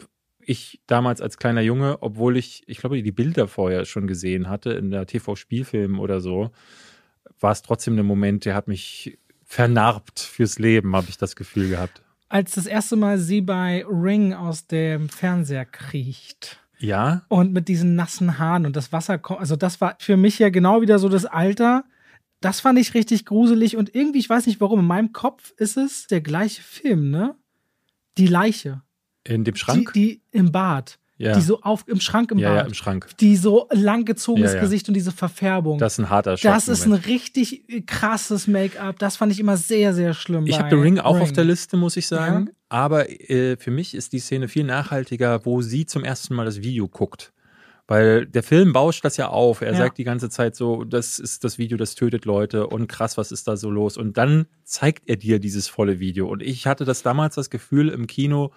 ich 0.50 0.80
damals 0.88 1.20
als 1.20 1.36
kleiner 1.38 1.60
Junge, 1.60 2.02
obwohl 2.02 2.36
ich, 2.36 2.64
ich 2.66 2.78
glaube, 2.78 3.00
die 3.00 3.12
Bilder 3.12 3.46
vorher 3.46 3.84
schon 3.84 4.08
gesehen 4.08 4.48
hatte 4.48 4.70
in 4.72 4.90
der 4.90 5.06
TV-Spielfilm 5.06 6.00
oder 6.00 6.20
so, 6.20 6.50
war 7.38 7.52
es 7.52 7.62
trotzdem 7.62 7.96
ein 7.96 8.04
Moment, 8.04 8.44
der 8.44 8.56
hat 8.56 8.66
mich 8.66 9.16
vernarbt 9.44 10.18
fürs 10.18 10.58
Leben, 10.58 10.96
habe 10.96 11.06
ich 11.08 11.18
das 11.18 11.36
Gefühl 11.36 11.68
gehabt. 11.68 12.02
Als 12.28 12.54
das 12.54 12.66
erste 12.66 12.96
Mal 12.96 13.18
sie 13.18 13.42
bei 13.42 13.84
Ring 13.88 14.34
aus 14.34 14.66
dem 14.66 15.08
Fernseher 15.08 15.64
kriecht. 15.64 16.58
Ja, 16.78 17.22
Und 17.28 17.52
mit 17.52 17.68
diesen 17.68 17.94
nassen 17.94 18.38
Haaren 18.38 18.66
und 18.66 18.74
das 18.74 18.90
Wasser 18.92 19.18
kommt. 19.18 19.40
Also, 19.40 19.54
das 19.54 19.80
war 19.80 19.96
für 20.00 20.16
mich 20.16 20.38
ja 20.38 20.48
genau 20.48 20.80
wieder 20.80 20.98
so 20.98 21.08
das 21.08 21.26
Alter. 21.26 21.84
Das 22.40 22.58
fand 22.60 22.78
ich 22.78 22.94
richtig 22.94 23.26
gruselig 23.26 23.76
und 23.76 23.94
irgendwie, 23.94 24.18
ich 24.18 24.30
weiß 24.30 24.46
nicht 24.46 24.60
warum, 24.60 24.80
in 24.80 24.86
meinem 24.86 25.12
Kopf 25.12 25.52
ist 25.58 25.76
es 25.76 26.06
der 26.06 26.22
gleiche 26.22 26.62
Film, 26.62 27.10
ne? 27.10 27.36
Die 28.16 28.26
Leiche. 28.26 28.82
In 29.24 29.44
dem 29.44 29.54
Die, 29.54 29.60
Schrank. 29.60 29.92
die 29.92 30.22
im 30.30 30.50
Bad. 30.52 30.98
ja. 31.18 31.34
Die 31.34 31.42
so 31.42 31.60
auf, 31.60 31.84
im 31.86 32.00
Schrank 32.00 32.30
im 32.30 32.38
ja, 32.38 32.48
ja, 32.48 32.54
Bad. 32.60 32.68
im 32.68 32.74
Schrank. 32.74 33.06
die 33.20 33.36
so 33.36 33.68
langgezogenes 33.70 34.52
Ja, 34.52 34.56
ja. 34.56 34.62
Gesicht 34.62 34.88
und 34.88 34.94
diese 34.94 35.12
Verfärbung. 35.12 35.78
Das 35.78 35.94
ist 35.94 35.98
ein 35.98 36.08
harter 36.10 36.36
Schock. 36.38 36.50
Das 36.50 36.68
ist 36.68 36.86
ein 36.86 36.94
richtig 36.94 37.64
krasses 37.86 38.46
Make-up. 38.46 38.98
Das 38.98 39.16
fand 39.16 39.30
ich 39.32 39.38
immer 39.40 39.56
sehr, 39.58 39.92
sehr 39.92 40.14
schlimm. 40.14 40.46
Ich 40.46 40.58
habe 40.58 40.70
The 40.70 40.76
Ring 40.76 40.98
auch 40.98 41.20
auf 41.20 41.32
der 41.32 41.44
Liste, 41.44 41.76
muss 41.76 41.96
ich 41.98 42.06
sagen. 42.06 42.50
aber 42.70 43.10
äh, 43.10 43.56
für 43.58 43.70
mich 43.70 43.94
ist 43.94 44.12
die 44.14 44.18
Szene 44.20 44.48
viel 44.48 44.64
nachhaltiger, 44.64 45.44
wo 45.44 45.60
sie 45.60 45.84
zum 45.86 46.04
ersten 46.04 46.34
Mal 46.34 46.44
das 46.46 46.62
Video 46.62 46.88
guckt. 46.88 47.32
Weil 47.86 48.24
der 48.26 48.44
Film 48.44 48.72
bauscht 48.72 49.04
das 49.04 49.16
ja 49.16 49.28
auf. 49.28 49.62
Er 49.62 49.72
Ja. 49.72 49.78
sagt 49.78 49.98
die 49.98 50.04
ganze 50.04 50.30
Zeit 50.30 50.54
so, 50.54 50.84
das 50.84 51.18
ist 51.18 51.42
das 51.42 51.58
Video, 51.58 51.76
das 51.76 51.96
tötet 51.96 52.24
Leute 52.24 52.68
und 52.68 52.86
krass, 52.86 53.18
was 53.18 53.32
ist 53.32 53.48
da 53.48 53.56
so 53.56 53.68
los? 53.68 53.96
Und 53.96 54.16
dann 54.16 54.46
zeigt 54.62 55.08
er 55.08 55.16
dir 55.16 55.40
dieses 55.40 55.66
volle 55.68 55.98
Video. 55.98 56.28
Und 56.28 56.40
ich 56.40 56.68
hatte 56.68 56.84
das 56.84 57.02
damals 57.02 57.34
das 57.34 57.50
Gefühl 57.50 57.88
im 57.88 58.06
Kino, 58.06 58.52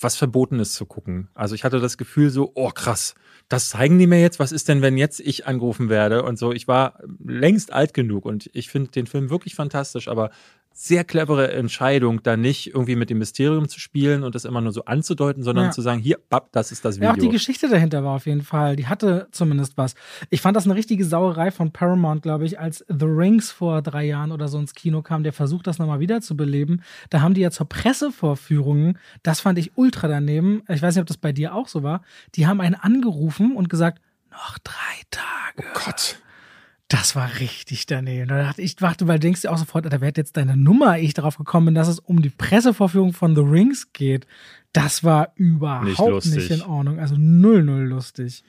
was 0.00 0.16
Verbotenes 0.16 0.72
zu 0.72 0.86
gucken. 0.86 1.28
Also 1.34 1.54
ich 1.54 1.64
hatte 1.64 1.80
das 1.80 1.96
Gefühl 1.96 2.30
so, 2.30 2.52
oh 2.54 2.70
krass, 2.70 3.14
das 3.48 3.68
zeigen 3.68 3.98
die 3.98 4.06
mir 4.06 4.20
jetzt. 4.20 4.38
Was 4.38 4.52
ist 4.52 4.68
denn, 4.68 4.82
wenn 4.82 4.96
jetzt 4.96 5.20
ich 5.20 5.46
angerufen 5.46 5.88
werde? 5.88 6.22
Und 6.22 6.38
so, 6.38 6.52
ich 6.52 6.68
war 6.68 6.98
längst 7.24 7.72
alt 7.72 7.94
genug 7.94 8.24
und 8.24 8.50
ich 8.52 8.68
finde 8.68 8.90
den 8.90 9.06
Film 9.06 9.30
wirklich 9.30 9.54
fantastisch, 9.54 10.08
aber 10.08 10.30
sehr 10.74 11.04
clevere 11.04 11.52
Entscheidung, 11.52 12.22
da 12.22 12.36
nicht 12.36 12.68
irgendwie 12.68 12.96
mit 12.96 13.10
dem 13.10 13.18
Mysterium 13.18 13.68
zu 13.68 13.78
spielen 13.78 14.22
und 14.24 14.34
das 14.34 14.44
immer 14.44 14.60
nur 14.60 14.72
so 14.72 14.84
anzudeuten, 14.84 15.42
sondern 15.42 15.66
Ja. 15.66 15.70
zu 15.70 15.82
sagen, 15.82 16.00
hier, 16.00 16.18
bap, 16.28 16.50
das 16.52 16.72
ist 16.72 16.84
das 16.84 16.96
Video. 16.96 17.08
Ja, 17.08 17.12
auch 17.14 17.18
die 17.18 17.28
Geschichte 17.28 17.68
dahinter 17.68 18.02
war 18.04 18.14
auf 18.16 18.26
jeden 18.26 18.42
Fall. 18.42 18.76
Die 18.76 18.86
hatte 18.86 19.28
zumindest 19.32 19.76
was. 19.76 19.94
Ich 20.30 20.40
fand 20.40 20.56
das 20.56 20.64
eine 20.64 20.74
richtige 20.74 21.04
Sauerei 21.04 21.50
von 21.50 21.72
Paramount, 21.72 22.22
glaube 22.22 22.44
ich, 22.46 22.58
als 22.58 22.84
The 22.88 23.04
Rings 23.06 23.50
vor 23.50 23.82
drei 23.82 24.04
Jahren 24.04 24.32
oder 24.32 24.48
so 24.48 24.58
ins 24.58 24.74
Kino 24.74 25.02
kam, 25.02 25.22
der 25.22 25.32
versucht, 25.32 25.66
das 25.66 25.78
nochmal 25.78 26.00
wiederzubeleben. 26.00 26.82
Da 27.10 27.20
haben 27.20 27.34
die 27.34 27.40
ja 27.42 27.50
zur 27.50 27.68
Pressevorführungen, 27.68 28.98
das 29.22 29.40
fand 29.40 29.58
ich 29.58 29.72
ultra 29.76 30.08
daneben. 30.08 30.62
Ich 30.68 30.82
weiß 30.82 30.94
nicht, 30.94 31.02
ob 31.02 31.06
das 31.08 31.16
bei 31.16 31.32
dir 31.32 31.54
auch 31.54 31.68
so 31.68 31.82
war. 31.82 32.02
Die 32.34 32.46
haben 32.46 32.60
einen 32.60 32.74
angerufen 32.74 33.56
und 33.56 33.68
gesagt, 33.68 34.00
noch 34.30 34.58
drei 34.58 34.72
Tage. 35.10 35.68
Gott. 35.74 36.18
Das 36.92 37.16
war 37.16 37.40
richtig 37.40 37.86
daneben. 37.86 38.28
Da 38.28 38.42
dachte 38.42 38.60
ich, 38.60 38.76
warte, 38.80 39.08
weil 39.08 39.18
du 39.18 39.22
denkst 39.22 39.40
dir 39.40 39.50
auch 39.50 39.56
sofort, 39.56 39.90
da 39.90 40.00
wird 40.02 40.18
jetzt 40.18 40.36
deine 40.36 40.58
Nummer, 40.58 40.98
ehe 40.98 41.04
ich 41.04 41.14
darauf 41.14 41.38
gekommen 41.38 41.66
bin, 41.66 41.74
dass 41.74 41.88
es 41.88 41.98
um 41.98 42.20
die 42.20 42.28
Pressevorführung 42.28 43.14
von 43.14 43.34
The 43.34 43.40
Rings 43.40 43.94
geht. 43.94 44.26
Das 44.74 45.02
war 45.02 45.32
überhaupt 45.36 46.26
Nicht 46.26 46.34
nicht, 46.36 46.50
in 46.50 46.60
Ordnung. 46.60 46.98
Also 46.98 47.14
null, 47.16 47.62
null 47.62 47.84
lustig. 47.84 48.44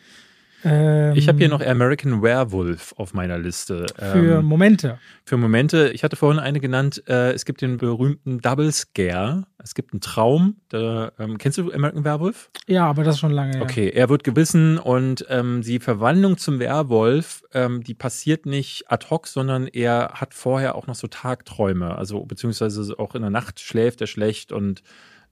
Ähm, 0.64 1.14
Ich 1.16 1.28
habe 1.28 1.38
hier 1.38 1.50
noch 1.50 1.62
American 1.62 2.22
Werewolf 2.22 2.94
auf 2.98 3.14
meiner 3.14 3.38
Liste. 3.38 3.86
für 3.98 4.40
Ähm, 4.40 4.46
Momente. 4.46 5.00
für 5.26 5.38
Momente, 5.38 5.90
ich 5.90 6.04
hatte 6.04 6.16
vorhin 6.16 6.40
eine 6.40 6.60
genannt, 6.60 7.04
äh, 7.08 7.32
es 7.34 7.46
gibt 7.46 7.62
den 7.62 7.78
berühmten 7.78 8.40
Double 8.40 8.72
Scare. 8.72 9.46
Es 9.58 9.76
gibt 9.76 9.94
einen 9.94 10.02
Traum. 10.02 10.58
Da, 10.70 11.12
ähm, 11.20 11.38
kennst 11.38 11.58
du 11.58 11.72
American 11.72 12.04
Werewolf? 12.04 12.50
Ja, 12.68 12.86
aber 12.88 13.04
das 13.04 13.16
ist 13.16 13.22
schon 13.22 13.32
lange 13.32 13.54
her. 13.54 13.62
Okay, 13.62 13.90
er 13.90 14.10
wird 14.10 14.24
gebissen 14.24 14.78
und 14.78 15.26
ähm, 15.30 15.62
die 15.62 15.80
Verwandlung 15.80 16.38
zum 16.38 16.60
Werwolf, 16.60 17.44
ähm, 17.54 17.84
die 17.84 17.94
passiert 17.94 18.46
nicht 18.46 18.86
ad 18.92 19.08
hoc, 19.10 19.28
sondern 19.28 19.68
er 19.68 20.12
hat 20.16 20.34
vorher 20.34 20.76
auch 20.76 20.88
noch 20.88 20.96
so 20.96 21.08
Tagträume. 21.08 21.96
Also 21.98 22.26
beziehungsweise 22.26 23.00
auch 23.00 23.16
in 23.16 23.22
der 23.22 23.32
Nacht 23.32 23.60
schläft 23.60 24.02
er 24.02 24.08
schlecht 24.08 24.52
und 24.52 24.84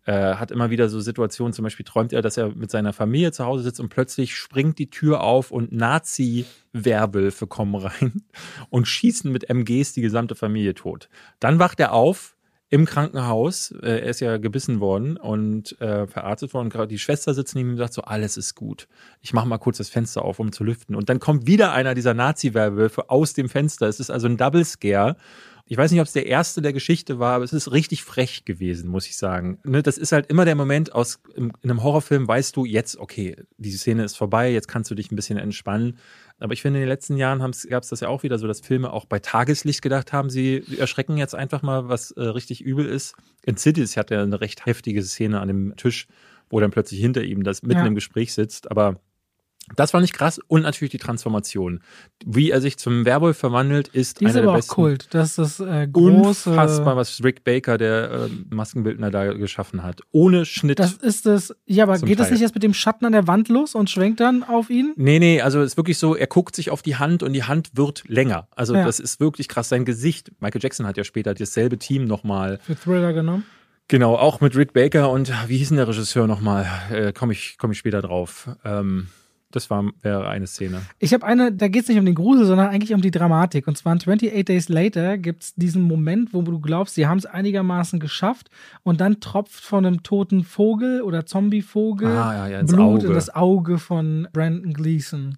äh, 0.05 0.35
hat 0.35 0.51
immer 0.51 0.69
wieder 0.69 0.89
so 0.89 0.99
Situationen, 0.99 1.53
zum 1.53 1.63
Beispiel 1.63 1.85
träumt 1.85 2.13
er, 2.13 2.21
dass 2.21 2.37
er 2.37 2.49
mit 2.55 2.71
seiner 2.71 2.93
Familie 2.93 3.31
zu 3.31 3.45
Hause 3.45 3.63
sitzt 3.63 3.79
und 3.79 3.89
plötzlich 3.89 4.35
springt 4.35 4.79
die 4.79 4.89
Tür 4.89 5.21
auf 5.21 5.51
und 5.51 5.71
Nazi-Werwölfe 5.71 7.47
kommen 7.47 7.75
rein 7.75 8.23
und 8.69 8.87
schießen 8.87 9.31
mit 9.31 9.49
MGs 9.49 9.93
die 9.93 10.01
gesamte 10.01 10.35
Familie 10.35 10.73
tot. 10.73 11.09
Dann 11.39 11.59
wacht 11.59 11.79
er 11.79 11.93
auf 11.93 12.35
im 12.71 12.85
Krankenhaus. 12.85 13.71
Äh, 13.83 13.99
er 13.99 14.05
ist 14.05 14.21
ja 14.21 14.37
gebissen 14.37 14.79
worden 14.79 15.17
und 15.17 15.79
äh, 15.81 16.07
verarztet 16.07 16.53
worden. 16.53 16.69
Gerade 16.69 16.87
die 16.87 16.99
Schwester 16.99 17.33
sitzt 17.33 17.53
neben 17.53 17.69
ihm 17.69 17.71
und 17.73 17.77
sagt 17.77 17.93
so, 17.93 18.01
alles 18.03 18.37
ist 18.37 18.55
gut. 18.55 18.87
Ich 19.21 19.33
mache 19.33 19.47
mal 19.47 19.57
kurz 19.57 19.77
das 19.77 19.89
Fenster 19.89 20.23
auf, 20.23 20.39
um 20.39 20.53
zu 20.53 20.63
lüften. 20.63 20.95
Und 20.95 21.09
dann 21.09 21.19
kommt 21.19 21.45
wieder 21.45 21.73
einer 21.73 21.93
dieser 21.93 22.13
Nazi-Werwölfe 22.13 23.09
aus 23.09 23.33
dem 23.33 23.49
Fenster. 23.49 23.87
Es 23.87 23.99
ist 23.99 24.09
also 24.09 24.27
ein 24.27 24.37
Double 24.37 24.63
Scare. 24.63 25.17
Ich 25.71 25.77
weiß 25.77 25.89
nicht, 25.91 26.01
ob 26.01 26.07
es 26.07 26.11
der 26.11 26.25
erste 26.25 26.61
der 26.61 26.73
Geschichte 26.73 27.17
war, 27.17 27.35
aber 27.35 27.45
es 27.45 27.53
ist 27.53 27.71
richtig 27.71 28.03
frech 28.03 28.43
gewesen, 28.43 28.89
muss 28.89 29.07
ich 29.07 29.15
sagen. 29.15 29.57
Ne, 29.63 29.81
das 29.81 29.97
ist 29.97 30.11
halt 30.11 30.27
immer 30.27 30.43
der 30.43 30.55
Moment 30.55 30.91
aus, 30.91 31.21
in, 31.33 31.53
in 31.61 31.69
einem 31.69 31.81
Horrorfilm 31.81 32.27
weißt 32.27 32.57
du 32.57 32.65
jetzt, 32.65 32.97
okay, 32.97 33.37
die 33.55 33.71
Szene 33.71 34.03
ist 34.03 34.17
vorbei, 34.17 34.51
jetzt 34.51 34.67
kannst 34.67 34.91
du 34.91 34.95
dich 34.95 35.13
ein 35.13 35.15
bisschen 35.15 35.37
entspannen. 35.37 35.97
Aber 36.39 36.51
ich 36.51 36.61
finde, 36.61 36.79
in 36.79 36.81
den 36.81 36.89
letzten 36.89 37.15
Jahren 37.15 37.39
gab 37.69 37.83
es 37.83 37.87
das 37.89 38.01
ja 38.01 38.09
auch 38.09 38.23
wieder 38.23 38.37
so, 38.37 38.47
dass 38.47 38.59
Filme 38.59 38.91
auch 38.91 39.05
bei 39.05 39.19
Tageslicht 39.19 39.81
gedacht 39.81 40.11
haben, 40.11 40.29
sie 40.29 40.61
erschrecken 40.77 41.15
jetzt 41.15 41.35
einfach 41.35 41.61
mal, 41.61 41.87
was 41.87 42.11
äh, 42.11 42.21
richtig 42.21 42.59
übel 42.59 42.85
ist. 42.85 43.15
In 43.45 43.55
Cities 43.55 43.95
hat 43.95 44.11
er 44.11 44.23
eine 44.23 44.41
recht 44.41 44.65
heftige 44.65 45.01
Szene 45.01 45.39
an 45.39 45.47
dem 45.47 45.77
Tisch, 45.77 46.07
wo 46.49 46.59
dann 46.59 46.71
plötzlich 46.71 46.99
hinter 46.99 47.23
ihm 47.23 47.43
das 47.43 47.63
mitten 47.63 47.79
Ja. 47.79 47.85
im 47.85 47.95
Gespräch 47.95 48.33
sitzt. 48.33 48.69
Aber 48.69 48.99
das 49.75 49.91
fand 49.91 50.03
ich 50.03 50.11
krass 50.11 50.39
und 50.47 50.63
natürlich 50.63 50.91
die 50.91 50.97
Transformation. 50.97 51.81
Wie 52.25 52.51
er 52.51 52.59
sich 52.59 52.77
zum 52.77 53.05
Werwolf 53.05 53.37
verwandelt, 53.37 53.87
ist 53.87 54.19
Die 54.19 54.25
ist 54.25 54.31
einer 54.31 54.41
der 54.41 54.43
aber 54.49 54.51
auch 54.53 54.57
besten. 54.57 54.73
Kult. 54.73 55.07
Das 55.11 55.37
ist 55.37 55.37
das 55.37 55.59
äh, 55.61 55.87
große. 55.87 56.49
Unfassbar, 56.49 56.97
was 56.97 57.23
Rick 57.23 57.43
Baker, 57.43 57.77
der 57.77 58.11
äh, 58.11 58.29
Maskenbildner, 58.49 59.11
da 59.11 59.31
geschaffen 59.33 59.81
hat. 59.83 60.01
Ohne 60.11 60.45
Schnitt. 60.45 60.79
Das 60.79 60.93
ist 60.93 61.25
das. 61.25 61.55
Ja, 61.65 61.83
aber 61.85 61.97
geht 61.99 62.19
das 62.19 62.27
Teil. 62.27 62.33
nicht 62.33 62.41
erst 62.41 62.55
mit 62.55 62.63
dem 62.63 62.73
Schatten 62.73 63.05
an 63.05 63.13
der 63.13 63.27
Wand 63.27 63.47
los 63.49 63.73
und 63.75 63.89
schwenkt 63.89 64.19
dann 64.19 64.43
auf 64.43 64.69
ihn? 64.69 64.93
Nee, 64.97 65.19
nee, 65.19 65.41
also 65.41 65.61
es 65.61 65.71
ist 65.73 65.77
wirklich 65.77 65.97
so, 65.97 66.15
er 66.15 66.27
guckt 66.27 66.55
sich 66.55 66.69
auf 66.69 66.81
die 66.81 66.97
Hand 66.97 67.23
und 67.23 67.31
die 67.33 67.43
Hand 67.43 67.69
wird 67.75 68.03
länger. 68.07 68.47
Also 68.55 68.75
Ja. 68.75 68.83
das 68.85 68.99
ist 68.99 69.19
wirklich 69.21 69.47
krass. 69.47 69.69
Sein 69.69 69.85
Gesicht, 69.85 70.31
Michael 70.41 70.61
Jackson 70.61 70.85
hat 70.85 70.97
ja 70.97 71.03
später 71.05 71.33
dasselbe 71.33 71.77
Team 71.77 72.05
nochmal, 72.05 72.59
Für 72.65 72.75
Thriller 72.75 73.13
genommen. 73.13 73.45
genau, 73.87 74.15
auch 74.15 74.41
mit 74.41 74.55
Rick 74.57 74.73
Baker 74.73 75.09
und 75.11 75.31
wie 75.47 75.57
hieß 75.57 75.69
denn 75.69 75.77
der 75.77 75.87
Regisseur 75.87 76.27
nochmal? 76.27 76.67
Äh, 76.91 77.13
Komme 77.13 77.31
ich, 77.33 77.55
komm 77.57 77.71
ich 77.71 77.77
später 77.77 78.01
drauf. 78.01 78.49
Ähm, 78.65 79.07
das 79.55 79.69
war, 79.69 79.85
wäre 80.01 80.27
eine 80.27 80.47
Szene. 80.47 80.81
Ich 80.99 81.13
habe 81.13 81.25
eine, 81.25 81.51
da 81.51 81.67
geht 81.67 81.83
es 81.83 81.89
nicht 81.89 81.99
um 81.99 82.05
den 82.05 82.15
Grusel, 82.15 82.45
sondern 82.45 82.67
eigentlich 82.69 82.93
um 82.93 83.01
die 83.01 83.11
Dramatik. 83.11 83.67
Und 83.67 83.77
zwar 83.77 83.93
in 83.93 83.99
28 83.99 84.45
Days 84.45 84.69
Later 84.69 85.17
gibt 85.17 85.43
es 85.43 85.55
diesen 85.55 85.81
Moment, 85.83 86.33
wo 86.33 86.41
du 86.41 86.59
glaubst, 86.59 86.95
sie 86.95 87.07
haben 87.07 87.17
es 87.17 87.25
einigermaßen 87.25 87.99
geschafft 87.99 88.49
und 88.83 89.01
dann 89.01 89.19
tropft 89.19 89.63
von 89.63 89.85
einem 89.85 90.03
toten 90.03 90.43
Vogel 90.43 91.01
oder 91.01 91.25
Zombie-Vogel 91.25 92.07
Ah, 92.09 92.47
ja, 92.47 92.47
ja, 92.47 92.63
Blut 92.63 92.79
Auge. 93.01 93.07
in 93.07 93.13
das 93.13 93.33
Auge 93.33 93.77
von 93.77 94.27
Brandon 94.33 94.73
Gleason. 94.73 95.37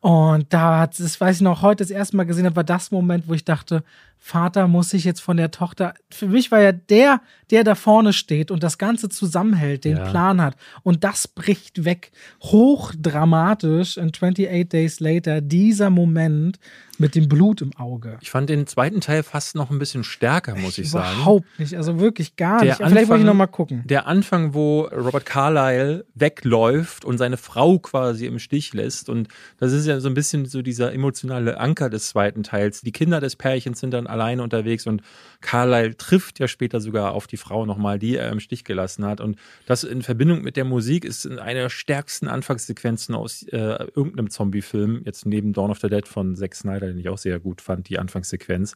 Und 0.00 0.46
da 0.52 0.80
hat 0.80 0.98
das 0.98 1.20
weiß 1.20 1.36
ich 1.36 1.42
noch 1.42 1.60
heute 1.60 1.84
das 1.84 1.90
erste 1.90 2.16
Mal 2.16 2.24
gesehen 2.24 2.46
habe, 2.46 2.56
war 2.56 2.64
das 2.64 2.90
Moment, 2.90 3.28
wo 3.28 3.34
ich 3.34 3.44
dachte, 3.44 3.82
Vater 4.22 4.68
muss 4.68 4.90
sich 4.90 5.04
jetzt 5.04 5.20
von 5.20 5.36
der 5.38 5.50
Tochter. 5.50 5.94
Für 6.10 6.26
mich 6.28 6.50
war 6.52 6.60
ja 6.60 6.72
der, 6.72 7.20
der 7.50 7.64
da 7.64 7.74
vorne 7.74 8.12
steht 8.12 8.50
und 8.50 8.62
das 8.62 8.76
Ganze 8.78 9.08
zusammenhält, 9.08 9.84
den 9.84 9.96
Ja. 9.96 10.04
Plan 10.10 10.40
hat. 10.42 10.56
Und 10.82 11.02
das 11.04 11.26
bricht 11.26 11.84
weg. 11.84 12.12
Hochdramatisch 12.42 13.96
in 13.96 14.10
28 14.14 14.68
Days 14.68 15.00
Later, 15.00 15.40
dieser 15.40 15.90
Moment 15.90 16.58
mit 16.98 17.14
dem 17.14 17.28
Blut 17.28 17.62
im 17.62 17.74
Auge. 17.76 18.18
Ich 18.20 18.30
fand 18.30 18.50
den 18.50 18.66
zweiten 18.66 19.00
Teil 19.00 19.22
fast 19.22 19.54
noch 19.54 19.70
ein 19.70 19.78
bisschen 19.78 20.04
stärker, 20.04 20.54
muss 20.54 20.76
ich 20.76 20.90
sagen. 20.90 21.16
Überhaupt 21.16 21.46
nicht, 21.58 21.74
also 21.74 21.98
wirklich 21.98 22.36
gar 22.36 22.60
Der 22.60 22.68
nicht. 22.72 22.80
Aber 22.82 22.90
Vielleicht 22.90 23.08
wollte 23.08 23.22
ich 23.22 23.28
Anfang- 23.28 23.36
noch 23.38 23.38
mal 23.38 23.46
gucken. 23.46 23.82
Der 23.86 24.06
Anfang, 24.06 24.52
wo 24.52 24.82
Robert 24.82 25.24
Carlyle 25.24 26.04
wegläuft 26.14 27.06
und 27.06 27.16
seine 27.16 27.38
Frau 27.38 27.78
quasi 27.78 28.26
im 28.26 28.38
Stich 28.38 28.74
lässt. 28.74 29.08
Und 29.08 29.28
das 29.58 29.72
ist 29.72 29.86
ja 29.86 29.98
so 29.98 30.08
ein 30.08 30.14
bisschen 30.14 30.44
so 30.44 30.60
dieser 30.60 30.92
emotionale 30.92 31.58
Anker 31.58 31.88
des 31.88 32.08
zweiten 32.08 32.42
Teils. 32.42 32.82
Die 32.82 32.92
Kinder 32.92 33.18
des 33.20 33.34
Pärchens 33.36 33.80
sind 33.80 33.92
dann 33.92 34.06
alleine 34.10 34.42
unterwegs 34.42 34.86
und 34.86 35.02
Carlyle 35.40 35.96
trifft 35.96 36.38
ja 36.38 36.48
später 36.48 36.80
sogar 36.80 37.12
auf 37.12 37.26
die 37.26 37.36
Frau 37.36 37.64
nochmal, 37.64 37.98
die 37.98 38.16
er 38.16 38.30
im 38.30 38.40
Stich 38.40 38.64
gelassen 38.64 39.04
hat. 39.04 39.20
Und 39.20 39.38
das 39.66 39.84
in 39.84 40.02
Verbindung 40.02 40.42
mit 40.42 40.56
der 40.56 40.64
Musik 40.64 41.04
ist 41.04 41.26
eine 41.26 41.60
der 41.60 41.70
stärksten 41.70 42.28
Anfangssequenzen 42.28 43.14
aus 43.14 43.42
äh, 43.44 43.56
irgendeinem 43.94 44.30
Zombie-Film. 44.30 45.02
Jetzt 45.04 45.24
neben 45.26 45.52
Dawn 45.52 45.70
of 45.70 45.78
the 45.80 45.88
Dead 45.88 46.06
von 46.06 46.36
Zack 46.36 46.54
Snyder, 46.54 46.88
den 46.88 46.98
ich 46.98 47.08
auch 47.08 47.18
sehr 47.18 47.40
gut 47.40 47.60
fand, 47.60 47.88
die 47.88 47.98
Anfangssequenz. 47.98 48.74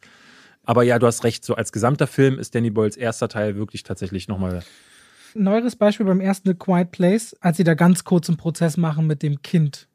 Aber 0.64 0.82
ja, 0.82 0.98
du 0.98 1.06
hast 1.06 1.24
recht, 1.24 1.44
so 1.44 1.54
als 1.54 1.72
gesamter 1.72 2.06
Film 2.06 2.38
ist 2.38 2.54
Danny 2.54 2.70
Boyles 2.70 2.96
erster 2.96 3.28
Teil 3.28 3.56
wirklich 3.56 3.82
tatsächlich 3.82 4.28
nochmal 4.28 4.62
Neueres 5.36 5.74
Beispiel 5.74 6.06
beim 6.06 6.20
ersten 6.20 6.48
The 6.48 6.54
Quiet 6.54 6.92
Place, 6.92 7.36
als 7.40 7.56
sie 7.56 7.64
da 7.64 7.74
ganz 7.74 8.04
kurz 8.04 8.28
einen 8.28 8.38
Prozess 8.38 8.76
machen 8.76 9.06
mit 9.06 9.22
dem 9.22 9.42
Kind. 9.42 9.88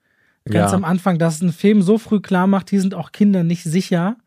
Ganz 0.46 0.72
Ja. 0.72 0.76
am 0.76 0.84
Anfang, 0.84 1.18
dass 1.18 1.42
ein 1.42 1.54
Film 1.54 1.82
so 1.82 1.98
früh 1.98 2.20
klar 2.20 2.46
macht, 2.48 2.70
hier 2.70 2.82
sind 2.82 2.94
auch 2.94 3.12
Kinder 3.12 3.44
nicht 3.44 3.64
sicher, 3.64 4.18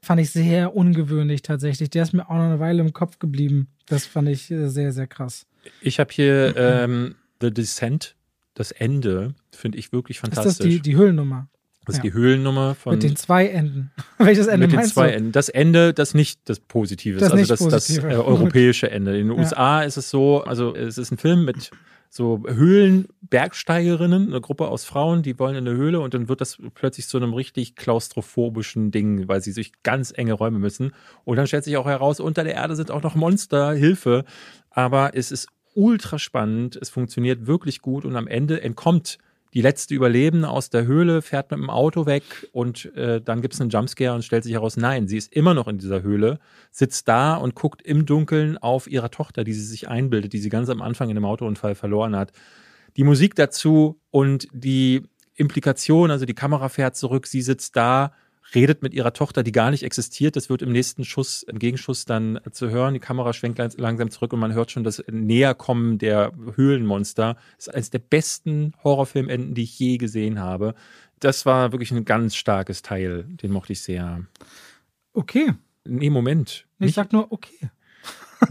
fand 0.00 0.20
ich 0.20 0.30
sehr 0.30 0.74
ungewöhnlich 0.76 1.42
tatsächlich. 1.42 1.90
Der 1.90 2.02
ist 2.02 2.12
mir 2.12 2.28
auch 2.28 2.34
noch 2.36 2.44
eine 2.44 2.60
Weile 2.60 2.80
im 2.80 2.92
Kopf 2.92 3.18
geblieben. 3.18 3.68
Das 3.86 4.06
fand 4.06 4.28
ich 4.28 4.50
äh, 4.50 4.68
sehr, 4.68 4.92
sehr 4.92 5.06
krass. 5.06 5.46
Ich 5.80 5.98
habe 6.00 6.10
hier 6.12 6.54
ähm, 6.56 7.14
The 7.40 7.52
Descent, 7.52 8.16
das 8.54 8.70
Ende, 8.70 9.34
finde 9.52 9.78
ich 9.78 9.92
wirklich 9.92 10.18
Ist 10.18 10.20
fantastisch. 10.22 10.56
das 10.58 10.66
die, 10.66 10.80
die 10.80 10.96
Hüllennummer? 10.96 11.48
Das 11.84 11.96
ist 11.96 12.04
ja. 12.04 12.10
die 12.10 12.12
Höhlennummer 12.12 12.74
von 12.74 12.92
Mit 12.94 13.02
den 13.02 13.16
zwei 13.16 13.46
Enden. 13.48 13.90
Welches 14.18 14.46
Ende 14.46 14.66
mit 14.66 14.72
den 14.72 14.76
meinst 14.76 14.92
zwei 14.92 15.08
du? 15.08 15.14
Enden. 15.16 15.32
Das 15.32 15.48
Ende, 15.48 15.94
das 15.94 16.12
nicht 16.12 16.40
das 16.44 16.60
Positive 16.60 17.16
ist, 17.16 17.22
Das 17.22 17.32
also 17.32 17.46
das, 17.46 17.60
das 17.60 17.86
Positive. 17.88 18.08
äh, 18.12 18.16
europäische 18.16 18.90
Ende. 18.90 19.18
In 19.18 19.28
den 19.28 19.36
Ja. 19.36 19.42
USA 19.42 19.82
ist 19.82 19.96
es 19.96 20.10
so, 20.10 20.42
also 20.44 20.74
es 20.74 20.98
ist 20.98 21.10
ein 21.12 21.16
Film 21.16 21.46
mit 21.46 21.70
so 22.10 22.42
Höhlenbergsteigerinnen, 22.46 24.28
eine 24.28 24.40
Gruppe 24.40 24.68
aus 24.68 24.84
Frauen, 24.84 25.22
die 25.22 25.38
wollen 25.38 25.56
in 25.56 25.68
eine 25.68 25.76
Höhle 25.76 26.00
und 26.00 26.14
dann 26.14 26.28
wird 26.28 26.40
das 26.40 26.58
plötzlich 26.74 27.06
zu 27.08 27.16
einem 27.16 27.34
richtig 27.34 27.76
klaustrophobischen 27.76 28.90
Ding, 28.90 29.28
weil 29.28 29.40
sie 29.40 29.52
durch 29.52 29.72
ganz 29.82 30.12
enge 30.16 30.32
Räume 30.32 30.58
müssen. 30.58 30.92
Und 31.24 31.36
dann 31.36 31.46
stellt 31.46 31.64
sich 31.64 31.76
auch 31.76 31.86
heraus, 31.86 32.20
unter 32.20 32.44
der 32.44 32.54
Erde 32.54 32.76
sind 32.76 32.90
auch 32.90 33.02
noch 33.02 33.14
Monster, 33.14 33.72
Hilfe. 33.72 34.24
Aber 34.70 35.10
es 35.14 35.30
ist 35.30 35.48
ultra 35.74 36.18
spannend, 36.18 36.76
es 36.76 36.90
funktioniert 36.90 37.46
wirklich 37.46 37.82
gut 37.82 38.04
und 38.04 38.16
am 38.16 38.26
Ende 38.26 38.62
entkommt 38.62 39.18
die 39.54 39.62
letzte 39.62 39.94
Überlebende 39.94 40.48
aus 40.48 40.70
der 40.70 40.86
Höhle 40.86 41.22
fährt 41.22 41.50
mit 41.50 41.58
dem 41.58 41.70
Auto 41.70 42.06
weg 42.06 42.22
und 42.52 42.94
äh, 42.96 43.20
dann 43.20 43.40
gibt 43.40 43.54
es 43.54 43.60
einen 43.60 43.70
Jumpscare 43.70 44.14
und 44.14 44.22
stellt 44.22 44.44
sich 44.44 44.52
heraus, 44.52 44.76
nein, 44.76 45.08
sie 45.08 45.16
ist 45.16 45.32
immer 45.32 45.54
noch 45.54 45.68
in 45.68 45.78
dieser 45.78 46.02
Höhle, 46.02 46.38
sitzt 46.70 47.08
da 47.08 47.34
und 47.34 47.54
guckt 47.54 47.82
im 47.82 48.06
Dunkeln 48.06 48.58
auf 48.58 48.86
ihre 48.86 49.10
Tochter, 49.10 49.44
die 49.44 49.54
sie 49.54 49.64
sich 49.64 49.88
einbildet, 49.88 50.32
die 50.32 50.38
sie 50.38 50.50
ganz 50.50 50.68
am 50.68 50.82
Anfang 50.82 51.08
in 51.08 51.14
dem 51.14 51.24
Autounfall 51.24 51.74
verloren 51.74 52.14
hat. 52.16 52.32
Die 52.96 53.04
Musik 53.04 53.34
dazu 53.34 54.00
und 54.10 54.48
die 54.52 55.02
Implikation, 55.34 56.10
also 56.10 56.26
die 56.26 56.34
Kamera 56.34 56.68
fährt 56.68 56.96
zurück, 56.96 57.26
sie 57.26 57.42
sitzt 57.42 57.76
da, 57.76 58.12
redet 58.54 58.82
mit 58.82 58.94
ihrer 58.94 59.12
Tochter, 59.12 59.42
die 59.42 59.52
gar 59.52 59.70
nicht 59.70 59.82
existiert. 59.82 60.36
Das 60.36 60.48
wird 60.48 60.62
im 60.62 60.72
nächsten 60.72 61.04
Schuss, 61.04 61.42
im 61.42 61.58
Gegenschuss 61.58 62.04
dann 62.04 62.40
zu 62.50 62.70
hören. 62.70 62.94
Die 62.94 63.00
Kamera 63.00 63.32
schwenkt 63.32 63.58
langsam 63.78 64.10
zurück 64.10 64.32
und 64.32 64.40
man 64.40 64.54
hört 64.54 64.70
schon 64.70 64.84
das 64.84 65.02
Näherkommen 65.10 65.98
der 65.98 66.32
Höhlenmonster. 66.54 67.36
Das 67.56 67.66
ist 67.66 67.74
eines 67.74 67.90
der 67.90 67.98
besten 67.98 68.72
Horrorfilmenden, 68.82 69.54
die 69.54 69.64
ich 69.64 69.78
je 69.78 69.98
gesehen 69.98 70.40
habe. 70.40 70.74
Das 71.20 71.46
war 71.46 71.72
wirklich 71.72 71.90
ein 71.90 72.04
ganz 72.04 72.36
starkes 72.36 72.82
Teil. 72.82 73.24
Den 73.24 73.50
mochte 73.50 73.72
ich 73.72 73.82
sehr. 73.82 74.24
Okay. 75.12 75.52
Nee, 75.84 76.10
Moment. 76.10 76.66
Ich 76.78 76.86
nicht? 76.86 76.94
sag 76.94 77.12
nur 77.12 77.32
okay. 77.32 77.70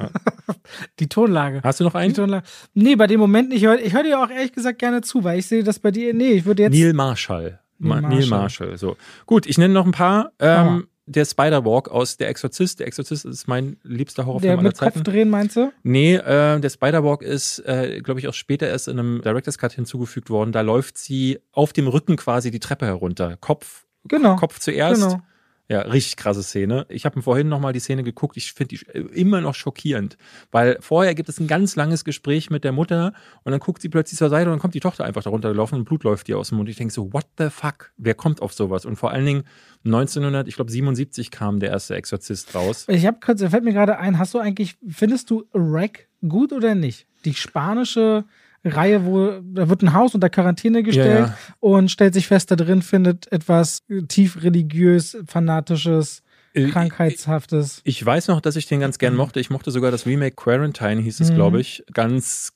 Die 0.99 1.07
Tonlage. 1.07 1.61
Hast 1.63 1.79
du 1.79 1.85
noch 1.85 1.95
einen? 1.95 2.13
Die 2.13 2.19
Tonlage. 2.19 2.45
Nee, 2.73 2.95
bei 2.95 3.07
dem 3.07 3.19
Moment 3.19 3.49
nicht. 3.49 3.63
Ich 3.63 3.67
höre 3.67 3.77
hör 3.77 4.03
dir 4.03 4.19
auch 4.19 4.29
ehrlich 4.29 4.51
gesagt 4.51 4.79
gerne 4.79 5.01
zu, 5.01 5.23
weil 5.23 5.39
ich 5.39 5.47
sehe 5.47 5.63
das 5.63 5.79
bei 5.79 5.91
dir. 5.91 6.13
Nee, 6.13 6.31
ich 6.31 6.45
würde 6.45 6.63
jetzt. 6.63 6.73
Neil 6.73 6.93
Marshall. 6.93 7.59
Neil 7.79 8.01
Marshall. 8.01 8.19
Neil 8.19 8.29
Marshall. 8.29 8.77
So. 8.77 8.97
Gut, 9.25 9.45
ich 9.45 9.57
nenne 9.57 9.73
noch 9.73 9.85
ein 9.85 9.91
paar. 9.91 10.31
Ähm, 10.39 10.87
der 11.07 11.23
Spider-Walk 11.23 11.89
aus 11.89 12.17
Der 12.17 12.27
Exorzist. 12.27 12.79
Der 12.79 12.87
Exorzist 12.87 13.25
ist 13.25 13.47
mein 13.47 13.77
liebster 13.83 14.25
Horrorfilm 14.25 14.51
der 14.51 14.59
aller 14.59 14.73
Zeiten. 14.73 14.93
Der 14.93 14.99
mit 14.99 15.07
drehen, 15.07 15.29
meinst 15.29 15.55
du? 15.55 15.71
Nee, 15.83 16.15
äh, 16.15 16.59
der 16.59 16.69
Spider-Walk 16.69 17.21
ist, 17.21 17.59
äh, 17.59 18.01
glaube 18.01 18.19
ich, 18.19 18.27
auch 18.27 18.33
später 18.33 18.67
erst 18.67 18.89
in 18.89 18.99
einem 18.99 19.21
Director's 19.21 19.57
Cut 19.57 19.71
hinzugefügt 19.71 20.29
worden. 20.29 20.51
Da 20.51 20.61
läuft 20.61 20.97
sie 20.97 21.39
auf 21.53 21.71
dem 21.71 21.87
Rücken 21.87 22.17
quasi 22.17 22.51
die 22.51 22.59
Treppe 22.59 22.85
herunter. 22.85 23.37
Kopf, 23.37 23.85
genau. 24.03 24.35
Kopf 24.35 24.59
zuerst. 24.59 25.01
Genau. 25.01 25.21
Ja, 25.69 25.81
richtig 25.81 26.15
krasse 26.15 26.43
Szene. 26.43 26.85
Ich 26.87 27.03
habe 27.03 27.21
vorhin 27.21 27.49
nochmal 27.49 27.73
die 27.73 27.81
Szene 27.81 28.03
geguckt. 28.03 28.37
Ich 28.37 28.53
finde 28.53 28.77
die 28.77 28.99
immer 29.13 29.41
noch 29.41 29.53
schockierend, 29.53 30.17
weil 30.49 30.77
vorher 30.79 31.13
gibt 31.13 31.27
es 31.27 31.41
ein 31.41 31.47
ganz 31.47 31.75
langes 31.75 32.05
Gespräch 32.05 32.49
mit 32.49 32.63
der 32.63 32.71
Mutter 32.71 33.11
und 33.43 33.51
dann 33.51 33.59
guckt 33.59 33.81
sie 33.81 33.89
plötzlich 33.89 34.17
zur 34.17 34.29
Seite 34.29 34.45
und 34.45 34.53
dann 34.53 34.59
kommt 34.61 34.75
die 34.75 34.79
Tochter 34.79 35.03
einfach 35.03 35.23
darunter 35.23 35.49
gelaufen 35.49 35.75
und 35.75 35.83
Blut 35.83 36.05
läuft 36.05 36.29
ihr 36.29 36.37
aus 36.37 36.49
dem 36.49 36.57
Mund. 36.57 36.69
Ich 36.69 36.77
denke 36.77 36.93
so, 36.93 37.11
what 37.11 37.25
the 37.37 37.49
fuck? 37.49 37.91
Wer 37.97 38.13
kommt 38.13 38.41
auf 38.41 38.53
sowas? 38.53 38.85
Und 38.85 38.95
vor 38.95 39.11
allen 39.11 39.25
Dingen 39.25 39.43
1900, 39.83 40.47
ich 40.47 40.55
glaube 40.55 40.71
77 40.71 41.31
kam 41.31 41.59
der 41.59 41.71
erste 41.71 41.95
Exorzist 41.95 42.55
raus. 42.55 42.85
Ich 42.87 43.05
habe 43.05 43.17
kurz, 43.19 43.43
fällt 43.43 43.65
mir 43.65 43.73
gerade 43.73 43.97
ein, 43.97 44.19
hast 44.19 44.33
du 44.33 44.39
eigentlich, 44.39 44.77
findest 44.87 45.29
du 45.29 45.43
Wreck 45.51 46.07
gut 46.25 46.53
oder 46.53 46.75
nicht? 46.75 47.07
Die 47.25 47.33
spanische 47.33 48.23
Reihe, 48.63 49.05
wo 49.05 49.39
da 49.41 49.69
wird 49.69 49.81
ein 49.81 49.93
Haus 49.93 50.15
unter 50.15 50.29
Quarantäne 50.29 50.83
gestellt 50.83 51.19
ja, 51.19 51.25
ja. 51.27 51.37
und 51.59 51.89
stellt 51.91 52.13
sich 52.13 52.27
fest, 52.27 52.51
da 52.51 52.55
drin 52.55 52.81
findet 52.81 53.31
etwas 53.31 53.83
tief 54.07 54.43
religiös, 54.43 55.17
fanatisches, 55.27 56.23
äh, 56.53 56.67
krankheitshaftes. 56.67 57.81
Ich, 57.83 57.99
ich 57.99 58.05
weiß 58.05 58.27
noch, 58.27 58.41
dass 58.41 58.55
ich 58.55 58.65
den 58.65 58.79
ganz 58.79 58.97
gern 58.97 59.13
mhm. 59.13 59.19
mochte. 59.19 59.39
Ich 59.39 59.49
mochte 59.49 59.71
sogar 59.71 59.91
das 59.91 60.05
Remake 60.05 60.35
Quarantine, 60.35 61.01
hieß 61.01 61.19
es, 61.19 61.31
mhm. 61.31 61.35
glaube 61.35 61.61
ich, 61.61 61.83
ganz 61.93 62.53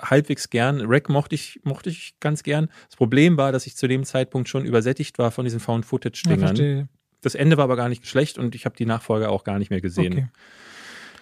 halbwegs 0.00 0.50
gern. 0.50 0.82
Rack 0.86 1.08
mochte 1.08 1.34
ich, 1.34 1.60
mochte 1.64 1.90
ich 1.90 2.14
ganz 2.20 2.42
gern. 2.42 2.68
Das 2.88 2.96
Problem 2.96 3.36
war, 3.36 3.52
dass 3.52 3.66
ich 3.66 3.76
zu 3.76 3.86
dem 3.88 4.04
Zeitpunkt 4.04 4.48
schon 4.48 4.64
übersättigt 4.64 5.18
war 5.18 5.30
von 5.30 5.44
diesen 5.44 5.60
Found-Footage-Dingern. 5.60 6.56
Ja, 6.56 6.84
das 7.20 7.34
Ende 7.34 7.56
war 7.56 7.64
aber 7.64 7.76
gar 7.76 7.88
nicht 7.88 8.06
schlecht 8.06 8.38
und 8.38 8.54
ich 8.54 8.66
habe 8.66 8.76
die 8.76 8.86
Nachfolge 8.86 9.30
auch 9.30 9.44
gar 9.44 9.58
nicht 9.58 9.70
mehr 9.70 9.80
gesehen. 9.80 10.12
Okay. 10.12 10.26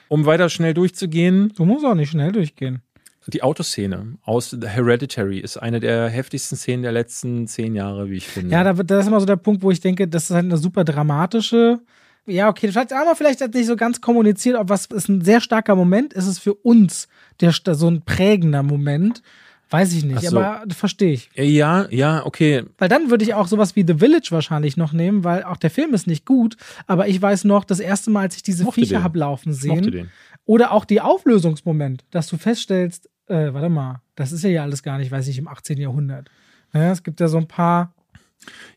Um 0.08 0.26
weiter 0.26 0.48
schnell 0.50 0.74
durchzugehen. 0.74 1.52
Du 1.56 1.64
musst 1.64 1.86
auch 1.86 1.94
nicht 1.94 2.10
schnell 2.10 2.32
durchgehen. 2.32 2.82
Die 3.28 3.42
Autoszene 3.42 4.18
aus 4.22 4.50
The 4.50 4.66
Hereditary 4.66 5.38
ist 5.38 5.56
eine 5.56 5.80
der 5.80 6.08
heftigsten 6.08 6.56
Szenen 6.56 6.82
der 6.82 6.92
letzten 6.92 7.46
zehn 7.46 7.74
Jahre, 7.74 8.10
wie 8.10 8.16
ich 8.16 8.26
finde. 8.26 8.52
Ja, 8.52 8.64
da, 8.64 8.72
das 8.72 9.02
ist 9.02 9.08
immer 9.08 9.20
so 9.20 9.26
der 9.26 9.36
Punkt, 9.36 9.62
wo 9.62 9.70
ich 9.70 9.80
denke, 9.80 10.08
das 10.08 10.24
ist 10.24 10.30
halt 10.30 10.44
eine 10.44 10.56
super 10.56 10.84
dramatische. 10.84 11.80
Ja, 12.26 12.48
okay, 12.48 12.68
vielleicht 12.68 12.92
haben 12.92 13.06
wir 13.06 13.16
vielleicht 13.16 13.40
nicht 13.54 13.66
so 13.66 13.76
ganz 13.76 14.00
kommuniziert, 14.00 14.56
ob 14.56 14.68
was 14.68 14.86
ist 14.86 15.08
ein 15.08 15.22
sehr 15.22 15.40
starker 15.40 15.74
Moment, 15.74 16.12
ist 16.12 16.26
es 16.26 16.38
für 16.38 16.54
uns 16.54 17.08
der, 17.40 17.52
so 17.52 17.88
ein 17.88 18.02
prägender 18.02 18.62
Moment. 18.62 19.22
Weiß 19.70 19.94
ich 19.94 20.04
nicht, 20.04 20.20
so. 20.20 20.38
aber 20.38 20.64
verstehe 20.74 21.14
ich. 21.14 21.30
Ja, 21.34 21.86
ja, 21.88 22.26
okay. 22.26 22.64
Weil 22.76 22.90
dann 22.90 23.10
würde 23.10 23.24
ich 23.24 23.32
auch 23.32 23.46
sowas 23.46 23.74
wie 23.74 23.84
The 23.86 23.94
Village 23.94 24.28
wahrscheinlich 24.30 24.76
noch 24.76 24.92
nehmen, 24.92 25.24
weil 25.24 25.44
auch 25.44 25.56
der 25.56 25.70
Film 25.70 25.94
ist 25.94 26.06
nicht 26.06 26.26
gut, 26.26 26.58
aber 26.86 27.08
ich 27.08 27.22
weiß 27.22 27.44
noch, 27.44 27.64
das 27.64 27.80
erste 27.80 28.10
Mal, 28.10 28.20
als 28.20 28.36
ich 28.36 28.42
diese 28.42 28.64
Mochte 28.64 28.82
Viecher 28.82 29.02
habe 29.02 29.18
laufen 29.18 29.54
sehen, 29.54 30.10
oder 30.44 30.72
auch 30.72 30.84
die 30.84 31.00
Auflösungsmoment, 31.00 32.04
dass 32.10 32.26
du 32.26 32.36
feststellst, 32.36 33.08
äh, 33.32 33.54
warte 33.54 33.68
mal, 33.68 34.00
das 34.14 34.30
ist 34.30 34.44
ja 34.44 34.62
alles 34.62 34.82
gar 34.82 34.98
nicht, 34.98 35.10
weiß 35.10 35.26
ich, 35.28 35.38
im 35.38 35.48
18. 35.48 35.78
Jahrhundert. 35.78 36.30
Ja, 36.74 36.92
es 36.92 37.02
gibt 37.02 37.20
ja 37.20 37.28
so 37.28 37.38
ein 37.38 37.48
paar. 37.48 37.94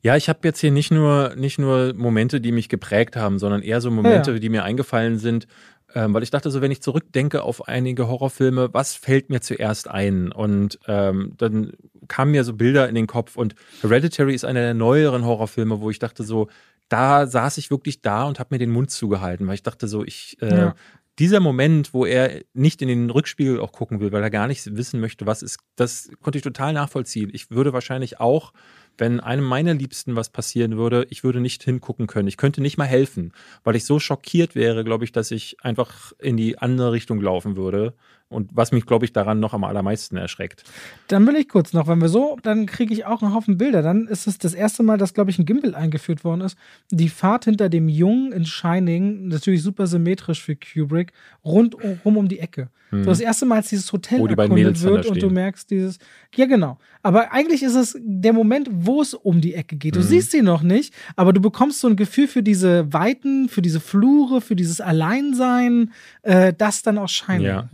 Ja, 0.02 0.15
ich 0.15 0.30
habe 0.30 0.40
jetzt 0.44 0.60
hier 0.60 0.72
nicht 0.72 0.91
nur, 0.91 1.36
nicht 1.36 1.60
nur 1.60 1.94
Momente, 1.95 2.40
die 2.40 2.52
mich 2.52 2.69
geprägt 2.69 3.15
haben, 3.15 3.40
sondern 3.40 3.61
eher 3.61 3.82
so 3.82 3.91
Momente, 3.91 4.32
ja, 4.32 4.36
ja. 4.36 4.40
die 4.40 4.49
mir 4.49 4.64
eingefallen 4.64 5.18
sind, 5.18 5.48
ähm, 5.94 6.14
weil 6.14 6.23
ich 6.23 6.30
dachte 6.30 6.52
so, 6.52 6.61
wenn 6.61 6.72
ich 6.72 6.82
zurückdenke 6.82 7.41
auf 7.41 7.68
einige 7.68 8.07
Horrorfilme, 8.07 8.73
was 8.73 8.94
fällt 8.94 9.30
mir 9.30 9.41
zuerst 9.41 9.90
ein? 9.90 10.32
Und 10.32 10.80
ähm, 10.88 11.34
dann 11.38 11.73
kamen 12.07 12.32
mir 12.32 12.44
so 12.44 12.53
Bilder 12.53 12.88
in 12.88 12.95
den 12.95 13.07
Kopf 13.07 13.38
und 13.38 13.56
Hereditary 13.82 14.36
ist 14.36 14.45
einer 14.45 14.61
der 14.61 14.73
neueren 14.73 15.26
Horrorfilme, 15.26 15.82
wo 15.82 15.90
ich 15.90 15.99
dachte 15.99 16.23
so, 16.23 16.48
da 16.90 17.26
saß 17.26 17.57
ich 17.57 17.72
wirklich 17.72 18.02
da 18.02 18.26
und 18.26 18.40
habe 18.40 18.53
mir 18.53 18.60
den 18.60 18.69
Mund 18.69 18.91
zugehalten, 18.91 19.48
weil 19.48 19.56
ich 19.56 19.64
dachte 19.64 19.88
so, 19.88 20.03
ich 20.03 20.38
äh, 20.41 20.56
ja 20.56 20.76
dieser 21.20 21.40
Moment, 21.40 21.94
wo 21.94 22.06
er 22.06 22.42
nicht 22.54 22.82
in 22.82 22.90
den 22.90 23.10
Rückspiegel 23.10 23.60
auch 23.60 23.72
gucken 23.72 24.00
will, 24.00 24.12
weil 24.12 24.24
er 24.24 24.30
gar 24.30 24.48
nicht 24.48 24.76
wissen 24.76 25.00
möchte, 25.00 25.26
was 25.26 25.42
ist, 25.42 25.60
das 25.76 26.10
konnte 26.22 26.38
ich 26.38 26.44
total 26.44 26.74
nachvollziehen. 26.74 27.30
Ich 27.34 27.52
würde 27.52 27.72
wahrscheinlich 27.72 28.20
auch, 28.20 28.52
wenn 28.98 29.20
einem 29.20 29.46
meiner 29.46 29.74
Liebsten 29.74 30.16
was 30.16 30.30
passieren 30.30 30.78
würde, 30.78 31.08
ich 31.10 31.24
würde 31.24 31.40
nicht 31.40 31.64
hingucken 31.64 32.08
können. 32.08 32.28
Ich 32.28 32.38
könnte 32.38 32.62
nicht 32.62 32.78
mal 32.78 32.86
helfen, 32.86 33.32
weil 33.64 33.76
ich 33.76 33.86
so 33.86 34.00
schockiert 34.00 34.56
wäre, 34.56 34.84
glaube 34.84 35.06
ich, 35.06 35.12
dass 35.12 35.32
ich 35.32 35.58
einfach 35.62 36.12
in 36.20 36.38
die 36.38 36.58
andere 36.58 36.92
Richtung 36.92 37.22
laufen 37.22 37.56
würde. 37.56 37.94
Und 38.36 38.52
was 38.53 38.72
mich, 38.72 38.86
glaube 38.86 39.06
ich, 39.06 39.14
daran 39.14 39.40
noch 39.40 39.53
am 39.53 39.64
allermeisten 39.64 40.18
erschreckt. 40.18 40.64
Dann 41.07 41.26
will 41.26 41.36
ich 41.36 41.48
kurz 41.49 41.74
noch, 41.74 41.88
wenn 41.88 42.02
wir 42.02 42.10
so, 42.10 42.38
dann 42.44 42.66
kriege 42.66 42.94
ich 42.94 43.06
auch 43.06 43.22
einen 43.22 43.34
Haufen 43.34 43.57
Bilder. 43.57 43.82
Dann 43.82 44.07
ist 44.07 44.28
es 44.28 44.38
das 44.38 44.53
erste 44.53 44.84
Mal, 44.84 44.98
dass, 44.98 45.14
glaube 45.14 45.32
ich, 45.32 45.40
ein 45.40 45.45
Gimbal 45.45 45.74
eingeführt 45.74 46.24
worden 46.24 46.41
ist. 46.41 46.57
Die 46.91 47.10
Fahrt 47.10 47.45
hinter 47.45 47.70
dem 47.70 47.88
Jungen 47.88 48.32
in 48.32 48.45
Shining, 48.45 49.30
natürlich 49.30 49.64
super 49.64 49.88
symmetrisch 49.88 50.44
für 50.44 50.56
Kubrick, 50.56 51.14
rundum 51.44 51.98
um 52.03 52.28
die 52.28 52.40
Ecke. 52.40 52.70
Mhm. 52.91 53.03
So 53.03 53.10
das 53.10 53.20
erste 53.20 53.45
Mal, 53.45 53.56
als 53.57 53.70
dieses 53.70 53.91
Hotel 53.91 54.20
wo 54.20 54.28
die 54.28 54.38
erkundet 54.38 54.82
wird 54.82 55.06
und 55.06 55.22
du 55.22 55.30
merkst 55.30 55.70
dieses, 55.70 55.98
ja 56.36 56.45
genau. 56.45 56.78
Aber 57.02 57.32
eigentlich 57.32 57.64
ist 57.64 57.76
es 57.76 57.98
der 57.99 58.34
Moment, 58.34 58.70
wo 58.72 59.02
es 59.02 59.14
um 59.14 59.41
die 59.41 59.53
Ecke 59.53 59.76
geht. 59.76 59.95
Du 59.95 59.99
mhm. 59.99 60.03
siehst 60.03 60.32
sie 60.32 60.41
noch 60.41 60.62
nicht, 60.62 60.94
aber 61.16 61.34
du 61.34 61.41
bekommst 61.41 61.80
so 61.80 61.88
ein 61.88 61.95
Gefühl 61.95 62.28
für 62.28 62.44
diese 62.44 62.91
Weiten, 62.94 63.49
für 63.49 63.62
diese 63.62 63.80
Flure, 63.80 64.41
für 64.41 64.56
dieses 64.56 64.82
Alleinsein, 64.82 65.91
äh, 66.24 66.53
das 66.53 66.82
dann 66.82 66.98
auch 66.98 67.10
Shining. 67.10 67.48
Ja. 67.48 67.70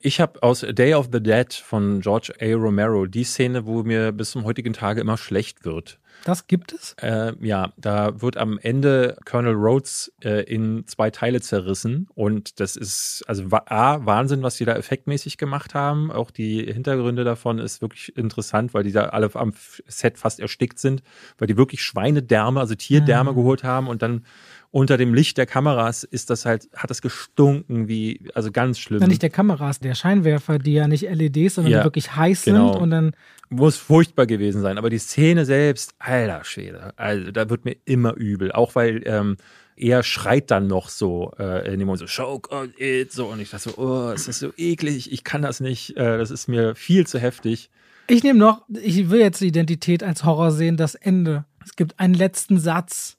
Ich 0.00 0.20
habe 0.20 0.40
aus 0.44 0.60
Day 0.60 0.94
of 0.94 1.08
the 1.12 1.20
Dead 1.20 1.52
von 1.52 2.00
George 2.00 2.32
A. 2.40 2.54
Romero 2.54 3.06
die 3.06 3.24
Szene, 3.24 3.66
wo 3.66 3.82
mir 3.82 4.12
bis 4.12 4.30
zum 4.30 4.44
heutigen 4.44 4.72
Tage 4.72 5.00
immer 5.00 5.16
schlecht 5.16 5.64
wird. 5.64 5.98
Das 6.24 6.46
gibt 6.46 6.72
es? 6.72 6.94
Äh, 7.00 7.32
ja, 7.40 7.72
da 7.76 8.20
wird 8.20 8.36
am 8.36 8.58
Ende 8.60 9.16
Colonel 9.24 9.54
Rhodes 9.54 10.12
äh, 10.22 10.42
in 10.44 10.86
zwei 10.86 11.10
Teile 11.10 11.40
zerrissen 11.40 12.08
und 12.14 12.60
das 12.60 12.76
ist 12.76 13.24
also 13.26 13.44
A, 13.50 14.04
Wahnsinn, 14.04 14.42
was 14.42 14.56
die 14.56 14.64
da 14.64 14.74
effektmäßig 14.74 15.36
gemacht 15.36 15.74
haben. 15.74 16.12
Auch 16.12 16.30
die 16.30 16.64
Hintergründe 16.72 17.24
davon 17.24 17.58
ist 17.58 17.82
wirklich 17.82 18.16
interessant, 18.16 18.74
weil 18.74 18.84
die 18.84 18.92
da 18.92 19.06
alle 19.06 19.30
am 19.34 19.52
Set 19.86 20.18
fast 20.18 20.38
erstickt 20.38 20.78
sind, 20.78 21.02
weil 21.38 21.48
die 21.48 21.56
wirklich 21.56 21.82
Schweinedärme, 21.82 22.60
also 22.60 22.76
Tierdärme 22.76 23.32
mhm. 23.32 23.36
geholt 23.36 23.64
haben 23.64 23.88
und 23.88 24.02
dann 24.02 24.24
unter 24.70 24.96
dem 24.96 25.14
Licht 25.14 25.38
der 25.38 25.46
Kameras 25.46 26.04
ist 26.04 26.30
das 26.30 26.44
halt, 26.44 26.68
hat 26.74 26.90
das 26.90 27.00
gestunken 27.00 27.88
wie, 27.88 28.28
also 28.34 28.50
ganz 28.52 28.78
schlimm. 28.78 29.00
Ja, 29.00 29.06
nicht 29.06 29.22
der 29.22 29.30
Kameras, 29.30 29.80
der 29.80 29.94
Scheinwerfer, 29.94 30.58
die 30.58 30.74
ja 30.74 30.88
nicht 30.88 31.02
LEDs, 31.02 31.54
sondern 31.54 31.72
ja, 31.72 31.84
wirklich 31.84 32.14
heiß 32.14 32.44
genau. 32.44 32.72
sind 32.72 32.82
und 32.82 32.90
dann. 32.90 33.12
Muss 33.50 33.76
furchtbar 33.78 34.26
gewesen 34.26 34.60
sein. 34.60 34.76
Aber 34.76 34.90
die 34.90 34.98
Szene 34.98 35.46
selbst, 35.46 35.94
alter 35.98 36.44
Schwede, 36.44 36.92
also 36.96 37.30
da 37.30 37.48
wird 37.48 37.64
mir 37.64 37.76
immer 37.86 38.14
übel. 38.14 38.52
Auch 38.52 38.74
weil, 38.74 39.02
ähm, 39.06 39.36
er 39.78 40.02
schreit 40.02 40.50
dann 40.50 40.66
noch 40.66 40.88
so 40.88 41.32
äh, 41.38 41.72
in 41.72 41.78
dem 41.78 41.86
Moment 41.86 42.08
so, 42.08 42.22
choke 42.22 42.54
on 42.54 42.74
it, 42.78 43.12
so. 43.12 43.26
Und 43.26 43.40
ich 43.40 43.50
dachte 43.50 43.70
so, 43.70 43.78
oh, 43.78 44.10
es 44.10 44.28
ist 44.28 44.40
so 44.40 44.52
eklig, 44.56 45.12
ich 45.12 45.24
kann 45.24 45.42
das 45.42 45.60
nicht, 45.60 45.96
äh, 45.96 46.18
das 46.18 46.30
ist 46.30 46.48
mir 46.48 46.74
viel 46.74 47.06
zu 47.06 47.18
heftig. 47.18 47.70
Ich 48.08 48.22
nehme 48.22 48.38
noch, 48.38 48.62
ich 48.68 49.10
will 49.10 49.20
jetzt 49.20 49.40
die 49.40 49.48
Identität 49.48 50.02
als 50.02 50.24
Horror 50.24 50.50
sehen, 50.50 50.76
das 50.76 50.94
Ende. 50.94 51.44
Es 51.64 51.76
gibt 51.76 51.98
einen 52.00 52.14
letzten 52.14 52.58
Satz, 52.58 53.17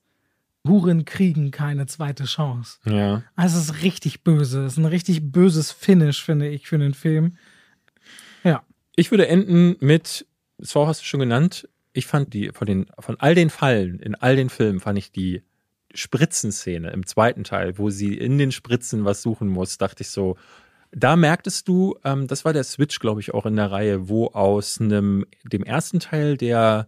Huren 0.69 1.03
kriegen 1.03 1.51
keine 1.51 1.87
zweite 1.87 2.23
Chance. 2.23 2.77
Ja. 2.85 3.23
Also 3.35 3.57
es 3.57 3.65
ist 3.65 3.83
richtig 3.83 4.23
böse. 4.23 4.63
Es 4.63 4.73
ist 4.73 4.77
ein 4.77 4.85
richtig 4.85 5.31
böses 5.31 5.73
Finish, 5.73 6.23
finde 6.23 6.47
ich, 6.47 6.67
für 6.67 6.77
den 6.77 6.93
Film. 6.93 7.35
Ja. 8.45 8.63
Ich 8.95 9.11
würde 9.11 9.27
enden 9.27 9.75
mit, 9.81 10.25
Saw 10.59 10.87
hast 10.87 11.01
du 11.01 11.05
schon 11.05 11.19
genannt, 11.19 11.67
ich 11.91 12.05
fand 12.05 12.33
die, 12.33 12.51
von 12.53 12.67
den, 12.67 12.85
von 12.99 13.19
all 13.19 13.35
den 13.35 13.49
Fallen, 13.49 13.99
in 13.99 14.15
all 14.15 14.35
den 14.37 14.49
Filmen 14.49 14.79
fand 14.79 14.97
ich 14.97 15.11
die 15.11 15.41
Spritzenszene 15.93 16.91
im 16.91 17.05
zweiten 17.05 17.43
Teil, 17.43 17.77
wo 17.77 17.89
sie 17.89 18.13
in 18.15 18.37
den 18.37 18.51
Spritzen 18.51 19.05
was 19.05 19.21
suchen 19.21 19.47
muss, 19.47 19.77
dachte 19.77 20.03
ich 20.03 20.09
so, 20.11 20.37
Da 20.91 21.15
merktest 21.15 21.67
du, 21.67 21.97
ähm, 22.03 22.27
das 22.27 22.45
war 22.45 22.53
der 22.53 22.63
Switch, 22.63 22.99
glaube 22.99 23.21
ich, 23.21 23.33
auch 23.33 23.45
in 23.45 23.55
der 23.55 23.71
Reihe, 23.71 24.09
wo 24.09 24.27
aus 24.27 24.79
einem, 24.79 25.25
dem 25.43 25.63
ersten 25.63 25.99
Teil, 25.99 26.35
der 26.37 26.87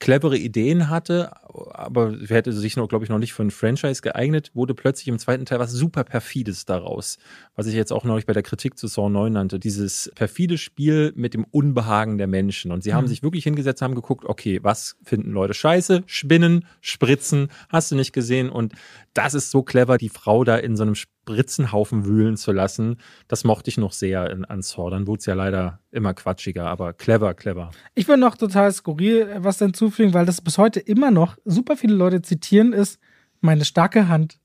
clevere 0.00 0.36
Ideen 0.36 0.88
hatte, 0.88 1.30
aber 1.72 2.16
hätte 2.28 2.52
sich 2.52 2.76
noch, 2.76 2.88
glaube 2.88 3.04
ich, 3.04 3.10
noch 3.10 3.18
nicht 3.18 3.34
für 3.34 3.42
ein 3.42 3.50
Franchise 3.50 4.00
geeignet, 4.00 4.50
wurde 4.54 4.74
plötzlich 4.74 5.08
im 5.08 5.18
zweiten 5.18 5.44
Teil 5.44 5.58
was 5.58 5.72
super 5.72 6.04
perfides 6.04 6.64
daraus. 6.64 7.18
Was 7.54 7.66
ich 7.66 7.74
jetzt 7.74 7.92
auch 7.92 8.04
neulich 8.04 8.26
bei 8.26 8.32
der 8.32 8.42
Kritik 8.42 8.78
zu 8.78 8.86
Saw 8.86 9.10
9 9.10 9.32
nannte. 9.32 9.58
Dieses 9.58 10.10
perfide 10.14 10.58
Spiel 10.58 11.12
mit 11.14 11.34
dem 11.34 11.44
Unbehagen 11.44 12.18
der 12.18 12.26
Menschen. 12.26 12.72
Und 12.72 12.82
sie 12.82 12.94
haben 12.94 13.04
mhm. 13.04 13.08
sich 13.08 13.22
wirklich 13.22 13.44
hingesetzt, 13.44 13.82
haben 13.82 13.94
geguckt, 13.94 14.24
okay, 14.24 14.60
was 14.62 14.96
finden 15.04 15.32
Leute 15.32 15.54
scheiße? 15.54 16.02
Spinnen, 16.06 16.64
Spritzen, 16.80 17.48
hast 17.68 17.92
du 17.92 17.96
nicht 17.96 18.12
gesehen? 18.12 18.48
Und 18.48 18.72
das 19.14 19.34
ist 19.34 19.50
so 19.50 19.62
clever, 19.62 19.98
die 19.98 20.08
Frau 20.08 20.44
da 20.44 20.56
in 20.56 20.76
so 20.76 20.82
einem 20.82 20.94
Spritzenhaufen 20.94 22.04
wühlen 22.04 22.36
zu 22.36 22.52
lassen. 22.52 22.96
Das 23.28 23.44
mochte 23.44 23.70
ich 23.70 23.78
noch 23.78 23.92
sehr 23.92 24.30
in, 24.30 24.44
an 24.44 24.62
Saw. 24.62 24.90
Dann 24.90 25.06
wurde 25.06 25.20
es 25.20 25.26
ja 25.26 25.34
leider 25.34 25.80
immer 25.90 26.14
quatschiger, 26.14 26.66
aber 26.66 26.92
clever, 26.92 27.34
clever. 27.34 27.70
Ich 27.94 28.06
will 28.08 28.16
noch 28.16 28.36
total 28.36 28.72
skurril 28.72 29.28
was 29.38 29.58
hinzufügen, 29.58 30.14
weil 30.14 30.26
das 30.26 30.40
bis 30.40 30.58
heute 30.58 30.80
immer 30.80 31.10
noch 31.10 31.36
super 31.44 31.76
viele 31.76 31.94
Leute 31.94 32.22
zitieren, 32.22 32.72
ist 32.72 33.00
meine 33.40 33.64
starke 33.64 34.08
Hand. 34.08 34.38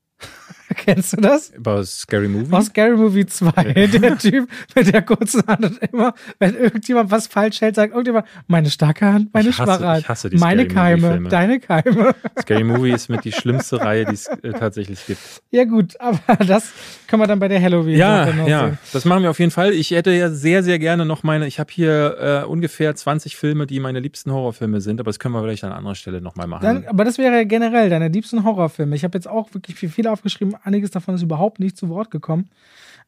Kennst 0.84 1.14
du 1.14 1.16
das? 1.18 1.52
Aus 1.64 2.00
Scary 2.00 2.28
Movie? 2.28 2.52
Aus 2.52 2.66
Scary 2.66 2.96
Movie 2.96 3.26
2. 3.26 3.50
Der 3.96 4.18
Typ 4.18 4.48
mit 4.74 4.92
der 4.92 5.02
kurzen 5.02 5.46
Hand 5.46 5.64
und 5.64 5.78
immer, 5.92 6.14
wenn 6.38 6.54
irgendjemand 6.54 7.10
was 7.10 7.26
falsch 7.26 7.60
hält, 7.60 7.76
sagt 7.76 7.92
irgendjemand, 7.92 8.26
meine 8.46 8.70
starke 8.70 9.06
Hand, 9.06 9.32
meine 9.32 9.48
ich 9.48 9.58
hasse, 9.58 9.72
schwache 9.72 9.86
Hand. 9.88 10.00
Ich 10.00 10.08
hasse 10.08 10.30
die 10.30 10.36
meine 10.38 10.64
Scary 10.64 11.00
Keime, 11.00 11.28
deine 11.28 11.60
Keime. 11.60 12.14
Scary 12.40 12.64
Movie 12.64 12.92
ist 12.92 13.08
mit 13.08 13.24
die 13.24 13.32
schlimmste 13.32 13.80
Reihe, 13.80 14.04
die 14.04 14.14
es 14.14 14.26
äh, 14.26 14.52
tatsächlich 14.52 15.04
gibt. 15.06 15.20
Ja, 15.50 15.64
gut, 15.64 15.98
aber 16.00 16.44
das 16.44 16.72
können 17.06 17.22
wir 17.22 17.26
dann 17.26 17.38
bei 17.38 17.48
der 17.48 17.60
Halloween 17.60 17.96
ja, 17.96 18.26
noch 18.32 18.48
ja, 18.48 18.66
sehen. 18.66 18.78
das 18.92 19.04
machen 19.04 19.22
wir 19.22 19.30
auf 19.30 19.38
jeden 19.38 19.50
Fall. 19.52 19.72
Ich 19.72 19.90
hätte 19.90 20.10
ja 20.12 20.30
sehr, 20.30 20.62
sehr 20.62 20.78
gerne 20.78 21.06
noch 21.06 21.22
meine, 21.22 21.46
ich 21.46 21.58
habe 21.58 21.72
hier 21.72 22.42
äh, 22.44 22.46
ungefähr 22.46 22.94
20 22.94 23.36
Filme, 23.36 23.66
die 23.66 23.80
meine 23.80 24.00
liebsten 24.00 24.32
Horrorfilme 24.32 24.80
sind, 24.80 25.00
aber 25.00 25.08
das 25.08 25.18
können 25.18 25.34
wir 25.34 25.42
vielleicht 25.42 25.64
an 25.64 25.72
anderer 25.72 25.94
Stelle 25.94 26.20
nochmal 26.20 26.46
machen. 26.46 26.62
Dann, 26.62 26.86
aber 26.86 27.04
das 27.04 27.18
wäre 27.18 27.46
generell 27.46 27.88
deine 27.88 28.08
liebsten 28.08 28.44
Horrorfilme. 28.44 28.94
Ich 28.94 29.04
habe 29.04 29.16
jetzt 29.16 29.28
auch 29.28 29.52
wirklich 29.54 29.76
viel, 29.76 29.88
viel 29.88 30.06
aufgeschrieben, 30.06 30.56
einiges 30.66 30.90
davon 30.90 31.14
ist 31.14 31.22
überhaupt 31.22 31.60
nicht 31.60 31.76
zu 31.76 31.88
Wort 31.88 32.10
gekommen. 32.10 32.50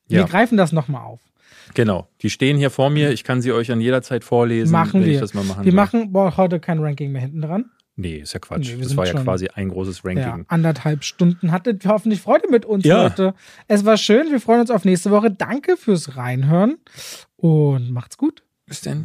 Wir 0.07 0.21
ja. 0.21 0.27
greifen 0.27 0.57
das 0.57 0.73
nochmal 0.73 1.05
auf. 1.05 1.21
Genau, 1.75 2.09
die 2.23 2.31
stehen 2.31 2.57
hier 2.57 2.71
vor 2.71 2.91
mir. 2.91 3.11
Ich 3.11 3.25
kann 3.25 3.43
sie 3.43 3.53
euch 3.53 3.71
an 3.71 3.81
jeder 3.81 4.03
Zeit 4.03 4.25
vorlesen. 4.25 4.73
Machen 4.73 5.05
wir. 5.05 5.21
das 5.21 5.35
mal 5.35 5.45
machen 5.45 5.65
wir 5.65 5.73
soll. 5.73 5.77
machen 5.77 6.13
boah, 6.13 6.37
heute 6.37 6.61
kein 6.61 6.79
Ranking 6.79 7.13
mehr 7.13 7.23
hinten 7.23 7.43
dran. 7.43 7.71
Nee, 7.97 8.19
ist 8.19 8.33
ja 8.33 8.39
Quatsch. 8.39 8.75
Nee, 8.75 8.83
das 8.83 8.97
war 8.97 9.07
ja 9.07 9.15
quasi 9.15 9.49
ein 9.49 9.71
großes 9.71 10.05
Ranking. 10.05 10.23
Ja, 10.23 10.39
anderthalb 10.47 11.03
Stunden. 11.03 11.51
Hattet 11.51 11.85
hoffentlich 11.85 12.21
Freude 12.21 12.49
mit 12.49 12.65
uns 12.65 12.85
ja. 12.85 13.03
heute. 13.05 13.35
Es 13.67 13.85
war 13.85 13.97
schön. 13.97 14.31
Wir 14.31 14.41
freuen 14.41 14.61
uns 14.61 14.71
auf 14.71 14.85
nächste 14.85 15.11
Woche. 15.11 15.33
Danke 15.33 15.77
fürs 15.77 16.17
Reinhören 16.17 16.79
und 17.37 17.91
macht's 17.91 18.17
gut. 18.17 18.45
Bis 18.67 18.83
denn. 18.83 19.05